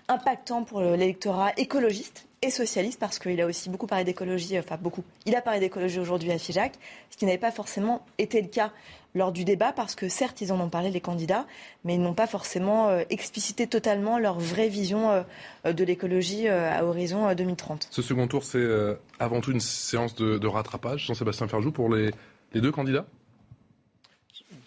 impactants 0.08 0.64
pour 0.64 0.82
l'électorat 0.82 1.52
écologiste 1.58 2.27
et 2.42 2.50
socialiste 2.50 3.00
parce 3.00 3.20
qu'il 3.20 3.40
a 3.42 3.46
aussi 3.46 3.70
beaucoup 3.70 3.88
parlé 3.88 4.04
d'écologie, 4.04 4.58
enfin 4.60 4.78
beaucoup. 4.80 5.04
Il 5.26 5.36
a 5.36 5.42
parlé 5.42 5.60
d'écologie 5.60 6.00
aujourd'hui 6.00 6.32
à 6.32 6.38
Figeac, 6.38 6.74
ce 7.10 7.18
qui 7.18 7.26
n'avait 7.26 7.38
pas 7.38 7.52
forcément 7.52 8.06
été 8.18 8.42
le 8.42 8.48
cas 8.48 8.72
lors 9.16 9.32
du 9.32 9.44
débat 9.44 9.72
parce 9.72 9.96
que 9.96 10.08
certes 10.08 10.42
ils 10.42 10.52
en 10.54 10.60
ont 10.60 10.70
parlé 10.70 10.92
les 10.92 11.02
candidats, 11.02 11.48
mais 11.84 11.96
ils 11.96 12.02
n'ont 12.02 12.14
pas 12.14 12.28
forcément 12.28 12.90
euh, 12.90 13.04
explicité 13.10 13.66
totalement 13.66 14.20
leur 14.20 14.40
vraie 14.40 14.70
vision 14.70 15.10
euh, 15.66 15.74
de 15.74 15.84
l'écologie 15.84 16.48
euh, 16.48 16.72
à 16.72 16.84
horizon 16.84 17.34
2030. 17.34 17.88
Ce 17.90 18.02
second 18.02 18.28
tour, 18.28 18.44
c'est 18.44 18.66
avant 19.20 19.42
tout 19.42 19.52
une 19.52 19.60
séance 19.60 20.14
de, 20.16 20.48
rattrapage, 20.48 21.08
Jean-Sébastien 21.08 21.48
Ferjou, 21.48 21.72
pour 21.72 21.90
les 21.90 22.12
deux 22.54 22.72
candidats? 22.72 23.06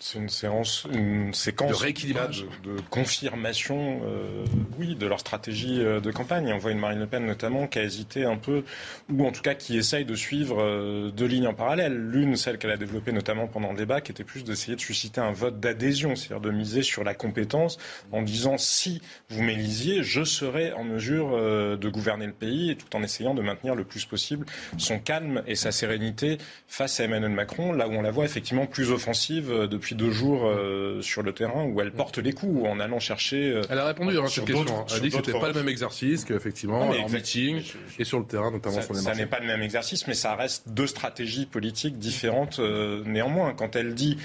C'est 0.02 0.18
une 0.18 0.30
séance, 0.30 0.86
une 0.90 1.34
séquence 1.34 1.72
de 1.72 1.74
rééquilibrage, 1.74 2.46
de, 2.64 2.76
confirmation, 2.88 4.00
euh, 4.06 4.46
oui, 4.78 4.94
de 4.94 5.06
leur 5.06 5.20
stratégie 5.20 5.82
euh, 5.82 6.00
de 6.00 6.10
campagne. 6.10 6.50
on 6.54 6.58
voit 6.58 6.70
une 6.70 6.78
Marine 6.78 7.00
Le 7.00 7.06
Pen 7.06 7.26
notamment 7.26 7.66
qui 7.66 7.80
a 7.80 7.82
hésité 7.82 8.24
un 8.24 8.38
peu, 8.38 8.64
ou 9.12 9.26
en 9.26 9.30
tout 9.30 9.42
cas 9.42 9.52
qui 9.52 9.76
essaye 9.76 10.06
de 10.06 10.14
suivre 10.14 10.62
euh, 10.62 11.10
deux 11.10 11.26
lignes 11.26 11.48
en 11.48 11.52
parallèle. 11.52 11.94
L'une, 11.94 12.36
celle 12.36 12.56
qu'elle 12.56 12.70
a 12.70 12.78
développée 12.78 13.12
notamment 13.12 13.46
pendant 13.46 13.72
le 13.72 13.76
débat, 13.76 14.00
qui 14.00 14.10
était 14.10 14.24
plus 14.24 14.42
d'essayer 14.42 14.74
de 14.74 14.80
susciter 14.80 15.20
un 15.20 15.32
vote 15.32 15.60
d'adhésion, 15.60 16.16
c'est-à-dire 16.16 16.40
de 16.40 16.50
miser 16.50 16.80
sur 16.80 17.04
la 17.04 17.12
compétence, 17.12 17.76
en 18.10 18.22
disant 18.22 18.56
si 18.56 19.02
vous 19.28 19.42
m'élisiez, 19.42 20.02
je 20.02 20.24
serai 20.24 20.72
en 20.72 20.82
mesure 20.82 21.36
de 21.36 21.88
gouverner 21.90 22.26
le 22.26 22.32
pays, 22.32 22.70
et 22.70 22.76
tout 22.76 22.96
en 22.96 23.02
essayant 23.02 23.34
de 23.34 23.42
maintenir 23.42 23.74
le 23.74 23.84
plus 23.84 24.06
possible 24.06 24.46
son 24.78 24.98
calme 24.98 25.42
et 25.46 25.56
sa 25.56 25.72
sérénité 25.72 26.38
face 26.68 27.00
à 27.00 27.04
Emmanuel 27.04 27.32
Macron, 27.32 27.74
là 27.74 27.86
où 27.86 27.92
on 27.92 28.02
la 28.02 28.10
voit 28.10 28.24
effectivement 28.24 28.64
plus 28.64 28.90
offensive 28.90 29.50
depuis 29.70 29.89
deux 29.94 30.10
jours 30.10 30.46
euh, 30.46 31.00
sur 31.02 31.22
le 31.22 31.32
terrain 31.32 31.64
où 31.64 31.80
elle 31.80 31.92
porte 31.92 32.18
les 32.18 32.32
coups 32.32 32.66
en 32.66 32.80
allant 32.80 33.00
chercher. 33.00 33.50
Euh, 33.50 33.62
elle 33.70 33.78
a 33.78 33.86
répondu 33.86 34.16
à 34.16 34.20
hein, 34.20 34.26
cette 34.26 34.44
question. 34.44 34.86
Elle 34.88 34.96
a 34.96 35.00
dit 35.00 35.10
que 35.10 35.16
c'était 35.16 35.38
pas 35.38 35.48
le 35.48 35.54
même 35.54 35.68
exercice 35.68 36.24
qu'effectivement 36.24 36.88
en 36.88 37.08
meeting 37.08 37.62
et 37.98 38.04
sur 38.04 38.18
le 38.18 38.24
terrain, 38.24 38.50
notamment 38.50 38.80
sur 38.80 38.94
les 38.94 39.02
marchés. 39.02 39.18
Ça 39.18 39.24
n'est 39.24 39.30
pas 39.30 39.40
le 39.40 39.46
même 39.46 39.62
exercice, 39.62 40.06
mais 40.06 40.14
ça 40.14 40.34
reste 40.34 40.68
deux 40.68 40.86
stratégies 40.86 41.46
politiques 41.46 41.98
différentes 41.98 42.58
euh, 42.58 43.02
néanmoins. 43.04 43.54
Quand 43.54 43.76
elle 43.76 43.94
dit 43.94 44.18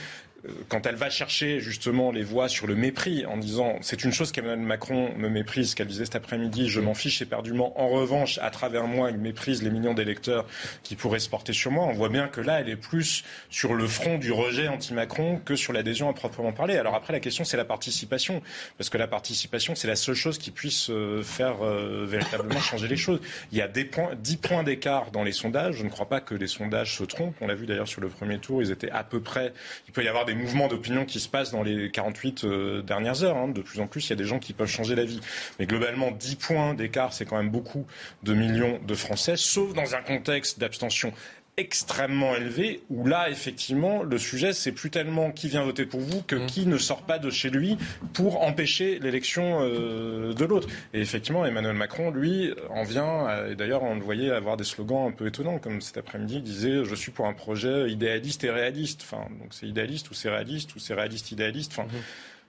quand 0.69 0.85
elle 0.85 0.95
va 0.95 1.09
chercher 1.09 1.59
justement 1.59 2.11
les 2.11 2.23
voix 2.23 2.49
sur 2.49 2.67
le 2.67 2.75
mépris 2.75 3.25
en 3.25 3.37
disant 3.37 3.77
c'est 3.81 4.03
une 4.03 4.11
chose 4.11 4.31
qu'Emmanuel 4.31 4.59
Macron 4.59 5.13
me 5.17 5.29
méprise, 5.29 5.75
qu'elle 5.75 5.87
disait 5.87 6.05
cet 6.05 6.15
après-midi, 6.15 6.69
je 6.69 6.79
m'en 6.79 6.93
fiche 6.93 7.21
éperdument. 7.21 7.79
En 7.79 7.89
revanche, 7.89 8.39
à 8.41 8.49
travers 8.49 8.87
moi, 8.87 9.11
il 9.11 9.17
méprise 9.17 9.63
les 9.63 9.69
millions 9.69 9.93
d'électeurs 9.93 10.45
qui 10.83 10.95
pourraient 10.95 11.19
se 11.19 11.29
porter 11.29 11.53
sur 11.53 11.71
moi. 11.71 11.85
On 11.85 11.93
voit 11.93 12.09
bien 12.09 12.27
que 12.27 12.41
là, 12.41 12.59
elle 12.59 12.69
est 12.69 12.75
plus 12.75 13.23
sur 13.49 13.73
le 13.73 13.87
front 13.87 14.17
du 14.17 14.31
rejet 14.31 14.67
anti-Macron 14.67 15.41
que 15.43 15.55
sur 15.55 15.73
l'adhésion 15.73 16.09
à 16.09 16.13
proprement 16.13 16.51
parler. 16.51 16.77
Alors 16.77 16.95
après, 16.95 17.13
la 17.13 17.19
question, 17.19 17.43
c'est 17.43 17.57
la 17.57 17.65
participation. 17.65 18.41
Parce 18.77 18.89
que 18.89 18.97
la 18.97 19.07
participation, 19.07 19.75
c'est 19.75 19.87
la 19.87 19.95
seule 19.95 20.15
chose 20.15 20.37
qui 20.37 20.51
puisse 20.51 20.89
euh, 20.89 21.23
faire 21.23 21.63
euh, 21.63 22.05
véritablement 22.07 22.59
changer 22.59 22.87
les 22.87 22.97
choses. 22.97 23.19
Il 23.51 23.57
y 23.57 23.61
a 23.61 23.67
des 23.67 23.85
points, 23.85 24.11
10 24.15 24.37
points 24.37 24.63
d'écart 24.63 25.11
dans 25.11 25.23
les 25.23 25.31
sondages. 25.31 25.75
Je 25.75 25.83
ne 25.83 25.89
crois 25.89 26.07
pas 26.07 26.21
que 26.21 26.35
les 26.35 26.47
sondages 26.47 26.97
se 26.97 27.03
trompent. 27.03 27.35
On 27.41 27.47
l'a 27.47 27.55
vu 27.55 27.65
d'ailleurs 27.65 27.87
sur 27.87 28.01
le 28.01 28.09
premier 28.09 28.39
tour. 28.39 28.61
Ils 28.61 28.71
étaient 28.71 28.91
à 28.91 29.03
peu 29.03 29.21
près. 29.21 29.53
Il 29.87 29.93
peut 29.93 30.03
y 30.03 30.07
avoir 30.07 30.25
des 30.25 30.34
mouvements 30.35 30.67
d'opinion 30.67 31.05
qui 31.05 31.19
se 31.19 31.27
passent 31.27 31.51
dans 31.51 31.63
les 31.63 31.89
48 31.91 32.43
euh, 32.43 32.81
dernières 32.81 33.23
heures. 33.23 33.37
Hein. 33.37 33.47
De 33.47 33.61
plus 33.61 33.79
en 33.79 33.87
plus, 33.87 34.05
il 34.07 34.09
y 34.11 34.13
a 34.13 34.15
des 34.15 34.25
gens 34.25 34.39
qui 34.39 34.53
peuvent 34.53 34.69
changer 34.69 34.95
la 34.95 35.05
vie. 35.05 35.19
Mais 35.59 35.65
globalement, 35.65 36.11
10 36.11 36.35
points 36.35 36.73
d'écart, 36.73 37.13
c'est 37.13 37.25
quand 37.25 37.37
même 37.37 37.49
beaucoup 37.49 37.85
de 38.23 38.33
millions 38.33 38.79
de 38.85 38.93
Français, 38.93 39.35
sauf 39.37 39.73
dans 39.73 39.95
un 39.95 40.01
contexte 40.01 40.59
d'abstention 40.59 41.13
extrêmement 41.57 42.35
élevé 42.35 42.81
où 42.89 43.07
là 43.07 43.29
effectivement 43.29 44.03
le 44.03 44.17
sujet 44.17 44.51
c'est 44.51 44.73
plus 44.73 44.89
tellement 44.89 45.31
qui 45.31 45.47
vient 45.47 45.63
voter 45.63 45.85
pour 45.85 46.01
vous 46.01 46.21
que 46.21 46.35
mmh. 46.35 46.45
qui 46.47 46.65
ne 46.65 46.77
sort 46.77 47.03
pas 47.03 47.17
de 47.17 47.29
chez 47.29 47.49
lui 47.49 47.77
pour 48.13 48.41
empêcher 48.43 48.99
l'élection 48.99 49.59
euh, 49.61 50.33
de 50.33 50.43
l'autre 50.43 50.67
et 50.93 50.99
effectivement 50.99 51.45
Emmanuel 51.45 51.75
Macron 51.75 52.11
lui 52.11 52.53
en 52.69 52.83
vient 52.83 53.47
et 53.47 53.55
d'ailleurs 53.55 53.83
on 53.83 53.95
le 53.95 54.01
voyait 54.01 54.31
avoir 54.31 54.57
des 54.57 54.65
slogans 54.65 55.07
un 55.07 55.11
peu 55.11 55.27
étonnants 55.27 55.59
comme 55.59 55.79
cet 55.79 55.95
après-midi 55.97 56.35
il 56.35 56.43
disait 56.43 56.83
je 56.83 56.95
suis 56.95 57.11
pour 57.11 57.25
un 57.25 57.33
projet 57.33 57.89
idéaliste 57.89 58.43
et 58.43 58.49
réaliste 58.49 59.03
enfin 59.03 59.23
donc 59.39 59.53
c'est 59.53 59.67
idéaliste 59.67 60.11
ou 60.11 60.13
c'est 60.13 60.29
réaliste 60.29 60.75
ou 60.75 60.79
c'est 60.79 60.93
réaliste 60.93 61.31
idéaliste 61.31 61.71
enfin 61.71 61.87
mmh. 61.87 62.01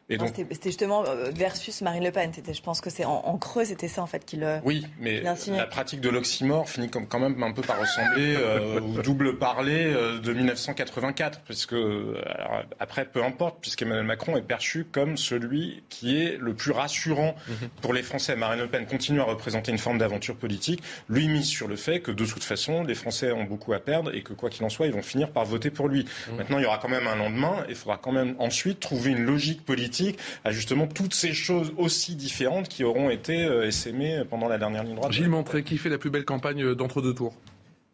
C'était 0.09 0.71
justement 0.71 1.05
euh, 1.05 1.31
versus 1.35 1.83
Marine 1.83 2.05
Le 2.05 2.13
Pen. 2.13 2.31
Je 2.33 2.61
pense 2.61 2.81
que 2.81 2.91
c'est 2.91 3.05
en, 3.05 3.37
creux, 3.39 3.65
c'était 3.65 3.89
ça 3.89 4.03
en 4.03 4.07
fait 4.07 4.25
qui 4.25 4.37
le. 4.37 4.59
Oui, 4.65 4.87
mais 5.01 5.21
la 5.21 5.67
pratique 5.67 6.01
de 6.01 6.09
l'oxymore 6.09 6.69
finit 6.69 6.89
comme, 6.89 7.09
quand 7.09 7.19
même 7.19 7.43
un 7.43 7.51
peu 7.51 7.63
par 7.63 7.81
ressembler 7.81 8.37
euh, 8.37 8.81
au 8.81 9.03
double 9.03 9.39
parler 9.39 9.87
euh, 9.87 10.21
de 10.21 10.33
1984, 10.33 11.41
puisque 11.41 11.73
alors, 11.73 12.63
après, 12.79 13.05
peu 13.05 13.25
importe, 13.25 13.57
puisqu'Emmanuel 13.61 14.07
Macron 14.07 14.37
est 14.37 14.43
perçu 14.43 14.85
comme 14.85 15.17
celui 15.17 15.83
qui 15.89 16.17
est 16.23 16.39
le 16.39 16.55
plus 16.55 16.71
rassurant 16.71 17.35
mhm. 17.49 17.69
pour 17.83 17.93
les 17.93 18.05
Français. 18.05 18.37
Marine 18.37 18.61
Le 18.61 18.69
Pen 18.69 18.87
continue 18.87 19.21
à 19.21 19.25
représenter 19.25 19.73
une 19.73 19.79
forme 19.79 19.99
d'aventure 19.99 20.37
politique. 20.37 20.85
Lui 21.09 21.27
mise 21.27 21.47
sur 21.47 21.67
le 21.67 21.77
fait 21.77 21.99
que 21.99 22.13
de 22.13 22.25
toute 22.25 22.45
façon, 22.45 22.85
les 22.85 22.95
Français 22.95 23.33
ont 23.33 23.45
beaucoup 23.45 23.73
à 23.73 23.81
perdre 23.81 24.15
et 24.15 24.23
que 24.23 24.35
quoi 24.35 24.51
qu'il 24.51 24.65
en 24.65 24.69
soit, 24.69 24.87
ils 24.87 24.93
vont 24.93 25.03
finir 25.03 25.33
par 25.33 25.45
voter 25.45 25.71
pour 25.71 25.89
lui. 25.89 26.05
Mhm. 26.31 26.37
Maintenant, 26.37 26.59
il 26.59 26.63
y 26.63 26.67
aura 26.67 26.79
quand 26.79 26.89
même 26.89 27.09
un 27.09 27.17
lendemain. 27.17 27.65
et 27.67 27.71
Il 27.71 27.77
faudra 27.77 27.99
quand 27.99 28.13
même 28.13 28.37
ensuite 28.39 28.79
trouver 28.79 29.11
une 29.11 29.25
logique 29.25 29.65
politique 29.65 29.96
à 30.45 30.53
justement 30.53 30.87
toutes 30.87 31.15
ces 31.15 31.33
choses 31.33 31.73
aussi 31.77 32.17
différentes 32.17 32.69
qui 32.69 32.85
auront 32.85 33.11
été 33.11 33.45
euh, 33.45 33.67
essaimées 33.67 34.23
pendant 34.29 34.49
la 34.49 34.59
dernière 34.59 34.85
ligne 34.85 34.97
droite. 34.97 35.13
Gilles 35.13 35.29
Montré, 35.29 35.63
qui 35.63 35.79
fait 35.79 35.89
la 35.89 35.99
plus 35.99 36.11
belle 36.11 36.25
campagne 36.25 36.63
euh, 36.63 36.75
d'entre 36.75 37.03
deux 37.03 37.15
tours 37.15 37.35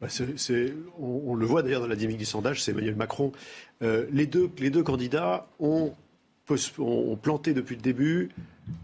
bah, 0.01 0.09
on, 0.99 1.35
le 1.37 1.47
voit 1.47 1.63
d'ailleurs 1.63 1.83
dans 1.83 1.87
la 1.87 1.95
dynamique 1.95 2.19
du 2.19 2.25
sondage, 2.25 2.61
c'est 2.61 2.73
Emmanuel 2.73 2.97
Macron. 2.97 3.31
Euh, 3.83 4.07
les, 4.13 4.27
deux, 4.27 4.51
les 4.59 4.71
deux 4.71 4.83
candidats 4.83 5.47
ont, 5.61 5.93
ont 6.79 7.17
planté 7.17 7.55
depuis 7.55 7.77
le 7.77 7.83
début 7.83 8.31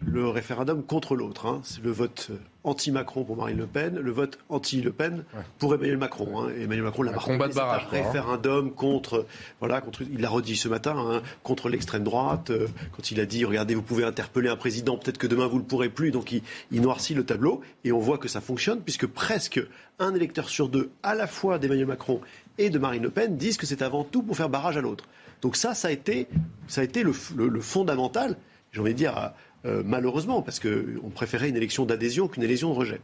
le 0.04 0.28
référendum 0.28 0.82
contre 0.82 1.14
l'autre. 1.14 1.46
Hein. 1.46 1.60
C'est 1.64 1.82
le 1.82 1.90
vote 1.90 2.30
anti-Macron 2.64 3.24
pour 3.24 3.36
Marine 3.36 3.58
Le 3.58 3.66
Pen, 3.66 3.98
le 3.98 4.10
vote 4.10 4.38
anti-Le 4.48 4.92
Pen 4.92 5.24
pour 5.58 5.74
Emmanuel 5.74 5.98
Macron. 5.98 6.40
Hein. 6.40 6.48
Emmanuel 6.56 6.84
Macron 6.84 7.02
l'a 7.02 7.12
marqué. 7.12 7.38
C'est 7.38 7.60
un 7.60 7.64
hein. 7.64 7.80
référendum 7.90 8.72
contre, 8.72 9.26
voilà, 9.60 9.80
contre, 9.80 10.02
il 10.02 10.20
l'a 10.20 10.28
redit 10.28 10.56
ce 10.56 10.68
matin, 10.68 10.96
hein, 10.96 11.22
contre 11.42 11.68
l'extrême 11.68 12.04
droite, 12.04 12.50
euh, 12.50 12.66
quand 12.92 13.10
il 13.10 13.20
a 13.20 13.26
dit, 13.26 13.44
regardez, 13.44 13.74
vous 13.74 13.82
pouvez 13.82 14.04
interpeller 14.04 14.48
un 14.48 14.56
président, 14.56 14.96
peut-être 14.96 15.18
que 15.18 15.26
demain 15.26 15.46
vous 15.46 15.56
ne 15.56 15.62
le 15.62 15.66
pourrez 15.66 15.88
plus, 15.88 16.10
donc 16.10 16.32
il, 16.32 16.42
il, 16.70 16.80
noircit 16.80 17.14
le 17.14 17.24
tableau, 17.24 17.60
et 17.84 17.92
on 17.92 18.00
voit 18.00 18.18
que 18.18 18.28
ça 18.28 18.40
fonctionne, 18.40 18.80
puisque 18.80 19.06
presque 19.06 19.60
un 19.98 20.14
électeur 20.14 20.48
sur 20.48 20.68
deux, 20.68 20.90
à 21.02 21.14
la 21.14 21.26
fois 21.26 21.58
d'Emmanuel 21.58 21.86
Macron 21.86 22.20
et 22.58 22.70
de 22.70 22.78
Marine 22.78 23.02
Le 23.02 23.10
Pen, 23.10 23.36
disent 23.36 23.56
que 23.56 23.66
c'est 23.66 23.82
avant 23.82 24.04
tout 24.04 24.22
pour 24.22 24.36
faire 24.36 24.48
barrage 24.48 24.76
à 24.76 24.80
l'autre. 24.80 25.04
Donc 25.42 25.56
ça, 25.56 25.74
ça 25.74 25.88
a 25.88 25.90
été, 25.90 26.28
ça 26.66 26.80
a 26.80 26.84
été 26.84 27.02
le, 27.02 27.12
fondamental, 27.12 28.36
j'ai 28.72 28.80
envie 28.80 28.92
de 28.92 28.98
dire, 28.98 29.32
euh, 29.64 29.82
malheureusement, 29.84 30.42
parce 30.42 30.60
qu'on 30.60 31.10
préférait 31.14 31.48
une 31.48 31.56
élection 31.56 31.84
d'adhésion 31.86 32.28
qu'une 32.28 32.42
élection 32.42 32.70
de 32.70 32.78
rejet. 32.78 33.00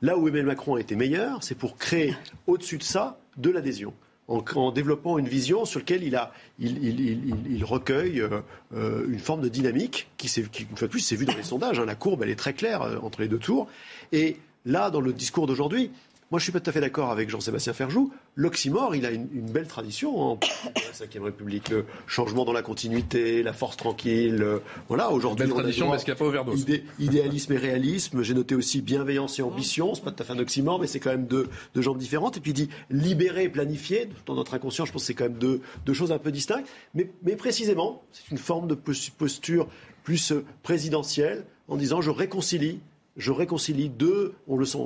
Là 0.00 0.16
où 0.16 0.26
Emmanuel 0.26 0.46
Macron 0.46 0.74
a 0.76 0.80
été 0.80 0.96
meilleur, 0.96 1.42
c'est 1.42 1.54
pour 1.54 1.76
créer 1.76 2.16
au-dessus 2.46 2.78
de 2.78 2.82
ça 2.82 3.18
de 3.36 3.50
l'adhésion. 3.50 3.94
En, 4.28 4.70
développant 4.70 5.18
une 5.18 5.28
vision 5.28 5.66
sur 5.66 5.80
laquelle 5.80 6.04
il, 6.04 6.16
a, 6.16 6.32
il, 6.58 7.64
recueille 7.64 8.20
euh, 8.20 8.40
euh, 8.74 9.04
une 9.08 9.18
forme 9.18 9.42
de 9.42 9.48
dynamique 9.48 10.08
qui, 10.16 10.28
une 10.40 10.76
fois 10.76 10.86
de 10.86 10.92
plus, 10.92 11.00
s'est 11.00 11.16
vu 11.16 11.26
dans 11.26 11.34
les 11.34 11.42
sondages. 11.42 11.78
Hein. 11.78 11.84
la 11.84 11.96
courbe, 11.96 12.22
elle 12.22 12.30
est 12.30 12.36
très 12.36 12.54
claire 12.54 12.82
entre 13.02 13.20
les 13.20 13.28
deux 13.28 13.38
tours. 13.38 13.68
Et 14.10 14.38
là, 14.64 14.90
dans 14.90 15.02
le 15.02 15.12
discours 15.12 15.46
d'aujourd'hui, 15.46 15.90
moi, 16.32 16.38
je 16.38 16.44
suis 16.44 16.52
pas 16.52 16.60
tout 16.60 16.70
à 16.70 16.72
fait 16.72 16.80
d'accord 16.80 17.10
avec 17.10 17.28
Jean-Sébastien 17.28 17.74
Ferjou. 17.74 18.10
L'oxymore, 18.36 18.96
il 18.96 19.04
a 19.04 19.10
une, 19.10 19.26
belle 19.26 19.66
tradition 19.66 20.18
en 20.18 20.40
la 20.64 21.06
Ve 21.06 21.22
République. 21.22 21.68
Le 21.68 21.84
changement 22.06 22.46
dans 22.46 22.54
la 22.54 22.62
continuité, 22.62 23.42
la 23.42 23.52
force 23.52 23.76
tranquille. 23.76 24.42
Euh, 24.42 24.60
voilà, 24.88 25.10
aujourd'hui. 25.10 25.44
Belle 25.44 25.52
tradition 25.52 25.90
parce 25.90 26.04
qu'il 26.04 26.14
n'y 26.14 26.16
a 26.16 26.18
pas 26.18 26.24
overdose. 26.24 26.64
idéalisme 26.98 27.52
et 27.52 27.58
réalisme. 27.58 28.22
J'ai 28.22 28.32
noté 28.32 28.54
aussi 28.54 28.80
bienveillance 28.80 29.38
et 29.40 29.42
ambition. 29.42 29.94
C'est 29.94 30.04
pas 30.04 30.10
tout 30.10 30.22
à 30.22 30.24
fait 30.24 30.32
un 30.32 30.38
oxymore, 30.38 30.80
mais 30.80 30.86
c'est 30.86 31.00
quand 31.00 31.10
même 31.10 31.26
deux, 31.26 31.50
deux 31.74 31.82
jambes 31.82 31.98
différentes. 31.98 32.38
Et 32.38 32.40
puis 32.40 32.52
il 32.52 32.54
dit 32.54 32.70
libérer 32.88 33.44
et 33.44 33.48
planifier. 33.50 34.08
Dans 34.24 34.34
notre 34.34 34.54
inconscient, 34.54 34.86
je 34.86 34.92
pense 34.92 35.02
que 35.02 35.06
c'est 35.08 35.14
quand 35.14 35.24
même 35.24 35.38
deux, 35.38 35.60
deux 35.84 35.92
choses 35.92 36.12
un 36.12 36.18
peu 36.18 36.32
distinctes. 36.32 36.66
Mais, 36.94 37.10
mais 37.24 37.36
précisément, 37.36 38.04
c'est 38.10 38.30
une 38.30 38.38
forme 38.38 38.68
de 38.68 38.74
posture 38.74 39.68
plus 40.02 40.32
présidentielle 40.62 41.44
en 41.68 41.76
disant 41.76 42.00
je 42.00 42.10
réconcilie 42.10 42.80
je 43.16 43.30
réconcilie 43.30 43.88
deux, 43.88 44.34
on 44.48 44.56
le, 44.56 44.64
sent, 44.64 44.78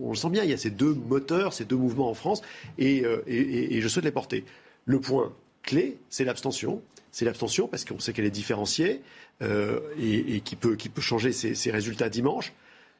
on, 0.00 0.10
le 0.10 0.16
sent 0.16 0.30
bien, 0.30 0.44
il 0.44 0.50
y 0.50 0.52
a 0.52 0.56
ces 0.56 0.70
deux 0.70 0.94
moteurs, 0.94 1.52
ces 1.52 1.64
deux 1.64 1.76
mouvements 1.76 2.08
en 2.08 2.14
France, 2.14 2.42
et, 2.78 3.04
euh, 3.04 3.22
je 3.26 3.88
souhaite 3.88 4.04
les 4.04 4.12
porter. 4.12 4.44
Le 4.84 5.00
point 5.00 5.32
clé, 5.62 5.98
c'est 6.08 6.24
l'abstention. 6.24 6.82
C'est 7.10 7.24
l'abstention 7.24 7.68
parce 7.68 7.84
qu'on 7.84 8.00
sait 8.00 8.12
qu'elle 8.12 8.24
est 8.24 8.30
différenciée 8.30 9.00
euh, 9.42 9.80
et, 9.98 10.40
qui, 10.40 10.56
peut, 10.56 10.76
qui 10.76 10.88
peut 10.88 11.00
changer 11.00 11.32
ses, 11.32 11.70
résultats 11.70 12.08
dimanche. 12.08 12.52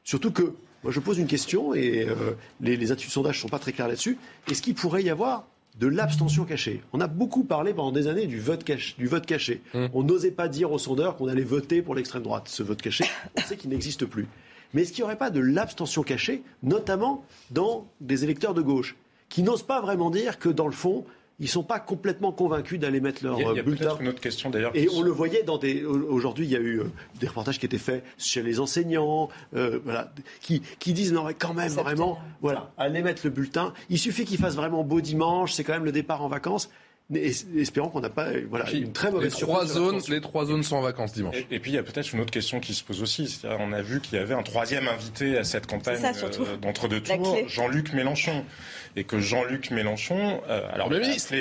Surtout 0.05 0.31
que, 0.31 0.55
moi 0.83 0.93
je 0.93 1.01
pose 1.01 1.19
une 1.19 1.27
question, 1.27 1.75
et 1.75 2.07
euh, 2.09 2.33
les, 2.61 2.77
les 2.77 2.93
instituts 2.93 3.09
de 3.09 3.13
sondage 3.13 3.37
ne 3.37 3.41
sont 3.43 3.49
pas 3.49 3.59
très 3.59 3.73
clairs 3.73 3.89
là-dessus, 3.89 4.19
est-ce 4.51 4.63
qu'il 4.63 4.75
pourrait 4.75 5.03
y 5.03 5.11
avoir 5.11 5.47
de 5.81 5.89
l'abstention 5.89 6.45
cachée? 6.45 6.83
On 6.93 7.01
a 7.01 7.09
beaucoup 7.09 7.45
parlé 7.45 7.75
pendant 7.75 7.91
des 7.91 8.07
années 8.07 8.27
du 8.27 8.39
vote, 8.39 8.63
caché. 8.63 8.95
Du 8.99 9.07
vote 9.07 9.27
caché. 9.27 9.63
Mmh. 9.73 9.87
On 9.93 10.03
n'osait 10.05 10.31
pas 10.31 10.49
dire 10.49 10.71
aux 10.71 10.79
sondeurs 10.79 11.17
qu'on 11.17 11.29
allait 11.29 11.43
voter 11.43 11.83
pour 11.83 11.95
l'extrême 11.95 12.23
droite. 12.23 12.49
Ce 12.49 12.63
vote 12.63 12.81
caché, 12.81 13.05
on 13.37 13.41
sait 13.41 13.57
qu'il 13.57 13.71
n'existe 13.71 14.05
plus. 14.05 14.29
Mais 14.75 14.83
est-ce 14.83 14.93
qu'il 14.93 15.03
n'y 15.03 15.07
aurait 15.07 15.17
pas 15.17 15.31
de 15.31 15.41
l'abstention 15.41 16.03
cachée, 16.03 16.43
notamment 16.63 17.25
dans 17.51 17.87
des 18.01 18.25
électeurs 18.25 18.55
de 18.55 18.63
gauche, 18.63 18.97
qui 19.29 19.43
n'osent 19.43 19.63
pas 19.63 19.81
vraiment 19.81 20.11
dire 20.11 20.39
que, 20.39 20.49
dans 20.49 20.67
le 20.67 20.73
fond, 20.73 21.05
ils 21.41 21.45
ne 21.45 21.49
sont 21.49 21.65
pas 21.65 21.81
complètement 21.81 22.31
convaincus 22.31 22.79
d'aller 22.79 23.01
mettre 23.01 23.25
leur 23.25 23.41
il 23.41 23.57
y 23.57 23.59
a, 23.59 23.63
bulletin. 23.63 23.97
une 24.01 24.09
autre 24.09 24.21
question 24.21 24.51
d'ailleurs. 24.51 24.71
Et 24.75 24.89
on 24.93 25.03
le 25.03 25.11
voyait 25.11 25.43
dans 25.43 25.59
des. 25.59 25.85
Aujourd'hui, 25.85 26.47
il 26.47 26.51
y 26.51 26.57
a 26.57 26.61
eu 26.61 26.81
euh, 26.81 26.85
des 27.19 27.27
reportages 27.27 27.59
qui 27.59 27.67
étaient 27.67 27.79
faits 27.79 28.05
chez 28.19 28.43
les 28.43 28.61
enseignants, 28.61 29.29
euh, 29.57 29.81
voilà, 29.85 30.13
qui, 30.41 30.63
qui 30.79 30.93
disent 30.93 31.13
non, 31.13 31.25
mais 31.25 31.35
quand 31.35 31.55
même, 31.55 31.73
vraiment, 31.73 32.19
voilà, 32.41 32.73
allez 32.79 33.03
mettre 33.03 33.23
le 33.25 33.31
bulletin. 33.31 33.73
Il 33.91 33.99
suffit 33.99 34.25
qu'il 34.25 34.39
fasse 34.39 34.55
vraiment 34.55 34.85
beau 34.85 35.01
dimanche, 35.01 35.53
c'est 35.53 35.65
quand 35.65 35.73
même 35.73 35.85
le 35.85 35.93
départ 35.93 36.23
en 36.23 36.29
vacances. 36.29 36.71
Espérons 37.13 37.89
qu'on 37.91 38.01
n'a 38.01 38.11
pas 38.11 38.29
voilà, 38.49 38.71
une 38.73 38.93
très 38.93 39.11
mauvaise 39.11 39.35
les 39.35 39.41
trois 39.41 39.67
zones, 39.67 40.01
Les 40.09 40.21
trois 40.21 40.47
zones 40.47 40.63
sont 40.63 40.77
en 40.77 40.81
vacances 40.81 41.13
dimanche. 41.13 41.37
Et, 41.51 41.61
puis 41.61 41.73
il 41.73 41.75
y 41.75 41.79
a 41.79 41.83
peut-être 41.83 42.13
une 42.13 42.21
autre 42.21 42.31
question 42.31 42.61
qui 42.61 42.75
se 42.75 42.83
pose 42.83 43.03
aussi. 43.03 43.41
On 43.45 43.73
a 43.73 43.83
vu 43.83 44.01
qu'il 44.01 44.19
y 44.19 44.21
avait 44.21 44.35
un 44.35 44.43
troisième 44.43 44.89
invité 44.89 45.37
à 45.37 45.45
cette 45.45 45.67
campagne 45.67 46.03
euh, 46.03 46.57
d'entre-deux 46.57 47.03
tours, 47.03 47.39
Jean-Luc 47.47 47.93
Mélenchon. 47.93 48.45
Et 48.97 49.05
que 49.05 49.19
Jean-Luc 49.19 49.71
Mélenchon, 49.71 50.41
euh, 50.49 50.69
alors 50.73 50.89
le 50.89 51.01
ministre, 51.01 51.35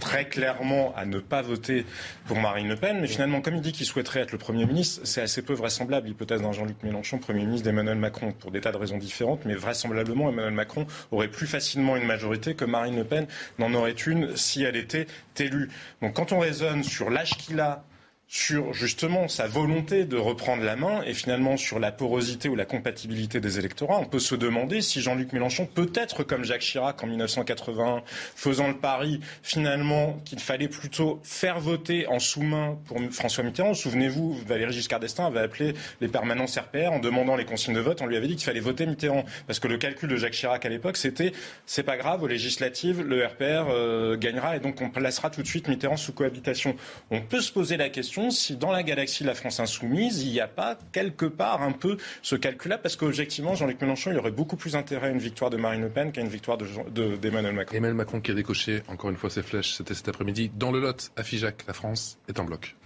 très 0.00 0.26
clairement 0.26 0.94
à 0.96 1.04
ne 1.04 1.18
pas 1.18 1.42
voter 1.42 1.84
pour 2.26 2.38
Marine 2.38 2.68
Le 2.68 2.76
Pen, 2.76 2.98
mais 3.00 3.06
finalement, 3.06 3.40
comme 3.40 3.56
il 3.56 3.60
dit 3.60 3.72
qu'il 3.72 3.86
souhaiterait 3.86 4.20
être 4.20 4.32
le 4.32 4.38
Premier 4.38 4.64
ministre, 4.64 5.02
c'est 5.04 5.20
assez 5.20 5.42
peu 5.42 5.52
vraisemblable 5.52 6.06
l'hypothèse 6.08 6.40
d'un 6.40 6.52
Jean-Luc 6.52 6.82
Mélenchon, 6.82 7.18
Premier 7.18 7.44
ministre 7.44 7.64
d'Emmanuel 7.64 7.98
Macron, 7.98 8.32
pour 8.32 8.50
des 8.50 8.60
tas 8.60 8.72
de 8.72 8.78
raisons 8.78 8.98
différentes, 8.98 9.44
mais 9.44 9.54
vraisemblablement, 9.54 10.30
Emmanuel 10.30 10.54
Macron 10.54 10.86
aurait 11.10 11.28
plus 11.28 11.46
facilement 11.46 11.96
une 11.96 12.06
majorité 12.06 12.54
que 12.54 12.64
Marine 12.64 12.96
Le 12.96 13.04
Pen 13.04 13.26
n'en 13.58 13.74
aurait 13.74 13.92
une 13.92 14.36
si 14.36 14.62
elle 14.62 14.76
était 14.76 15.06
élu. 15.38 15.68
Donc 16.02 16.14
quand 16.14 16.32
on 16.32 16.38
raisonne 16.38 16.82
sur 16.82 17.10
l'âge 17.10 17.30
qu'il 17.36 17.60
a, 17.60 17.84
sur 18.28 18.74
justement 18.74 19.28
sa 19.28 19.46
volonté 19.46 20.04
de 20.04 20.16
reprendre 20.16 20.64
la 20.64 20.74
main 20.74 21.02
et 21.06 21.14
finalement 21.14 21.56
sur 21.56 21.78
la 21.78 21.92
porosité 21.92 22.48
ou 22.48 22.56
la 22.56 22.64
compatibilité 22.64 23.40
des 23.40 23.60
électorats, 23.60 23.98
on 23.98 24.04
peut 24.04 24.18
se 24.18 24.34
demander 24.34 24.80
si 24.80 25.00
Jean-Luc 25.00 25.32
Mélenchon, 25.32 25.66
peut-être 25.66 26.24
comme 26.24 26.44
Jacques 26.44 26.62
Chirac 26.62 27.02
en 27.04 27.06
1981, 27.06 28.02
faisant 28.34 28.66
le 28.66 28.76
pari 28.76 29.20
finalement 29.44 30.18
qu'il 30.24 30.40
fallait 30.40 30.66
plutôt 30.66 31.20
faire 31.22 31.60
voter 31.60 32.08
en 32.08 32.18
sous-main 32.18 32.76
pour 32.86 33.00
François 33.12 33.44
Mitterrand. 33.44 33.74
Souvenez-vous, 33.74 34.34
Valéry 34.44 34.72
Giscard 34.72 34.98
d'Estaing 34.98 35.26
avait 35.26 35.40
appelé 35.40 35.74
les 36.00 36.08
permanences 36.08 36.58
RPR 36.58 36.92
en 36.92 36.98
demandant 36.98 37.36
les 37.36 37.44
consignes 37.44 37.74
de 37.74 37.80
vote. 37.80 38.02
On 38.02 38.06
lui 38.06 38.16
avait 38.16 38.26
dit 38.26 38.34
qu'il 38.34 38.44
fallait 38.44 38.58
voter 38.58 38.86
Mitterrand 38.86 39.24
parce 39.46 39.60
que 39.60 39.68
le 39.68 39.78
calcul 39.78 40.08
de 40.08 40.16
Jacques 40.16 40.32
Chirac 40.32 40.64
à 40.64 40.68
l'époque, 40.68 40.96
c'était 40.96 41.32
c'est 41.64 41.84
pas 41.84 41.96
grave 41.96 42.24
aux 42.24 42.28
législatives, 42.28 43.02
le 43.02 43.24
RPR 43.24 43.70
euh, 43.70 44.16
gagnera 44.16 44.56
et 44.56 44.60
donc 44.60 44.80
on 44.80 44.90
placera 44.90 45.30
tout 45.30 45.42
de 45.42 45.46
suite 45.46 45.68
Mitterrand 45.68 45.96
sous 45.96 46.12
cohabitation. 46.12 46.74
On 47.12 47.20
peut 47.20 47.40
se 47.40 47.52
poser 47.52 47.76
la 47.76 47.88
question 47.88 48.15
si 48.30 48.56
dans 48.56 48.72
la 48.72 48.82
galaxie 48.82 49.22
de 49.22 49.28
la 49.28 49.34
France 49.34 49.60
insoumise, 49.60 50.22
il 50.22 50.32
n'y 50.32 50.40
a 50.40 50.48
pas 50.48 50.78
quelque 50.92 51.26
part 51.26 51.62
un 51.62 51.72
peu 51.72 51.96
ce 52.22 52.36
calcul-là, 52.36 52.78
parce 52.78 52.96
qu'objectivement, 52.96 53.54
Jean-Luc 53.54 53.80
Mélenchon, 53.80 54.10
il 54.10 54.18
aurait 54.18 54.30
beaucoup 54.30 54.56
plus 54.56 54.76
intérêt 54.76 55.08
à 55.08 55.10
une 55.10 55.18
victoire 55.18 55.50
de 55.50 55.56
Marine 55.56 55.82
Le 55.82 55.88
Pen 55.88 56.12
qu'à 56.12 56.20
une 56.20 56.28
victoire 56.28 56.56
d'Emmanuel 56.56 56.92
de, 56.92 57.16
d'Emmanuel 57.16 57.54
Macron. 57.54 57.76
Emmanuel 57.76 57.96
Macron 57.96 58.20
qui 58.20 58.30
a 58.30 58.34
décoché 58.34 58.82
encore 58.88 59.10
une 59.10 59.16
fois 59.16 59.30
ses 59.30 59.42
flèches, 59.42 59.74
c'était 59.74 59.94
cet 59.94 60.08
après-midi. 60.08 60.50
Dans 60.54 60.72
le 60.72 60.80
Lot, 60.80 61.10
à 61.16 61.22
Figeac, 61.22 61.64
la 61.66 61.74
France 61.74 62.18
est 62.28 62.40
en 62.40 62.44
bloc. 62.44 62.76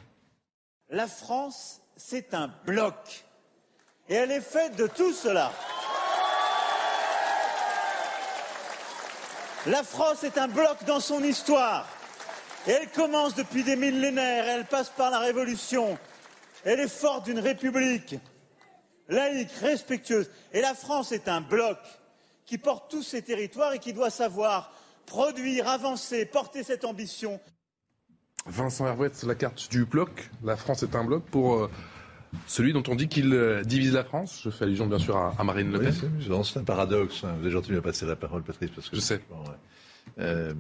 La 0.91 1.07
France, 1.07 1.81
c'est 1.97 2.35
un 2.35 2.53
bloc. 2.66 3.24
Et 4.09 4.14
elle 4.14 4.33
est 4.33 4.41
faite 4.41 4.76
de 4.76 4.89
tout 4.89 5.12
cela. 5.12 5.53
La 9.66 9.83
France 9.83 10.24
est 10.24 10.39
un 10.39 10.49
bloc 10.49 10.78
dans 10.87 11.01
son 11.01 11.22
histoire. 11.22 11.87
Et 12.66 12.72
elle 12.72 12.90
commence 12.90 13.34
depuis 13.34 13.64
des 13.64 13.76
millénaires, 13.76 14.44
elle 14.46 14.66
passe 14.66 14.90
par 14.90 15.11
la 15.11 15.18
Révolution. 15.18 15.98
Elle 16.64 16.80
est 16.80 16.88
forte 16.88 17.24
d'une 17.24 17.38
république 17.38 18.16
laïque, 19.11 19.50
respectueuse. 19.61 20.30
Et 20.52 20.61
la 20.61 20.74
France 20.74 21.12
est 21.12 21.28
un 21.28 21.40
bloc 21.40 21.78
qui 22.46 22.58
porte 22.58 22.90
tous 22.90 23.02
ses 23.02 23.22
territoires 23.22 23.72
et 23.72 23.78
qui 23.78 23.92
doit 23.92 24.11
savoir 24.11 24.72
produire, 25.06 25.68
avancer, 25.68 26.24
porter 26.24 26.62
cette 26.62 26.84
ambition. 26.84 27.40
Vincent 28.46 28.86
Hervouet, 28.86 29.11
la 29.24 29.34
carte 29.34 29.70
du 29.70 29.84
bloc. 29.84 30.30
La 30.42 30.56
France 30.56 30.82
est 30.82 30.94
un 30.94 31.04
bloc 31.04 31.24
pour 31.24 31.54
euh, 31.54 31.70
celui 32.46 32.72
dont 32.72 32.82
on 32.88 32.94
dit 32.94 33.08
qu'il 33.08 33.34
euh, 33.34 33.62
divise 33.62 33.92
la 33.92 34.04
France. 34.04 34.40
Je 34.42 34.50
fais 34.50 34.64
allusion 34.64 34.86
bien 34.86 34.98
sûr 34.98 35.16
à, 35.16 35.44
Marine 35.44 35.70
Le 35.70 35.80
Pen. 35.80 36.44
c'est 36.44 36.58
un 36.58 36.64
paradoxe. 36.64 37.24
Hein. 37.24 37.34
Vous 37.38 37.42
avez 37.42 37.50
gentil 37.50 37.72
de 37.72 37.80
passer 37.80 38.06
la 38.06 38.16
parole, 38.16 38.42
Patrice. 38.42 38.70
Parce 38.70 38.88
que 38.88 38.96
je 38.96 39.00
sais. 39.00 39.20
Euh, 40.18 40.54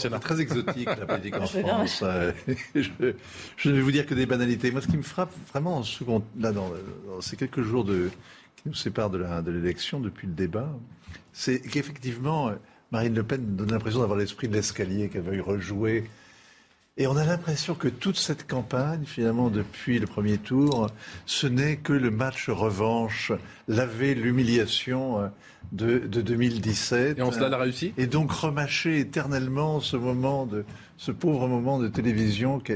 c'est 0.00 0.10
très 0.20 0.40
exotique 0.40 0.86
la 0.86 1.06
politique 1.06 1.36
en 1.36 1.46
France. 1.46 2.04
je, 2.74 2.90
ne 3.68 3.74
vais 3.74 3.80
vous 3.80 3.92
dire 3.92 4.06
que 4.06 4.14
des 4.14 4.26
banalités. 4.26 4.70
Moi, 4.70 4.80
ce 4.80 4.88
qui 4.88 4.96
me 4.96 5.02
frappe 5.02 5.32
vraiment 5.50 5.82
là, 6.38 6.52
dans, 6.52 6.72
ces 7.20 7.36
quelques 7.36 7.62
jours 7.62 7.84
de, 7.84 8.10
qui 8.56 8.62
nous 8.66 8.74
séparent 8.74 9.10
de 9.10 9.50
l'élection 9.50 10.00
depuis 10.00 10.26
le 10.26 10.34
débat, 10.34 10.70
c'est 11.32 11.60
qu'effectivement, 11.60 12.52
Marine 12.90 13.14
Le 13.14 13.22
Pen 13.22 13.56
donne 13.56 13.70
l'impression 13.70 14.00
d'avoir 14.00 14.18
l'esprit 14.18 14.48
de 14.48 14.54
l'escalier, 14.54 15.08
qu'elle 15.08 15.22
veuille 15.22 15.40
rejouer. 15.40 16.04
Et 16.98 17.06
on 17.06 17.16
a 17.16 17.24
l'impression 17.24 17.74
que 17.74 17.88
toute 17.88 18.18
cette 18.18 18.46
campagne, 18.46 19.04
finalement, 19.06 19.48
depuis 19.48 19.98
le 19.98 20.06
premier 20.06 20.36
tour, 20.36 20.88
ce 21.24 21.46
n'est 21.46 21.76
que 21.76 21.94
le 21.94 22.10
match 22.10 22.50
revanche, 22.50 23.32
laver 23.66 24.14
l'humiliation 24.14 25.30
de, 25.72 25.98
2017. 25.98 27.18
Et 27.18 27.22
on 27.22 27.32
cela 27.32 27.48
l'a 27.48 27.56
réussi? 27.56 27.94
Et 27.96 28.06
donc 28.06 28.30
remâcher 28.30 28.98
éternellement 28.98 29.80
ce 29.80 29.96
moment 29.96 30.46
de 30.46 30.64
ce 30.98 31.12
pauvre 31.12 31.48
moment 31.48 31.78
de 31.78 31.88
télévision. 31.88 32.60
Qui 32.60 32.74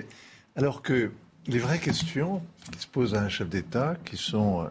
Alors 0.57 0.83
que 0.83 1.12
les 1.47 1.59
vraies 1.59 1.79
questions 1.79 2.43
qui 2.73 2.81
se 2.81 2.87
posent 2.87 3.14
à 3.14 3.23
un 3.23 3.29
chef 3.29 3.49
d'État, 3.49 3.97
qui 4.05 4.17
sont 4.17 4.62
euh, 4.62 4.67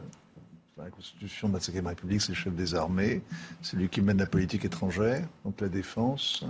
la 0.78 0.90
Constitution 0.90 1.50
de 1.50 1.54
la 1.54 1.60
Ve 1.60 1.86
République, 1.86 2.22
c'est 2.22 2.30
le 2.30 2.36
chef 2.36 2.54
des 2.54 2.76
armées, 2.76 3.22
c'est 3.62 3.78
lui 3.78 3.90
qui 3.90 4.02
mène 4.02 4.18
la 4.18 4.26
politique 4.26 4.66
étrangère, 4.66 5.26
donc 5.46 5.62
la 5.62 5.70
défense, 5.70 6.44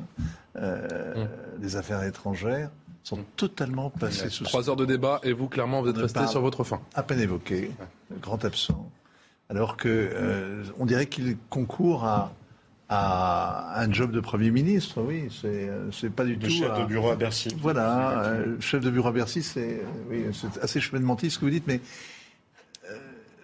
euh, 0.56 1.26
mmh. 1.26 1.62
les 1.62 1.76
affaires 1.76 2.04
étrangères, 2.04 2.72
sont 3.06 3.24
totalement 3.38 3.90
passées 3.90 4.30
sous. 4.30 4.44
Trois 4.44 4.70
heures 4.70 4.76
de 4.76 4.86
débat 4.86 5.22
et 5.24 5.32
vous, 5.32 5.48
clairement, 5.48 5.82
vous 5.82 5.90
êtes 5.90 5.98
resté 5.98 6.28
sur 6.28 6.42
votre 6.42 6.64
fin. 6.64 6.82
À 6.94 7.04
peine 7.04 7.20
évoqué, 7.20 7.72
grand 8.22 8.44
absent 8.44 8.90
alors 9.50 9.78
que 9.78 9.90
euh, 9.90 10.64
on 10.80 10.86
dirait 10.86 11.08
qu'il 11.08 11.38
concourt 11.50 12.06
à, 12.06 12.32
un 12.88 13.92
job 13.92 14.12
de 14.12 14.20
Premier 14.20 14.52
ministre, 14.52 15.02
oui, 15.02 15.28
c'est, 15.42 15.70
c'est 15.92 16.12
pas 16.12 16.24
du 16.24 16.38
tout... 16.38 16.46
tout... 16.46 16.54
chef 16.54 16.80
de 16.80 16.86
bureau 16.86 17.10
à 17.10 17.16
Bercy. 17.16 17.50
Voilà, 17.60 18.20
euh, 18.22 18.60
chef 18.60 18.82
de 18.82 18.92
bureau 18.92 19.10
à 19.10 19.12
Bercy, 19.12 19.42
c'est, 19.42 19.82
oui, 20.08 20.26
c'est 20.34 20.62
assez 20.62 20.80
menti 21.00 21.32
ce 21.32 21.40
que 21.40 21.46
vous 21.46 21.52
dites, 21.52 21.66
mais 21.66 21.82
euh, 22.92 22.98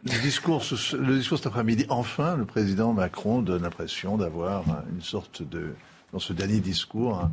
le 0.05 0.21
discours, 0.21 0.61
le 0.93 1.17
discours 1.17 1.39
cet 1.39 1.47
après-midi, 1.47 1.87
enfin, 1.89 2.35
le 2.35 2.45
président 2.45 2.93
Macron 2.93 3.41
donne 3.41 3.63
l'impression 3.63 4.15
d'avoir 4.15 4.63
une 4.93 5.01
sorte 5.01 5.41
de, 5.41 5.73
dans 6.13 6.19
ce 6.19 6.33
dernier 6.33 6.59
discours, 6.59 7.27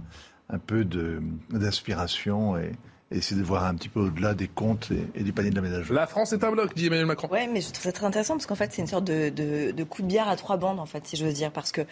un, 0.49 0.59
peu 0.59 0.85
de, 0.85 1.21
d'inspiration 1.51 2.57
et, 2.59 2.73
et 3.11 3.19
essayer 3.19 3.41
de 3.41 3.47
voir 3.47 3.65
un 3.65 3.75
petit 3.75 3.89
peu 3.89 4.01
au-delà 4.01 4.35
des 4.35 4.49
comptes 4.49 4.91
et, 5.15 5.23
du 5.23 5.33
panier 5.33 5.51
de 5.51 5.57
l'aménagement. 5.57 5.95
La 5.95 6.07
France 6.07 6.33
est 6.33 6.45
un 6.45 6.51
bloc, 6.51 6.75
dit 6.75 6.87
Emmanuel 6.87 7.07
Macron. 7.07 7.29
Oui, 7.33 7.49
mais 7.51 7.61
je 7.61 7.71
trouve 7.73 7.85
ça 7.85 7.93
très 7.93 8.07
intéressant 8.07 8.35
parce 8.35 8.47
qu'en 8.47 8.55
fait, 8.55 8.73
c'est 8.73 8.83
une 8.83 8.89
sorte 8.89 9.05
de, 9.05 9.31
de, 9.31 9.85
coup 9.85 10.03
de 10.03 10.07
bière 10.07 10.29
à 10.29 10.37
trois 10.37 10.59
bandes, 10.59 10.79
en 10.79 10.87
fait, 10.87 11.07
si 11.07 11.17
je 11.17 11.25
veux 11.25 11.33
dire. 11.33 11.51
Parce 11.51 11.73
que, 11.73 11.83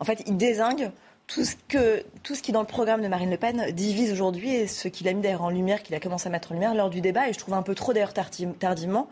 en 0.00 0.04
fait, 0.04 0.22
il 0.26 0.36
désingue 0.36 0.90
tout 1.34 1.44
ce, 1.44 1.54
que, 1.68 2.04
tout 2.22 2.34
ce 2.34 2.42
qui, 2.42 2.52
dans 2.52 2.60
le 2.60 2.66
programme 2.66 3.00
de 3.02 3.08
Marine 3.08 3.30
Le 3.30 3.36
Pen, 3.36 3.70
divise 3.72 4.12
aujourd'hui 4.12 4.54
et 4.54 4.66
ce 4.66 4.88
qu'il 4.88 5.08
a 5.08 5.12
mis 5.12 5.22
d'ailleurs 5.22 5.42
en 5.42 5.50
lumière, 5.50 5.82
qu'il 5.82 5.94
a 5.94 6.00
commencé 6.00 6.26
à 6.26 6.30
mettre 6.30 6.52
en 6.52 6.54
lumière 6.54 6.74
lors 6.74 6.90
du 6.90 7.00
débat. 7.00 7.28
Et 7.28 7.32
je 7.32 7.38
trouve 7.38 7.54
un 7.54 7.62
peu 7.62 7.74
trop 7.74 7.92
d'ailleurs 7.92 8.12
tardivement, 8.12 9.08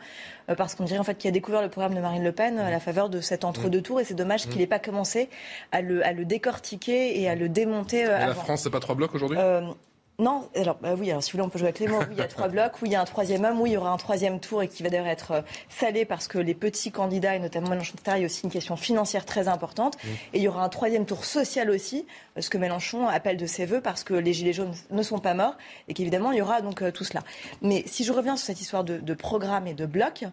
euh, 0.49 0.55
parce 0.55 0.75
qu'on 0.75 0.85
dirait 0.85 0.99
en 0.99 1.05
fait 1.05 1.17
qu'il 1.17 1.29
a 1.29 1.33
découvert 1.33 1.63
le 1.63 1.69
programme 1.69 1.95
de 1.95 2.01
Marine 2.01 2.23
Le 2.23 2.33
Pen 2.33 2.59
à 2.59 2.71
la 2.71 2.81
faveur 2.81 3.09
de 3.09 3.21
cet 3.21 3.45
entre-deux 3.45 3.81
tours. 3.81 4.01
Et 4.01 4.05
c'est 4.05 4.15
dommage 4.15 4.47
qu'il 4.49 4.59
n'ait 4.59 4.67
pas 4.67 4.79
commencé 4.79 5.31
à 5.73 5.81
le, 5.81 6.05
à 6.05 6.13
le 6.13 6.25
décortiquer 6.25 7.21
et 7.21 7.29
à 7.29 7.35
le 7.35 7.49
démonter. 7.49 8.05
Euh, 8.05 8.19
la 8.19 8.35
France, 8.35 8.63
c'est 8.65 8.71
pas 8.71 8.81
trois 8.81 8.95
blocs 8.95 9.15
aujourd'hui? 9.15 9.39
Euh, 9.41 9.63
non, 10.21 10.49
alors 10.55 10.77
bah 10.77 10.95
oui, 10.99 11.11
alors 11.11 11.23
si 11.23 11.33
vous 11.33 11.39
voulez, 11.39 11.47
on 11.47 11.49
peut 11.49 11.59
jouer 11.59 11.69
avec 11.69 11.81
les 11.81 11.89
mots. 11.89 11.99
Oui, 12.01 12.07
il 12.13 12.19
y 12.19 12.21
a 12.21 12.29
trois 12.29 12.49
blocs, 12.49 12.75
oui, 12.83 12.91
il 12.91 12.93
y 12.93 12.95
a 12.95 13.01
un 13.01 13.05
troisième 13.07 13.45
homme, 13.45 13.61
oui, 13.61 13.71
il 13.71 13.73
y 13.73 13.77
aura 13.77 13.91
un 13.91 13.97
troisième 13.97 14.39
tour 14.39 14.63
et 14.63 14.69
qui 14.69 14.83
va 14.83 14.91
d'ailleurs 14.91 15.07
être 15.07 15.31
euh, 15.31 15.43
salé 15.69 16.05
parce 16.05 16.29
que 16.29 16.39
les 16.39 16.55
petits 16.55 16.91
candidats, 16.91 17.37
et 17.37 17.39
notamment 17.39 17.71
Mélenchon, 17.71 17.95
il 18.07 18.21
y 18.21 18.23
a 18.23 18.27
aussi 18.27 18.45
une 18.45 18.51
question 18.51 18.77
financière 18.77 19.25
très 19.25 19.49
importante. 19.49 19.97
Et 20.33 20.39
il 20.39 20.43
y 20.43 20.49
aura 20.49 20.63
un 20.63 20.69
troisième 20.69 21.07
tour 21.07 21.25
social 21.25 21.71
aussi, 21.71 22.07
euh, 22.37 22.43
ce 22.43 22.51
que 22.51 22.59
Mélenchon 22.59 23.09
appelle 23.09 23.39
de 23.39 23.47
ses 23.47 23.65
voeux 23.65 23.81
parce 23.81 24.05
que 24.05 24.15
les 24.15 24.33
Gilets 24.35 24.53
jaunes 24.53 24.75
ne 24.91 25.03
sont 25.03 25.19
pas 25.19 25.35
morts 25.35 25.57
et 25.89 25.95
qu'évidemment, 25.95 26.33
il 26.33 26.39
y 26.39 26.43
aura 26.43 26.61
donc 26.61 26.83
euh, 26.83 26.91
tout 26.91 27.05
cela. 27.05 27.23
Mais 27.63 27.83
si 27.87 28.05
je 28.05 28.13
reviens 28.13 28.37
sur 28.37 28.47
cette 28.47 28.61
histoire 28.61 28.85
de, 28.85 29.15
programme 29.15 29.67
et 29.67 29.75
de 29.75 29.87
bloc, 29.87 30.25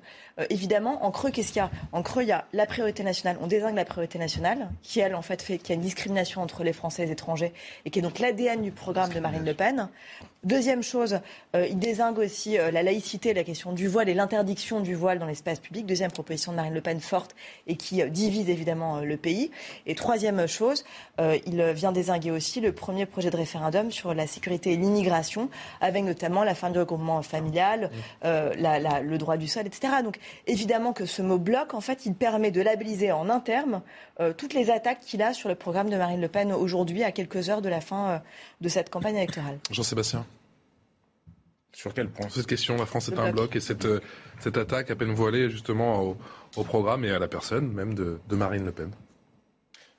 évidemment, 0.50 1.04
en 1.06 1.12
creux, 1.12 1.32
qu'est-ce 1.32 1.52
qu'il 1.52 1.62
y 1.62 1.66
a? 1.66 1.72
En 1.92 2.04
creux, 2.04 2.24
il 2.24 2.30
y 2.30 2.32
a 2.32 2.46
la 2.54 2.66
priorité 2.66 3.04
nationale. 3.04 3.38
On 3.42 3.48
désigne 3.48 3.76
la 3.76 3.86
priorité 3.86 4.20
nationale, 4.20 4.70
qui, 4.84 5.00
elle, 5.00 5.16
en 5.16 5.22
fait, 5.22 5.42
fait 5.42 5.58
qu'il 5.58 5.70
y 5.70 5.72
a 5.72 5.76
une 5.76 5.82
discrimination 5.82 6.42
entre 6.42 6.64
les 6.64 6.74
Français 6.74 7.04
et 7.04 7.06
les 7.08 7.12
étrangers 7.12 7.54
et 7.86 7.90
qui 7.90 8.00
est 8.00 8.02
donc 8.02 8.20
l'ADN 8.20 8.62
du 8.62 8.72
programme 8.72 9.12
de 9.14 9.20
Marine 9.20 9.46
Le 9.46 9.54
Pen. 9.54 9.77
Deuxième 10.48 10.82
chose, 10.82 11.20
euh, 11.56 11.68
il 11.68 11.78
désingue 11.78 12.20
aussi 12.20 12.58
euh, 12.58 12.72
la 12.72 12.82
laïcité, 12.82 13.34
la 13.34 13.44
question 13.44 13.74
du 13.74 13.90
voile 13.90 14.08
et 14.08 14.14
l'interdiction 14.14 14.80
du 14.80 14.96
voile 14.96 15.20
dans 15.20 15.26
l'espace 15.26 15.60
public. 15.60 15.86
Deuxième 15.86 16.12
proposition 16.12 16.54
de 16.54 16.56
Marine 16.56 16.74
Le 16.74 16.80
Pen 16.80 17.02
forte 17.02 17.36
et 17.66 17.76
qui 17.76 18.02
euh, 18.02 18.08
divise 18.08 18.48
évidemment 18.48 19.02
le 19.02 19.18
pays. 19.18 19.52
Et 19.88 19.96
troisième 19.96 20.48
chose, 20.48 20.86
il 21.20 21.62
vient 21.74 21.92
désinguer 21.92 22.32
aussi 22.32 22.62
le 22.62 22.72
premier 22.72 23.06
projet 23.06 23.30
de 23.30 23.36
référendum 23.36 23.92
sur 23.92 24.14
la 24.14 24.28
sécurité 24.28 24.74
et 24.74 24.78
l'immigration, 24.78 25.50
avec 25.82 26.04
notamment 26.04 26.44
la 26.44 26.56
fin 26.56 26.70
du 26.70 26.80
regroupement 26.80 27.22
familial, 27.24 27.90
le 28.24 29.18
droit 29.18 29.38
du 29.38 29.48
sol, 29.48 29.66
etc. 29.66 29.96
Donc 30.04 30.20
évidemment 30.46 30.94
que 30.94 31.06
ce 31.06 31.22
mot 31.22 31.38
bloc, 31.38 31.74
en 31.74 31.82
fait, 31.82 32.06
il 32.06 32.14
permet 32.14 32.52
de 32.52 32.62
labelliser 32.62 33.12
en 33.12 33.30
un 33.30 33.40
terme 33.40 33.82
toutes 34.38 34.54
les 34.54 34.70
attaques 34.70 35.00
qu'il 35.02 35.22
a 35.22 35.34
sur 35.34 35.50
le 35.50 35.56
programme 35.56 35.90
de 35.90 35.98
Marine 35.98 36.22
Le 36.22 36.28
Pen 36.28 36.54
aujourd'hui, 36.54 37.04
à 37.04 37.12
quelques 37.12 37.50
heures 37.50 37.62
de 37.62 37.70
la 37.70 37.82
fin 37.82 38.22
de 38.62 38.70
cette 38.70 38.90
campagne 38.90 39.16
électorale. 39.16 39.58
Jean-Sébastien 39.72 40.26
sur 41.78 41.94
quel 41.94 42.10
point 42.10 42.28
Cette 42.30 42.48
question, 42.48 42.76
la 42.76 42.88
France 42.88 43.10
est 43.10 43.20
un 43.20 43.32
bloc 43.32 43.56
et 43.56 43.60
cette, 43.60 43.86
euh, 43.86 44.00
cette 44.40 44.58
attaque 44.58 44.90
à 44.90 44.96
peine 44.96 45.14
voilée 45.14 45.48
justement 45.48 46.02
au, 46.56 46.64
programme 46.64 47.06
et 47.06 47.12
à 47.12 47.20
la 47.20 47.28
personne 47.28 47.72
même 47.72 47.94
de, 47.94 48.18
Marine 48.32 48.66
Le 48.66 48.72
Pen. 48.72 48.90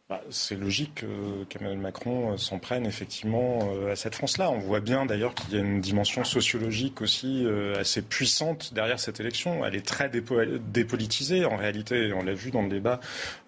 bah, 0.08 0.20
c'est 0.28 0.56
logique 0.56 1.04
qu'Emmanuel 1.48 1.78
Macron 1.78 2.36
s'en 2.36 2.58
prenne 2.58 2.84
effectivement 2.84 3.60
à 3.88 3.94
cette 3.94 4.16
France-là. 4.16 4.50
On 4.50 4.58
voit 4.58 4.80
bien 4.80 5.06
d'ailleurs 5.06 5.34
qu'il 5.36 5.54
y 5.54 5.56
a 5.56 5.60
une 5.60 5.80
dimension 5.80 6.24
sociologique 6.24 7.00
aussi 7.00 7.46
assez 7.78 8.02
puissante 8.02 8.74
derrière 8.74 8.98
cette 8.98 9.20
élection. 9.20 9.64
Elle 9.64 9.76
est 9.76 9.86
très 9.86 10.10
dépolitisée 10.10 11.44
en 11.44 11.56
réalité. 11.56 12.12
On 12.12 12.24
l'a 12.24 12.34
vu 12.34 12.50
dans 12.50 12.62
le 12.62 12.70
débat 12.70 12.98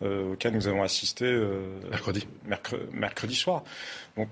auquel 0.02 0.54
nous 0.54 0.68
avons 0.68 0.84
assisté 0.84 1.26
mercredi. 1.90 2.28
mercredi 2.92 3.34
soir. 3.34 3.64
Donc, 4.16 4.28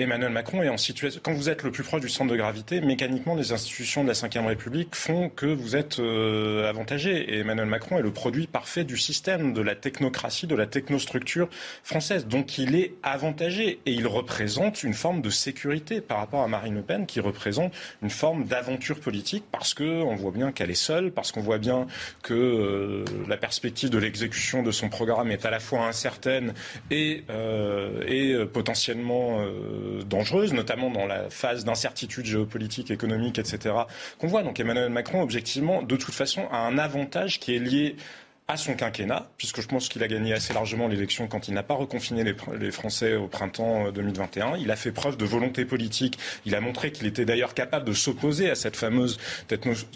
Emmanuel 0.00 0.30
Macron 0.30 0.62
est 0.62 0.68
en 0.68 0.76
situation. 0.76 1.20
Quand 1.24 1.32
vous 1.32 1.50
êtes 1.50 1.64
le 1.64 1.72
plus 1.72 1.82
proche 1.82 2.00
du 2.00 2.08
centre 2.08 2.30
de 2.30 2.36
gravité, 2.36 2.80
mécaniquement, 2.80 3.34
les 3.34 3.50
institutions 3.50 4.04
de 4.04 4.08
la 4.08 4.14
Ve 4.14 4.46
République 4.46 4.94
font 4.94 5.28
que 5.28 5.46
vous 5.46 5.74
êtes 5.74 5.98
euh, 5.98 6.68
avantagé. 6.68 7.34
Et 7.34 7.40
Emmanuel 7.40 7.66
Macron 7.66 7.98
est 7.98 8.02
le 8.02 8.12
produit 8.12 8.46
parfait 8.46 8.84
du 8.84 8.96
système, 8.96 9.52
de 9.52 9.60
la 9.60 9.74
technocratie, 9.74 10.46
de 10.46 10.54
la 10.54 10.68
technostructure 10.68 11.48
française. 11.82 12.28
Donc 12.28 12.58
il 12.58 12.76
est 12.76 12.94
avantagé 13.02 13.80
et 13.86 13.92
il 13.92 14.06
représente 14.06 14.84
une 14.84 14.94
forme 14.94 15.20
de 15.20 15.30
sécurité 15.30 16.00
par 16.00 16.18
rapport 16.18 16.42
à 16.42 16.48
Marine 16.48 16.76
Le 16.76 16.82
Pen, 16.82 17.04
qui 17.04 17.18
représente 17.18 17.74
une 18.00 18.10
forme 18.10 18.44
d'aventure 18.44 19.00
politique 19.00 19.42
parce 19.50 19.74
qu'on 19.74 20.14
voit 20.14 20.30
bien 20.30 20.52
qu'elle 20.52 20.70
est 20.70 20.74
seule, 20.74 21.10
parce 21.10 21.32
qu'on 21.32 21.40
voit 21.40 21.58
bien 21.58 21.88
que 22.22 22.34
euh, 22.34 23.04
la 23.26 23.36
perspective 23.36 23.90
de 23.90 23.98
l'exécution 23.98 24.62
de 24.62 24.70
son 24.70 24.88
programme 24.88 25.32
est 25.32 25.44
à 25.44 25.50
la 25.50 25.58
fois 25.58 25.86
incertaine 25.86 26.54
et, 26.92 27.24
euh, 27.30 28.04
et 28.06 28.46
potentiellement 28.46 29.27
dangereuse, 30.08 30.52
notamment 30.52 30.90
dans 30.90 31.06
la 31.06 31.30
phase 31.30 31.64
d'incertitude 31.64 32.26
géopolitique, 32.26 32.90
économique, 32.90 33.38
etc., 33.38 33.74
qu'on 34.18 34.26
voit. 34.26 34.42
Donc 34.42 34.60
Emmanuel 34.60 34.90
Macron, 34.90 35.22
objectivement, 35.22 35.82
de 35.82 35.96
toute 35.96 36.14
façon, 36.14 36.48
a 36.50 36.58
un 36.58 36.78
avantage 36.78 37.40
qui 37.40 37.54
est 37.54 37.58
lié 37.58 37.96
à 38.50 38.56
son 38.56 38.74
quinquennat, 38.74 39.30
puisque 39.36 39.60
je 39.60 39.66
pense 39.66 39.90
qu'il 39.90 40.02
a 40.02 40.08
gagné 40.08 40.32
assez 40.32 40.54
largement 40.54 40.88
l'élection 40.88 41.28
quand 41.28 41.48
il 41.48 41.54
n'a 41.54 41.62
pas 41.62 41.74
reconfiné 41.74 42.24
les, 42.24 42.70
Français 42.70 43.14
au 43.14 43.26
printemps 43.26 43.92
2021. 43.92 44.54
Euh, 44.54 44.58
il 44.58 44.70
a 44.70 44.76
fait 44.76 44.90
preuve 44.90 45.18
de 45.18 45.26
volonté 45.26 45.66
politique. 45.66 46.18
Il 46.46 46.54
a 46.54 46.60
montré 46.62 46.90
qu'il 46.90 47.06
était 47.06 47.26
d'ailleurs 47.26 47.52
capable 47.52 47.84
de 47.84 47.92
s'opposer 47.92 48.48
à 48.48 48.54
cette 48.54 48.74
fameuse 48.76 49.18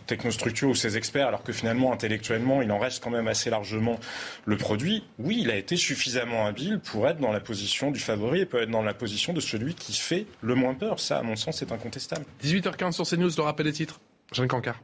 technostructure 0.06 0.68
ou 0.68 0.74
ses 0.74 0.98
experts, 0.98 1.28
alors 1.28 1.42
que 1.42 1.52
finalement, 1.54 1.94
intellectuellement, 1.94 2.60
il 2.60 2.70
en 2.72 2.78
reste 2.78 3.02
quand 3.02 3.08
même 3.08 3.26
assez 3.26 3.48
largement 3.48 3.98
le 4.44 4.58
produit. 4.58 5.02
Oui, 5.18 5.38
il 5.40 5.50
a 5.50 5.56
été 5.56 5.76
suffisamment 5.76 6.44
habile 6.44 6.78
pour 6.78 7.08
être 7.08 7.20
dans 7.20 7.32
la 7.32 7.40
position 7.40 7.90
du 7.90 8.00
favori 8.00 8.40
et 8.40 8.46
peut 8.46 8.60
être 8.60 8.70
dans 8.70 8.82
la 8.82 8.92
position 8.92 9.32
de 9.32 9.40
celui 9.40 9.74
qui 9.74 9.94
fait 9.94 10.26
le 10.42 10.54
moins 10.54 10.74
peur. 10.74 11.00
Ça, 11.00 11.16
à 11.16 11.22
mon 11.22 11.36
sens, 11.36 11.56
c'est 11.56 11.72
incontestable. 11.72 12.26
18h15 12.44 12.92
sur 12.92 13.08
CNews, 13.08 13.30
le 13.34 13.42
rappel 13.42 13.64
des 13.64 13.72
titres. 13.72 13.98
Jeanne 14.30 14.48
Cancard. 14.48 14.78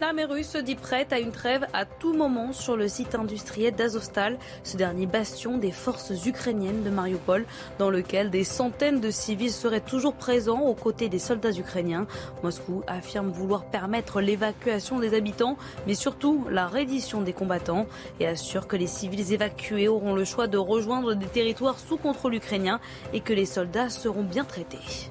L'armée 0.00 0.24
russe 0.24 0.48
se 0.48 0.58
dit 0.58 0.76
prête 0.76 1.12
à 1.12 1.18
une 1.18 1.30
trêve 1.30 1.66
à 1.74 1.84
tout 1.84 2.14
moment 2.14 2.54
sur 2.54 2.74
le 2.74 2.88
site 2.88 3.14
industriel 3.14 3.74
d'Azovstal, 3.74 4.38
ce 4.64 4.78
dernier 4.78 5.04
bastion 5.04 5.58
des 5.58 5.72
forces 5.72 6.24
ukrainiennes 6.24 6.82
de 6.82 6.88
Mariupol, 6.88 7.44
dans 7.78 7.90
lequel 7.90 8.30
des 8.30 8.42
centaines 8.42 9.00
de 9.00 9.10
civils 9.10 9.52
seraient 9.52 9.82
toujours 9.82 10.14
présents 10.14 10.62
aux 10.62 10.74
côtés 10.74 11.10
des 11.10 11.18
soldats 11.18 11.52
ukrainiens. 11.52 12.06
Moscou 12.42 12.82
affirme 12.86 13.28
vouloir 13.28 13.64
permettre 13.64 14.22
l'évacuation 14.22 15.00
des 15.00 15.12
habitants, 15.12 15.58
mais 15.86 15.94
surtout 15.94 16.46
la 16.50 16.66
reddition 16.66 17.20
des 17.20 17.34
combattants, 17.34 17.86
et 18.20 18.26
assure 18.26 18.66
que 18.66 18.76
les 18.76 18.86
civils 18.86 19.34
évacués 19.34 19.88
auront 19.88 20.14
le 20.14 20.24
choix 20.24 20.46
de 20.46 20.56
rejoindre 20.56 21.12
des 21.12 21.26
territoires 21.26 21.78
sous 21.78 21.98
contrôle 21.98 22.36
ukrainien 22.36 22.80
et 23.12 23.20
que 23.20 23.34
les 23.34 23.44
soldats 23.44 23.90
seront 23.90 24.24
bien 24.24 24.44
traités. 24.44 25.10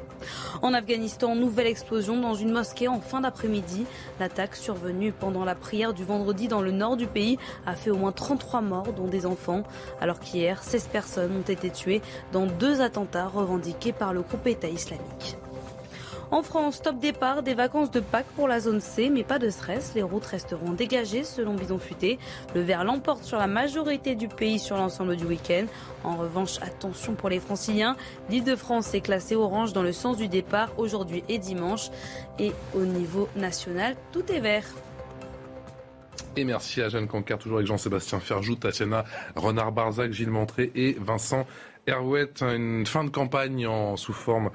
En 0.62 0.74
Afghanistan, 0.74 1.36
nouvelle 1.36 1.68
explosion 1.68 2.20
dans 2.20 2.36
une 2.36 2.52
mosquée 2.52 2.88
en 2.88 3.00
fin 3.00 3.22
d'après-midi. 3.22 3.86
L'attaque 4.20 4.56
survenue 4.56 5.12
pendant 5.12 5.46
la 5.46 5.56
prière 5.56 5.94
du 5.94 6.04
vendredi 6.04 6.48
dans 6.48 6.62
le 6.62 6.72
nord 6.72 6.98
du 6.98 7.08
pays 7.08 7.38
a 7.66 7.76
fait 7.76 7.90
au 7.90 7.98
moins 7.98 8.12
33 8.12 8.62
morts, 8.62 8.94
dont 8.94 9.08
des 9.08 9.26
enfants, 9.26 9.64
alors 10.02 10.20
qu'hier, 10.20 10.64
16 10.64 10.88
personnes 10.88 11.38
ont 11.38 11.50
été 11.50 11.70
tuées 11.70 12.02
dans 12.32 12.46
deux 12.46 12.82
attentats 12.82 13.28
revendiqués 13.28 13.94
par 13.94 14.14
le 14.14 14.22
groupe 14.22 14.48
État 14.48 14.68
islamique. 14.68 15.38
En 16.32 16.44
France, 16.44 16.84
top 16.84 17.00
départ 17.00 17.42
des 17.42 17.56
vacances 17.56 17.90
de 17.90 18.00
Pâques 18.00 18.28
pour 18.36 18.48
la 18.48 18.60
zone 18.60 18.82
C, 18.82 19.10
mais 19.10 19.24
pas 19.24 19.40
de 19.40 19.50
stress. 19.50 19.94
Les 19.96 20.04
routes 20.04 20.26
resteront 20.26 20.74
dégagées 20.74 21.24
selon 21.24 21.56
Bidon 21.56 21.80
Futé. 21.80 22.20
Le 22.54 22.62
vert 22.62 22.84
l'emporte 22.84 23.24
sur 23.24 23.40
la 23.40 23.48
majorité 23.48 24.14
du 24.14 24.28
pays 24.28 24.60
sur 24.60 24.78
l'ensemble 24.78 25.16
du 25.16 25.26
week-end. 25.26 25.66
En 26.04 26.18
revanche, 26.18 26.58
attention 26.62 27.16
pour 27.16 27.30
les 27.30 27.40
franciliens. 27.40 27.96
L'île 28.30 28.44
de 28.44 28.56
France 28.56 28.94
est 28.94 29.02
classée 29.02 29.36
orange 29.36 29.74
dans 29.74 29.82
le 29.82 29.92
sens 29.92 30.18
du 30.18 30.28
départ 30.28 30.70
aujourd'hui 30.78 31.24
et 31.30 31.40
dimanche. 31.40 31.90
Et 32.38 32.52
au 32.76 32.86
niveau 32.86 33.28
national, 33.36 33.96
tout 34.12 34.32
est 34.32 34.40
vert. 34.40 34.66
Et 36.36 36.44
merci 36.44 36.82
à 36.82 36.90
Jeanne 36.90 37.08
Conquer, 37.08 37.38
toujours 37.40 37.58
avec 37.58 37.68
Jean-Sébastien 37.68 38.20
Ferjou, 38.20 38.56
Tatiana 38.56 39.04
Renard-Barzac, 39.36 40.12
Gilles 40.12 40.30
Montré 40.30 40.72
et 40.76 40.96
Vincent 41.00 41.46
Herouette, 41.88 42.42
une 42.42 42.86
fin 42.86 43.04
de 43.04 43.10
campagne 43.10 43.66
en 43.68 43.98
sous 43.98 44.14
forme 44.14 44.52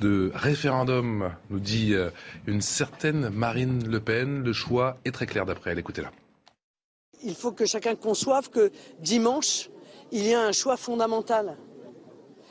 de 0.00 0.30
référendum, 0.34 1.32
nous 1.50 1.60
dit 1.60 1.94
euh, 1.94 2.10
une 2.46 2.60
certaine 2.60 3.30
Marine 3.30 3.88
Le 3.88 4.00
Pen. 4.00 4.42
Le 4.42 4.52
choix 4.52 4.96
est 5.04 5.12
très 5.12 5.26
clair 5.26 5.46
d'après 5.46 5.70
elle. 5.70 5.78
Écoutez-la. 5.78 6.10
Il 7.22 7.34
faut 7.34 7.52
que 7.52 7.66
chacun 7.66 7.96
conçoive 7.96 8.50
que 8.50 8.70
dimanche, 9.00 9.68
il 10.12 10.26
y 10.26 10.34
a 10.34 10.42
un 10.42 10.52
choix 10.52 10.76
fondamental. 10.76 11.56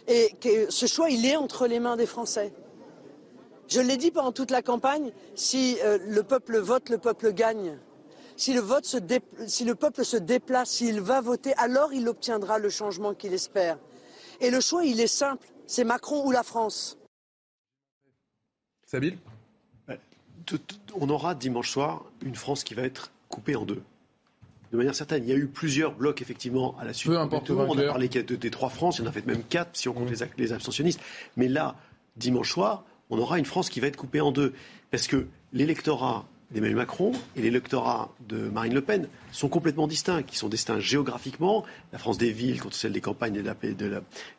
Et 0.08 0.36
que 0.42 0.72
ce 0.72 0.86
choix, 0.86 1.10
il 1.10 1.26
est 1.26 1.36
entre 1.36 1.68
les 1.68 1.80
mains 1.80 1.96
des 1.96 2.06
Français. 2.06 2.54
Je 3.68 3.80
l'ai 3.80 3.98
dit 3.98 4.10
pendant 4.10 4.32
toute 4.32 4.52
la 4.52 4.64
campagne, 4.64 5.12
si 5.36 5.78
euh, 5.84 6.00
le 6.08 6.24
peuple 6.24 6.58
vote, 6.58 6.90
le 6.90 6.98
peuple 6.98 7.32
gagne. 7.32 7.78
Si 8.36 8.54
le, 8.54 8.62
vote 8.62 8.86
si 9.48 9.66
le 9.66 9.76
peuple 9.76 10.06
se 10.06 10.18
déplace, 10.18 10.70
s'il 10.70 11.02
va 11.02 11.22
voter, 11.22 11.54
alors 11.58 11.94
il 11.94 12.08
obtiendra 12.08 12.58
le 12.58 12.70
changement 12.70 13.14
qu'il 13.14 13.34
espère. 13.34 13.78
Et 14.42 14.50
le 14.50 14.62
choix, 14.62 14.86
il 14.86 15.00
est 15.00 15.08
simple. 15.08 15.48
C'est 15.68 15.84
Macron 15.84 16.26
ou 16.26 16.32
la 16.32 16.44
France. 16.44 16.98
Sabine 18.86 19.18
On 20.96 21.10
aura 21.10 21.36
dimanche 21.36 21.70
soir 21.70 22.06
une 22.24 22.36
France 22.36 22.64
qui 22.64 22.74
va 22.74 22.84
être 22.84 23.12
coupée 23.28 23.56
en 23.56 23.66
deux. 23.66 23.84
De 24.72 24.78
manière 24.78 24.96
certaine, 24.96 25.24
il 25.24 25.30
y 25.30 25.34
a 25.34 25.36
eu 25.36 25.48
plusieurs 25.48 25.94
blocs 25.94 26.22
effectivement 26.22 26.76
à 26.80 26.86
la 26.86 26.94
suite. 26.94 27.12
Peu 27.12 27.20
importe 27.20 27.50
On 27.50 27.78
a 27.78 27.84
parlé 27.84 28.08
des 28.08 28.52
trois 28.52 28.70
France, 28.70 28.98
il 28.98 29.04
y 29.04 29.06
en 29.06 29.10
a 29.10 29.12
fait 29.12 29.26
même 29.26 29.44
quatre 29.44 29.72
si 29.74 29.90
on 29.90 29.94
compte 29.94 30.10
les, 30.10 30.26
les 30.38 30.54
abstentionnistes. 30.54 31.02
Mais 31.38 31.48
là, 31.48 31.76
dimanche 32.18 32.52
soir, 32.52 32.84
on 33.10 33.20
aura 33.20 33.40
une 33.40 33.46
France 33.46 33.70
qui 33.70 33.80
va 33.80 33.88
être 33.88 33.98
coupée 33.98 34.22
en 34.22 34.32
deux. 34.32 34.54
Parce 34.92 35.08
que 35.08 35.28
l'électorat 35.54 36.26
d'Emmanuel 36.52 36.78
Macron 36.78 37.12
et 37.36 37.42
l'électorat 37.42 38.14
de 38.28 38.50
Marine 38.50 38.74
Le 38.74 38.82
Pen 38.82 39.08
sont 39.32 39.50
complètement 39.50 39.88
distincts. 39.88 40.24
Ils 40.32 40.38
sont 40.38 40.50
distincts 40.50 40.80
géographiquement. 40.80 41.64
La 41.94 42.00
France 42.00 42.18
des 42.18 42.32
villes 42.32 42.60
contre 42.60 42.76
celle 42.76 42.92
des 42.92 43.02
campagnes 43.02 43.44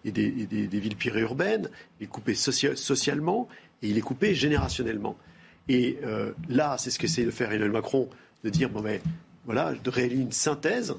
et, 0.05 0.11
des, 0.13 0.67
villes 0.67 0.97
périurbaines. 0.97 1.71
Il 2.01 2.05
est 2.05 2.09
coupé 2.09 2.35
socialement 2.35 3.49
et 3.83 3.89
il 3.89 3.97
est 3.97 4.03
coupé 4.03 4.35
générationnellement. 4.35 5.17
Et 5.69 5.99
euh, 6.05 6.33
là, 6.49 6.77
c'est 6.79 6.91
ce 6.91 6.99
qu'essaie 6.99 7.25
de 7.25 7.31
faire 7.31 7.49
Emmanuel 7.49 7.71
Macron, 7.71 8.09
de 8.43 8.51
dire, 8.51 8.71
bon, 8.71 8.83
mais 8.83 9.01
voilà, 9.45 9.73
de 9.73 9.91
réaliser 9.91 10.23
une 10.23 10.33
synthèse 10.33 10.97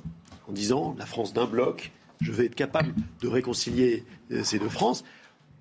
en 0.47 0.53
disant, 0.53 0.95
la 0.97 1.05
France 1.05 1.33
d'un 1.33 1.45
bloc, 1.45 1.91
je 2.21 2.31
vais 2.31 2.45
être 2.45 2.55
capable 2.55 2.93
de 3.21 3.27
réconcilier 3.27 4.05
euh, 4.31 4.43
ces 4.43 4.59
deux 4.59 4.69
France. 4.69 5.03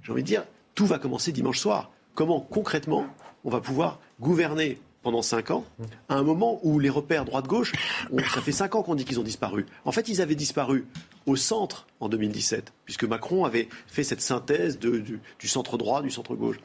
J'ai 0.02 0.12
envie 0.12 0.22
de 0.22 0.28
dire, 0.28 0.44
tout 0.74 0.86
va 0.86 0.98
commencer 0.98 1.32
dimanche 1.32 1.58
soir. 1.58 1.90
Comment 2.14 2.40
concrètement 2.40 3.06
on 3.44 3.50
va 3.50 3.60
pouvoir 3.60 4.00
gouverner 4.20 4.78
pendant 5.02 5.22
cinq 5.22 5.50
ans, 5.50 5.64
à 6.08 6.16
un 6.16 6.22
moment 6.22 6.60
où 6.62 6.78
les 6.78 6.90
repères 6.90 7.24
droite-gauche, 7.24 7.72
ça 8.34 8.40
fait 8.40 8.52
cinq 8.52 8.74
ans 8.74 8.82
qu'on 8.82 8.94
dit 8.94 9.04
qu'ils 9.04 9.20
ont 9.20 9.24
disparu. 9.24 9.66
En 9.84 9.92
fait, 9.92 10.08
ils 10.08 10.20
avaient 10.20 10.34
disparu 10.34 10.86
au 11.26 11.36
centre 11.36 11.86
en 12.00 12.08
2017, 12.08 12.72
puisque 12.84 13.04
Macron 13.04 13.44
avait 13.44 13.68
fait 13.86 14.04
cette 14.04 14.20
synthèse 14.20 14.78
du, 14.78 15.20
centre-droit, 15.42 16.02
du 16.02 16.10
centre-gauche. 16.10 16.58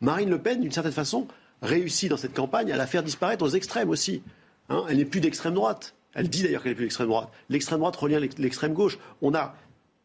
Marine 0.00 0.30
Le 0.30 0.38
Pen, 0.38 0.60
d'une 0.60 0.72
certaine 0.72 0.92
façon, 0.92 1.26
réussit 1.60 2.10
dans 2.10 2.16
cette 2.16 2.34
campagne 2.34 2.72
à 2.72 2.76
la 2.76 2.86
faire 2.86 3.02
disparaître 3.02 3.44
aux 3.44 3.50
extrêmes 3.50 3.90
aussi. 3.90 4.22
Hein. 4.68 4.84
elle 4.88 4.96
n'est 4.98 5.04
plus 5.04 5.20
d'extrême 5.20 5.54
droite. 5.54 5.94
Elle 6.14 6.28
dit 6.28 6.42
d'ailleurs 6.42 6.62
qu'elle 6.62 6.72
n'est 6.72 6.76
plus 6.76 6.84
d'extrême 6.84 7.08
droite. 7.08 7.30
L'extrême 7.48 7.78
droite 7.78 7.96
revient 7.96 8.20
l'extrême 8.38 8.74
gauche. 8.74 8.98
On 9.22 9.34
a 9.34 9.54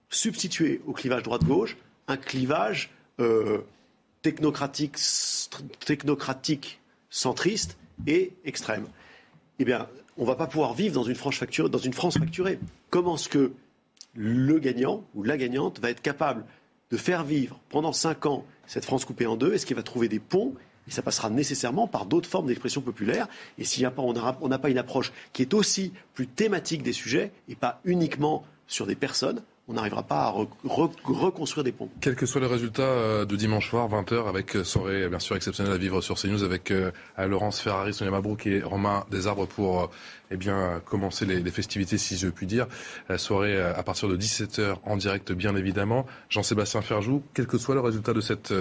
substitué 0.09 0.81
au 0.87 0.93
clivage 0.93 1.23
droite-gauche 1.23 1.77
un 2.07 2.17
clivage 2.17 2.91
euh, 3.19 3.59
technocratique, 4.21 4.97
technocratique 5.85 6.79
centriste 7.09 7.77
et 8.05 8.33
extrême. 8.45 8.87
Eh 9.59 9.65
bien, 9.65 9.87
on 10.17 10.23
ne 10.23 10.27
va 10.27 10.35
pas 10.35 10.47
pouvoir 10.47 10.73
vivre 10.73 10.93
dans 10.93 11.03
une, 11.03 11.15
France 11.15 11.37
facturée. 12.17 12.59
Comment 12.89 13.15
est-ce 13.15 13.29
que 13.29 13.53
le 14.15 14.59
gagnant 14.59 15.03
ou 15.15 15.23
la 15.23 15.37
gagnante 15.37 15.79
va 15.79 15.89
être 15.89 16.01
capable 16.01 16.45
de 16.89 16.97
faire 16.97 17.23
vivre 17.23 17.59
pendant 17.69 17.93
cinq 17.93 18.25
ans 18.25 18.45
cette 18.65 18.85
France 18.85 19.05
coupée 19.05 19.25
en 19.25 19.35
deux? 19.35 19.53
Est-ce 19.53 19.65
qu'il 19.65 19.75
va 19.75 19.83
trouver 19.83 20.07
des 20.07 20.19
ponts? 20.19 20.53
Et 20.87 20.91
ça 20.91 21.01
passera 21.01 21.29
nécessairement 21.29 21.87
par 21.87 22.05
d'autres 22.05 22.29
formes 22.29 22.47
d'expression 22.47 22.81
populaire. 22.81 23.27
Et 23.57 23.63
pas, 23.89 24.01
on 24.01 24.47
n'a 24.47 24.59
pas 24.59 24.69
une 24.69 24.77
approche 24.77 25.11
qui 25.33 25.41
est 25.41 25.53
aussi 25.53 25.91
plus 26.13 26.27
thématique 26.27 26.81
des 26.81 26.93
sujets 26.93 27.31
et 27.49 27.55
pas 27.55 27.81
uniquement 27.83 28.45
sur 28.67 28.85
des 28.85 28.95
personnes, 28.95 29.41
on 29.69 29.73
n'arrivera 29.73 30.03
pas 30.03 30.23
à 30.23 30.29
reconstruire 30.29 31.63
des 31.63 31.73
ponts. 31.73 31.89
Quel 31.99 32.15
que 32.15 32.25
soit 32.25 32.39
le 32.39 32.47
résultat 32.47 32.83
euh, 32.83 33.25
de 33.25 33.35
dimanche 33.35 33.69
soir, 33.69 33.89
20h, 33.89 34.27
avec 34.27 34.55
euh, 34.55 34.63
soirée 34.63 35.09
bien 35.09 35.19
sûr 35.19 35.35
exceptionnelle 35.35 35.73
à 35.73 35.77
vivre 35.77 35.99
sur 36.01 36.15
CNews 36.15 36.43
avec 36.43 36.71
euh, 36.71 36.91
Laurence 37.17 37.59
Ferrari, 37.59 37.93
Sonia 37.93 38.11
Mabrouk 38.11 38.47
et 38.47 38.61
Romain 38.61 39.05
Desarbres 39.11 39.45
pour 39.45 39.91
eh 40.31 40.37
bien, 40.37 40.81
commencer 40.85 41.25
les, 41.25 41.51
festivités, 41.51 41.97
si 41.97 42.17
je 42.17 42.27
puis 42.27 42.45
dire. 42.45 42.67
Soirée 43.17 43.61
à 43.61 43.81
partir 43.83 44.09
de 44.09 44.17
17h 44.17 44.77
en 44.83 44.97
direct, 44.97 45.31
bien 45.31 45.55
évidemment. 45.55 46.05
Jean-Sébastien 46.29 46.81
Ferjou, 46.81 47.23
quel 47.33 47.47
que 47.47 47.57
soit 47.57 47.75
le 47.75 47.81
résultat 47.81 48.13
de 48.13 48.21
cette 48.21 48.53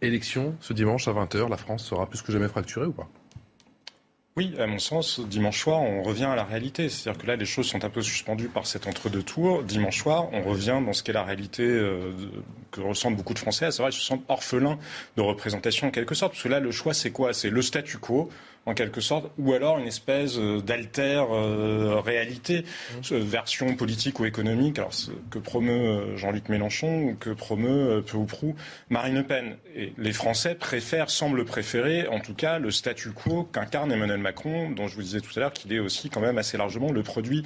élection, 0.00 0.56
ce 0.60 0.72
dimanche 0.72 1.08
à 1.08 1.12
20h, 1.12 1.48
la 1.50 1.58
France 1.58 1.84
sera 1.84 2.06
plus 2.06 2.22
que 2.22 2.32
jamais 2.32 2.48
fracturée 2.48 2.86
ou 2.86 2.92
pas? 2.92 3.08
Oui, 4.36 4.54
à 4.58 4.66
mon 4.66 4.78
sens, 4.78 5.20
dimanche 5.20 5.60
soir, 5.60 5.82
on 5.82 6.02
revient 6.02 6.24
à 6.24 6.34
la 6.34 6.44
réalité. 6.44 6.88
C'est-à-dire 6.88 7.20
que 7.20 7.26
là, 7.26 7.36
les 7.36 7.44
choses 7.44 7.66
sont 7.66 7.84
un 7.84 7.90
peu 7.90 8.00
suspendues 8.00 8.48
par 8.48 8.66
cet 8.66 8.86
entre-deux 8.86 9.22
tours. 9.22 9.62
Dimanche 9.62 9.98
soir, 9.98 10.28
on 10.32 10.40
revient 10.42 10.80
dans 10.84 10.94
ce 10.94 11.02
qu'est 11.02 11.12
la 11.12 11.22
réalité 11.22 11.62
euh, 11.62 12.12
que 12.70 12.80
ressentent 12.80 13.16
beaucoup 13.16 13.34
de 13.34 13.38
Français, 13.38 13.66
à 13.66 13.70
savoir 13.70 13.90
ils 13.90 13.94
se 13.94 14.00
sentent 14.00 14.24
orphelins 14.28 14.78
de 15.16 15.22
représentation 15.22 15.88
en 15.88 15.90
quelque 15.90 16.14
sorte. 16.14 16.32
Parce 16.32 16.44
que 16.44 16.48
là, 16.48 16.60
le 16.60 16.70
choix, 16.70 16.94
c'est 16.94 17.10
quoi? 17.10 17.34
C'est 17.34 17.50
le 17.50 17.60
statu 17.60 17.98
quo 17.98 18.30
en 18.66 18.74
quelque 18.74 19.00
sorte, 19.00 19.30
ou 19.38 19.52
alors 19.52 19.78
une 19.78 19.86
espèce 19.86 20.36
euh, 20.38 20.60
d'alter 20.60 21.24
euh, 21.30 22.00
réalité, 22.00 22.64
mmh. 23.10 23.16
version 23.16 23.74
politique 23.74 24.20
ou 24.20 24.24
économique, 24.24 24.78
alors 24.78 24.92
que 25.30 25.38
promeut 25.38 25.72
euh, 25.72 26.16
Jean-Luc 26.16 26.48
Mélenchon 26.48 27.02
ou 27.02 27.14
que 27.14 27.30
promeut 27.30 28.02
peu 28.06 28.16
ou 28.16 28.24
prou 28.24 28.54
Marine 28.88 29.16
Le 29.16 29.24
Pen. 29.24 29.56
Et 29.74 29.92
les 29.98 30.12
Français 30.12 30.54
préfèrent, 30.54 31.10
semblent 31.10 31.44
préférer, 31.44 32.06
en 32.06 32.20
tout 32.20 32.34
cas, 32.34 32.58
le 32.58 32.70
statu 32.70 33.10
quo 33.10 33.48
qu'incarne 33.52 33.90
Emmanuel 33.90 34.20
Macron, 34.20 34.70
dont 34.70 34.86
je 34.86 34.94
vous 34.94 35.02
disais 35.02 35.20
tout 35.20 35.32
à 35.36 35.40
l'heure 35.40 35.52
qu'il 35.52 35.72
est 35.72 35.80
aussi 35.80 36.08
quand 36.08 36.20
même 36.20 36.38
assez 36.38 36.56
largement 36.56 36.92
le 36.92 37.02
produit 37.02 37.44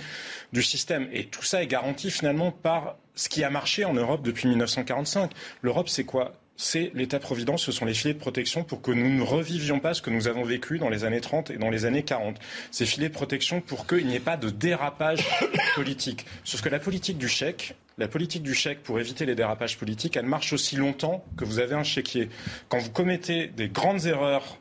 du 0.52 0.62
système. 0.62 1.08
Et 1.12 1.24
tout 1.24 1.44
ça 1.44 1.62
est 1.62 1.66
garanti 1.66 2.10
finalement 2.10 2.50
par 2.50 2.96
ce 3.14 3.30
qui 3.30 3.42
a 3.42 3.50
marché 3.50 3.84
en 3.84 3.94
Europe 3.94 4.22
depuis 4.22 4.48
1945. 4.48 5.30
L'Europe, 5.62 5.88
c'est 5.88 6.04
quoi? 6.04 6.34
C'est 6.56 6.90
l'État-providence, 6.94 7.62
ce 7.62 7.72
sont 7.72 7.84
les 7.84 7.94
filets 7.94 8.14
de 8.14 8.18
protection 8.18 8.64
pour 8.64 8.80
que 8.80 8.90
nous 8.90 9.08
ne 9.08 9.22
revivions 9.22 9.80
pas 9.80 9.94
ce 9.94 10.02
que 10.02 10.10
nous 10.10 10.28
avons 10.28 10.44
vécu 10.44 10.78
dans 10.78 10.88
les 10.88 11.04
années 11.04 11.20
30 11.20 11.50
et 11.50 11.58
dans 11.58 11.70
les 11.70 11.84
années 11.84 12.02
40. 12.02 12.38
Ces 12.70 12.86
filets 12.86 13.08
de 13.08 13.14
protection 13.14 13.60
pour 13.60 13.86
qu'il 13.86 14.06
n'y 14.06 14.16
ait 14.16 14.20
pas 14.20 14.36
de 14.36 14.50
dérapage 14.50 15.26
politique. 15.74 16.24
Sauf 16.44 16.62
que 16.62 16.68
la 16.68 16.78
politique 16.78 17.18
du 17.18 17.28
chèque, 17.28 17.74
la 17.98 18.08
politique 18.08 18.42
du 18.42 18.52
chèque 18.52 18.82
pour 18.82 19.00
éviter 19.00 19.24
les 19.24 19.34
dérapages 19.34 19.78
politiques, 19.78 20.18
elle 20.18 20.26
marche 20.26 20.52
aussi 20.52 20.76
longtemps 20.76 21.24
que 21.38 21.46
vous 21.46 21.60
avez 21.60 21.74
un 21.74 21.82
chéquier. 21.82 22.28
Quand 22.68 22.78
vous 22.78 22.90
commettez 22.90 23.46
des 23.46 23.68
grandes 23.68 24.04
erreurs 24.04 24.58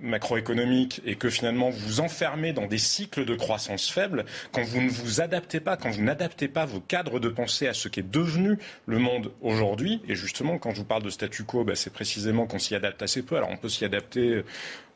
macroéconomiques 0.00 1.02
et 1.04 1.16
que 1.16 1.28
finalement 1.28 1.68
vous 1.68 1.78
vous 1.86 2.00
enfermez 2.00 2.54
dans 2.54 2.66
des 2.66 2.78
cycles 2.78 3.26
de 3.26 3.34
croissance 3.34 3.90
faibles, 3.90 4.24
quand 4.52 4.62
vous 4.62 4.80
ne 4.80 4.88
vous 4.88 5.20
adaptez 5.20 5.60
pas, 5.60 5.76
quand 5.76 5.90
vous 5.90 6.02
n'adaptez 6.02 6.48
pas 6.48 6.64
vos 6.64 6.80
cadres 6.80 7.20
de 7.20 7.28
pensée 7.28 7.68
à 7.68 7.74
ce 7.74 7.88
qu'est 7.88 8.08
devenu 8.08 8.58
le 8.86 8.98
monde 8.98 9.32
aujourd'hui, 9.42 10.00
et 10.08 10.14
justement 10.14 10.56
quand 10.56 10.70
je 10.70 10.76
vous 10.76 10.86
parle 10.86 11.02
de 11.02 11.10
statu 11.10 11.44
quo, 11.44 11.64
bah, 11.64 11.74
c'est 11.74 11.92
précisément 11.92 12.46
qu'on 12.46 12.58
s'y 12.58 12.74
adapte 12.74 13.02
assez 13.02 13.22
peu. 13.22 13.36
Alors 13.36 13.50
on 13.50 13.58
peut 13.58 13.68
s'y 13.68 13.84
adapter 13.84 14.44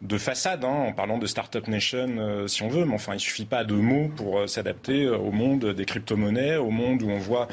de 0.03 0.19
façade, 0.19 0.65
hein, 0.65 0.87
en 0.89 0.93
parlant 0.93 1.19
de 1.19 1.27
Startup 1.27 1.66
Nation 1.69 2.09
euh, 2.19 2.49
si 2.49 2.62
on 2.62 2.69
veut, 2.69 2.85
mais 2.85 2.95
enfin 2.95 3.15
il 3.15 3.20
suffit 3.20 3.45
pas 3.45 3.62
de 3.62 3.74
mots 3.74 4.09
pour 4.16 4.41
euh, 4.41 4.47
s'adapter 4.49 5.05
euh, 5.05 5.16
au 5.16 5.31
monde 5.31 5.66
des 5.66 5.85
crypto-monnaies, 5.85 6.57
au 6.57 6.70
monde 6.70 7.03
où 7.03 7.11
on 7.11 7.19
voit 7.19 7.47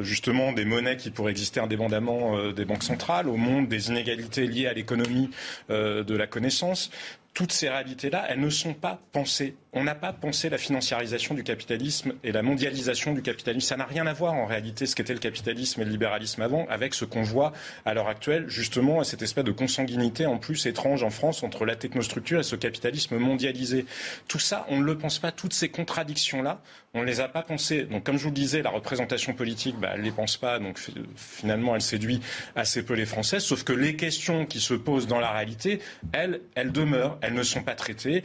justement 0.00 0.52
des 0.52 0.64
monnaies 0.64 0.96
qui 0.96 1.10
pourraient 1.10 1.30
exister 1.30 1.60
indépendamment 1.60 2.52
des 2.52 2.64
banques 2.64 2.82
centrales, 2.82 3.28
au 3.28 3.36
monde 3.36 3.68
des 3.68 3.88
inégalités 3.88 4.46
liées 4.46 4.66
à 4.66 4.72
l'économie 4.72 5.30
de 5.68 6.16
la 6.16 6.26
connaissance 6.26 6.90
toutes 7.34 7.52
ces 7.52 7.68
réalités-là, 7.68 8.26
elles 8.28 8.40
ne 8.40 8.48
sont 8.48 8.74
pas 8.74 9.00
pensées. 9.12 9.56
On 9.76 9.82
n'a 9.82 9.96
pas 9.96 10.12
pensé 10.12 10.48
la 10.48 10.58
financiarisation 10.58 11.34
du 11.34 11.42
capitalisme 11.42 12.14
et 12.22 12.30
la 12.30 12.42
mondialisation 12.42 13.12
du 13.12 13.22
capitalisme. 13.22 13.66
Ça 13.66 13.76
n'a 13.76 13.84
rien 13.84 14.06
à 14.06 14.12
voir 14.12 14.34
en 14.34 14.46
réalité 14.46 14.86
ce 14.86 14.94
qu'était 14.94 15.12
le 15.12 15.18
capitalisme 15.18 15.82
et 15.82 15.84
le 15.84 15.90
libéralisme 15.90 16.42
avant 16.42 16.66
avec 16.68 16.94
ce 16.94 17.04
qu'on 17.04 17.22
voit 17.22 17.52
à 17.84 17.92
l'heure 17.92 18.08
actuelle, 18.08 18.44
justement, 18.48 19.00
à 19.00 19.04
cette 19.04 19.22
espèce 19.22 19.44
de 19.44 19.52
consanguinité 19.52 20.26
en 20.26 20.38
plus 20.38 20.66
étrange 20.66 21.02
en 21.02 21.10
France 21.10 21.42
entre 21.42 21.64
la 21.64 21.74
technostructure 21.74 22.40
et 22.40 22.44
ce 22.44 22.56
capitalisme 22.56 23.18
mondialisé. 23.18 23.84
Tout 24.28 24.38
ça, 24.38 24.64
on 24.68 24.78
ne 24.78 24.84
le 24.84 24.96
pense 24.96 25.18
pas. 25.18 25.32
Toutes 25.32 25.54
ces 25.54 25.68
contradictions-là, 25.68 26.60
on 26.94 27.00
ne 27.00 27.06
les 27.06 27.20
a 27.20 27.28
pas 27.28 27.42
pensées. 27.42 27.82
Donc, 27.82 28.04
comme 28.04 28.16
je 28.16 28.22
vous 28.22 28.30
le 28.30 28.34
disais, 28.36 28.62
la 28.62 28.70
représentation 28.70 29.34
politique, 29.34 29.76
bah, 29.80 29.90
elle 29.92 30.00
ne 30.00 30.04
les 30.04 30.12
pense 30.12 30.36
pas. 30.36 30.60
Donc, 30.60 30.78
finalement, 31.16 31.74
elle 31.74 31.82
séduit 31.82 32.20
assez 32.54 32.84
peu 32.84 32.94
les 32.94 33.06
Français. 33.06 33.40
Sauf 33.40 33.64
que 33.64 33.72
les 33.72 33.96
questions 33.96 34.46
qui 34.46 34.60
se 34.60 34.74
posent 34.74 35.08
dans 35.08 35.18
la 35.18 35.32
réalité, 35.32 35.80
elles, 36.12 36.40
elles 36.54 36.70
demeurent 36.70 37.18
elles 37.22 37.34
ne 37.34 37.42
sont 37.42 37.62
pas 37.62 37.74
traitées. 37.74 38.22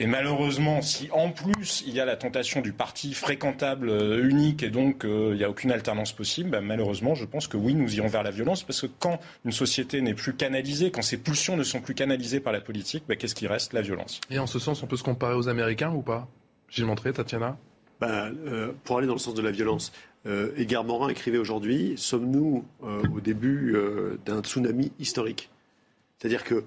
Et 0.00 0.06
malheureusement, 0.06 0.80
si 0.80 1.08
en 1.10 1.30
plus 1.30 1.82
il 1.84 1.92
y 1.92 1.98
a 1.98 2.04
la 2.04 2.14
tentation 2.14 2.60
du 2.60 2.72
parti 2.72 3.14
fréquentable 3.14 3.90
euh, 3.90 4.28
unique 4.28 4.62
et 4.62 4.70
donc 4.70 5.04
euh, 5.04 5.30
il 5.32 5.38
n'y 5.38 5.44
a 5.44 5.50
aucune 5.50 5.72
alternance 5.72 6.12
possible, 6.12 6.50
bah, 6.50 6.60
malheureusement, 6.60 7.16
je 7.16 7.24
pense 7.24 7.48
que 7.48 7.56
oui, 7.56 7.74
nous 7.74 7.96
irons 7.96 8.06
vers 8.06 8.22
la 8.22 8.30
violence 8.30 8.62
parce 8.62 8.80
que 8.82 8.86
quand 8.86 9.18
une 9.44 9.50
société 9.50 10.00
n'est 10.00 10.14
plus 10.14 10.34
canalisée, 10.34 10.92
quand 10.92 11.02
ses 11.02 11.16
pulsions 11.16 11.56
ne 11.56 11.64
sont 11.64 11.80
plus 11.80 11.94
canalisées 11.94 12.38
par 12.38 12.52
la 12.52 12.60
politique, 12.60 13.02
bah, 13.08 13.16
qu'est-ce 13.16 13.34
qui 13.34 13.48
reste? 13.48 13.72
La 13.72 13.80
violence. 13.80 14.20
Et 14.30 14.38
en 14.38 14.46
ce 14.46 14.60
sens, 14.60 14.84
on 14.84 14.86
peut 14.86 14.96
se 14.96 15.02
comparer 15.02 15.34
aux 15.34 15.48
Américains 15.48 15.90
ou 15.90 16.02
pas? 16.02 16.28
J'ai 16.68 16.84
montré, 16.84 17.12
Tatiana? 17.12 17.56
Bah, 18.00 18.28
euh, 18.46 18.70
Pour 18.84 18.98
aller 18.98 19.08
dans 19.08 19.14
le 19.14 19.18
sens 19.18 19.34
de 19.34 19.42
la 19.42 19.50
violence, 19.50 19.92
Edgar 20.56 20.84
Morin 20.84 21.08
écrivait 21.08 21.38
aujourd'hui 21.38 21.94
Sommes-nous 21.96 22.62
au 22.82 23.20
début 23.20 23.74
d'un 24.26 24.42
tsunami 24.42 24.92
historique? 24.98 25.48
C'est-à-dire 26.18 26.44
que 26.44 26.64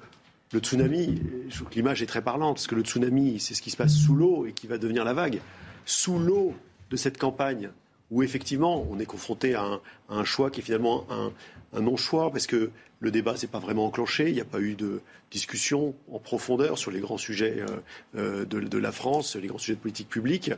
le 0.52 0.60
tsunami, 0.60 1.22
je 1.50 1.56
trouve 1.56 1.70
que 1.70 1.76
l'image 1.76 2.02
est 2.02 2.08
très 2.08 2.22
parlante, 2.22 2.56
parce 2.56 2.68
que 2.68 2.76
le 2.76 2.82
tsunami, 2.82 3.40
c'est 3.40 3.54
ce 3.54 3.62
qui 3.62 3.72
se 3.72 3.78
passe 3.78 3.94
sous 3.94 4.16
l'eau 4.16 4.46
et 4.46 4.52
qui 4.52 4.68
va 4.68 4.78
devenir 4.78 5.06
la 5.06 5.14
vague. 5.14 5.40
Sous 5.86 6.20
l'eau 6.20 6.54
de 6.90 6.98
cette 6.98 7.18
campagne, 7.18 7.70
où 8.12 8.22
effectivement 8.22 8.86
on 8.92 9.00
est 9.00 9.06
confronté 9.06 9.56
à 9.56 9.80
un, 10.10 10.24
choix 10.26 10.52
qui 10.52 10.60
est 10.60 10.64
finalement 10.64 11.08
un, 11.10 11.32
non-choix, 11.80 12.32
parce 12.32 12.48
que 12.48 12.70
le 13.00 13.12
débat 13.12 13.38
s'est 13.38 13.48
pas 13.48 13.60
vraiment 13.60 13.86
enclenché, 13.86 14.28
il 14.28 14.36
n'y 14.36 14.42
a 14.42 14.46
pas 14.46 14.60
eu 14.60 14.76
de 14.76 15.02
discussion 15.32 15.96
en 16.12 16.20
profondeur 16.20 16.78
sur 16.78 16.92
les 16.92 17.00
grands 17.00 17.18
sujets 17.18 17.62
euh, 17.62 18.44
euh, 18.44 18.46
de, 18.46 18.78
la 18.78 18.92
France, 18.92 19.38
les 19.38 19.48
grands 19.48 19.58
sujets 19.58 19.76
de 19.76 19.82
politique 19.82 20.10
publique, 20.10 20.52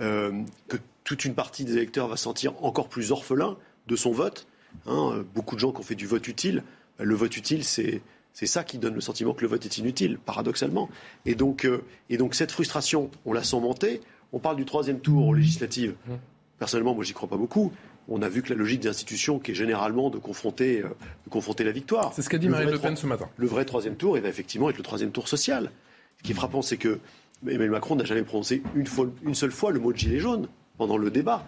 euh, 0.00 0.32
que 0.68 0.78
toute 1.04 1.26
une 1.26 1.34
partie 1.34 1.66
des 1.66 1.74
électeurs 1.74 2.08
va 2.08 2.16
sentir 2.16 2.54
encore 2.64 2.88
plus 2.88 3.12
orphelin 3.12 3.58
de 3.86 3.96
son 3.96 4.10
vote. 4.10 4.46
Hein. 4.86 5.24
beaucoup 5.34 5.54
de 5.54 5.60
gens 5.60 5.70
qui 5.70 5.78
ont 5.78 5.84
fait 5.84 5.94
du 5.94 6.06
vote 6.06 6.26
utile, 6.26 6.64
le 6.98 7.14
vote 7.14 7.36
utile, 7.36 7.62
c'est 7.62 8.00
c'est 8.34 8.46
ça 8.46 8.64
qui 8.64 8.78
donne 8.78 8.94
le 8.94 9.00
sentiment 9.00 9.32
que 9.32 9.42
le 9.42 9.46
vote 9.46 9.64
est 9.64 9.78
inutile, 9.78 10.18
paradoxalement. 10.18 10.90
Et 11.24 11.36
donc, 11.36 11.64
euh, 11.64 11.84
et 12.10 12.16
donc 12.16 12.34
cette 12.34 12.50
frustration, 12.50 13.10
on 13.24 13.32
la 13.32 13.44
sent 13.44 13.60
monter. 13.60 14.00
On 14.32 14.40
parle 14.40 14.56
du 14.56 14.64
troisième 14.64 14.98
tour 14.98 15.28
aux 15.28 15.34
législatives. 15.34 15.94
Mmh. 16.06 16.14
Personnellement, 16.58 16.94
moi, 16.96 17.04
j'y 17.04 17.12
crois 17.12 17.28
pas 17.28 17.36
beaucoup. 17.36 17.72
On 18.08 18.22
a 18.22 18.28
vu 18.28 18.42
que 18.42 18.50
la 18.50 18.56
logique 18.56 18.80
des 18.80 18.88
institutions, 18.88 19.38
qui 19.38 19.52
est 19.52 19.54
généralement 19.54 20.10
de 20.10 20.18
confronter, 20.18 20.82
euh, 20.82 20.88
de 21.24 21.30
confronter 21.30 21.62
la 21.62 21.70
victoire. 21.70 22.12
C'est 22.12 22.22
ce 22.22 22.28
qu'a 22.28 22.38
dit 22.38 22.48
Marine 22.48 22.70
Le 22.70 22.78
Pen 22.78 22.96
ce 22.96 23.06
matin. 23.06 23.28
Le 23.36 23.46
vrai 23.46 23.64
troisième 23.64 23.94
tour, 23.94 24.18
il 24.18 24.22
va 24.22 24.28
effectivement 24.28 24.68
être 24.68 24.78
le 24.78 24.82
troisième 24.82 25.12
tour 25.12 25.28
social. 25.28 25.70
Ce 26.18 26.24
qui 26.24 26.32
est 26.32 26.34
frappant, 26.34 26.60
c'est 26.60 26.76
que 26.76 26.98
Emmanuel 27.46 27.70
Macron 27.70 27.94
n'a 27.94 28.04
jamais 28.04 28.22
prononcé 28.22 28.62
une, 28.74 28.86
une 29.24 29.34
seule 29.34 29.52
fois 29.52 29.70
le 29.70 29.78
mot 29.78 29.92
de 29.92 29.98
gilet 29.98 30.18
jaune 30.18 30.48
pendant 30.76 30.96
le 30.96 31.10
débat 31.10 31.46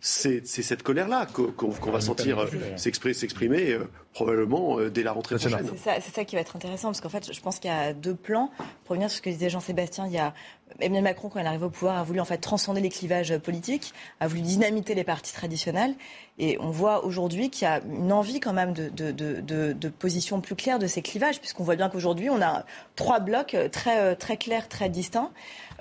c'est 0.00 0.44
cette 0.46 0.82
colère-là 0.82 1.26
qu'on 1.26 1.90
va 1.90 2.00
sentir 2.00 2.38
euh, 2.38 2.46
s'exprimer 2.76 3.72
euh, 3.72 3.88
probablement 4.12 4.78
euh, 4.78 4.90
dès 4.90 5.02
la 5.02 5.12
rentrée 5.12 5.36
prochaine. 5.36 5.70
C'est 5.76 6.00
ça, 6.00 6.24
qui 6.24 6.36
va 6.36 6.42
être 6.42 6.54
intéressant, 6.54 6.88
parce 6.88 7.00
qu'en 7.00 7.08
fait, 7.08 7.32
je 7.32 7.40
pense 7.40 7.58
qu'il 7.58 7.70
y 7.70 7.74
a 7.74 7.92
deux 7.92 8.14
plans. 8.14 8.50
Pour 8.84 8.90
revenir 8.90 9.10
sur 9.10 9.18
ce 9.18 9.22
que 9.22 9.30
disait 9.30 9.50
Jean-Sébastien, 9.50 10.06
il 10.06 10.12
y 10.12 10.18
a 10.18 10.34
Emmanuel 10.80 11.04
Macron, 11.04 11.28
quand 11.28 11.40
il 11.40 11.46
arrive 11.46 11.62
au 11.62 11.70
pouvoir, 11.70 11.98
a 11.98 12.02
voulu 12.02 12.20
en 12.20 12.24
fait 12.24 12.38
transcender 12.38 12.80
les 12.80 12.88
clivages 12.88 13.36
politiques, 13.38 13.94
a 14.20 14.26
voulu 14.26 14.42
dynamiter 14.42 14.94
les 14.94 15.04
partis 15.04 15.32
traditionnels. 15.32 15.94
Et 16.38 16.58
on 16.60 16.70
voit 16.70 17.04
aujourd'hui 17.04 17.48
qu'il 17.48 17.66
y 17.66 17.70
a 17.70 17.80
une 17.80 18.12
envie 18.12 18.40
quand 18.40 18.52
même 18.52 18.74
de, 18.74 18.90
de, 18.90 19.10
de, 19.10 19.72
de 19.72 19.88
position 19.88 20.42
plus 20.42 20.54
claire 20.54 20.78
de 20.78 20.86
ces 20.86 21.00
clivages, 21.00 21.40
puisqu'on 21.40 21.64
voit 21.64 21.76
bien 21.76 21.88
qu'aujourd'hui, 21.88 22.28
on 22.28 22.42
a 22.42 22.66
trois 22.94 23.20
blocs 23.20 23.56
très, 23.72 24.14
très 24.16 24.36
clairs, 24.36 24.68
très 24.68 24.90
distincts. 24.90 25.30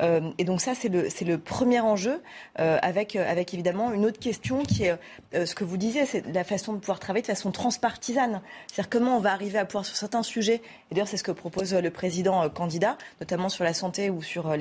Euh, 0.01 0.31
et 0.37 0.43
donc 0.43 0.61
ça, 0.61 0.73
c'est 0.75 0.89
le, 0.89 1.07
le, 1.25 1.37
premier 1.37 1.79
enjeu, 1.79 2.21
euh, 2.59 2.77
avec, 2.81 3.15
euh, 3.15 3.29
avec 3.29 3.53
évidemment 3.53 3.91
une 3.91 4.05
autre 4.05 4.19
question 4.19 4.63
qui 4.63 4.85
est 4.85 4.97
ce 5.33 5.55
que 5.55 5.63
vous 5.63 5.77
disiez, 5.77 6.05
c'est 6.05 6.25
la 6.33 6.43
façon 6.43 6.73
de 6.73 6.79
pouvoir 6.79 6.99
travailler 6.99 7.21
de 7.21 7.27
façon 7.27 7.51
transpartisane. 7.51 8.41
C'est-à-dire 8.67 8.89
comment 8.89 9.17
on 9.17 9.19
va 9.19 9.31
arriver 9.31 9.59
à 9.59 9.65
pouvoir 9.65 9.85
sur 9.85 9.95
certains 9.95 10.23
sujets, 10.23 10.61
et 10.91 10.95
d'ailleurs 10.95 11.07
c'est 11.07 11.17
ce 11.17 11.23
que 11.23 11.31
propose 11.31 11.73
le 11.73 11.89
président 11.89 12.47
candidat, 12.49 12.97
notamment 13.19 13.49
sur 13.49 13.63
la 13.63 13.73
santé 13.73 14.09
ou 14.09 14.21
sur 14.21 14.55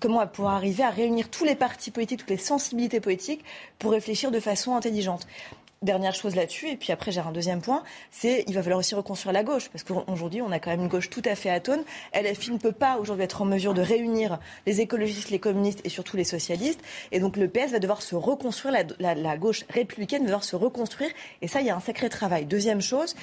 comment 0.00 0.16
on 0.16 0.20
va 0.20 0.26
pouvoir 0.26 0.54
arriver 0.54 0.82
à 0.82 0.90
réunir 0.90 1.30
tous 1.30 1.44
les 1.44 1.54
partis 1.54 1.90
politiques, 1.90 2.20
toutes 2.20 2.30
les 2.30 2.36
sensibilités 2.36 3.00
politiques 3.00 3.44
pour 3.78 3.92
réfléchir 3.92 4.30
de 4.30 4.40
façon 4.40 4.76
intelligente. 4.76 5.26
Dernière 5.82 6.14
chose 6.14 6.34
là-dessus, 6.34 6.68
et 6.68 6.76
puis 6.76 6.92
après 6.92 7.12
j'ai 7.12 7.20
un 7.20 7.32
deuxième 7.32 7.60
point, 7.60 7.82
c'est 8.10 8.44
il 8.48 8.54
va 8.54 8.62
falloir 8.62 8.80
aussi 8.80 8.94
reconstruire 8.94 9.32
la 9.32 9.44
gauche, 9.44 9.68
parce 9.68 9.84
qu'aujourd'hui 9.84 10.42
on 10.42 10.50
a 10.50 10.58
quand 10.58 10.70
même 10.70 10.80
une 10.80 10.88
gauche 10.88 11.10
tout 11.10 11.22
à 11.24 11.34
fait 11.34 11.50
atone. 11.50 11.82
LFI 12.14 12.52
ne 12.52 12.58
peut 12.58 12.72
pas 12.72 12.98
aujourd'hui 12.98 13.24
être 13.24 13.42
en 13.42 13.44
mesure 13.44 13.74
de 13.74 13.82
réunir 13.82 14.38
les 14.66 14.80
écologistes, 14.80 15.30
les 15.30 15.38
communistes 15.38 15.80
et 15.84 15.88
surtout 15.88 16.16
les 16.16 16.24
socialistes, 16.24 16.80
et 17.12 17.20
donc 17.20 17.36
le 17.36 17.48
PS 17.48 17.72
va 17.72 17.78
devoir 17.78 18.02
se 18.02 18.14
reconstruire, 18.14 18.84
la, 18.98 19.36
gauche 19.36 19.64
républicaine 19.70 20.22
va 20.22 20.26
devoir 20.26 20.44
se 20.44 20.56
reconstruire, 20.56 21.10
et 21.42 21.48
ça 21.48 21.60
il 21.60 21.66
y 21.66 21.70
a 21.70 21.76
un 21.76 21.80
sacré 21.80 22.08
travail. 22.08 22.44
Deuxième 22.46 22.80
chose, 22.80 23.14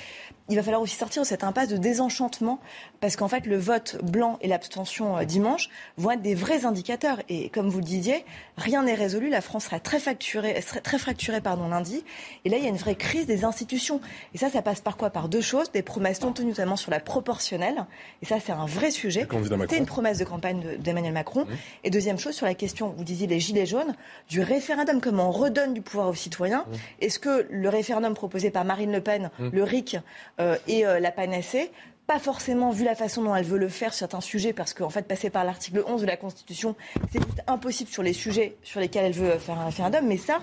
il 0.47 0.55
va 0.55 0.63
falloir 0.63 0.81
aussi 0.81 0.95
sortir 0.95 1.23
de 1.23 1.27
cette 1.27 1.43
impasse 1.43 1.69
de 1.69 1.77
désenchantement, 1.77 2.59
parce 3.01 3.15
qu'en 3.15 3.27
fait, 3.27 3.47
le 3.47 3.57
vote 3.57 3.97
blanc 4.03 4.37
et 4.41 4.47
l'abstention 4.47 5.17
euh, 5.17 5.23
dimanche 5.23 5.69
vont 5.97 6.11
être 6.11 6.21
des 6.21 6.35
vrais 6.35 6.65
indicateurs. 6.65 7.19
Et 7.29 7.49
comme 7.49 7.69
vous 7.69 7.79
le 7.79 7.83
disiez, 7.83 8.23
rien 8.57 8.83
n'est 8.83 8.93
résolu. 8.93 9.29
La 9.29 9.41
France 9.41 9.65
sera 9.65 9.79
très 9.79 9.99
fracturée, 9.99 10.61
serait 10.61 10.81
très 10.81 10.99
fracturée 10.99 11.41
pardon, 11.41 11.67
lundi. 11.69 12.03
Et 12.45 12.49
là, 12.49 12.57
il 12.57 12.63
y 12.63 12.67
a 12.67 12.69
une 12.69 12.77
vraie 12.77 12.95
crise 12.95 13.25
des 13.25 13.43
institutions. 13.43 13.99
Et 14.33 14.37
ça, 14.37 14.49
ça 14.49 14.61
passe 14.61 14.79
par 14.79 14.97
quoi? 14.97 15.09
Par 15.09 15.27
deux 15.27 15.41
choses. 15.41 15.71
Des 15.71 15.81
promesses 15.81 16.21
non 16.21 16.31
tenues, 16.31 16.49
notamment 16.49 16.75
sur 16.75 16.91
la 16.91 16.99
proportionnelle. 16.99 17.85
Et 18.21 18.25
ça, 18.25 18.37
c'est 18.39 18.51
un 18.51 18.67
vrai 18.67 18.91
sujet. 18.91 19.27
C'était 19.61 19.77
une 19.77 19.85
promesse 19.85 20.19
de 20.19 20.25
campagne 20.25 20.77
d'Emmanuel 20.77 21.13
Macron. 21.13 21.45
Mmh. 21.45 21.53
Et 21.83 21.89
deuxième 21.89 22.19
chose, 22.19 22.35
sur 22.35 22.45
la 22.45 22.53
question, 22.53 22.93
vous 22.95 23.03
disiez 23.03 23.27
les 23.27 23.39
gilets 23.39 23.65
jaunes, 23.65 23.95
du 24.29 24.41
référendum. 24.41 25.01
Comment 25.01 25.29
on 25.29 25.31
redonne 25.31 25.73
du 25.73 25.81
pouvoir 25.81 26.07
aux 26.07 26.13
citoyens 26.13 26.65
mmh. 26.67 26.75
Est-ce 27.01 27.19
que 27.19 27.47
le 27.49 27.69
référendum 27.69 28.13
proposé 28.13 28.51
par 28.51 28.63
Marine 28.63 28.91
Le 28.91 29.01
Pen, 29.01 29.31
mmh. 29.39 29.49
le 29.51 29.63
RIC, 29.63 29.97
euh, 30.39 30.55
et 30.67 30.85
euh, 30.85 30.99
la 30.99 31.11
panacée 31.11 31.71
pas 32.07 32.19
forcément 32.19 32.69
vu 32.69 32.83
la 32.83 32.95
façon 32.95 33.23
dont 33.23 33.35
elle 33.35 33.45
veut 33.45 33.57
le 33.57 33.67
faire 33.67 33.93
sur 33.93 33.99
certains 33.99 34.21
sujets, 34.21 34.53
parce 34.53 34.73
qu'en 34.73 34.89
fait, 34.89 35.07
passer 35.07 35.29
par 35.29 35.43
l'article 35.43 35.83
11 35.87 36.01
de 36.01 36.05
la 36.05 36.17
Constitution, 36.17 36.75
c'est 37.11 37.17
juste 37.17 37.41
impossible 37.47 37.89
sur 37.89 38.03
les 38.03 38.13
sujets 38.13 38.57
sur 38.61 38.79
lesquels 38.79 39.05
elle 39.05 39.13
veut 39.13 39.37
faire 39.39 39.57
un 39.57 39.65
référendum. 39.65 40.05
Mais 40.05 40.17
ça, 40.17 40.39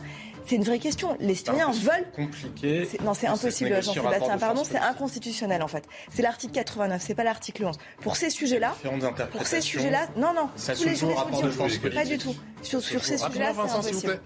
c'est 0.47 0.56
une 0.56 0.64
vraie 0.64 0.78
question. 0.78 1.16
Les 1.20 1.35
citoyens 1.35 1.70
veulent. 1.70 2.06
Compliqué. 2.14 2.89
Non, 3.05 3.14
c'est 3.14 3.27
impossible, 3.27 3.82
Jean-Sébastien. 3.82 4.39
Pardon, 4.39 4.64
c'est 4.64 4.78
inconstitutionnel 4.78 5.62
en 5.62 5.69
fait. 5.69 5.85
C'est 6.10 6.23
l'article 6.23 6.52
89, 6.52 7.02
c'est 7.05 7.14
pas 7.14 7.24
l'article 7.24 7.64
11. 7.64 7.77
Pour 8.01 8.16
ces 8.16 8.31
sujets-là. 8.31 8.74
Pour 9.32 9.47
ces 9.47 9.60
sujets-là, 9.60 10.09
non, 10.16 10.32
non. 10.35 10.48
Ça 10.56 10.74
tous 10.74 10.85
les 10.85 10.94
sujets, 10.94 11.90
pas 11.94 12.05
du 12.05 12.19
tout. 12.19 12.35
Sur, 12.62 12.81
sur 12.81 13.05
ces 13.05 13.19
sujets-là, 13.19 13.52
c'est 13.55 13.73
impossible. 13.73 14.20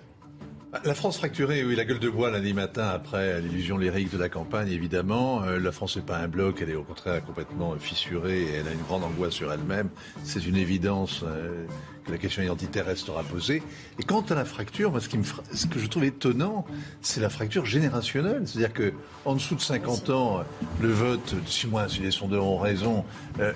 La 0.85 0.95
France 0.95 1.19
fracturée, 1.19 1.65
oui, 1.65 1.75
la 1.77 1.85
gueule 1.85 2.01
de 2.01 2.11
bois 2.11 2.31
lundi 2.31 2.53
matin 2.53 2.89
après 2.89 3.41
l'illusion 3.41 3.79
lyrique 3.79 4.11
de 4.13 4.19
la 4.19 4.29
campagne, 4.29 4.69
évidemment. 4.69 5.43
Euh, 5.45 5.59
la 5.59 5.73
France 5.73 5.97
n'est 5.97 6.03
pas 6.03 6.19
un 6.19 6.29
bloc, 6.29 6.59
elle 6.61 6.71
est 6.71 6.75
au 6.75 6.83
contraire 6.83 7.25
complètement 7.25 7.75
fissurée 7.79 8.43
et 8.43 8.55
elle 8.57 8.69
a 8.69 8.73
une 8.73 8.83
grande 8.83 9.05
angoisse 9.05 9.33
sur 9.33 9.51
elle-même. 9.53 9.89
C'est 10.25 10.45
une 10.45 10.57
évidence. 10.57 11.23
Euh, 11.25 11.65
que 12.07 12.13
la 12.13 12.19
question 12.19 12.43
identitaire 12.43 12.87
restera 12.87 13.23
posée. 13.23 13.63
Et 13.99 14.03
quant 14.03 14.23
à 14.23 14.35
la 14.35 14.45
fracture, 14.45 14.91
moi, 14.91 15.01
ce, 15.01 15.09
qui 15.09 15.19
me 15.19 15.25
ce 15.53 15.67
que 15.67 15.79
je 15.79 15.87
trouve 15.87 16.05
étonnant, 16.05 16.65
c'est 17.03 17.21
la 17.21 17.29
fracture 17.29 17.67
générationnelle. 17.67 18.43
C'est-à-dire 18.47 18.73
que 18.73 18.93
en 19.25 19.35
dessous 19.35 19.57
de 19.57 19.61
50 19.61 20.11
ans, 20.11 20.45
le 20.81 20.93
vote, 20.93 21.35
si 21.47 21.67
moi, 21.67 21.89
si 21.89 22.01
les 22.01 22.11
sondeurs 22.11 22.45
ont 22.45 22.59
raison, 22.59 23.05
euh, 23.41 23.53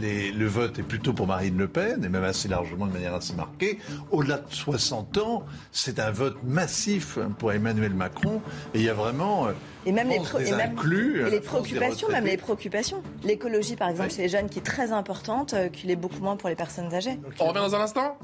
les, 0.00 0.32
le 0.32 0.46
vote 0.46 0.78
est 0.78 0.82
plutôt 0.82 1.12
pour 1.12 1.26
Marine 1.26 1.58
Le 1.58 1.68
Pen, 1.68 2.02
et 2.04 2.08
même 2.08 2.24
assez 2.24 2.48
largement, 2.48 2.86
de 2.86 2.92
manière 2.92 3.14
assez 3.14 3.34
marquée. 3.34 3.78
Au-delà 4.10 4.38
de 4.38 4.52
60 4.52 5.18
ans, 5.18 5.44
c'est 5.72 6.00
un 6.00 6.10
vote 6.10 6.38
massif 6.42 7.18
pour 7.38 7.52
Emmanuel 7.52 7.94
Macron. 7.94 8.40
Et 8.74 8.78
il 8.78 8.84
y 8.84 8.88
a 8.88 8.94
vraiment... 8.94 9.48
Euh, 9.48 9.52
et 9.86 9.92
même, 9.92 10.08
les, 10.08 10.16
et 10.16 10.52
même 10.52 10.76
et 11.26 11.30
les 11.30 11.40
préoccupations, 11.40 12.08
même 12.08 12.26
les 12.26 12.36
préoccupations. 12.36 13.02
L'écologie, 13.24 13.76
par 13.76 13.88
exemple, 13.88 14.10
chez 14.10 14.22
les 14.22 14.28
jeunes, 14.28 14.48
qui 14.48 14.58
est 14.58 14.62
très 14.62 14.92
importante, 14.92 15.54
euh, 15.54 15.68
qu'il 15.68 15.90
est 15.90 15.96
beaucoup 15.96 16.20
moins 16.20 16.36
pour 16.36 16.48
les 16.48 16.54
personnes 16.54 16.92
âgées. 16.92 17.18
On 17.38 17.46
revient 17.46 17.60
dans 17.60 17.74
un 17.74 17.80
instant 17.80 18.18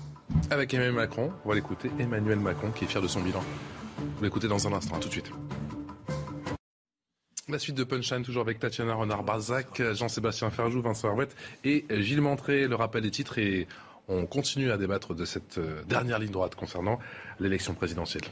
avec 0.50 0.74
Emmanuel 0.74 0.94
Macron. 0.94 1.32
On 1.44 1.48
va 1.48 1.54
l'écouter. 1.54 1.90
Emmanuel 1.98 2.38
Macron, 2.38 2.70
qui 2.70 2.84
est 2.84 2.88
fier 2.88 3.00
de 3.00 3.08
son 3.08 3.20
bilan. 3.20 3.42
On 3.98 4.20
va 4.20 4.26
l'écouter 4.26 4.48
dans 4.48 4.66
un 4.66 4.72
instant. 4.72 4.98
tout 4.98 5.08
de 5.08 5.12
suite. 5.12 5.30
La 7.48 7.60
suite 7.60 7.76
de 7.76 7.84
Punchline, 7.84 8.24
toujours 8.24 8.42
avec 8.42 8.58
Tatiana 8.58 8.94
Renard-Barzac, 8.94 9.80
Jean-Sébastien 9.92 10.50
Ferjou, 10.50 10.82
Vincent 10.82 11.08
Herouet 11.08 11.28
et 11.64 11.86
Gilles 11.90 12.20
Montré. 12.20 12.66
Le 12.66 12.74
rappel 12.74 13.02
des 13.02 13.12
titres 13.12 13.38
et 13.38 13.68
on 14.08 14.26
continue 14.26 14.72
à 14.72 14.76
débattre 14.76 15.14
de 15.14 15.24
cette 15.24 15.58
euh, 15.58 15.82
dernière 15.88 16.18
ligne 16.18 16.30
droite 16.30 16.54
concernant 16.54 16.98
l'élection 17.40 17.74
présidentielle. 17.74 18.24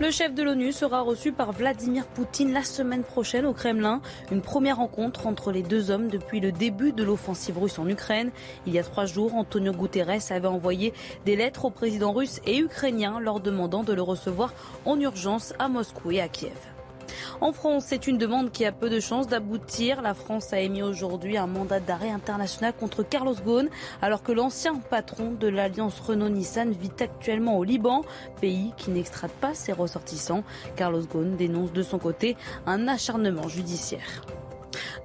Le 0.00 0.10
chef 0.10 0.34
de 0.34 0.42
l'ONU 0.42 0.72
sera 0.72 1.02
reçu 1.02 1.32
par 1.32 1.52
Vladimir 1.52 2.06
Poutine 2.06 2.52
la 2.52 2.64
semaine 2.64 3.04
prochaine 3.04 3.46
au 3.46 3.52
Kremlin. 3.52 4.00
Une 4.32 4.40
première 4.40 4.78
rencontre 4.78 5.26
entre 5.26 5.52
les 5.52 5.62
deux 5.62 5.90
hommes 5.90 6.08
depuis 6.08 6.40
le 6.40 6.50
début 6.50 6.92
de 6.92 7.04
l'offensive 7.04 7.58
russe 7.58 7.78
en 7.78 7.86
Ukraine. 7.86 8.30
Il 8.66 8.72
y 8.72 8.78
a 8.78 8.82
trois 8.82 9.04
jours, 9.04 9.34
Antonio 9.34 9.72
Guterres 9.72 10.30
avait 10.30 10.48
envoyé 10.48 10.92
des 11.24 11.36
lettres 11.36 11.66
aux 11.66 11.70
présidents 11.70 12.12
russes 12.12 12.40
et 12.46 12.58
ukrainiens 12.58 13.20
leur 13.20 13.40
demandant 13.40 13.84
de 13.84 13.92
le 13.92 14.02
recevoir 14.02 14.54
en 14.86 14.98
urgence 14.98 15.52
à 15.58 15.68
Moscou 15.68 16.10
et 16.10 16.20
à 16.20 16.28
Kiev. 16.28 16.71
En 17.40 17.52
France, 17.52 17.84
c'est 17.86 18.06
une 18.06 18.18
demande 18.18 18.50
qui 18.50 18.64
a 18.64 18.72
peu 18.72 18.90
de 18.90 19.00
chances 19.00 19.28
d'aboutir. 19.28 20.02
La 20.02 20.14
France 20.14 20.52
a 20.52 20.60
émis 20.60 20.82
aujourd'hui 20.82 21.36
un 21.36 21.46
mandat 21.46 21.80
d'arrêt 21.80 22.10
international 22.10 22.72
contre 22.78 23.02
Carlos 23.02 23.34
Ghosn, 23.44 23.68
alors 24.00 24.22
que 24.22 24.32
l'ancien 24.32 24.74
patron 24.74 25.32
de 25.32 25.48
l'alliance 25.48 26.00
Renault-Nissan 26.00 26.72
vit 26.72 26.90
actuellement 27.00 27.58
au 27.58 27.64
Liban, 27.64 28.02
pays 28.40 28.72
qui 28.76 28.90
n'extrade 28.90 29.30
pas 29.30 29.54
ses 29.54 29.72
ressortissants. 29.72 30.44
Carlos 30.76 31.02
Ghosn 31.02 31.36
dénonce 31.36 31.72
de 31.72 31.82
son 31.82 31.98
côté 31.98 32.36
un 32.66 32.88
acharnement 32.88 33.48
judiciaire. 33.48 34.22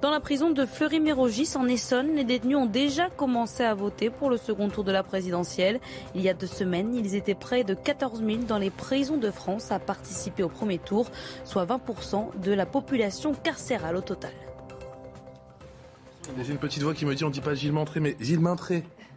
Dans 0.02 0.10
la 0.10 0.20
prison 0.20 0.50
de 0.50 0.64
Fleury-Mérogis 0.64 1.56
en 1.56 1.66
Essonne, 1.66 2.14
les 2.14 2.24
détenus 2.24 2.56
ont 2.56 2.66
déjà 2.66 3.10
commencé 3.10 3.62
à 3.62 3.74
voter 3.74 4.10
pour 4.10 4.30
le 4.30 4.36
second 4.36 4.68
tour 4.68 4.84
de 4.84 4.92
la 4.92 5.02
présidentielle. 5.02 5.80
Il 6.14 6.22
y 6.22 6.28
a 6.28 6.34
deux 6.34 6.46
semaines, 6.46 6.94
ils 6.94 7.14
étaient 7.14 7.34
près 7.34 7.64
de 7.64 7.74
14 7.74 8.22
000 8.24 8.42
dans 8.46 8.58
les 8.58 8.70
prisons 8.70 9.16
de 9.16 9.30
France 9.30 9.72
à 9.72 9.78
participer 9.78 10.42
au 10.42 10.48
premier 10.48 10.78
tour, 10.78 11.10
soit 11.44 11.66
20% 11.66 12.40
de 12.40 12.52
la 12.52 12.66
population 12.66 13.34
carcérale 13.34 13.96
au 13.96 14.02
total. 14.02 14.32
J'ai 16.42 16.52
une 16.52 16.58
petite 16.58 16.82
voix 16.82 16.94
qui 16.94 17.06
me 17.06 17.14
dit 17.14 17.24
on 17.24 17.30
dit 17.30 17.40
pas 17.40 17.54
Gilles 17.54 17.72
mais 18.00 18.16
Gilles. 18.20 18.40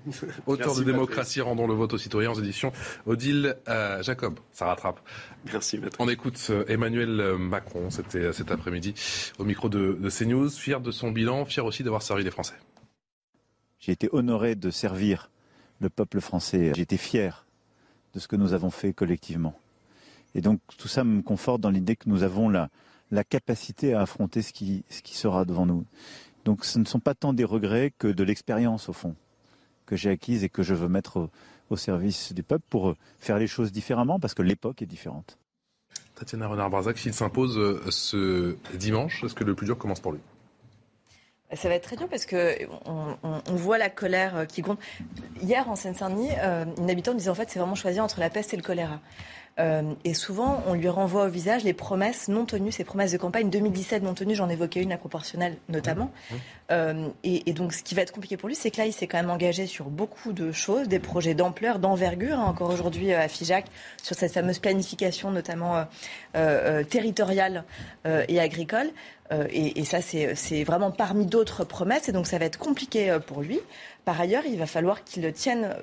Auteur 0.46 0.76
de 0.76 0.84
Démocratie, 0.84 1.42
rendons 1.42 1.68
le 1.68 1.74
vote 1.74 1.94
aux 1.94 1.98
citoyens 1.98 2.32
aux 2.32 2.40
éditions 2.40 2.72
Odile 3.06 3.58
euh, 3.68 4.02
Jacob. 4.02 4.40
Ça 4.52 4.66
rattrape. 4.66 5.00
Merci. 5.46 5.80
On 6.00 6.10
écoute 6.10 6.48
euh, 6.50 6.66
Emmanuel 6.68 7.20
euh, 7.20 7.38
Macron, 7.38 7.90
c'était 7.90 8.34
cet 8.34 8.52
après-midi, 8.52 8.94
au 9.38 9.44
micro 9.44 9.70
de, 9.70 9.98
de 10.00 10.10
CNews, 10.10 10.50
fier 10.50 10.82
de 10.82 10.92
son 10.92 11.12
bilan, 11.12 11.46
fier 11.46 11.66
aussi 11.66 11.84
d'avoir 11.84 12.02
servi 12.02 12.24
les 12.24 12.32
Français. 12.32 12.56
J'ai 13.80 13.92
été 13.92 14.10
honoré 14.12 14.56
de 14.56 14.70
servir 14.70 15.30
le 15.80 15.90
peuple 15.90 16.22
français. 16.22 16.72
J'ai 16.76 16.84
été 16.84 16.98
fier 16.98 17.46
de 18.14 18.20
ce 18.20 18.28
que 18.28 18.36
nous 18.36 18.54
avons 18.54 18.70
fait 18.70 18.94
collectivement. 18.94 19.58
Et 20.36 20.42
donc 20.42 20.60
tout 20.78 20.88
ça 20.88 21.04
me 21.04 21.22
conforte 21.22 21.62
dans 21.62 21.70
l'idée 21.72 21.96
que 21.96 22.08
nous 22.08 22.24
avons 22.24 22.50
la, 22.50 22.70
la 23.10 23.24
capacité 23.24 23.94
à 23.94 24.02
affronter 24.02 24.42
ce 24.42 24.54
qui, 24.54 24.84
ce 24.90 25.02
qui 25.02 25.18
sera 25.18 25.46
devant 25.46 25.66
nous. 25.66 25.86
Donc 26.46 26.66
ce 26.66 26.80
ne 26.80 26.86
sont 26.86 27.00
pas 27.00 27.16
tant 27.16 27.34
des 27.34 27.44
regrets 27.44 27.92
que 27.98 28.08
de 28.08 28.24
l'expérience 28.24 28.90
au 28.90 28.94
fond 28.94 29.16
que 29.92 29.98
j'ai 29.98 30.10
acquise 30.10 30.46
et 30.46 30.50
que 30.50 30.64
je 30.64 30.74
veux 30.74 30.88
mettre 30.88 31.30
au, 31.70 31.76
service 31.76 32.34
du 32.34 32.44
peuple 32.44 32.64
pour 32.70 32.96
faire 33.20 33.38
les 33.38 33.48
choses 33.48 33.72
différemment 33.72 34.20
parce 34.20 34.34
que 34.34 34.42
l'époque 34.42 34.82
est 34.82 34.86
différente. 34.86 35.38
Tatiana 36.16 36.48
Renard-Barzac, 36.48 36.98
s'il 36.98 37.14
s'impose 37.14 37.58
euh, 37.58 37.82
ce 37.90 38.56
dimanche, 38.74 39.24
est-ce 39.24 39.34
que 39.34 39.44
le 39.44 39.54
plus 39.54 39.66
dur 39.66 39.78
commence 39.78 40.00
pour 40.00 40.14
lui? 40.14 40.20
Ça 41.54 41.68
va 41.68 41.76
être 41.76 41.84
très 41.84 41.98
dur 41.98 42.08
parce 42.08 42.26
que 42.26 42.58
on, 42.86 43.56
voit 43.56 43.78
la 43.78 43.90
colère 43.90 44.38
euh, 44.38 44.46
qui 44.46 44.62
compte. 44.62 44.80
Hier, 45.42 45.70
en 45.70 45.76
Seine-Saint-Denis, 45.76 46.30
euh, 46.40 46.66
une 46.78 46.90
habitante 46.90 47.18
disait 47.18 47.30
en 47.30 47.36
fait 47.36 47.50
c'est 47.50 47.60
vraiment 47.60 47.76
choisir 47.76 48.04
entre 48.04 48.22
la 48.22 48.30
peste 48.30 48.54
et 48.54 48.58
le 48.58 48.64
choléra. 48.64 49.02
Euh, 49.60 49.94
et 50.06 50.14
souvent, 50.14 50.64
on 50.68 50.74
lui 50.74 50.88
renvoie 50.88 51.26
au 51.26 51.30
visage 51.30 51.64
les 51.64 51.74
promesses 51.74 52.30
non 52.30 52.46
tenues, 52.46 52.72
ces 52.72 52.84
promesses 52.84 53.12
de 53.12 53.18
campagne 53.18 53.50
2017 53.50 54.04
non 54.04 54.14
tenues. 54.14 54.36
J'en 54.36 54.50
évoquais 54.50 54.82
une, 54.82 54.90
la 54.90 54.98
proportionnelle 54.98 55.58
notamment. 55.70 56.12
Euh, 56.72 57.10
et, 57.24 57.52
donc, 57.54 57.74
ce 57.74 57.84
qui 57.84 57.96
va 57.96 58.02
être 58.02 58.14
compliqué 58.14 58.38
pour 58.38 58.48
lui, 58.48 58.56
c'est 58.56 58.72
que 58.72 58.78
là, 58.78 58.86
il 58.86 58.94
s'est 58.94 59.08
quand 59.08 59.18
même 59.18 59.30
engagé 59.30 59.68
sur 59.68 59.86
beaucoup 59.86 60.32
de 60.32 60.52
choses, 60.52 60.88
des 60.88 61.00
projets 61.00 61.34
d'ampleur, 61.34 61.80
d'envergure, 61.80 62.40
hein, 62.40 62.46
encore 62.46 62.70
aujourd'hui 62.70 63.14
à 63.14 63.28
FIJAC, 63.28 63.66
sur 64.02 64.16
cette 64.16 64.32
fameuse 64.32 64.60
planification, 64.60 65.32
notamment 65.32 65.86
euh, 66.36 66.84
territoriale 66.84 67.66
et 68.06 68.40
agricole. 68.40 68.90
Et, 69.50 69.80
et, 69.80 69.86
ça, 69.86 70.02
c'est 70.02 70.64
vraiment 70.64 70.92
parmi 70.92 71.26
d'autres 71.26 71.64
promesses. 71.64 72.10
Et 72.10 72.12
donc, 72.12 72.28
ça 72.28 72.38
va 72.38 72.46
être 72.46 72.60
compliqué 72.60 73.18
pour 73.28 73.42
lui. 73.42 73.60
Par 74.06 74.20
ailleurs, 74.20 74.44
il 74.48 74.58
va 74.58 74.66
falloir 74.66 75.04
qu'il 75.04 75.32
tienne, 75.32 75.76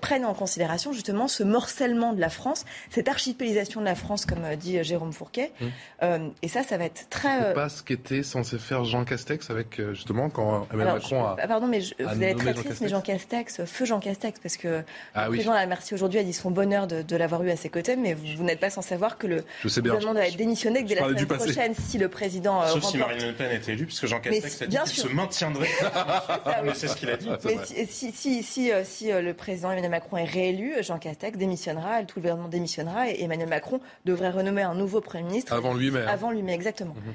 prenne 0.00 0.24
en 0.24 0.34
considération 0.34 0.92
justement 0.92 1.26
ce 1.26 1.42
morcellement 1.42 2.12
de 2.12 2.20
la 2.20 2.28
France, 2.28 2.64
cette 2.90 3.08
archipélisation 3.08 3.80
de 3.80 3.86
la 3.86 3.96
France, 3.96 4.26
comme 4.26 4.44
euh, 4.44 4.54
dit 4.54 4.78
euh, 4.78 4.84
Jérôme 4.84 5.12
Fourquet. 5.12 5.50
Mmh. 5.60 5.66
Euh, 6.02 6.28
et 6.42 6.48
ça, 6.48 6.62
ça 6.62 6.76
va 6.76 6.84
être 6.84 7.08
très. 7.10 7.48
C'est 7.48 7.54
pas 7.54 7.68
ce 7.68 7.82
qu'était 7.82 8.22
censé 8.22 8.58
faire 8.58 8.84
Jean 8.84 9.04
Castex 9.04 9.50
avec 9.50 9.80
justement 9.92 10.30
quand 10.30 10.68
Emmanuel 10.72 10.94
Macron 10.94 11.24
a. 11.24 11.36
Pardon, 11.48 11.66
mais 11.66 11.80
vous 11.80 12.08
allez 12.08 12.26
être 12.26 12.38
très 12.38 12.54
triste, 12.54 12.80
mais 12.80 12.88
Jean 12.88 13.00
Castex, 13.00 13.64
feu 13.64 13.84
Jean 13.84 13.98
Castex, 13.98 14.38
parce 14.38 14.56
que 14.56 14.82
ah, 15.14 15.24
le 15.24 15.30
président 15.32 15.52
la 15.52 15.66
merci 15.66 15.94
aujourd'hui 15.94 16.20
a 16.20 16.22
dit 16.22 16.32
son 16.32 16.52
bonheur 16.52 16.86
de, 16.86 17.16
l'avoir 17.16 17.42
eu 17.42 17.50
à 17.50 17.56
ses 17.56 17.70
côtés, 17.70 17.96
mais 17.96 18.14
vous, 18.14 18.44
n'êtes 18.44 18.60
pas 18.60 18.70
sans 18.70 18.82
savoir 18.82 19.18
que 19.18 19.26
le 19.26 19.44
gouvernement 19.64 20.14
doit 20.14 20.26
être 20.26 20.36
démissionné 20.36 20.82
dès 20.84 20.94
la 20.94 21.02
semaine 21.08 21.26
prochaine 21.26 21.74
si 21.74 21.98
le 21.98 22.08
président. 22.08 22.66
Sauf 22.68 22.84
si 22.84 22.98
Marine 22.98 23.26
Le 23.26 23.32
Pen 23.32 23.50
est 23.50 23.68
élue, 23.68 23.86
puisque 23.86 24.06
Jean 24.06 24.20
Castex 24.20 24.62
a 24.62 24.66
dit 24.66 24.76
qu'il 24.76 25.02
se 25.02 25.08
maintiendrait. 25.08 25.68
c'est 26.74 26.88
ce 26.88 26.96
qu'il 26.96 27.10
a 27.10 27.16
dit 27.16 27.28
si, 27.64 28.12
si, 28.12 28.42
si, 28.42 28.72
euh, 28.72 28.82
si, 28.84 29.10
le 29.10 29.34
président 29.34 29.70
Emmanuel 29.70 29.90
Macron 29.90 30.16
est 30.16 30.24
réélu, 30.24 30.74
Jean 30.82 30.98
Castex 30.98 31.38
démissionnera, 31.38 32.02
tout 32.04 32.18
le 32.18 32.22
gouvernement 32.22 32.48
démissionnera 32.48 33.10
et 33.10 33.22
Emmanuel 33.22 33.48
Macron 33.48 33.80
devrait 34.04 34.30
renommer 34.30 34.62
un 34.62 34.74
nouveau 34.74 35.00
Premier 35.00 35.24
ministre. 35.24 35.52
Avant 35.52 35.74
lui-même. 35.74 36.08
Avant 36.08 36.30
lui-même, 36.30 36.54
exactement. 36.54 36.94
Mhm. 36.94 37.14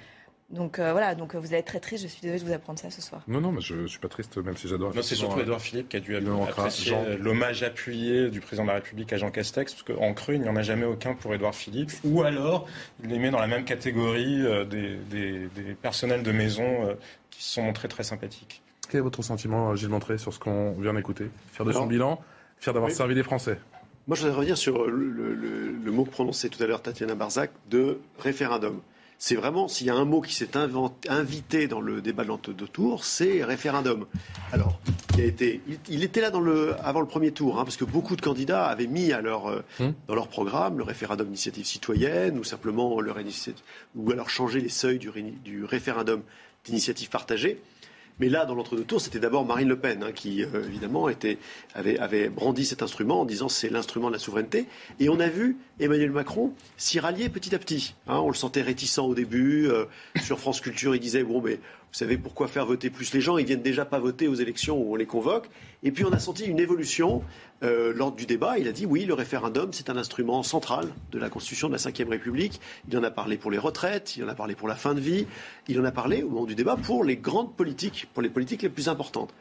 Donc 0.50 0.80
euh, 0.80 0.94
voilà, 0.94 1.14
donc 1.14 1.36
euh, 1.36 1.40
vous 1.40 1.48
allez 1.48 1.58
être 1.58 1.68
très 1.68 1.80
triste. 1.80 2.04
Je 2.04 2.08
suis 2.08 2.22
désolée 2.22 2.40
de 2.40 2.46
vous 2.46 2.54
apprendre 2.54 2.80
ça 2.80 2.90
ce 2.90 3.02
soir. 3.02 3.22
Non, 3.28 3.40
non, 3.40 3.52
mais 3.52 3.62
je, 3.62 3.76
ne 3.76 3.88
suis 3.88 4.00
pas 4.00 4.08
triste, 4.08 4.38
même 4.38 4.58
si 4.58 4.68
j'adore. 4.68 4.96
Non, 4.96 5.02
c'est 5.04 5.16
surtout 5.16 5.40
Edouard 5.40 5.62
Philippe 5.62 5.90
qui 5.90 5.98
a 5.98 6.00
dû 6.00 6.16
apprécier 6.16 6.96
l'hommage 7.20 7.62
appuyé 7.62 8.30
du 8.30 8.42
président 8.42 8.64
de 8.64 8.70
la 8.70 8.76
République 8.76 9.14
à 9.14 9.18
Jean 9.18 9.30
Castex, 9.30 9.74
parce 9.74 9.84
qu'en 9.84 10.14
creux, 10.14 10.34
il 10.34 10.42
n'y 10.42 10.50
en 10.50 10.56
a 10.56 10.64
jamais 10.64 10.86
aucun 10.86 11.14
pour 11.14 11.34
Edouard 11.36 11.54
Philippe. 11.54 11.92
Ou 12.04 12.24
alors, 12.24 12.68
il 13.04 13.10
les 13.10 13.20
met 13.20 13.30
dans 13.30 13.40
la 13.40 13.48
même 13.48 13.64
catégorie 13.64 14.42
euh, 14.42 14.66
des, 14.66 14.96
des, 15.10 15.76
personnels 15.82 16.24
de 16.24 16.32
maison 16.32 16.98
qui 17.30 17.44
se 17.44 17.54
sont 17.54 17.62
montrés 17.62 17.88
très 17.88 18.04
sympathiques. 18.04 18.64
Quel 18.90 19.00
est 19.00 19.04
votre 19.04 19.22
sentiment, 19.22 19.76
Gilles 19.76 19.90
Montré, 19.90 20.18
sur 20.18 20.34
ce 20.34 20.40
qu'on 20.40 20.74
vient 20.74 20.94
d'écouter 20.94 21.30
Fier 21.54 21.66
de 21.66 21.72
son 21.72 21.86
bilan, 21.86 22.20
fier 22.58 22.74
d'avoir 22.74 22.92
servi 22.92 23.16
les 23.16 23.24
Français 23.24 23.60
Moi, 24.08 24.16
je 24.16 24.22
voudrais 24.22 24.36
revenir 24.36 24.58
sur 24.58 24.88
le, 24.88 25.34
le 25.34 25.92
mot 25.92 26.06
que 26.06 26.12
prononçait 26.12 26.50
tout 26.50 26.62
à 26.64 26.68
l'heure 26.68 26.82
Tatiana 26.82 27.16
Barzac 27.16 27.52
de 27.70 28.00
référendum 28.18 28.82
c'est 29.22 29.36
vraiment, 29.36 29.68
s'il 29.68 29.86
y 29.86 29.90
a 29.90 29.96
un 29.96 30.06
mot 30.06 30.22
qui 30.22 30.34
s'est 30.34 30.52
invité 31.10 31.68
dans 31.68 31.82
le 31.82 32.02
débat 32.02 32.24
de 32.24 32.30
l'entre-deux 32.30 32.70
tours, 32.70 33.04
c'est 33.04 33.44
référendum. 33.44 34.06
Alors, 34.54 34.80
il, 35.14 35.22
a 35.22 35.26
été, 35.26 35.62
il, 35.90 36.06
était 36.06 36.22
là 36.22 36.32
dans 36.32 36.40
le, 36.40 36.74
avant 36.82 37.02
le 37.02 37.06
premier 37.06 37.32
tour, 37.32 37.60
hein, 37.60 37.66
parce 37.66 37.76
que 37.76 37.84
beaucoup 37.84 38.16
de 38.16 38.22
candidats 38.22 38.68
avaient 38.68 38.88
mis 38.88 39.12
à 39.12 39.20
leur, 39.20 39.48
euh, 39.48 39.62
hum. 39.82 39.94
dans 40.08 40.16
leur 40.16 40.30
programme 40.30 40.78
le 40.78 40.86
référendum 40.86 41.28
d'initiative 41.28 41.66
citoyenne, 41.66 42.40
ou 42.40 42.46
simplement 42.46 43.02
leur 43.02 43.18
ou 43.98 44.10
alors 44.10 44.30
changer 44.30 44.62
les 44.62 44.70
seuils 44.70 45.00
du, 45.00 45.12
du 45.44 45.66
référendum 45.66 46.22
d'initiative 46.64 47.10
partagée. 47.10 47.62
Mais 48.20 48.28
là, 48.30 48.46
dans 48.46 48.56
l'entre-deux 48.56 48.84
tours, 48.84 49.02
c'était 49.02 49.20
d'abord 49.20 49.46
Marine 49.46 49.70
Le 49.70 49.78
Pen 49.78 50.04
hein, 50.04 50.12
qui, 50.12 50.44
euh, 50.44 50.66
évidemment, 50.68 51.08
avait, 51.74 52.30
brandi 52.30 52.66
cet 52.66 52.84
instrument 52.84 53.22
en 53.22 53.26
disant 53.26 53.48
c'est 53.50 53.70
l'instrument 53.70 54.08
de 54.08 54.14
la 54.14 54.20
souveraineté. 54.20 54.66
Et 55.00 55.10
on 55.10 55.20
a 55.20 55.28
vu 55.28 55.58
Emmanuel 55.80 56.12
Macron 56.12 56.52
s'y 56.78 57.00
rallier 57.00 57.30
petit 57.30 57.56
à 57.56 57.60
petit. 57.60 57.96
Hein. 58.08 58.20
on 58.20 58.28
le 58.28 58.36
sentait 58.36 58.62
réticent 58.62 59.00
au 59.00 59.16
début. 59.16 59.68
Euh, 59.68 59.86
sur 60.22 60.40
France 60.40 60.60
Culture, 60.60 60.96
il 60.96 61.00
disait 61.00 61.24
bon, 61.24 61.42
mais 61.42 61.60
vous 61.92 61.98
savez 61.98 62.18
pourquoi 62.18 62.48
faire 62.48 62.66
voter 62.66 62.90
plus 62.90 63.14
les 63.14 63.22
gens? 63.22 63.38
Ils 63.38 63.46
viennent 63.46 63.64
déjà 63.64 63.84
pas 63.84 63.98
voter 63.98 64.28
aux 64.28 64.36
élections 64.36 64.78
où 64.78 64.94
on 64.94 64.96
les 64.96 65.08
convoque. 65.08 65.50
Et 65.82 65.92
puis 65.92 66.06
on 66.06 66.12
a 66.12 66.20
senti 66.20 66.46
une 66.46 66.60
évolution 66.60 67.24
euh, 67.64 67.94
lors 67.96 68.12
du 68.12 68.28
débat. 68.28 68.60
Il 68.60 68.68
a 68.68 68.72
dit 68.72 68.86
oui, 68.86 69.06
le 69.06 69.16
référendum, 69.16 69.74
c'est 69.74 69.90
un 69.90 69.98
instrument 69.98 70.44
central 70.44 70.90
de 71.12 71.18
la 71.18 71.30
Constitution 71.30 71.68
de 71.68 71.74
la 71.74 71.80
Ve 71.80 72.10
République. 72.10 72.62
Il 72.90 72.98
en 72.98 73.04
a 73.04 73.12
parlé 73.12 73.38
pour 73.38 73.50
les 73.50 73.58
retraites, 73.58 74.18
il 74.18 74.24
en 74.24 74.28
a 74.28 74.36
parlé 74.36 74.54
pour 74.54 74.68
la 74.68 74.76
fin 74.76 74.94
de 74.94 75.00
vie, 75.00 75.26
il 75.68 75.80
en 75.80 75.86
a 75.86 75.92
parlé 75.92 76.22
au 76.22 76.30
moment 76.30 76.46
du 76.46 76.56
débat 76.56 76.78
pour 76.78 77.04
les 77.04 77.18
grandes 77.18 77.56
politiques, 77.56 78.08
pour 78.14 78.22
les 78.22 78.30
politiques 78.30 78.62
les 78.62 78.70
plus 78.70 78.88
importantes 78.88 79.34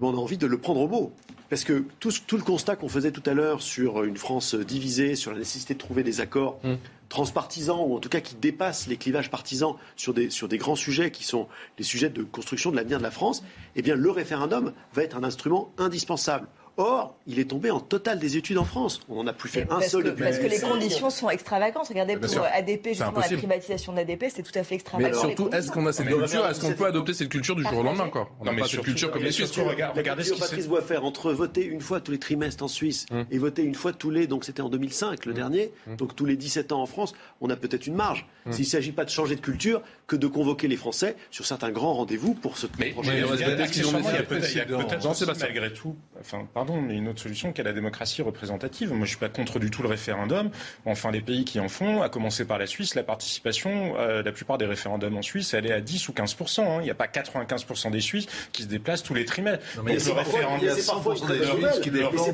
on 0.00 0.14
a 0.14 0.16
envie 0.16 0.38
de 0.38 0.46
le 0.46 0.58
prendre 0.58 0.80
au 0.80 0.88
mot. 0.88 1.12
Parce 1.50 1.64
que 1.64 1.84
tout, 2.00 2.10
le 2.32 2.42
constat 2.42 2.74
qu'on 2.74 2.88
faisait 2.88 3.12
tout 3.12 3.22
à 3.26 3.34
l'heure 3.34 3.62
sur 3.62 4.02
une 4.04 4.16
France 4.16 4.54
divisée, 4.54 5.14
sur 5.14 5.30
la 5.30 5.38
nécessité 5.38 5.74
de 5.74 5.78
trouver 5.78 6.02
des 6.02 6.20
accords 6.20 6.58
mm. 6.64 6.74
Transpartisans, 7.08 7.80
ou 7.80 7.96
en 7.96 8.00
tout 8.00 8.08
cas 8.08 8.20
qui 8.20 8.34
dépassent 8.34 8.86
les 8.86 8.96
clivages 8.96 9.30
partisans 9.30 9.76
sur 9.96 10.14
des, 10.14 10.30
sur 10.30 10.48
grands 10.48 10.76
sujets 10.76 11.10
qui 11.10 11.24
sont 11.24 11.48
les 11.78 11.84
sujets 11.84 12.10
de 12.10 12.22
construction 12.22 12.70
de 12.70 12.76
l'avenir 12.76 12.98
de 12.98 13.02
la 13.02 13.10
France, 13.10 13.42
eh 13.76 13.82
le 13.82 14.10
référendum 14.10 14.72
va 14.92 15.02
être 15.02 15.16
un 15.16 15.24
instrument 15.24 15.72
indispensable. 15.78 16.48
Or, 16.76 17.16
il 17.26 17.38
est 17.38 17.44
tombé 17.44 17.70
en 17.70 17.78
total 17.78 18.18
des 18.18 18.36
études 18.36 18.58
en 18.58 18.64
France. 18.64 19.00
On 19.08 19.16
n'en 19.16 19.28
a 19.28 19.32
plus 19.32 19.48
fait 19.48 19.66
un 19.70 19.80
seul 19.80 20.04
depuis 20.04 20.24
Parce 20.24 20.38
que 20.38 20.46
les 20.46 20.58
conditions 20.58 21.10
sont 21.10 21.30
extravagantes. 21.30 21.88
Regardez, 21.88 22.16
pour 22.16 22.44
ADP, 22.44 22.88
justement, 22.88 23.20
la 23.20 23.36
privatisation 23.36 23.92
d'ADP, 23.92 24.24
c'est 24.34 24.42
tout 24.42 24.58
à 24.58 24.64
fait 24.64 24.74
extravagant. 24.76 25.08
Mais 25.08 25.34
surtout, 25.34 25.48
est-ce 25.50 25.70
qu'on 25.70 25.86
a 25.86 25.92
cette 25.92 26.06
culture? 26.06 26.46
Est-ce 26.46 26.60
qu'on 26.60 26.72
peut 26.72 26.86
adopter 26.86 27.14
cette 27.14 27.28
culture 27.28 27.54
du 27.54 27.62
jour 27.62 27.78
au 27.78 27.82
lendemain 27.82 28.10
On 28.40 28.44
n'a 28.44 28.54
pas 28.54 28.66
cette 28.66 28.82
culture 28.82 29.10
comme 29.10 29.22
les 29.22 29.32
Suisses. 29.32 29.52
Regardez 29.94 30.24
ce 30.24 30.32
que 30.32 30.40
Patrice 30.40 30.68
doit 30.68 30.82
faire 30.82 31.04
entre 31.04 31.32
voter 31.32 31.64
une 31.64 31.80
fois 31.80 32.00
tous 32.00 32.12
les 32.12 32.18
trimestres 32.18 32.62
en 32.64 32.68
Suisse 32.68 33.06
hum. 33.10 33.24
et 33.30 33.38
voter 33.38 33.62
une 33.62 33.74
fois 33.74 33.92
tous 33.92 34.10
les. 34.10 34.26
Donc 34.26 34.44
c'était 34.44 34.62
en 34.62 34.68
2005, 34.68 35.24
le 35.26 35.32
hum. 35.32 35.36
dernier. 35.36 35.72
Hum. 35.86 35.96
Donc 35.96 36.16
tous 36.16 36.24
les 36.24 36.36
17 36.36 36.72
ans 36.72 36.82
en 36.82 36.86
France, 36.86 37.14
on 37.40 37.50
a 37.50 37.56
peut-être 37.56 37.86
une 37.86 37.94
marge. 37.94 38.26
S'il 38.50 38.64
ne 38.64 38.68
s'agit 38.68 38.92
pas 38.92 39.04
de 39.04 39.10
changer 39.10 39.36
de 39.36 39.40
culture, 39.40 39.80
que 40.06 40.16
de 40.16 40.26
convoquer 40.26 40.68
les 40.68 40.76
Français 40.76 41.16
sur 41.30 41.46
certains 41.46 41.70
grands 41.70 41.94
rendez-vous 41.94 42.34
pour 42.34 42.58
se 42.58 42.66
mais, 42.78 42.94
mais 43.04 43.18
il 43.18 43.40
y 43.40 43.44
a 43.44 44.22
peut-être 44.22 45.38
malgré 45.40 45.72
tout, 45.72 45.96
enfin, 46.20 46.46
pardon, 46.52 46.80
mais 46.80 46.94
une 46.94 47.08
autre 47.08 47.20
solution 47.20 47.52
qu'est 47.52 47.62
la 47.62 47.72
démocratie 47.72 48.22
représentative. 48.22 48.92
Moi, 48.92 49.04
je 49.04 49.10
suis 49.10 49.18
pas 49.18 49.28
contre 49.28 49.58
du 49.58 49.70
tout 49.70 49.82
le 49.82 49.88
référendum. 49.88 50.50
Enfin, 50.84 51.10
les 51.10 51.20
pays 51.20 51.44
qui 51.44 51.60
en 51.60 51.68
font, 51.68 52.02
à 52.02 52.08
commencer 52.08 52.44
par 52.44 52.58
la 52.58 52.66
Suisse, 52.66 52.94
la 52.94 53.02
participation, 53.02 53.94
euh, 53.98 54.22
la 54.22 54.32
plupart 54.32 54.58
des 54.58 54.66
référendums 54.66 55.16
en 55.16 55.22
Suisse, 55.22 55.54
elle 55.54 55.66
est 55.66 55.72
à 55.72 55.80
10 55.80 56.08
ou 56.08 56.12
15 56.12 56.36
hein. 56.58 56.78
Il 56.80 56.84
n'y 56.84 56.90
a 56.90 56.94
pas 56.94 57.08
95 57.08 57.66
des 57.90 58.00
Suisses 58.00 58.26
qui 58.52 58.62
se 58.62 58.68
déplacent 58.68 59.02
tous 59.02 59.14
les 59.14 59.24
trimestres. 59.24 59.64
mais 59.84 59.98
c'est 59.98 60.14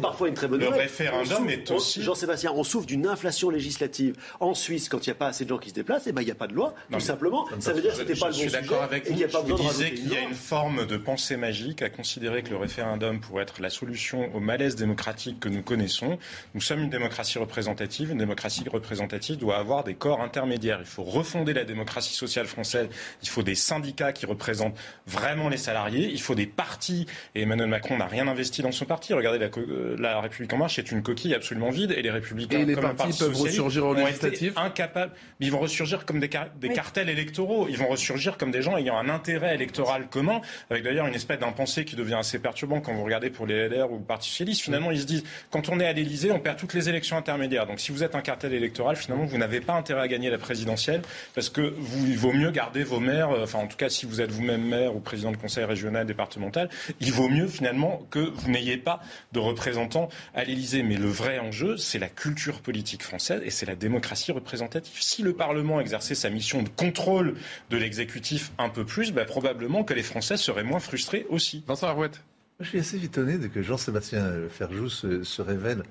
parfois 0.01 0.29
une 0.29 0.35
très 0.35 0.49
bonne 0.49 0.61
nouvelle. 0.61 0.75
Le 0.75 0.81
référendum 0.83 1.49
est 1.49 1.71
aussi. 1.71 2.03
Jean-Sébastien, 2.03 2.53
on 2.55 2.65
souffre 2.65 2.87
d'une 2.87 3.07
inflation 3.07 3.51
législative. 3.51 4.17
En 4.41 4.55
Suisse, 4.55 4.89
quand 4.89 5.07
il 5.07 5.11
n'y 5.11 5.13
a 5.13 5.17
pas 5.17 5.29
assez 5.29 5.45
de 5.45 5.51
gens 5.51 5.59
qui 5.59 5.71
se 5.71 5.75
déplacent, 5.75 6.07
eh 6.07 6.13
ben, 6.13 6.23
il 6.23 6.27
n'y 6.27 6.31
a 6.31 6.37
pas 6.37 6.47
de 6.47 6.55
loi, 6.55 6.75
tout 6.93 7.01
simplement. 7.01 7.47
Ça 7.61 7.73
veut 7.73 7.83
dire 7.83 7.93
que 7.93 7.99
c'était 7.99 8.15
pas 8.15 8.27
le 8.27 8.33
bon 8.33 8.39
sujet. 8.39 8.49
Je 8.49 8.51
suis 8.51 8.61
d'accord 8.61 8.83
avec 8.83 9.11
vous. 9.11 9.57
Vous 9.57 9.69
disiez 9.69 9.95
qu'il 9.95 10.13
y 10.13 10.17
a 10.17 10.21
une 10.21 10.35
forme 10.35 10.87
de 10.87 10.97
pensée 10.97 11.37
magique 11.37 11.83
à 11.83 11.91
considérer 11.91 12.43
que 12.43 12.51
le 12.51 12.57
référendum 12.57 13.21
pourrait 13.21 13.43
être 13.43 13.61
la 13.61 13.71
solution 13.71 14.35
au 14.35 14.41
malaise 14.41 14.77
démocratique 14.77 15.41
que 15.41 15.49
nous 15.49 15.63
connaissons. 15.63 16.19
Nous 16.55 16.61
sommes 16.61 16.81
une 16.81 16.91
démocratie 16.91 17.39
représentative. 17.39 18.11
Une 18.11 18.19
démocratie 18.19 18.65
représentative 18.69 19.37
doit 19.37 19.59
avoir 19.59 19.85
des 19.85 19.95
corps 19.95 20.21
intermédiaires. 20.21 20.79
Il 20.81 20.87
faut 20.87 21.03
refonder 21.03 21.53
la 21.53 21.65
démocratie 21.65 22.15
sociale 22.15 22.47
française. 22.47 22.89
Il 23.23 23.29
faut 23.29 23.43
des 23.43 23.55
syndicats 23.55 24.13
qui 24.13 24.27
représentent 24.27 24.79
vraiment 25.07 25.49
les 25.49 25.57
salariés. 25.57 26.11
Il 26.11 26.21
faut 26.21 26.35
des 26.35 26.47
partis. 26.47 27.07
Et 27.35 27.43
Emmanuel 27.43 27.69
Macron 27.69 27.97
n'a 27.99 28.07
rien 28.07 28.29
investi 28.29 28.63
dans 28.63 28.73
son 28.73 28.85
parti. 28.85 29.13
Regardez, 29.15 29.39
la, 29.39 29.49
euh, 29.59 29.97
la 29.99 30.21
République 30.21 30.53
en 30.53 30.59
marche 30.59 30.79
est 30.79 30.91
une 30.93 31.03
coquille 31.03 31.35
absolument 31.35 31.71
vide. 31.71 31.93
Et 31.97 32.03
les 32.03 32.11
républicains, 32.11 32.61
et 32.61 32.65
les 32.65 32.77
partis 32.77 33.19
peuvent 33.19 33.37
ressurgir 33.37 33.87
en 33.87 33.93
législative 33.93 34.53
incapables. 34.57 35.13
Ils 35.41 35.51
vont 35.51 35.61
ressurgir 35.61 36.07
comme 36.07 36.21
des, 36.21 36.31
des 36.61 36.69
cartels 36.71 37.09
électoraux. 37.09 37.50
Ils 37.69 37.77
vont 37.77 37.89
ressurgir 37.89 38.37
comme 38.39 38.51
des 38.51 38.63
gens 38.63 38.77
ayant 38.77 38.99
un 38.99 39.09
intérêt 39.09 39.55
électoral 39.55 40.09
commun, 40.09 40.41
avec 40.71 40.85
d'ailleurs 40.85 41.07
une 41.07 41.15
espèce 41.15 41.39
d'impensé 41.39 41.85
qui 41.85 41.97
devient 41.97 42.15
assez 42.15 42.39
perturbant 42.39 42.81
quand 42.81 42.95
vous 42.95 43.05
regardez 43.05 43.31
pour 43.31 43.47
les 43.47 43.69
LR 43.69 43.91
ou 43.91 43.99
le 43.99 44.05
Parti 44.05 44.29
socialiste. 44.29 44.63
Finalement, 44.63 44.91
ils 44.91 45.01
se 45.01 45.07
disent 45.07 45.25
quand 45.51 45.69
on 45.69 45.81
est 45.81 45.87
à 45.87 45.93
l'Élysée, 45.93 46.31
on 46.31 46.41
perd 46.41 46.59
toutes 46.59 46.75
les 46.75 46.89
élections 46.89 47.17
intermédiaires. 47.17 47.67
Donc, 47.67 47.81
si 47.81 47.93
vous 47.93 48.03
êtes 48.03 48.15
un 48.15 48.21
cartel 48.21 48.53
électoral, 48.53 48.97
finalement, 48.97 49.25
vous 49.25 49.39
n'avez 49.39 49.61
pas 49.61 49.75
intérêt 49.75 50.03
à 50.03 50.09
gagner 50.09 50.31
la 50.31 50.39
présidentielle 50.39 51.03
parce 51.35 51.49
que 51.49 51.75
vous, 51.77 52.07
il 52.07 52.19
vaut 52.19 52.33
mieux 52.33 52.51
garder 52.51 52.85
vos 52.85 53.01
maires. 53.01 53.31
Euh, 53.31 53.45
enfin, 53.45 53.59
en 53.59 53.67
tout 53.67 53.77
cas, 53.77 53.89
si 53.89 54.07
vous 54.07 54.21
êtes 54.21 54.31
vous-même 54.31 54.63
maire 54.63 54.95
ou 54.95 55.01
président 55.01 55.33
de 55.33 55.37
conseil 55.37 55.65
régional, 55.65 56.07
départemental, 56.07 56.69
il 57.01 57.13
vaut 57.13 57.29
mieux 57.29 57.47
finalement 57.47 58.03
que 58.11 58.19
vous 58.19 58.51
n'ayez 58.51 58.77
pas 58.77 59.01
de 59.33 59.39
représentants 59.39 60.09
à 60.35 60.45
l'Élysée. 60.45 60.83
Mais 60.83 60.97
le 60.97 61.09
vrai 61.09 61.39
enjeu, 61.39 61.77
c'est 61.77 61.99
la 61.99 62.09
culture 62.09 62.61
politique 62.61 63.03
française 63.03 63.43
et 63.45 63.51
c'est 63.51 63.67
la 63.67 63.75
démocratie 63.75 64.33
représentative. 64.33 65.01
Si 65.01 65.23
le 65.23 65.33
Parlement 65.33 65.81
exerçait 65.81 66.15
sa 66.15 66.31
mission 66.31 66.63
de 66.63 66.69
contrôle 66.69 67.35
de 67.71 67.77
l'exécutif 67.77 68.53
un 68.59 68.69
peu 68.69 68.85
plus, 68.85 69.13
bah, 69.13 69.25
probablement 69.25 69.85
que 69.85 69.95
les 69.95 70.03
Français 70.03 70.37
seraient 70.37 70.65
moins 70.65 70.81
frustrés 70.81 71.27
aussi. 71.29 71.65
Vincent 71.67 71.89
Arouette. 71.89 72.23
Je 72.61 72.69
suis 72.69 72.79
assez 72.79 73.03
étonné 73.03 73.39
de 73.39 73.47
que 73.47 73.63
Jean-Sébastien 73.63 74.33
Ferjou 74.51 74.91
se, 74.91 75.41
révèle 75.41 75.83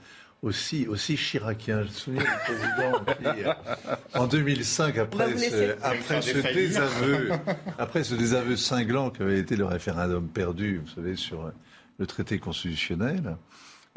aussi, 0.44 0.86
aussi 0.88 1.18
chiracien. 1.18 1.82
Je 1.82 1.88
me 1.88 1.94
souviens 1.94 2.22
du 2.22 2.28
président 2.46 3.04
qui, 3.34 4.18
en 4.18 4.28
2005, 4.28 4.98
après, 5.00 5.38
ce, 5.38 5.76
après 5.84 6.22
ce 6.22 6.38
désaveu, 6.38 7.32
après 7.80 8.04
ce 8.04 8.14
désaveu 8.14 8.56
cinglant 8.56 9.10
qu'avait 9.10 9.40
été 9.40 9.56
le 9.56 9.66
référendum 9.66 10.28
perdu, 10.28 10.82
vous 10.86 10.94
savez, 10.94 11.16
sur 11.16 11.52
le 11.98 12.06
traité 12.06 12.38
constitutionnel, 12.38 13.36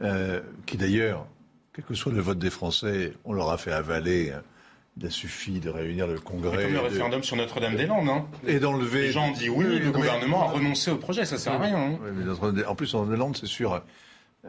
euh, 0.01 0.41
qui 0.65 0.79
d'ailleurs, 0.79 1.27
quel 1.75 1.85
que 1.85 1.95
soit 1.95 2.13
le 2.13 2.21
vote 2.23 2.39
des 2.39 2.51
Français, 2.51 3.13
on 3.25 3.35
leur 3.35 3.51
a 3.51 3.59
fait 3.59 3.73
avaler 3.73 4.33
il 4.99 5.07
a 5.07 5.11
suffi 5.11 5.61
de 5.61 5.71
réunir 5.71 6.07
le 6.07 6.19
Congrès. 6.19 6.65
Comme 6.65 6.73
le 6.75 6.81
référendum 6.81 7.23
sur 7.23 7.37
Notre-Dame-des-Landes, 7.37 8.09
hein. 8.09 8.27
Et 8.47 8.61
d'enlever. 8.61 9.03
Les 9.03 9.13
gens 9.13 9.29
ont 9.29 9.33
dit 9.33 9.49
oui, 9.49 9.79
le 9.79 9.91
gouvernement 9.91 10.49
a 10.49 10.53
renoncé 10.53 10.91
au 10.91 10.97
projet, 10.97 11.25
ça 11.25 11.39
sert 11.39 11.55
à 11.55 11.59
rien. 11.59 11.77
Hein. 11.77 11.99
mais 12.13 12.65
en 12.65 12.75
plus, 12.75 12.93
Notre-Dame-des-Landes, 12.93 13.37
c'est 13.37 13.47
sûr. 13.47 13.83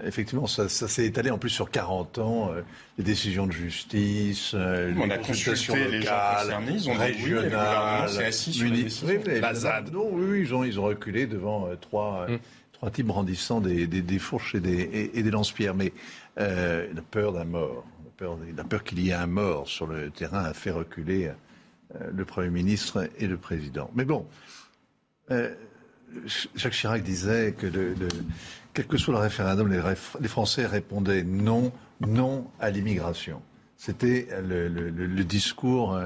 Effectivement, 0.03 0.47
ça, 0.47 0.67
s'est 0.67 1.05
étalé 1.05 1.29
en 1.29 1.37
plus 1.37 1.51
sur 1.51 1.69
40 1.69 2.17
ans, 2.17 2.51
euh, 2.51 2.61
les 2.97 3.03
décisions 3.03 3.45
de 3.45 3.51
justice, 3.51 4.53
euh, 4.55 4.91
les 4.91 5.17
consultations 5.19 5.75
locales, 5.75 6.63
ils 6.67 6.89
ont 6.89 6.93
régionales, 6.93 8.09
Non, 9.91 10.09
oui, 10.11 10.25
oui, 10.27 10.41
ils 10.41 10.55
ont, 10.55 10.63
ils 10.63 10.79
ont 10.79 10.85
reculé 10.85 11.27
devant 11.27 11.67
euh, 11.67 11.75
trois, 11.75 12.25
mm. 12.27 12.39
trois 12.71 12.89
types 12.89 13.05
brandissant 13.05 13.61
des, 13.61 13.85
des, 13.85 14.01
des 14.01 14.17
fourches 14.17 14.55
et 14.55 14.59
des, 14.59 15.11
et, 15.13 15.21
des 15.21 15.29
lance-pierres. 15.29 15.75
Mais 15.75 15.93
la 16.37 17.01
peur 17.11 17.31
d'un 17.31 17.45
mort, 17.45 17.85
la 18.19 18.63
peur 18.63 18.83
qu'il 18.83 18.99
y 18.99 19.09
ait 19.09 19.13
un 19.13 19.27
mort 19.27 19.67
sur 19.67 19.87
le 19.87 20.09
terrain 20.09 20.43
a 20.43 20.53
fait 20.53 20.71
reculer 20.71 21.31
euh, 21.95 22.09
le 22.13 22.25
Premier 22.25 22.49
ministre 22.49 23.09
et 23.17 23.27
le 23.27 23.37
Président. 23.37 23.89
Mais 23.95 24.05
bon, 24.05 24.27
euh, 25.31 25.53
Jacques 26.55 26.73
Chirac 26.73 27.03
disait 27.03 27.53
que 27.53 27.67
quel 28.73 28.87
que 28.87 28.97
soit 28.97 29.13
le 29.13 29.19
référendum, 29.19 29.71
les, 29.71 30.27
Français 30.27 30.65
répondaient 30.65 31.23
non, 31.23 31.71
non 32.01 32.47
à 32.59 32.69
l'immigration. 32.69 33.41
C'était 33.77 34.27
le, 34.41 35.23
discours 35.23 35.99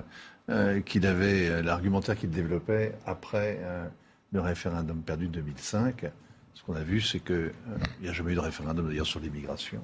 euh, 0.49 0.79
qu'il 0.81 1.05
avait, 1.05 1.61
l'argumentaire 1.61 2.15
qu'il 2.17 2.29
développait 2.29 2.93
après 3.05 3.59
le 4.31 4.41
référendum 4.41 5.01
perdu 5.01 5.27
de 5.27 5.41
2005 5.41 6.05
Ce 6.53 6.63
qu'on 6.63 6.75
a 6.75 6.83
vu, 6.83 7.01
c'est 7.01 7.19
qu'il 7.19 7.51
n'y 8.01 8.07
a 8.07 8.13
jamais 8.13 8.31
eu 8.31 8.35
de 8.35 8.39
référendum 8.39 8.87
d'ailleurs 8.87 9.05
sur 9.05 9.19
l'immigration. 9.19 9.81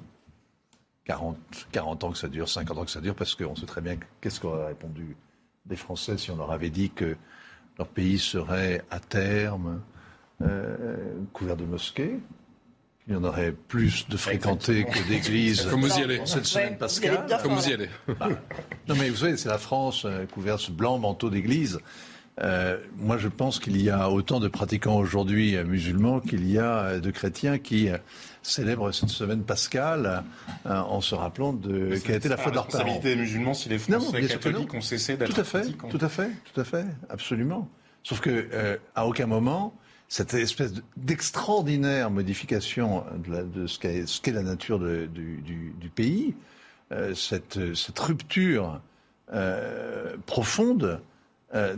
40, 1.06 1.36
40 1.72 2.04
ans 2.04 2.10
que 2.12 2.18
ça 2.18 2.28
dure, 2.28 2.48
50 2.48 2.78
ans 2.78 2.84
que 2.84 2.90
ça 2.90 3.00
dure, 3.00 3.14
parce 3.14 3.34
qu'on 3.34 3.54
sait 3.54 3.66
très 3.66 3.80
bien 3.80 3.96
qu'est-ce 4.20 4.40
qu'auraient 4.40 4.68
répondu 4.68 5.16
des 5.66 5.76
Français 5.76 6.18
si 6.18 6.30
on 6.30 6.36
leur 6.36 6.50
avait 6.50 6.70
dit 6.70 6.90
que 6.90 7.16
leur 7.78 7.88
pays 7.88 8.18
serait 8.18 8.82
à 8.90 9.00
terme 9.00 9.80
euh, 10.42 10.86
couvert 11.32 11.56
de 11.56 11.64
mosquées, 11.64 12.18
il 13.06 13.12
y 13.12 13.16
en 13.16 13.24
aurait 13.24 13.52
plus 13.52 14.08
de 14.08 14.16
fréquentés 14.16 14.84
que 14.84 15.08
d'églises 15.08 15.66
Comme 15.68 15.82
vous 15.82 15.98
y 15.98 16.02
allez. 16.02 16.22
cette 16.24 16.46
semaine 16.46 16.78
pascale. 16.78 17.26
Comme 17.42 17.54
vous 17.54 17.68
y 17.68 17.74
allez. 17.74 17.90
Bah, 18.18 18.28
non 18.88 18.94
mais 18.98 19.10
vous 19.10 19.16
savez, 19.16 19.36
c'est 19.36 19.50
la 19.50 19.58
France 19.58 20.04
euh, 20.06 20.24
couverte 20.26 20.60
ce 20.60 20.70
blanc 20.70 20.98
manteau 20.98 21.28
d'église. 21.28 21.80
Euh, 22.40 22.78
moi, 22.96 23.16
je 23.18 23.28
pense 23.28 23.60
qu'il 23.60 23.80
y 23.80 23.90
a 23.90 24.10
autant 24.10 24.40
de 24.40 24.48
pratiquants 24.48 24.96
aujourd'hui 24.96 25.56
musulmans 25.64 26.18
qu'il 26.20 26.50
y 26.50 26.58
a 26.58 26.98
de 26.98 27.10
chrétiens 27.10 27.58
qui 27.58 27.88
célèbrent 28.46 28.92
cette 28.92 29.08
semaine 29.08 29.42
pascale 29.42 30.22
euh, 30.66 30.78
en 30.78 31.00
se 31.00 31.14
rappelant 31.14 31.52
de 31.52 31.96
quelle 32.04 32.14
a 32.14 32.18
été 32.18 32.28
la 32.28 32.36
foi 32.36 32.50
de 32.50 32.56
leurs 32.56 32.68
parents. 32.68 33.00
des 33.00 33.16
musulmans 33.16 33.54
si 33.54 33.68
les 33.68 33.78
Français 33.78 34.22
catholiques 34.26 34.72
non. 34.72 34.78
ont 34.78 34.82
cessé 34.82 35.16
d'être 35.16 35.34
Tout 35.34 35.40
à 35.40 35.44
fait, 35.44 35.64
tout 35.88 35.98
à 36.00 36.08
fait, 36.08 36.30
tout 36.52 36.60
à 36.60 36.64
fait, 36.64 36.84
absolument. 37.08 37.68
Sauf 38.02 38.20
que 38.20 38.48
euh, 38.52 38.76
à 38.94 39.06
aucun 39.06 39.26
moment 39.26 39.74
cette 40.08 40.34
espèce 40.34 40.74
de- 40.74 40.82
d'extraordinaire 40.98 42.10
modification 42.10 43.04
de, 43.26 43.32
la- 43.32 43.42
de 43.42 43.66
ce 43.66 43.78
qu'est 44.20 44.32
la 44.32 44.42
nature 44.42 44.78
de- 44.78 45.06
du, 45.06 45.38
du- 45.38 45.74
du 45.80 45.88
pays, 45.88 46.34
euh, 46.92 47.14
cette, 47.14 47.74
cette 47.74 47.98
rupture 47.98 48.80
profonde 50.26 51.00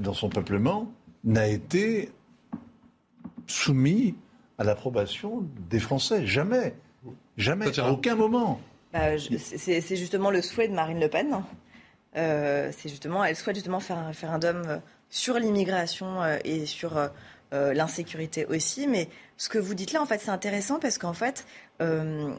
dans 0.00 0.14
son 0.14 0.28
peuplement 0.28 0.92
n'a 1.24 1.46
été 1.46 2.10
soumis 3.46 4.14
à 4.58 4.64
l'approbation 4.64 5.44
des 5.70 5.78
Français. 5.80 6.26
Jamais. 6.26 6.74
Jamais. 7.36 7.78
À 7.78 7.90
aucun 7.90 8.14
moment. 8.14 8.60
Bah, 8.92 9.18
c'est 9.18 9.96
justement 9.96 10.30
le 10.30 10.40
souhait 10.42 10.68
de 10.68 10.74
Marine 10.74 11.00
Le 11.00 11.08
Pen. 11.08 11.42
Euh, 12.16 12.70
c'est 12.76 12.88
justement, 12.88 13.24
elle 13.24 13.36
souhaite 13.36 13.56
justement 13.56 13.80
faire 13.80 13.98
un 13.98 14.06
référendum 14.06 14.62
euh, 14.66 14.78
sur 15.10 15.38
l'immigration 15.38 16.22
euh, 16.22 16.38
et 16.44 16.64
sur 16.64 16.96
euh, 16.96 17.74
l'insécurité 17.74 18.46
aussi. 18.46 18.86
Mais 18.88 19.08
ce 19.36 19.50
que 19.50 19.58
vous 19.58 19.74
dites 19.74 19.92
là, 19.92 20.00
en 20.00 20.06
fait, 20.06 20.18
c'est 20.20 20.30
intéressant 20.30 20.78
parce 20.80 20.96
qu'en 20.96 21.12
fait, 21.12 21.44
euh, 21.82 22.32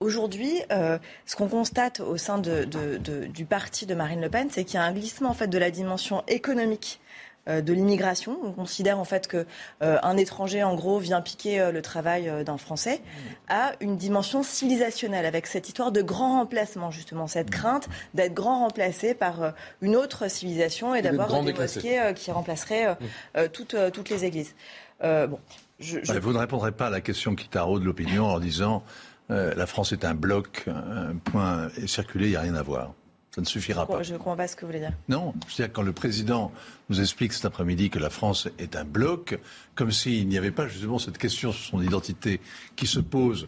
aujourd'hui, 0.00 0.60
euh, 0.72 0.98
ce 1.26 1.36
qu'on 1.36 1.48
constate 1.48 2.00
au 2.00 2.16
sein 2.16 2.38
de- 2.38 2.64
de- 2.64 2.96
de- 2.96 3.26
du 3.26 3.44
parti 3.44 3.86
de 3.86 3.94
Marine 3.94 4.20
Le 4.20 4.28
Pen, 4.30 4.48
c'est 4.50 4.64
qu'il 4.64 4.74
y 4.74 4.78
a 4.78 4.84
un 4.84 4.92
glissement 4.92 5.28
en 5.30 5.34
fait 5.34 5.48
de 5.48 5.58
la 5.58 5.70
dimension 5.70 6.24
économique 6.26 7.00
euh, 7.00 7.09
de 7.46 7.72
l'immigration. 7.72 8.36
On 8.44 8.52
considère 8.52 8.98
en 8.98 9.04
fait 9.04 9.26
que 9.26 9.46
euh, 9.82 9.98
un 10.02 10.16
étranger, 10.16 10.62
en 10.62 10.74
gros, 10.74 10.98
vient 10.98 11.20
piquer 11.20 11.60
euh, 11.60 11.72
le 11.72 11.82
travail 11.82 12.28
euh, 12.28 12.44
d'un 12.44 12.58
Français, 12.58 13.00
à 13.48 13.72
une 13.80 13.96
dimension 13.96 14.42
civilisationnelle, 14.42 15.26
avec 15.26 15.46
cette 15.46 15.66
histoire 15.68 15.90
de 15.92 16.02
grand 16.02 16.38
remplacement, 16.38 16.90
justement, 16.90 17.26
cette 17.26 17.50
crainte 17.50 17.88
d'être 18.14 18.34
grand 18.34 18.60
remplacé 18.60 19.14
par 19.14 19.42
euh, 19.42 19.50
une 19.80 19.96
autre 19.96 20.28
civilisation 20.30 20.94
et 20.94 21.02
d'avoir 21.02 21.28
grand 21.28 21.42
des 21.42 21.52
mosquées 21.52 22.00
euh, 22.00 22.12
qui 22.12 22.30
remplaceraient 22.30 22.86
euh, 22.88 22.94
euh, 23.36 23.48
toutes, 23.52 23.74
euh, 23.74 23.90
toutes 23.90 24.10
les 24.10 24.24
églises. 24.24 24.54
Euh, 25.02 25.26
bon, 25.26 25.38
je, 25.78 25.98
je- 26.02 26.12
Ouais, 26.12 26.20
Vous 26.20 26.32
ne 26.32 26.38
répondrez 26.38 26.72
pas 26.72 26.88
à 26.88 26.90
la 26.90 27.00
question 27.00 27.34
qui 27.34 27.48
taraude 27.48 27.82
l'opinion 27.84 28.26
en 28.26 28.38
disant 28.38 28.82
euh, 29.30 29.54
la 29.54 29.66
France 29.66 29.92
est 29.92 30.04
un 30.04 30.14
bloc, 30.14 30.64
un 30.66 31.16
point 31.16 31.68
circulé, 31.86 32.26
il 32.26 32.30
n'y 32.30 32.36
a 32.36 32.40
rien 32.40 32.54
à 32.54 32.62
voir. 32.62 32.92
Ça 33.34 33.40
ne 33.40 33.46
suffira 33.46 33.86
pas. 33.86 34.02
je 34.02 34.12
ne 34.12 34.18
comprends 34.18 34.36
pas 34.36 34.48
ce 34.48 34.56
que 34.56 34.62
vous 34.62 34.66
voulez 34.68 34.80
dire. 34.80 34.92
Non, 35.08 35.34
c'est-à-dire 35.48 35.72
quand 35.72 35.82
le 35.82 35.92
président 35.92 36.50
nous 36.88 37.00
explique 37.00 37.32
cet 37.32 37.44
après-midi 37.44 37.88
que 37.88 38.00
la 38.00 38.10
France 38.10 38.48
est 38.58 38.74
un 38.74 38.84
bloc, 38.84 39.38
comme 39.76 39.92
s'il 39.92 40.26
n'y 40.28 40.36
avait 40.36 40.50
pas 40.50 40.66
justement 40.66 40.98
cette 40.98 41.16
question 41.18 41.52
sur 41.52 41.70
son 41.70 41.80
identité 41.82 42.40
qui 42.74 42.88
se 42.88 42.98
pose, 42.98 43.46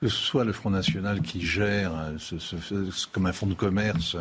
que 0.00 0.08
ce 0.08 0.16
soit 0.16 0.44
le 0.44 0.52
Front 0.52 0.70
National 0.70 1.22
qui 1.22 1.40
gère, 1.44 1.92
euh, 1.96 2.12
ce- 2.18 2.38
ce- 2.38 2.56
ce- 2.58 3.06
comme 3.08 3.26
un 3.26 3.32
fonds 3.32 3.46
de 3.46 3.54
commerce, 3.54 4.16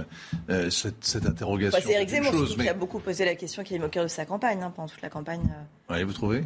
euh, 0.50 0.70
cette, 0.70 1.04
cette 1.06 1.26
interrogation. 1.26 1.78
Bah, 1.80 1.84
c'est 1.88 2.02
une 2.02 2.08
Zemmour 2.10 2.32
chose, 2.32 2.56
mais- 2.58 2.64
qui 2.66 2.70
a 2.70 2.74
beaucoup 2.76 3.00
posé 3.00 3.26
la 3.26 3.36
question, 3.36 3.64
qui 3.64 3.76
est 3.76 3.84
au 3.84 3.90
cœur 3.90 4.04
de 4.04 4.10
sa 4.10 4.26
campagne, 4.26 4.62
hein, 4.64 4.72
pendant 4.76 4.88
toute 4.90 5.02
la 5.02 5.10
campagne. 5.10 5.42
euh. 5.90 5.94
Ouais, 5.94 6.04
vous 6.04 6.14
trouvez? 6.14 6.44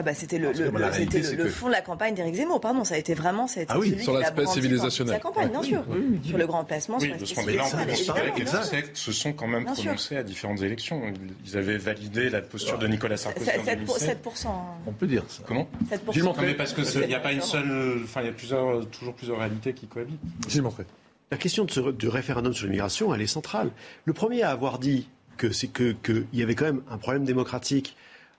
Ah 0.00 0.02
bah 0.02 0.14
c'était 0.14 0.38
le, 0.38 0.54
c'était 0.54 1.48
fond 1.50 1.66
de 1.66 1.72
la 1.72 1.82
campagne 1.82 2.14
d'Éric 2.14 2.36
Zemmour, 2.36 2.58
pardon, 2.58 2.84
ça 2.84 2.94
a 2.94 2.98
été 2.98 3.12
vraiment 3.12 3.46
ça 3.46 3.60
a 3.60 3.64
été 3.64 3.72
Ah 3.74 3.78
oui, 3.78 3.90
celui 3.90 4.02
sur 4.02 4.14
l'aspect 4.14 4.46
civilisationnel. 4.46 5.14
Sa 5.16 5.20
campagne, 5.20 5.50
bien 5.50 5.62
sûr. 5.62 5.84
Sur 6.24 6.38
le 6.38 6.46
grand 6.46 6.64
placement, 6.64 6.96
Oui, 6.98 7.12
sur 7.24 7.36
parce 7.36 7.46
les 7.46 8.84
se 8.94 9.12
sont 9.12 9.32
quand 9.34 9.46
même 9.46 9.64
Bien 9.64 9.74
sûr. 9.74 9.84
prononcés 9.84 10.16
à 10.16 10.22
différentes 10.22 10.62
élections. 10.62 11.02
Ils 11.44 11.56
avaient 11.58 11.76
validé 11.76 12.30
la 12.30 12.40
posture 12.40 12.78
de 12.78 12.86
Nicolas 12.86 13.18
Sarkozy 13.18 13.50
en 13.50 13.62
7%. 13.62 13.76
2007. 13.76 14.24
7%. 14.24 14.48
On 14.86 14.92
peut 14.92 15.06
dire 15.06 15.22
ça. 15.28 15.42
Comment 15.46 15.68
7%. 15.90 16.12
Gilles 16.14 16.22
Montré. 16.24 16.42
Non, 16.42 16.48
mais 16.48 16.54
parce 16.54 16.72
que 16.72 16.82
c'est- 16.82 17.00
il 17.02 17.08
n'y 17.08 17.14
a 17.14 17.20
pas 17.20 17.32
une 17.32 17.40
7%. 17.40 17.44
seule, 17.52 18.00
enfin 18.04 18.22
il 18.22 18.26
y 18.26 18.30
a 18.30 18.32
plusieurs, 18.32 18.86
toujours 18.88 19.14
plusieurs 19.14 19.38
réalités 19.38 19.74
qui 19.74 19.86
cohabitent. 19.86 20.18
Gilles 20.48 20.62
Montré. 20.62 20.84
La 21.30 21.36
question 21.36 21.64
de 21.66 21.70
ce, 21.70 21.80
du 21.92 22.08
référendum 22.08 22.54
sur 22.54 22.64
l'immigration, 22.64 23.14
elle 23.14 23.20
est 23.20 23.26
centrale. 23.26 23.70
Le 24.06 24.14
premier 24.14 24.42
à 24.44 24.50
avoir 24.50 24.78
dit 24.78 25.08
que 25.36 25.52
c'est 25.52 25.68
que 25.68 25.92
qu'il 25.92 26.24
y 26.32 26.42
avait 26.42 26.54
quand 26.54 26.64
même 26.64 26.82
un 26.90 26.96
problème 26.98 27.24
démocratique 27.24 27.96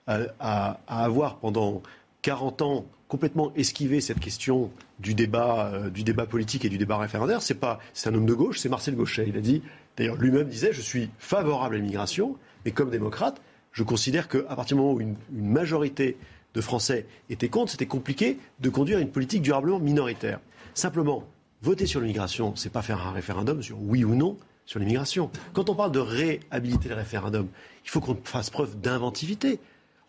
à, 0.08 0.80
avoir 0.88 1.38
pendant 1.38 1.82
40 2.22 2.62
ans 2.62 2.86
complètement 3.08 3.52
esquivé 3.56 4.00
cette 4.00 4.20
question 4.20 4.72
du 5.00 5.14
débat, 5.14 5.72
euh, 5.74 5.90
du 5.90 6.04
débat 6.04 6.26
politique 6.26 6.64
et 6.64 6.70
du 6.70 6.78
débat 6.78 6.98
référendaire, 6.98 7.42
c'est 7.42 7.56
pas, 7.56 7.80
c'est 7.94 8.10
un 8.10 8.16
homme 8.16 8.26
de 8.26 8.34
gauche, 8.34 8.60
c'est 8.60 8.70
Marcel 8.70 8.96
Gauchet. 8.96 9.26
Il 9.28 9.38
a 9.38 9.42
dit, 9.42 9.62
d'ailleurs 9.98 10.16
lui-même 10.16 10.48
disait, 10.48 10.72
je 10.72 10.82
suis 10.82 11.10
favorable 11.18 11.76
à 11.76 11.78
l'immigration, 11.78 12.38
mais 12.64 12.72
comme 12.72 12.90
démocrate, 12.90 13.42
je 13.74 13.84
considère 13.84 14.28
qu'à 14.30 14.56
partir 14.56 14.78
du 14.78 14.82
moment 14.82 14.94
où 14.94 15.02
une, 15.02 15.16
une 15.36 15.50
majorité 15.50 16.18
de 16.54 16.62
Français 16.62 17.06
étaient 17.30 17.50
contre, 17.50 17.72
c'était 17.72 17.86
compliqué 17.86 18.38
de 18.60 18.70
conduire 18.70 19.00
une 19.00 19.10
politique 19.10 19.42
durablement 19.42 19.80
minoritaire. 19.80 20.40
Simplement, 20.74 21.24
voter 21.62 21.86
sur 21.86 22.02
l'immigration, 22.02 22.56
c'est 22.56 22.72
pas 22.72 22.82
faire 22.82 23.06
un 23.06 23.12
référendum 23.12 23.62
sur 23.62 23.82
oui 23.82 24.04
ou 24.04 24.16
non 24.16 24.38
sur 24.66 24.80
l'immigration. 24.80 25.30
Quand 25.54 25.70
on 25.70 25.76
parle 25.76 25.92
de 25.92 26.00
réhabiliter 26.00 26.90
le 26.90 26.96
référendum, 26.96 27.48
il 27.84 27.90
faut 27.90 28.00
qu'on 28.00 28.18
fasse 28.24 28.50
preuve 28.50 28.80
d'inventivité. 28.80 29.60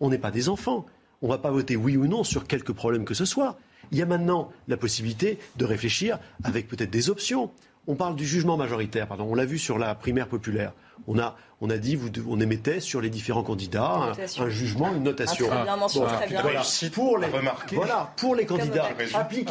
On 0.02 0.10
n'est 0.10 0.18
pas 0.18 0.32
des 0.32 0.48
enfants. 0.48 0.84
On 1.22 1.26
ne 1.28 1.32
va 1.32 1.38
pas 1.38 1.52
voter 1.52 1.76
oui 1.76 1.96
ou 1.96 2.08
non 2.08 2.24
sur 2.24 2.46
quelque 2.46 2.72
problème 2.72 3.04
que 3.04 3.14
ce 3.14 3.24
soit. 3.24 3.56
Il 3.92 3.98
y 3.98 4.02
a 4.02 4.06
maintenant 4.06 4.50
la 4.66 4.76
possibilité 4.76 5.38
de 5.56 5.64
réfléchir 5.64 6.18
avec 6.42 6.66
peut-être 6.66 6.90
des 6.90 7.08
options. 7.08 7.52
On 7.86 7.94
parle 7.94 8.16
du 8.16 8.26
jugement 8.26 8.56
majoritaire, 8.56 9.06
pardon. 9.06 9.26
On 9.30 9.34
l'a 9.36 9.44
vu 9.44 9.58
sur 9.58 9.78
la 9.78 9.94
primaire 9.94 10.26
populaire. 10.26 10.72
On 11.06 11.20
a, 11.20 11.36
on 11.64 11.70
a 11.70 11.78
dit, 11.78 11.94
vous, 11.94 12.10
on 12.28 12.40
émettait 12.40 12.80
sur 12.80 13.00
les 13.00 13.08
différents 13.08 13.44
candidats 13.44 14.12
un, 14.38 14.48
jugement, 14.48 14.92
une 14.92 15.04
notation. 15.04 15.46
Un 15.46 15.54
très 15.54 15.62
bien 15.62 15.76
mention, 15.76 16.04
très 16.04 16.26
bien. 16.26 16.42
voilà. 16.42 16.62
Pour 16.92 17.18
les, 17.18 17.28
voilà, 17.72 18.12
pour 18.16 18.36
candidats, 18.46 18.88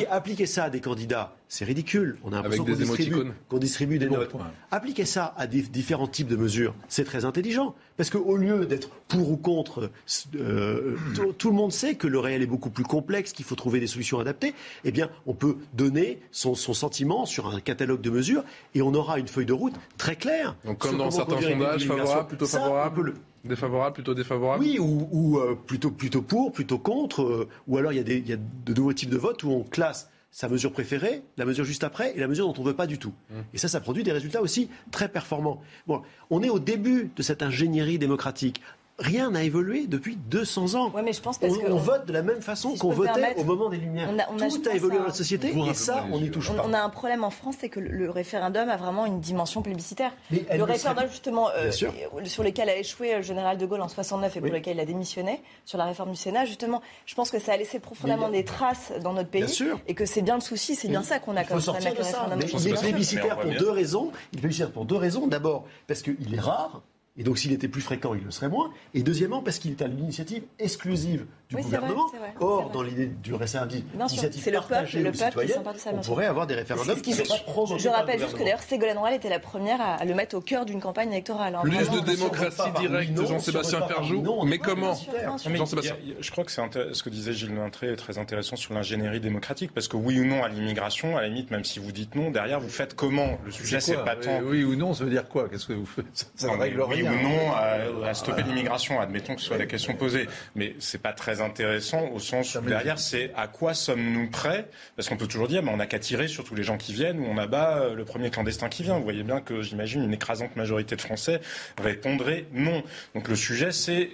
appliquer 0.10 0.46
ça 0.46 0.66
à 0.66 0.70
des 0.70 0.82
candidats, 0.82 1.34
c'est 1.48 1.64
ridicule. 1.64 2.18
On 2.24 2.34
a 2.34 2.36
l'impression 2.36 2.64
Avec 2.64 2.76
qu'on 2.76 2.80
des 2.80 2.86
distribue, 2.86 3.32
qu'on 3.48 3.58
distribue 3.58 3.98
des 3.98 4.10
notes. 4.10 4.34
Appliquer 4.72 5.06
ça 5.06 5.34
à 5.38 5.48
des 5.48 5.62
différents 5.62 6.08
types 6.08 6.28
de 6.28 6.36
mesures, 6.36 6.74
c'est 6.90 7.06
très 7.06 7.24
intelligent. 7.24 7.76
Parce 7.96 8.10
qu'au 8.10 8.36
lieu 8.36 8.66
d'être 8.66 8.90
pour 9.08 9.32
ou 9.32 9.38
contre, 9.38 9.90
euh, 10.36 10.96
tout, 11.14 11.34
tout 11.34 11.50
le 11.50 11.56
monde 11.56 11.72
sait 11.72 11.96
que 11.96 12.08
le 12.08 12.20
réel 12.20 12.42
est 12.42 12.48
beaucoup 12.48 12.70
plus 12.70 12.86
complexe, 12.86 13.32
qu'il 13.32 13.46
faut 13.46 13.56
trouver 13.56 13.80
des 13.80 13.88
solutions 13.88 14.20
adaptées. 14.20 14.54
Eh 14.86 14.92
bien, 14.92 15.10
on 15.28 15.34
peut 15.34 15.58
donner 15.74 16.20
son, 16.32 16.56
son 16.56 16.74
sentiment 16.74 17.26
sur 17.26 17.48
un 17.48 17.60
catalogue 17.60 18.02
de 18.02 18.10
mesures 18.10 18.44
et 18.74 18.82
on 18.82 18.94
aura 18.94 19.20
une 19.20 19.28
feuille 19.28 19.46
de 19.46 19.54
route 19.54 19.76
très 19.98 20.16
claire. 20.16 20.56
Donc, 20.66 20.80
comme 20.80 20.98
dans 20.98 21.12
certains 21.12 21.42
sondages. 21.42 21.86
Favorable, 22.02 22.28
plutôt 22.28 22.46
Ça, 22.46 22.60
favorable 22.60 23.14
Défavorable, 23.44 23.94
plutôt 23.96 24.14
défavorable 24.14 24.64
oui, 24.64 24.78
ou, 24.80 25.08
ou, 25.12 25.40
euh, 25.40 25.56
plutôt, 25.56 25.90
plutôt 25.90 26.22
pour, 26.22 26.52
plutôt 26.52 26.78
contre, 26.78 27.24
euh, 27.24 27.50
ou 27.68 27.78
alors 27.78 27.92
il 27.92 27.98
y, 27.98 28.00
a 28.00 28.04
des, 28.04 28.18
il 28.18 28.30
y 28.30 28.34
a 28.34 28.38
de 28.38 28.74
nouveaux 28.74 28.94
types 28.94 29.10
de 29.10 29.18
votes 29.18 29.44
où 29.44 29.50
on 29.50 29.64
classe 29.64 30.10
sa 30.32 30.48
mesure 30.48 30.72
préférée, 30.72 31.24
la 31.38 31.46
mesure 31.46 31.66
juste 31.66 31.84
après 31.84 32.16
et 32.16 32.20
la 32.20 32.28
mesure 32.28 32.48
dont 32.48 32.54
on 32.58 32.64
ne 32.64 32.70
veut 32.70 32.76
pas 32.76 32.88
du 32.88 32.98
tout. 32.98 33.14
Et 33.54 33.58
ça, 33.58 33.68
ça 33.68 33.82
produit 33.82 34.04
des 34.04 34.14
résultats 34.14 34.42
aussi 34.42 34.70
très 34.90 35.10
performants. 35.10 35.62
Bon, 35.88 36.04
on 36.30 36.42
est 36.42 36.50
au 36.50 36.60
début 36.60 37.12
de 37.16 37.22
cette 37.22 37.44
ingénierie 37.44 37.98
démocratique. 38.00 38.62
Rien 39.00 39.32
n'a 39.32 39.42
évolué 39.44 39.88
depuis 39.88 40.16
200 40.16 40.76
ans. 40.76 40.92
Ouais, 40.92 41.02
mais 41.02 41.14
je 41.14 41.22
pense 41.22 41.40
parce 41.40 41.54
on, 41.54 41.60
que 41.60 41.72
on 41.72 41.78
vote 41.78 42.06
de 42.06 42.14
la 42.14 42.22
même 42.22 42.42
façon 42.42 42.74
si 42.74 42.78
qu'on 42.80 42.92
votait 42.92 43.34
au 43.38 43.44
moment 43.44 43.70
des 43.70 43.78
Lumières. 43.78 44.10
on 44.14 44.20
a- 44.20 44.28
on 44.32 44.40
a, 44.40 44.48
Tout 44.48 44.62
a 44.70 44.74
évolué 44.76 45.00
dans 45.00 45.06
la 45.06 45.14
société 45.14 45.56
et 45.58 45.74
ça, 45.74 46.06
on 46.12 46.20
n'y 46.20 46.30
touche 46.30 46.52
On, 46.52 46.54
pas. 46.56 46.64
on 46.68 46.74
a 46.74 46.80
un 46.80 46.90
problème 46.90 47.24
en 47.24 47.32
France, 47.32 47.56
c'est 47.60 47.70
que 47.70 47.80
le, 47.80 48.10
référendum 48.12 48.70
a 48.70 48.78
vraiment 48.78 49.08
une 49.08 49.20
dimension 49.20 49.64
plébiscitaire. 49.64 50.12
Mais 50.30 50.46
Le 50.56 50.64
référendum, 50.64 51.04
serait- 51.06 51.12
justement, 51.12 51.50
euh, 51.50 51.72
euh, 51.72 52.26
sur 52.26 52.44
lequel 52.44 52.70
a 52.70 52.76
échoué 52.78 53.16
le 53.16 53.22
général 53.24 53.58
de 53.58 53.66
Gaulle 53.66 53.82
en 53.82 53.88
69 53.88 54.38
et 54.38 54.40
pour 54.40 54.50
Oui. 54.52 54.56
lequel 54.56 54.78
il 54.78 54.80
a 54.80 54.86
démissionné, 54.86 55.42
sur 55.66 55.80
la 55.80 55.86
réforme 55.86 56.12
du 56.12 56.18
Sénat, 56.18 56.46
justement, 56.46 56.82
je 57.08 57.16
pense 57.16 57.32
que 57.32 57.40
ça 57.40 57.54
a 57.54 57.58
laissé 57.58 57.80
profondément 57.80 58.30
des 58.30 58.46
traces 58.46 58.92
dans 59.02 59.14
notre 59.14 59.30
pays. 59.30 59.42
Bien 59.42 59.50
sûr. 59.52 59.80
Et 59.88 59.96
que 59.96 60.06
c'est 60.06 60.22
bien 60.22 60.36
le 60.36 60.42
souci, 60.42 60.76
c'est 60.76 60.90
bien 60.90 61.02
ça 61.02 61.18
qu'on 61.18 61.36
a 61.38 61.44
comme 61.44 61.60
problème 61.60 61.88
avec 61.88 61.98
le 61.98 62.04
ça. 62.04 62.22
référendum. 62.24 62.40
Il 62.60 62.68
est 62.68 62.80
plébiscitaire 62.80 63.40
pour 63.40 63.52
deux 63.52 63.70
raisons. 63.72 64.12
Il 64.34 64.38
est 64.38 64.42
plébiscitaire 64.42 64.72
pour 64.72 64.86
deux 64.86 64.98
raisons. 64.98 65.26
D'abord, 65.26 65.66
parce 65.88 66.04
qu'il 66.04 66.36
est 66.36 66.40
rare. 66.40 66.82
Et 67.18 67.24
donc, 67.24 67.38
s'il 67.38 67.52
était 67.52 67.68
plus 67.68 67.82
fréquent, 67.82 68.14
il 68.14 68.24
le 68.24 68.32
serait 68.32 68.50
moins. 68.50 68.72
Et 68.94 69.04
deuxièmement, 69.04 69.42
parce 69.42 69.60
qu'il 69.60 69.72
est 69.72 69.82
à 69.82 69.88
l'initiative 69.88 70.44
exclusive 70.60 71.26
du 71.52 71.58
Oui, 71.58 71.64
c'est 71.64 71.70
vrai, 71.78 71.80
gouvernement. 71.88 72.10
c'est 72.12 72.18
vrai, 72.18 72.34
Or, 72.40 72.64
vrai. 72.64 72.74
dans 72.74 72.82
l'idée 72.84 73.06
du 73.08 73.34
récent 73.34 73.66
Bien 73.66 74.08
sûr, 74.08 74.18
initiative 74.18 74.42
c'est 74.44 74.52
le 74.52 74.58
peuple, 74.58 74.70
partagée 74.70 75.00
le 75.00 75.12
peuple 75.12 75.18
qui 75.24 75.26
citoyenne, 75.48 75.64
on 75.94 76.02
pourrait 76.02 76.26
avoir 76.26 76.48
des 76.48 76.56
référendums 76.56 77.02
qui 77.02 77.12
ne 77.12 77.16
sont 77.16 77.24
pas 77.24 77.78
Je 77.78 77.90
rappelle 77.90 78.20
juste 78.20 78.34
que 78.34 78.40
d'ailleurs 78.44 78.62
Ségolène 78.64 78.98
Royal 78.98 79.16
était 79.18 79.30
la 79.30 79.40
première 79.40 79.80
à, 79.82 80.04
le 80.06 80.14
mettre 80.16 80.36
au 80.38 80.42
cœur 80.42 80.66
d'une 80.66 80.80
campagne 80.80 81.12
électorale. 81.12 81.56
hein. 81.56 81.60
Plus 81.64 81.72
Vraiment. 81.72 82.02
de 82.02 82.06
démocratie 82.10 82.72
directe, 82.80 83.28
Jean-Sébastien 83.28 83.88
Ferjou. 83.88 84.24
Mais 84.46 84.58
comment 84.58 84.94
Jean-Sébastien. 84.96 85.96
je 86.20 86.32
crois 86.32 86.44
que 86.46 86.52
ce 86.52 87.04
que 87.04 87.10
disait 87.10 87.34
Gilles 87.34 87.56
Lintré 87.56 87.88
est 87.92 87.96
très 87.96 88.18
intéressant 88.18 88.56
sur 88.56 88.74
l'ingénierie 88.74 89.20
démocratique, 89.20 89.72
parce 89.74 89.88
que 89.88 89.98
oui 89.98 90.20
ou 90.20 90.26
non 90.26 90.44
à 90.44 90.50
l'immigration, 90.50 91.18
à 91.18 91.22
la 91.22 91.28
limite, 91.28 91.52
même 91.52 91.64
si 91.64 91.80
vous 91.80 91.92
dites 91.92 92.16
non, 92.16 92.32
derrière 92.32 92.60
vous 92.60 92.70
faites 92.70 92.96
comment? 92.96 93.38
Le 93.46 93.52
sujet 93.52 93.80
c'est 93.80 93.98
pas 93.98 94.16
tant. 94.16 94.40
Oui 94.44 94.64
ou 94.64 94.76
non, 94.76 94.94
ça 94.94 95.04
veut 95.04 95.10
dire 95.10 95.28
quoi? 95.28 95.50
Qu'est-ce 95.50 95.66
que 95.68 95.74
vous 95.74 95.86
faites? 95.86 96.30
Ça, 96.36 96.48
ne 96.48 96.58
règle 96.58 96.82
oui 96.82 97.02
rien. 97.02 97.12
ou 97.14 97.22
non 97.24 97.52
à, 97.54 98.08
à 98.10 98.14
stopper 98.14 98.44
l'immigration, 98.44 99.00
admettons 99.00 99.36
que 99.36 99.42
ce 99.42 99.48
soit 99.48 99.58
la 99.58 99.66
question 99.66 99.94
posée. 99.96 100.28
Mais 100.56 100.76
c'est 100.80 101.02
pas 101.02 101.14
très 101.14 101.41
intéressant 101.42 102.10
au 102.10 102.20
sens 102.20 102.56
où 102.56 102.62
derrière 102.62 103.00
c'est 103.00 103.32
à 103.36 103.48
quoi 103.48 103.74
sommes-nous 103.74 104.30
prêts 104.30 104.68
Parce 104.96 105.10
qu'on 105.10 105.18
peut 105.18 105.28
toujours 105.28 105.48
dire, 105.48 105.64
mais 105.64 105.72
on 105.72 105.78
n'a 105.78 105.88
qu'à 105.88 106.00
tirer 106.00 106.28
sur 106.28 106.44
tous 106.44 106.56
les 106.56 106.64
gens 106.64 106.78
qui 106.78 106.94
viennent 106.94 107.20
ou 107.20 107.26
on 107.26 107.38
abat 107.38 107.80
euh, 107.80 107.96
le 107.96 108.06
premier 108.06 108.30
clandestin 108.30 108.70
qui 108.70 108.84
vient. 108.84 108.98
Vous 108.98 109.04
voyez 109.04 109.24
bien 109.24 109.42
que 109.42 109.62
j'imagine 109.62 110.04
une 110.04 110.14
écrasante 110.14 110.56
majorité 110.56 110.96
de 110.96 111.02
Français 111.02 111.42
répondrait 111.82 112.46
non. 112.54 112.84
Donc 113.16 113.28
le 113.28 113.36
sujet 113.36 113.72
c'est 113.72 114.10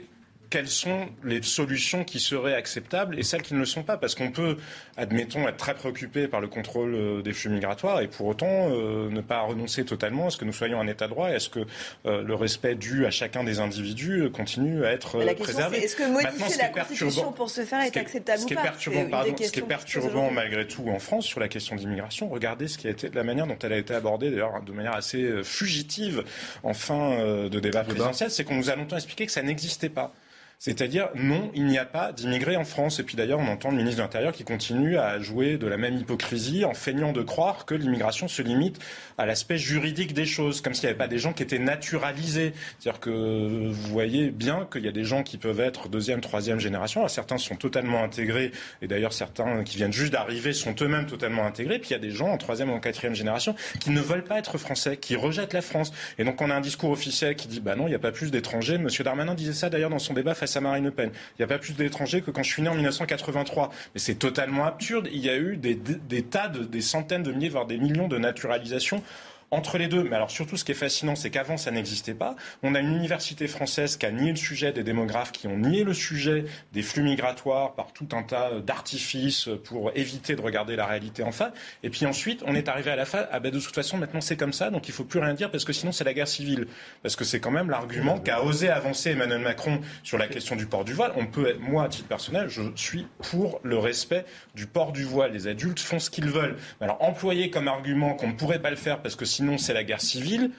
quelles 0.49 0.68
sont 0.69 1.07
les 1.24 1.41
solutions 1.41 2.03
qui 2.03 2.19
seraient 2.19 2.53
acceptables 2.53 3.19
et 3.19 3.24
celles 3.24 3.41
qui 3.41 3.53
ne 3.53 3.60
le 3.60 3.65
sont 3.65 3.84
pas? 3.84 3.98
Parce 3.98 4.15
qu'on 4.15 4.32
peut, 4.32 4.57
admettons, 4.95 5.48
être 5.48 5.57
très 5.57 5.74
préoccupé 5.74 6.28
par 6.28 6.40
le 6.41 6.48
contrôle 6.48 6.95
euh, 6.95 7.22
des 7.22 7.34
flux 7.34 7.49
migratoires 7.49 7.99
et 8.02 8.07
pour 8.07 8.28
autant 8.28 8.69
euh, 8.72 9.10
ne 9.10 9.22
pas 9.22 9.41
renoncer 9.41 9.84
totalement 9.86 10.28
à 10.28 10.30
ce 10.30 10.38
que 10.38 10.45
nous 10.45 10.53
soyons 10.53 10.80
un 10.80 10.88
État 10.88 11.06
de 11.06 11.11
droit 11.11 11.30
et 11.32 11.36
à 11.36 11.40
ce 11.40 11.49
que 11.49 11.60
euh, 12.06 12.22
le 12.24 12.36
respect 12.36 12.76
dû 12.76 13.06
à 13.06 13.11
chacun 13.11 13.44
des 13.44 13.60
individus 13.60 14.30
continue 14.32 14.86
à 14.86 14.91
être 14.94 15.18
La 15.19 15.34
question 15.34 15.44
préservé. 15.44 15.78
est-ce 15.80 15.95
que 15.95 16.03
Maintenant, 16.03 16.22
modifier 16.32 16.48
ce 16.48 16.53
qui 16.53 16.57
la 16.60 16.65
est 16.69 16.72
perturbant- 16.72 16.88
Constitution 16.88 17.32
pour 17.34 17.49
ce 17.49 17.65
faire 17.65 17.82
ce 17.82 17.88
est 17.88 17.91
qui 17.91 17.99
acceptable 17.99 18.40
ce 18.40 18.44
ou 18.44 18.48
qui 18.48 18.53
est 18.53 18.56
pas? 18.57 18.61
perturbant, 18.64 18.99
ce 18.99 19.06
qui 19.06 19.10
est 19.10 19.34
questions 19.36 19.36
qui 19.36 19.45
se 19.48 19.60
posent 19.60 19.68
perturbant 19.68 20.32
malgré 20.32 20.68
tout 20.68 20.88
en 20.90 20.99
France 20.99 21.26
sur 21.26 21.40
la 21.40 21.48
question 21.48 21.76
d'immigration, 21.76 22.30
regardez 22.30 22.68
ce 22.68 22.78
qui 22.78 22.88
a 22.88 22.91
été 22.91 23.10
la 23.14 23.24
manière 23.24 23.48
dont 23.48 23.57
elle 23.64 23.74
a 23.74 23.78
été 23.78 23.94
abordée 23.94 24.30
d'ailleurs 24.32 24.61
de 24.61 24.72
manière 24.72 24.94
assez 24.95 25.44
fugitive 25.44 26.24
en 26.64 26.74
fin 26.74 27.11
euh, 27.19 27.49
de 27.49 27.60
débat 27.60 27.84
présidentiel, 27.84 28.32
c'est 28.32 28.44
qu'on 28.44 28.56
nous 28.56 28.69
a 28.69 28.76
longtemps 28.76 28.95
expliqué 28.95 29.26
que 29.26 29.32
ça 29.32 29.41
n'existait 29.41 29.90
pas. 29.90 30.14
C'est-à-dire, 30.59 31.09
non, 31.13 31.51
il 31.53 31.65
n'y 31.65 31.77
a 31.77 31.85
pas 31.85 32.11
d'immigrés 32.11 32.57
en 32.57 32.65
France. 32.65 32.99
Et 32.99 33.03
puis 33.03 33.15
d'ailleurs, 33.15 33.39
on 33.39 33.47
entend 33.47 33.69
le 33.69 33.77
ministre 33.77 33.97
de 33.97 34.01
l'Intérieur 34.01 34.31
qui 34.31 34.43
continue 34.43 34.97
à 34.97 35.19
jouer 35.19 35.57
de 35.57 35.67
la 35.67 35.77
même 35.77 35.95
hypocrisie 35.97 36.65
en 36.65 36.73
feignant 36.73 37.11
de 37.13 37.21
croire 37.21 37.65
que 37.65 37.75
l'immigration 37.75 38.27
se 38.27 38.41
limite 38.41 38.79
à 39.19 39.27
l'aspect 39.27 39.59
juridique 39.59 40.13
des 40.13 40.25
choses, 40.25 40.61
comme 40.61 40.73
s'il 40.73 40.85
n'y 40.85 40.89
avait 40.89 40.97
pas 40.97 41.07
des 41.07 41.19
gens 41.19 41.31
qui 41.31 41.43
étaient 41.43 41.59
naturalisés. 41.59 42.53
C'est-à-dire 42.79 42.99
que 42.99 43.67
vous 43.69 43.91
voyez 43.91 44.31
bien 44.31 44.67
qu'il 44.71 44.84
y 44.84 44.88
a 44.88 44.91
des 44.91 45.03
gens 45.03 45.21
qui 45.21 45.38
peuvent 45.38 45.59
être 45.59 45.89
deuxième, 45.89 46.21
troisième 46.21 46.59
génération. 46.59 47.07
Certains 47.07 47.38
sont 47.38 47.55
totalement 47.55 48.03
intégrés, 48.03 48.51
et 48.81 48.88
d'ailleurs 48.88 49.13
certains 49.13 49.63
qui 49.63 49.77
viennent 49.77 49.93
juste 49.93 50.13
d'arriver 50.13 50.53
sont 50.53 50.73
eux-mêmes 50.81 51.05
totalement 51.05 51.45
intégrés. 51.45 51.77
Puis 51.77 51.91
il 51.91 51.93
y 51.93 51.97
a 51.97 51.99
des 51.99 52.11
gens 52.11 52.29
en 52.29 52.38
troisième 52.38 52.71
ou 52.71 52.73
en 52.73 52.79
quatrième 52.79 53.13
génération 53.13 53.55
qui 53.79 53.91
ne 53.91 54.01
veulent 54.01 54.23
pas 54.23 54.39
être 54.39 54.57
français, 54.57 54.97
qui 54.97 55.15
rejettent 55.15 55.53
la 55.53 55.61
France. 55.61 55.93
Et 56.17 56.23
donc 56.23 56.41
on 56.41 56.49
a 56.49 56.55
un 56.55 56.61
discours 56.61 56.89
officiel 56.89 57.35
qui 57.35 57.47
dit 57.47 57.59
bah 57.59 57.75
non, 57.75 57.85
il 57.85 57.89
n'y 57.89 57.95
a 57.95 57.99
pas 57.99 58.11
plus 58.11 58.31
d'étrangers. 58.31 58.79
Monsieur 58.79 59.03
Darmanin 59.03 59.35
disait 59.35 59.53
ça 59.53 59.69
d'ailleurs 59.69 59.91
dans 59.91 59.99
son 59.99 60.15
débat 60.15 60.34
à 60.56 60.61
Marine 60.61 60.86
Le 60.86 60.91
Pen. 60.91 61.11
Il 61.14 61.41
n'y 61.41 61.44
a 61.44 61.48
pas 61.48 61.57
plus 61.57 61.74
d'étrangers 61.74 62.22
que 62.22 62.32
quand 62.32 62.44
je 62.44 62.52
suis 62.52 62.61
né 62.61 62.69
en 62.69 62.76
1983. 62.76 63.72
Mais 63.94 63.99
c'est 63.99 64.15
totalement 64.15 64.65
absurde. 64.65 65.10
Il 65.11 65.24
y 65.24 65.30
a 65.30 65.38
eu 65.38 65.57
des 65.57 66.22
tas 66.24 66.48
de, 66.48 66.64
des 66.64 66.82
centaines 66.82 67.24
de 67.24 67.32
milliers, 67.32 67.49
voire 67.49 67.65
des 67.65 67.78
millions 67.78 68.07
de 68.07 68.18
naturalisations 68.18 69.03
entre 69.52 69.78
les 69.78 69.88
deux. 69.88 70.03
Mais 70.03 70.15
alors 70.15 70.32
surtout, 70.32 70.57
ce 70.57 70.65
qui 70.65 70.72
est 70.72 70.76
fascinant, 70.76 71.15
c'est 71.15 71.30
qu'avant, 71.30 71.57
ça 71.57 71.72
n'existait 71.72 72.14
pas. 72.14 72.36
On 72.64 72.76
a 72.76 72.80
une 72.80 72.94
université 72.95 73.48
française 73.48 73.98
qui 73.98 74.06
a 74.06 74.11
nié 74.11 74.32
le 74.32 74.38
sujet 74.38 74.72
des 74.72 74.84
démographes, 74.84 75.32
qui 75.32 75.48
ont 75.48 75.57
nié 75.57 75.84
le 75.84 75.94
sujet 75.94 76.45
des 76.74 76.82
flux 76.82 77.03
migratoires 77.03 77.74
par 77.74 77.94
tout 77.94 78.07
un 78.14 78.24
tas 78.24 78.60
d'artifices 78.60 79.49
pour 79.64 79.91
éviter 79.95 80.36
de 80.36 80.41
regarder 80.41 80.76
la 80.76 80.86
réalité 80.86 81.24
en 81.24 81.32
face. 81.32 81.52
Et 81.84 81.90
puis 81.90 82.06
ensuite, 82.06 82.44
on 82.45 82.56
est 82.56 82.68
arrivé 82.68 82.91
à 82.91 82.95
la 82.95 83.06
fin, 83.06 83.26
ah 83.32 83.40
ben 83.40 83.52
de 83.52 83.60
toute 83.60 83.74
façon, 83.74 83.98
maintenant 83.98 84.22
c'est 84.22 84.38
comme 84.38 84.53
ça, 84.53 84.69
donc 84.69 84.88
il 84.88 84.94
faut 84.94 85.03
plus 85.03 85.19
rien 85.19 85.34
dire 85.34 85.49
parce 85.52 85.65
que 85.65 85.74
sinon 85.74 85.91
c'est 85.91 86.03
la 86.03 86.14
guerre 86.14 86.28
civile. 86.28 86.68
Parce 87.02 87.15
que 87.15 87.24
c'est 87.24 87.40
quand 87.40 87.52
même 87.52 87.69
l'argument 87.69 88.19
qu'a 88.19 88.44
osé 88.44 88.69
avancer 88.69 89.11
Emmanuel 89.11 89.41
Macron 89.41 89.80
sur 90.03 90.18
la 90.18 90.28
question 90.28 90.56
du 90.56 90.65
port 90.65 90.84
du 90.84 90.94
voile. 90.94 91.14
On 91.15 91.26
peut, 91.26 91.48
être, 91.48 91.60
moi, 91.60 91.84
à 91.84 91.90
titre 91.90 92.07
personnel, 92.07 92.49
je 92.49 92.64
suis 92.76 93.07
pour 93.30 93.60
le 93.64 93.78
respect 93.78 94.26
du 94.56 94.68
port 94.68 94.91
du 94.91 95.03
voile. 95.03 95.32
Les 95.32 95.48
adultes 95.48 95.80
font 95.80 95.99
ce 95.99 96.10
qu'ils 96.10 96.30
veulent. 96.30 96.57
Alors 96.82 97.02
employer 97.02 97.49
comme 97.49 97.68
argument 97.68 98.14
qu'on 98.14 98.28
ne 98.28 98.34
pourrait 98.34 98.61
pas 98.61 98.69
le 98.69 98.76
faire 98.76 99.02
parce 99.02 99.15
que 99.15 99.26
sinon 99.38 99.57
c'est 99.57 99.73
la 99.73 99.84
guerre 99.84 100.01
civile. 100.01 100.51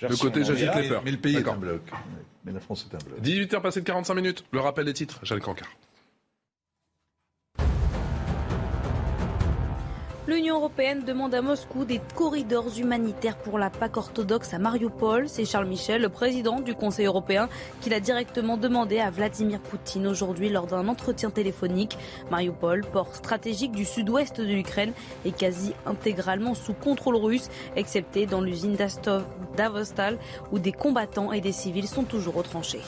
Le 0.00 0.16
côté 0.16 0.44
j'agite 0.44 0.74
les 0.74 0.88
peurs. 0.88 1.02
Mais 1.04 1.10
le 1.10 1.18
pays 1.18 1.36
est 1.36 1.48
un 1.48 1.56
bloc. 1.56 1.82
Mais 2.44 2.52
la 2.52 2.60
France 2.60 2.88
est 2.90 2.94
un 2.94 2.98
bloc. 2.98 3.20
18h 3.22 3.60
passé 3.60 3.80
de 3.80 3.86
45 3.86 4.14
minutes. 4.14 4.44
Le 4.52 4.60
rappel 4.60 4.86
des 4.86 4.94
titres, 4.94 5.20
Jacques 5.22 5.42
Cancard. 5.42 5.70
L'Union 10.28 10.58
européenne 10.58 11.02
demande 11.04 11.34
à 11.34 11.42
Moscou 11.42 11.84
des 11.84 12.00
corridors 12.14 12.78
humanitaires 12.78 13.36
pour 13.36 13.58
la 13.58 13.70
Pâque 13.70 13.96
orthodoxe 13.96 14.54
à 14.54 14.60
Mariupol. 14.60 15.28
C'est 15.28 15.44
Charles 15.44 15.66
Michel, 15.66 16.00
le 16.00 16.10
président 16.10 16.60
du 16.60 16.76
Conseil 16.76 17.06
européen, 17.06 17.48
qui 17.80 17.90
l'a 17.90 17.98
directement 17.98 18.56
demandé 18.56 19.00
à 19.00 19.10
Vladimir 19.10 19.58
Poutine 19.58 20.06
aujourd'hui 20.06 20.48
lors 20.48 20.68
d'un 20.68 20.86
entretien 20.86 21.30
téléphonique. 21.30 21.98
Mariupol, 22.30 22.82
port 22.82 23.16
stratégique 23.16 23.72
du 23.72 23.84
sud-ouest 23.84 24.40
de 24.40 24.46
l'Ukraine, 24.46 24.92
est 25.24 25.36
quasi 25.36 25.74
intégralement 25.86 26.54
sous 26.54 26.74
contrôle 26.74 27.16
russe, 27.16 27.48
excepté 27.74 28.24
dans 28.24 28.40
l'usine 28.40 28.76
d'Avostal 29.56 30.18
où 30.52 30.60
des 30.60 30.72
combattants 30.72 31.32
et 31.32 31.40
des 31.40 31.50
civils 31.50 31.88
sont 31.88 32.04
toujours 32.04 32.34
retranchés. 32.34 32.82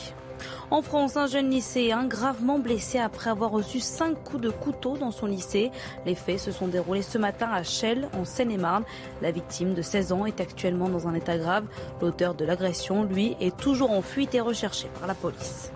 En 0.71 0.83
France, 0.83 1.17
un 1.17 1.27
jeune 1.27 1.51
lycéen 1.51 2.05
gravement 2.05 2.59
blessé 2.59 2.99
après 2.99 3.31
avoir 3.31 3.51
reçu 3.51 3.81
cinq 3.81 4.23
coups 4.25 4.43
de 4.43 4.51
couteau 4.51 4.97
dans 4.97 5.11
son 5.11 5.27
lycée. 5.27 5.71
Les 6.07 6.15
faits 6.15 6.41
se 6.41 6.53
sont 6.53 6.69
déroulés 6.69 7.03
ce 7.03 7.19
matin 7.19 7.49
à 7.53 7.63
Chelles, 7.63 8.09
en 8.19 8.25
Seine-et-Marne. 8.25 8.85
La 9.23 9.31
victime 9.31 9.75
de 9.75 9.83
16 9.83 10.13
ans 10.13 10.27
est 10.27 10.41
actuellement 10.41 10.89
dans 10.89 11.09
un 11.09 11.15
état 11.15 11.39
grave. 11.39 11.65
L'auteur 12.01 12.35
de 12.35 12.45
l'agression, 12.45 13.05
lui, 13.05 13.37
est 13.41 13.57
toujours 13.57 13.91
en 13.91 14.03
fuite 14.03 14.35
et 14.35 14.41
recherché 14.41 14.89
par 14.99 15.07
la 15.07 15.15
police. 15.15 15.71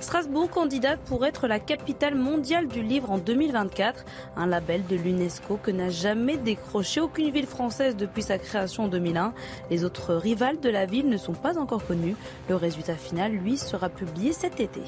Strasbourg, 0.00 0.50
candidate 0.50 1.00
pour 1.00 1.24
être 1.26 1.46
la 1.46 1.58
capitale 1.58 2.14
mondiale 2.14 2.68
du 2.68 2.82
livre 2.82 3.10
en 3.10 3.18
2024, 3.18 4.04
un 4.36 4.46
label 4.46 4.86
de 4.86 4.96
l'UNESCO 4.96 5.58
que 5.62 5.70
n'a 5.70 5.90
jamais 5.90 6.36
décroché 6.36 7.00
aucune 7.00 7.30
ville 7.30 7.46
française 7.46 7.96
depuis 7.96 8.22
sa 8.22 8.38
création 8.38 8.84
en 8.84 8.88
2001. 8.88 9.34
Les 9.70 9.84
autres 9.84 10.14
rivales 10.14 10.60
de 10.60 10.68
la 10.68 10.86
ville 10.86 11.08
ne 11.08 11.16
sont 11.16 11.34
pas 11.34 11.58
encore 11.58 11.86
connus. 11.86 12.16
Le 12.48 12.56
résultat 12.56 12.96
final, 12.96 13.32
lui, 13.32 13.56
sera 13.58 13.88
publié 13.88 14.32
cet 14.32 14.60
été. 14.60 14.80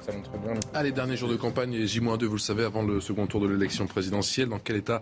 Ça 0.00 0.12
montre 0.12 0.30
bien. 0.38 0.54
Allez, 0.74 0.90
dernier 0.90 1.16
jour 1.16 1.28
de 1.28 1.36
campagne 1.36 1.74
et 1.74 1.86
J-2, 1.86 2.24
vous 2.24 2.32
le 2.32 2.38
savez, 2.40 2.64
avant 2.64 2.82
le 2.82 3.00
second 3.00 3.28
tour 3.28 3.40
de 3.40 3.46
l'élection 3.46 3.86
présidentielle. 3.86 4.48
Dans 4.48 4.58
quel 4.58 4.76
état 4.76 5.00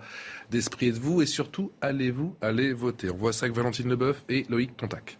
d'esprit 0.51 0.89
êtes-vous? 0.89 1.23
Et 1.23 1.27
surtout, 1.27 1.73
allez-vous 1.81 2.37
aller 2.43 2.75
voter? 2.75 3.11
On 3.11 3.17
voit 3.17 3.33
ça 3.33 3.47
avec 3.47 3.57
Valentine 3.57 3.89
Leboeuf 3.89 4.23
et 4.29 4.45
Loïc 4.51 4.77
Tontac. 4.77 5.17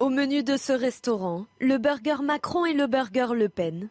Au 0.00 0.08
menu 0.08 0.42
de 0.42 0.56
ce 0.56 0.72
restaurant, 0.72 1.46
le 1.60 1.78
burger 1.78 2.16
Macron 2.22 2.66
et 2.66 2.72
le 2.72 2.88
burger 2.88 3.28
Le 3.34 3.48
Pen. 3.48 3.88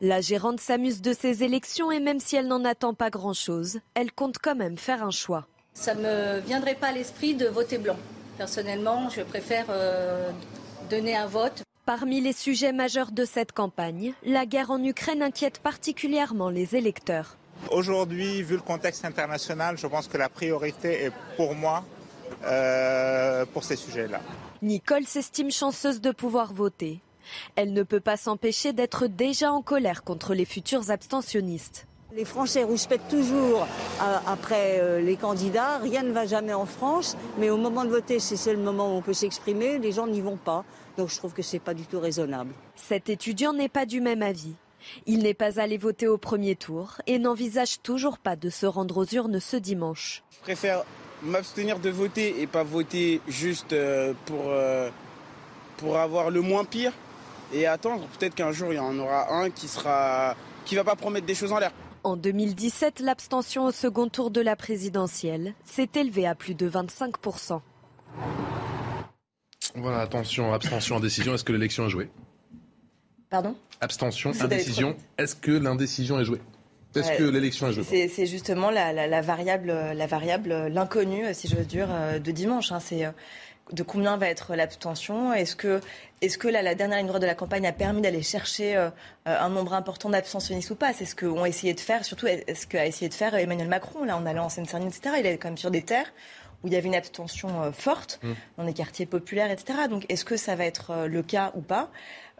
La 0.00 0.22
gérante 0.22 0.60
s'amuse 0.60 1.02
de 1.02 1.12
ces 1.12 1.44
élections 1.44 1.92
et 1.92 2.00
même 2.00 2.20
si 2.20 2.36
elle 2.36 2.46
n'en 2.46 2.64
attend 2.64 2.94
pas 2.94 3.10
grand-chose, 3.10 3.80
elle 3.94 4.12
compte 4.12 4.38
quand 4.38 4.54
même 4.54 4.78
faire 4.78 5.04
un 5.04 5.10
choix. 5.10 5.46
Ça 5.74 5.94
me 5.94 6.40
viendrait 6.40 6.74
pas 6.74 6.88
à 6.88 6.92
l'esprit 6.92 7.34
de 7.34 7.46
voter 7.46 7.76
blanc. 7.76 7.96
Personnellement, 8.38 9.10
je 9.10 9.20
préfère 9.20 9.66
euh, 9.68 10.30
donner 10.88 11.16
un 11.16 11.26
vote. 11.26 11.62
Parmi 11.84 12.20
les 12.22 12.32
sujets 12.32 12.72
majeurs 12.72 13.12
de 13.12 13.24
cette 13.26 13.52
campagne, 13.52 14.14
la 14.24 14.46
guerre 14.46 14.70
en 14.70 14.82
Ukraine 14.82 15.22
inquiète 15.22 15.58
particulièrement 15.58 16.48
les 16.48 16.76
électeurs. 16.76 17.36
Aujourd'hui, 17.70 18.42
vu 18.42 18.56
le 18.56 18.62
contexte 18.62 19.04
international, 19.04 19.76
je 19.76 19.86
pense 19.86 20.08
que 20.08 20.16
la 20.16 20.28
priorité 20.30 21.04
est 21.04 21.12
pour 21.36 21.54
moi 21.54 21.84
euh, 22.44 23.44
pour 23.52 23.64
ces 23.64 23.76
sujets-là. 23.76 24.20
Nicole 24.62 25.06
s'estime 25.06 25.50
chanceuse 25.50 26.00
de 26.00 26.12
pouvoir 26.12 26.52
voter. 26.52 27.00
Elle 27.56 27.72
ne 27.72 27.82
peut 27.82 27.98
pas 27.98 28.16
s'empêcher 28.16 28.72
d'être 28.72 29.08
déjà 29.08 29.52
en 29.52 29.60
colère 29.60 30.04
contre 30.04 30.34
les 30.34 30.44
futurs 30.44 30.92
abstentionnistes. 30.92 31.88
Les 32.14 32.24
Français 32.24 32.62
rouspètent 32.62 33.08
toujours 33.08 33.62
euh, 33.62 34.18
après 34.24 34.78
euh, 34.80 35.00
les 35.00 35.16
candidats. 35.16 35.78
Rien 35.78 36.04
ne 36.04 36.12
va 36.12 36.26
jamais 36.26 36.52
en 36.52 36.66
France, 36.66 37.16
mais 37.38 37.50
au 37.50 37.56
moment 37.56 37.84
de 37.84 37.90
voter, 37.90 38.20
c'est 38.20 38.36
c'est 38.36 38.52
le 38.52 38.60
moment 38.60 38.94
où 38.94 38.98
on 38.98 39.02
peut 39.02 39.14
s'exprimer. 39.14 39.78
Les 39.78 39.90
gens 39.90 40.06
n'y 40.06 40.20
vont 40.20 40.36
pas, 40.36 40.64
donc 40.96 41.08
je 41.08 41.16
trouve 41.16 41.32
que 41.32 41.42
c'est 41.42 41.58
pas 41.58 41.74
du 41.74 41.84
tout 41.86 41.98
raisonnable. 41.98 42.52
Cet 42.76 43.08
étudiant 43.08 43.52
n'est 43.52 43.68
pas 43.68 43.84
du 43.84 44.00
même 44.00 44.22
avis. 44.22 44.54
Il 45.06 45.24
n'est 45.24 45.34
pas 45.34 45.58
allé 45.58 45.76
voter 45.76 46.06
au 46.06 46.18
premier 46.18 46.54
tour 46.54 47.00
et 47.08 47.18
n'envisage 47.18 47.82
toujours 47.82 48.18
pas 48.18 48.36
de 48.36 48.48
se 48.50 48.66
rendre 48.66 48.98
aux 48.98 49.06
urnes 49.06 49.40
ce 49.40 49.56
dimanche. 49.56 50.22
Je 50.30 50.40
préfère 50.40 50.84
m'abstenir 51.22 51.78
de 51.78 51.90
voter 51.90 52.40
et 52.40 52.46
pas 52.46 52.62
voter 52.62 53.20
juste 53.28 53.72
euh, 53.72 54.12
pour, 54.26 54.44
euh, 54.48 54.90
pour 55.76 55.98
avoir 55.98 56.30
le 56.30 56.40
moins 56.40 56.64
pire 56.64 56.92
et 57.52 57.66
attendre 57.66 58.06
peut-être 58.18 58.34
qu'un 58.34 58.52
jour 58.52 58.72
il 58.72 58.76
y 58.76 58.80
en 58.80 58.98
aura 58.98 59.32
un 59.34 59.50
qui 59.50 59.68
sera 59.68 60.34
qui 60.64 60.74
va 60.76 60.84
pas 60.84 60.96
promettre 60.96 61.26
des 61.26 61.34
choses 61.34 61.52
en 61.52 61.58
l'air. 61.58 61.72
En 62.04 62.16
2017, 62.16 63.00
l'abstention 63.00 63.66
au 63.66 63.70
second 63.70 64.08
tour 64.08 64.30
de 64.30 64.40
la 64.40 64.56
présidentielle 64.56 65.54
s'est 65.64 65.90
élevée 65.94 66.26
à 66.26 66.34
plus 66.34 66.54
de 66.54 66.68
25%. 66.68 67.60
Voilà, 69.76 70.00
attention, 70.00 70.52
abstention, 70.52 70.96
indécision. 70.96 71.34
Est-ce 71.34 71.44
que 71.44 71.52
l'élection 71.52 71.84
a 71.84 71.88
joué 71.88 72.10
Pardon? 73.30 73.54
Abstention, 73.80 74.32
indécision. 74.40 74.96
Est-ce 75.16 75.34
que 75.36 75.52
l'indécision 75.52 76.18
est 76.20 76.24
jouée? 76.24 76.40
Est-ce 76.94 77.18
que 77.18 77.24
l'élection 77.24 77.68
est 77.68 77.72
jouée 77.72 78.08
C'est 78.08 78.26
justement 78.26 78.70
la, 78.70 79.20
variable, 79.22 79.72
la 79.94 80.06
variable, 80.06 80.68
l'inconnu, 80.68 81.24
si 81.32 81.48
j'ose 81.48 81.66
dire, 81.66 81.88
de 82.22 82.30
dimanche. 82.30 82.72
Hein. 82.72 82.80
C'est 82.80 83.06
de 83.72 83.82
combien 83.82 84.16
va 84.16 84.28
être 84.28 84.54
l'abstention 84.54 85.32
Est-ce 85.32 85.56
que, 85.56 85.80
est 86.20 86.36
que 86.36 86.48
la 86.48 86.74
dernière 86.74 86.98
ligne 86.98 87.06
droite 87.06 87.22
de 87.22 87.26
la 87.26 87.34
campagne 87.34 87.66
a 87.66 87.72
permis 87.72 88.02
d'aller 88.02 88.22
chercher 88.22 88.76
euh, 88.76 88.90
un 89.24 89.48
nombre 89.48 89.74
important 89.74 90.10
d'abstentionnistes 90.10 90.70
ou 90.70 90.74
pas? 90.74 90.92
C'est 90.92 91.04
ce 91.04 91.14
qu'ont 91.14 91.44
essayé 91.44 91.74
de 91.74 91.80
faire, 91.80 92.04
surtout 92.04 92.26
est-ce 92.26 92.66
qu'a 92.66 92.86
essayé 92.86 93.08
de 93.08 93.14
faire 93.14 93.34
Emmanuel 93.34 93.68
Macron, 93.68 94.04
là, 94.04 94.16
en 94.16 94.26
allant 94.26 94.46
en 94.46 94.48
Seine-Saint-Denis, 94.48 94.94
etc. 94.96 95.16
Il 95.20 95.26
est 95.26 95.38
quand 95.38 95.48
même 95.48 95.58
sur 95.58 95.70
des 95.70 95.82
terres 95.82 96.12
où 96.62 96.68
il 96.68 96.72
y 96.72 96.76
avait 96.76 96.86
une 96.86 96.94
abstention 96.94 97.62
euh, 97.62 97.72
forte 97.72 98.20
mmh. 98.22 98.32
dans 98.58 98.64
des 98.64 98.72
quartiers 98.72 99.06
populaires, 99.06 99.50
etc. 99.50 99.80
Donc 99.90 100.06
est-ce 100.08 100.24
que 100.24 100.36
ça 100.36 100.54
va 100.54 100.64
être 100.64 100.90
euh, 100.90 101.06
le 101.08 101.22
cas 101.22 101.52
ou 101.54 101.60
pas? 101.60 101.90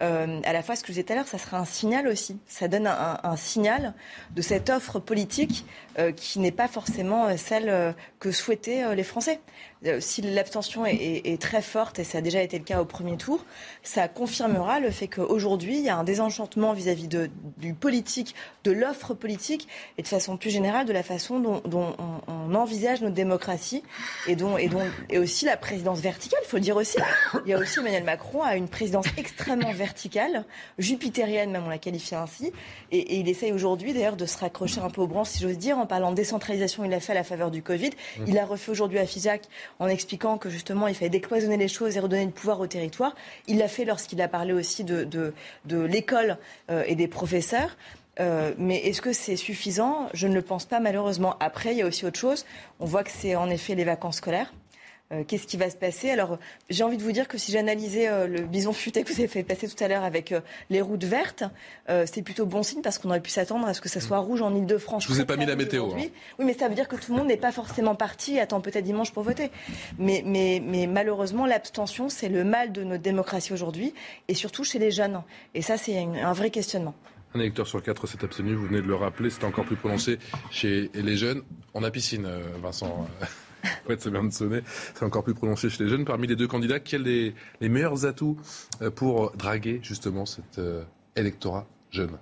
Euh, 0.02 0.40
à 0.44 0.52
la 0.52 0.62
fois, 0.62 0.74
ce 0.76 0.82
que 0.82 0.88
je 0.88 0.92
disais 0.94 1.04
tout 1.04 1.12
à 1.12 1.16
l'heure, 1.16 1.28
ça 1.28 1.38
sera 1.38 1.58
un 1.58 1.64
signal 1.64 2.08
aussi. 2.08 2.38
Ça 2.46 2.68
donne 2.68 2.86
un, 2.86 3.36
signal 3.36 3.94
de 4.34 4.42
cette 4.42 4.68
offre 4.68 4.98
politique 4.98 5.64
euh, 5.98 6.12
qui 6.12 6.40
n'est 6.40 6.52
pas 6.52 6.68
forcément 6.68 7.26
euh, 7.26 7.36
celle 7.36 7.94
que 8.18 8.32
souhaitaient 8.32 8.94
les 8.94 9.04
Français. 9.04 9.40
Si 10.00 10.22
l'abstention 10.22 10.84
est, 10.86 11.40
très 11.40 11.62
forte, 11.62 11.98
et 11.98 12.04
ça 12.04 12.18
a 12.18 12.20
déjà 12.20 12.42
été 12.42 12.58
le 12.58 12.64
cas 12.64 12.80
au 12.80 12.84
premier 12.84 13.16
tour, 13.16 13.44
ça 13.82 14.08
confirmera 14.08 14.80
le 14.80 14.90
fait 14.90 15.08
qu'aujourd'hui, 15.08 15.78
il 15.78 15.84
y 15.84 15.88
a 15.88 15.96
un 15.96 16.04
désenchantement 16.04 16.72
vis-à-vis 16.72 17.08
du 17.08 17.74
politique, 17.74 18.34
de 18.64 18.70
l'offre 18.70 19.14
politique, 19.14 19.68
et 19.98 20.02
de 20.02 20.08
façon 20.08 20.36
plus 20.36 20.50
générale, 20.50 20.86
de 20.86 20.92
la 20.92 21.02
façon 21.02 21.40
dont, 21.40 21.62
on, 21.72 22.54
envisage 22.54 23.00
notre 23.00 23.14
démocratie, 23.14 23.82
et, 24.28 24.36
dont, 24.36 24.56
et, 24.58 24.68
dont, 24.68 24.82
et 25.08 25.18
aussi 25.18 25.46
la 25.46 25.56
présidence 25.56 26.00
verticale, 26.00 26.40
il 26.44 26.48
faut 26.48 26.58
le 26.58 26.62
dire 26.62 26.76
aussi. 26.76 26.98
Il 27.46 27.50
y 27.50 27.54
a 27.54 27.58
aussi 27.58 27.80
Emmanuel 27.80 28.04
Macron 28.04 28.42
a 28.42 28.56
une 28.56 28.68
présidence 28.68 29.06
extrêmement 29.16 29.72
verticale 29.72 30.44
jupitérienne 30.78 31.50
même 31.50 31.64
on 31.64 31.68
la 31.68 31.78
qualifie 31.78 32.14
ainsi. 32.14 32.52
Et, 32.90 33.18
il 33.18 33.28
essaye 33.28 33.52
aujourd'hui 33.52 33.92
d'ailleurs 33.92 34.16
de 34.16 34.26
se 34.26 34.38
raccrocher 34.38 34.80
un 34.80 34.90
peu 34.90 35.00
aux 35.00 35.06
branches, 35.06 35.28
si 35.28 35.42
j'ose 35.42 35.58
dire, 35.58 35.78
en 35.78 35.86
parlant 35.86 36.10
de 36.10 36.16
décentralisation, 36.16 36.84
il 36.84 36.90
l'a 36.90 37.00
fait 37.00 37.12
à 37.12 37.14
la 37.14 37.24
faveur 37.24 37.50
du 37.50 37.62
Covid. 37.62 37.90
Mmh. 37.90 38.24
Il 38.26 38.38
a 38.38 38.44
refait 38.44 38.70
aujourd'hui 38.70 38.98
à 38.98 39.06
FISAC 39.06 39.42
en 39.78 39.88
expliquant 39.88 40.38
que 40.38 40.50
justement 40.50 40.88
il 40.88 40.94
fallait 40.94 41.10
décloisonner 41.10 41.56
les 41.56 41.68
choses 41.68 41.96
et 41.96 42.00
redonner 42.00 42.26
du 42.26 42.32
pouvoir 42.32 42.60
au 42.60 42.66
territoire. 42.66 43.14
Il 43.46 43.58
l'a 43.58 43.68
fait 43.68 43.84
lorsqu'il 43.84 44.20
a 44.20 44.28
parlé 44.28 44.52
aussi 44.52 44.84
de, 44.84 45.04
de, 45.04 45.78
l'école 45.78 46.38
euh, 46.70 46.84
et 46.86 46.94
des 46.94 47.08
professeurs. 47.08 47.76
Euh, 48.20 48.52
mais 48.58 48.76
est-ce 48.76 49.00
que 49.00 49.12
c'est 49.12 49.36
suffisant? 49.36 50.08
Je 50.12 50.26
ne 50.26 50.34
le 50.34 50.42
pense 50.42 50.66
pas 50.66 50.80
malheureusement. 50.80 51.36
Après, 51.40 51.72
il 51.72 51.78
y 51.78 51.82
a 51.82 51.86
aussi 51.86 52.04
autre 52.04 52.18
chose. 52.18 52.44
On 52.78 52.84
voit 52.84 53.04
que 53.04 53.10
c'est 53.10 53.36
en 53.36 53.48
effet 53.48 53.74
les 53.74 53.84
vacances 53.84 54.16
scolaires. 54.16 54.52
Euh, 55.12 55.24
qu'est-ce 55.26 55.46
qui 55.46 55.56
va 55.56 55.68
se 55.68 55.76
passer? 55.76 56.10
Alors, 56.10 56.38
j'ai 56.70 56.84
envie 56.84 56.96
de 56.96 57.02
vous 57.02 57.12
dire 57.12 57.28
que 57.28 57.36
si 57.36 57.52
j'analysais 57.52 58.08
euh, 58.08 58.26
le 58.26 58.42
bison 58.42 58.72
futé 58.72 59.02
que 59.02 59.12
vous 59.12 59.18
avez 59.18 59.28
fait 59.28 59.42
passer 59.42 59.68
tout 59.68 59.82
à 59.84 59.88
l'heure 59.88 60.04
avec 60.04 60.32
euh, 60.32 60.40
les 60.70 60.80
routes 60.80 61.04
vertes, 61.04 61.44
c'est 62.06 62.22
plutôt 62.22 62.46
bon 62.46 62.62
signe 62.62 62.80
parce 62.80 62.98
qu'on 62.98 63.10
aurait 63.10 63.20
pu 63.20 63.30
s'attendre 63.30 63.66
à 63.66 63.74
ce 63.74 63.80
que 63.80 63.88
ça 63.88 64.00
soit 64.00 64.18
rouge 64.18 64.40
en 64.40 64.54
Ile-de-France. 64.54 65.04
Je 65.04 65.08
vous 65.08 65.20
ai 65.20 65.26
pas 65.26 65.36
mis 65.36 65.44
la 65.44 65.56
météo. 65.56 65.90
Hein. 65.90 65.96
Oui, 65.96 66.10
mais 66.38 66.54
ça 66.54 66.68
veut 66.68 66.74
dire 66.74 66.88
que 66.88 66.96
tout 66.96 67.12
le 67.12 67.18
monde 67.18 67.28
n'est 67.28 67.36
pas 67.36 67.52
forcément 67.52 67.94
parti 67.94 68.36
et 68.36 68.40
attend 68.40 68.60
peut-être 68.60 68.84
dimanche 68.84 69.12
pour 69.12 69.22
voter. 69.22 69.50
Mais, 69.98 70.22
mais, 70.24 70.62
mais 70.64 70.86
malheureusement, 70.86 71.44
l'abstention, 71.44 72.08
c'est 72.08 72.28
le 72.28 72.44
mal 72.44 72.72
de 72.72 72.82
notre 72.82 73.02
démocratie 73.02 73.52
aujourd'hui 73.52 73.92
et 74.28 74.34
surtout 74.34 74.64
chez 74.64 74.78
les 74.78 74.90
jeunes. 74.90 75.22
Et 75.54 75.60
ça, 75.60 75.76
c'est 75.76 75.98
un 75.98 76.32
vrai 76.32 76.50
questionnement. 76.50 76.94
Un 77.34 77.40
électeur 77.40 77.66
sur 77.66 77.82
quatre 77.82 78.06
s'est 78.06 78.24
abstenu, 78.24 78.54
vous 78.54 78.66
venez 78.66 78.82
de 78.82 78.86
le 78.86 78.94
rappeler, 78.94 79.30
c'est 79.30 79.44
encore 79.44 79.64
plus 79.64 79.76
prononcé 79.76 80.18
chez 80.50 80.90
les 80.94 81.16
jeunes. 81.16 81.42
On 81.74 81.82
a 81.82 81.90
piscine, 81.90 82.28
Vincent. 82.62 83.06
Ouais, 83.88 83.96
c'est 83.98 84.10
bien 84.10 84.24
de 84.24 84.30
sonner. 84.30 84.62
C'est 84.94 85.04
encore 85.04 85.24
plus 85.24 85.34
prononcé 85.34 85.70
chez 85.70 85.84
les 85.84 85.90
jeunes. 85.90 86.04
Parmi 86.04 86.26
les 86.26 86.36
deux 86.36 86.48
candidats, 86.48 86.80
quels 86.80 87.02
les, 87.02 87.34
les 87.60 87.68
meilleurs 87.68 88.06
atouts 88.06 88.38
euh, 88.80 88.90
pour 88.90 89.32
draguer 89.32 89.80
justement 89.82 90.26
cet 90.26 90.58
euh, 90.58 90.84
électorat 91.16 91.66
jeune 91.90 92.18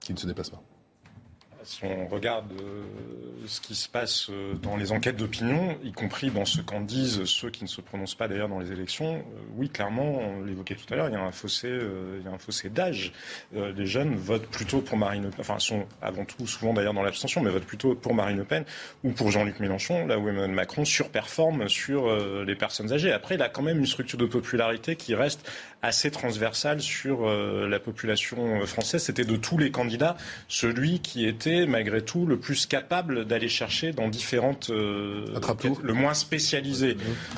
qui 0.00 0.12
ne 0.12 0.18
se 0.18 0.26
dépasse 0.26 0.50
pas? 0.50 0.62
Si 1.64 1.84
on 1.84 2.06
regarde 2.06 2.52
euh, 2.60 2.82
ce 3.46 3.60
qui 3.60 3.74
se 3.74 3.88
passe 3.88 4.28
euh, 4.30 4.54
dans 4.54 4.76
les 4.76 4.92
enquêtes 4.92 5.16
d'opinion, 5.16 5.76
y 5.82 5.92
compris 5.92 6.30
dans 6.30 6.44
ce 6.44 6.60
qu'en 6.60 6.80
disent 6.80 7.24
ceux 7.24 7.50
qui 7.50 7.64
ne 7.64 7.68
se 7.68 7.80
prononcent 7.80 8.14
pas 8.14 8.28
d'ailleurs 8.28 8.48
dans 8.48 8.58
les 8.58 8.70
élections, 8.70 9.16
euh, 9.16 9.40
oui, 9.56 9.70
clairement, 9.70 10.18
on 10.18 10.42
l'évoquait 10.44 10.74
tout 10.74 10.92
à 10.92 10.96
l'heure, 10.96 11.08
il 11.08 11.12
y 11.12 11.16
a 11.16 11.22
un 11.22 11.32
fossé, 11.32 11.68
il 11.68 12.24
y 12.24 12.28
a 12.28 12.30
un 12.30 12.38
fossé 12.38 12.68
d'âge. 12.68 13.12
les 13.52 13.86
jeunes 13.86 14.14
votent 14.14 14.46
plutôt 14.46 14.80
pour 14.80 14.98
Marine 14.98 15.24
Le 15.24 15.30
Pen, 15.30 15.40
enfin, 15.40 15.58
sont 15.58 15.86
avant 16.02 16.24
tout 16.24 16.46
souvent 16.46 16.74
d'ailleurs 16.74 16.94
dans 16.94 17.02
l'abstention, 17.02 17.40
mais 17.40 17.50
votent 17.50 17.64
plutôt 17.64 17.94
pour 17.94 18.14
Marine 18.14 18.36
Le 18.36 18.44
Pen 18.44 18.64
ou 19.02 19.12
pour 19.12 19.30
Jean-Luc 19.30 19.60
Mélenchon, 19.60 20.06
là 20.06 20.18
où 20.18 20.28
Emmanuel 20.28 20.50
Macron 20.50 20.84
surperforme 20.84 21.68
sur 21.68 22.14
les 22.44 22.54
personnes 22.54 22.92
âgées. 22.92 23.12
Après, 23.12 23.36
il 23.36 23.42
a 23.42 23.48
quand 23.48 23.62
même 23.62 23.78
une 23.78 23.86
structure 23.86 24.18
de 24.18 24.26
popularité 24.26 24.96
qui 24.96 25.14
reste 25.14 25.48
assez 25.84 26.10
transversale 26.10 26.80
sur 26.80 27.28
la 27.28 27.78
population 27.78 28.64
française. 28.66 29.02
C'était 29.02 29.24
de 29.24 29.36
tous 29.36 29.58
les 29.58 29.70
candidats 29.70 30.16
celui 30.48 31.00
qui 31.00 31.26
était 31.26 31.66
malgré 31.66 32.02
tout 32.02 32.26
le 32.26 32.38
plus 32.38 32.66
capable 32.66 33.24
d'aller 33.24 33.48
chercher 33.48 33.92
dans 33.92 34.08
différentes 34.08 34.70
euh, 34.70 35.26
le 35.82 35.92
moins 35.92 36.14
spécialisé 36.14 36.96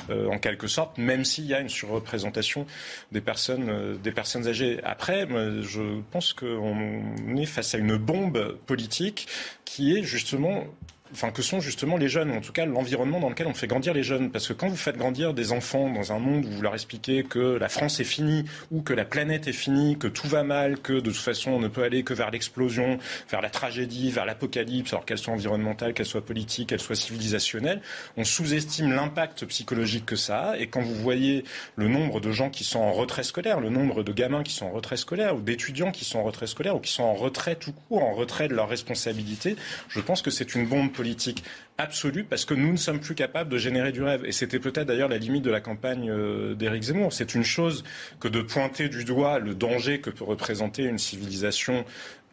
euh, 0.09 0.27
en 0.27 0.39
quelque 0.39 0.67
sorte, 0.67 0.97
même 0.97 1.25
s'il 1.25 1.45
y 1.45 1.53
a 1.53 1.59
une 1.59 1.69
surreprésentation 1.69 2.65
des 3.11 3.21
personnes 3.21 3.69
euh, 3.69 3.95
des 3.95 4.11
personnes 4.11 4.47
âgées. 4.47 4.79
Après, 4.83 5.27
je 5.61 6.01
pense 6.11 6.33
qu'on 6.33 7.35
est 7.35 7.45
face 7.45 7.75
à 7.75 7.77
une 7.77 7.97
bombe 7.97 8.57
politique 8.65 9.27
qui 9.65 9.97
est 9.97 10.03
justement 10.03 10.65
enfin, 11.13 11.31
que 11.31 11.41
sont 11.41 11.59
justement 11.59 11.97
les 11.97 12.09
jeunes, 12.09 12.31
ou 12.31 12.35
en 12.35 12.41
tout 12.41 12.51
cas 12.51 12.65
l'environnement 12.65 13.19
dans 13.19 13.29
lequel 13.29 13.47
on 13.47 13.53
fait 13.53 13.67
grandir 13.67 13.93
les 13.93 14.03
jeunes. 14.03 14.31
Parce 14.31 14.47
que 14.47 14.53
quand 14.53 14.67
vous 14.67 14.75
faites 14.75 14.97
grandir 14.97 15.33
des 15.33 15.51
enfants 15.51 15.89
dans 15.89 16.11
un 16.11 16.19
monde 16.19 16.45
où 16.45 16.49
vous 16.49 16.61
leur 16.61 16.73
expliquez 16.73 17.23
que 17.23 17.57
la 17.57 17.69
France 17.69 17.99
est 17.99 18.05
finie, 18.05 18.45
ou 18.71 18.81
que 18.81 18.93
la 18.93 19.05
planète 19.05 19.47
est 19.47 19.53
finie, 19.53 19.97
que 19.97 20.07
tout 20.07 20.27
va 20.27 20.43
mal, 20.43 20.79
que 20.79 20.93
de 20.93 21.11
toute 21.11 21.15
façon 21.15 21.51
on 21.51 21.59
ne 21.59 21.67
peut 21.67 21.83
aller 21.83 22.03
que 22.03 22.13
vers 22.13 22.31
l'explosion, 22.31 22.97
vers 23.29 23.41
la 23.41 23.49
tragédie, 23.49 24.11
vers 24.11 24.25
l'apocalypse, 24.25 24.93
alors 24.93 25.05
qu'elle 25.05 25.17
soit 25.17 25.33
environnementale, 25.33 25.93
qu'elle 25.93 26.05
soit 26.05 26.25
politique, 26.25 26.69
qu'elle 26.69 26.79
soit 26.79 26.95
civilisationnelle, 26.95 27.81
on 28.17 28.23
sous-estime 28.23 28.91
l'impact 28.91 29.45
psychologique 29.45 30.05
que 30.05 30.15
ça 30.15 30.51
a. 30.51 30.57
Et 30.57 30.67
quand 30.67 30.81
vous 30.81 30.95
voyez 30.95 31.43
le 31.75 31.87
nombre 31.87 32.19
de 32.19 32.31
gens 32.31 32.49
qui 32.49 32.63
sont 32.63 32.79
en 32.79 32.91
retrait 32.91 33.23
scolaire, 33.23 33.59
le 33.59 33.69
nombre 33.69 34.03
de 34.03 34.11
gamins 34.11 34.43
qui 34.43 34.53
sont 34.53 34.65
en 34.65 34.71
retrait 34.71 34.97
scolaire, 34.97 35.35
ou 35.35 35.41
d'étudiants 35.41 35.91
qui 35.91 36.05
sont 36.05 36.19
en 36.19 36.23
retrait 36.23 36.47
scolaire, 36.47 36.75
ou 36.75 36.79
qui 36.79 36.91
sont 36.91 37.03
en 37.03 37.13
retrait 37.13 37.55
tout 37.55 37.73
court, 37.73 38.03
en 38.03 38.13
retrait 38.13 38.47
de 38.47 38.53
leurs 38.53 38.69
responsabilités, 38.69 39.55
je 39.89 39.99
pense 39.99 40.21
que 40.21 40.31
c'est 40.31 40.55
une 40.55 40.65
bombe 40.65 40.91
politique 40.97 41.43
absolue 41.77 42.23
parce 42.23 42.43
que 42.43 42.55
nous 42.55 42.71
ne 42.71 42.77
sommes 42.77 42.99
plus 42.99 43.15
capables 43.15 43.49
de 43.49 43.57
générer 43.57 43.91
du 43.91 44.01
rêve. 44.03 44.25
Et 44.25 44.31
c'était 44.31 44.59
peut-être 44.59 44.87
d'ailleurs 44.87 45.09
la 45.09 45.19
limite 45.19 45.43
de 45.43 45.51
la 45.51 45.61
campagne 45.61 46.09
euh, 46.09 46.55
d'Éric 46.55 46.83
Zemmour. 46.83 47.13
C'est 47.13 47.35
une 47.35 47.43
chose 47.43 47.83
que 48.19 48.27
de 48.27 48.41
pointer 48.41 48.89
du 48.89 49.05
doigt 49.05 49.39
le 49.39 49.53
danger 49.53 50.01
que 50.01 50.09
peut 50.09 50.25
représenter 50.25 50.83
une 50.83 50.97
civilisation 50.97 51.85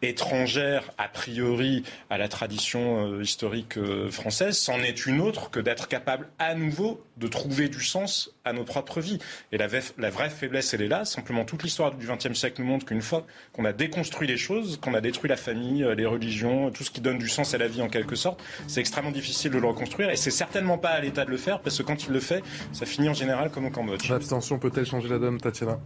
étrangère 0.09 0.91
a 0.97 1.07
priori 1.07 1.83
à 2.09 2.17
la 2.17 2.27
tradition 2.27 3.05
euh, 3.05 3.21
historique 3.21 3.77
euh, 3.77 4.09
française, 4.09 4.57
c'en 4.57 4.79
est 4.79 5.05
une 5.05 5.21
autre 5.21 5.49
que 5.49 5.59
d'être 5.59 5.87
capable 5.87 6.29
à 6.39 6.55
nouveau 6.55 7.03
de 7.17 7.27
trouver 7.27 7.69
du 7.69 7.83
sens 7.83 8.31
à 8.43 8.53
nos 8.53 8.63
propres 8.63 9.01
vies. 9.01 9.19
Et 9.51 9.57
la, 9.57 9.67
vraie 9.67 10.29
faiblesse, 10.29 10.73
elle 10.73 10.81
est 10.81 10.87
là. 10.87 11.05
Simplement, 11.05 11.45
toute 11.45 11.63
l'histoire 11.63 11.93
du 11.95 12.07
XXe 12.07 12.37
siècle 12.37 12.61
nous 12.61 12.67
montre 12.67 12.85
qu'une 12.85 13.01
fois 13.01 13.25
qu'on 13.53 13.65
a 13.65 13.73
déconstruit 13.73 14.27
les 14.27 14.37
choses, 14.37 14.79
qu'on 14.81 14.93
a 14.93 15.01
détruit 15.01 15.29
la 15.29 15.37
famille, 15.37 15.83
euh, 15.83 15.95
les 15.95 16.05
religions, 16.05 16.71
tout 16.71 16.83
ce 16.83 16.91
qui 16.91 17.01
donne 17.01 17.17
du 17.17 17.29
sens 17.29 17.53
à 17.53 17.57
la 17.57 17.67
vie 17.67 17.81
en 17.81 17.89
quelque 17.89 18.15
sorte, 18.15 18.41
c'est 18.67 18.79
extrêmement 18.79 19.11
difficile 19.11 19.51
de 19.51 19.57
le 19.57 19.67
reconstruire. 19.67 20.09
Et 20.09 20.15
c'est 20.15 20.31
certainement 20.31 20.77
pas 20.77 20.89
à 20.89 20.99
l'État 20.99 21.25
de 21.25 21.31
le 21.31 21.37
faire, 21.37 21.61
parce 21.61 21.77
que 21.77 21.83
quand 21.83 22.05
il 22.05 22.11
le 22.11 22.19
fait, 22.19 22.43
ça 22.73 22.85
finit 22.85 23.09
en 23.09 23.13
général 23.13 23.49
comme 23.49 23.65
au 23.65 23.71
Cambodge. 23.71 24.09
L'abstention 24.09 24.59
peut-elle 24.59 24.85
changer 24.85 25.09
la 25.09 25.19
donne, 25.19 25.39
Tatiana? 25.39 25.79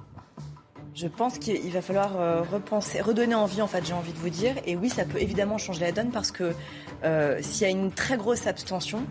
Je 0.96 1.08
pense 1.08 1.38
qu'il 1.38 1.72
va 1.72 1.82
falloir 1.82 2.20
euh, 2.20 2.42
repenser, 2.42 3.02
redonner 3.02 3.36
envie, 3.36 3.62
en 3.62 3.68
fait, 3.68 3.86
j'ai 3.86 3.94
envie 3.94 4.14
de 4.14 4.18
vous 4.18 4.30
dire. 4.30 4.56
Et 4.66 4.76
oui, 4.76 4.90
ça 4.90 5.06
peut 5.06 5.22
évidemment 5.22 5.58
changer 5.58 5.82
la 5.82 5.92
donne 5.92 6.12
parce 6.12 6.32
que 6.32 6.54
euh, 7.04 7.40
s'il 7.42 7.62
y 7.64 7.66
a 7.66 7.70
une 7.70 7.92
très 7.92 8.18
grosse 8.18 8.48
abstention, 8.48 9.04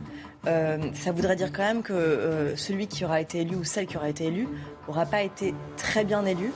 euh, 0.46 0.78
ça 0.92 1.12
voudrait 1.12 1.36
dire 1.36 1.52
quand 1.52 1.62
même 1.62 1.82
que 1.82 2.52
celui 2.56 2.86
qui 2.86 3.05
aura 3.05 3.20
été 3.20 3.40
élu 3.40 3.56
ou 3.56 3.64
celle 3.64 3.86
qui 3.86 3.96
aura 3.96 4.09
été 4.09 4.26
élue 4.26 4.48
n'aura 4.86 5.06
pas 5.06 5.22
été 5.22 5.55
très 5.76 6.05
bien 6.05 6.24
élu. 6.24 6.52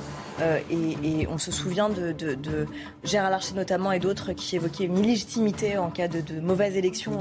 Et, 0.70 1.26
on 1.28 1.38
se 1.38 1.52
souvient 1.52 1.88
de, 1.88 2.14
Gérard 3.04 3.30
Larcher 3.30 3.54
notamment 3.54 3.92
et 3.92 4.00
d'autres 4.00 4.32
qui 4.32 4.56
évoquaient 4.56 4.84
une 4.84 4.98
illégitimité 4.98 5.78
en 5.78 5.90
cas 5.90 6.08
de, 6.08 6.20
de 6.20 6.40
mauvaise 6.40 6.76
élection. 6.76 7.20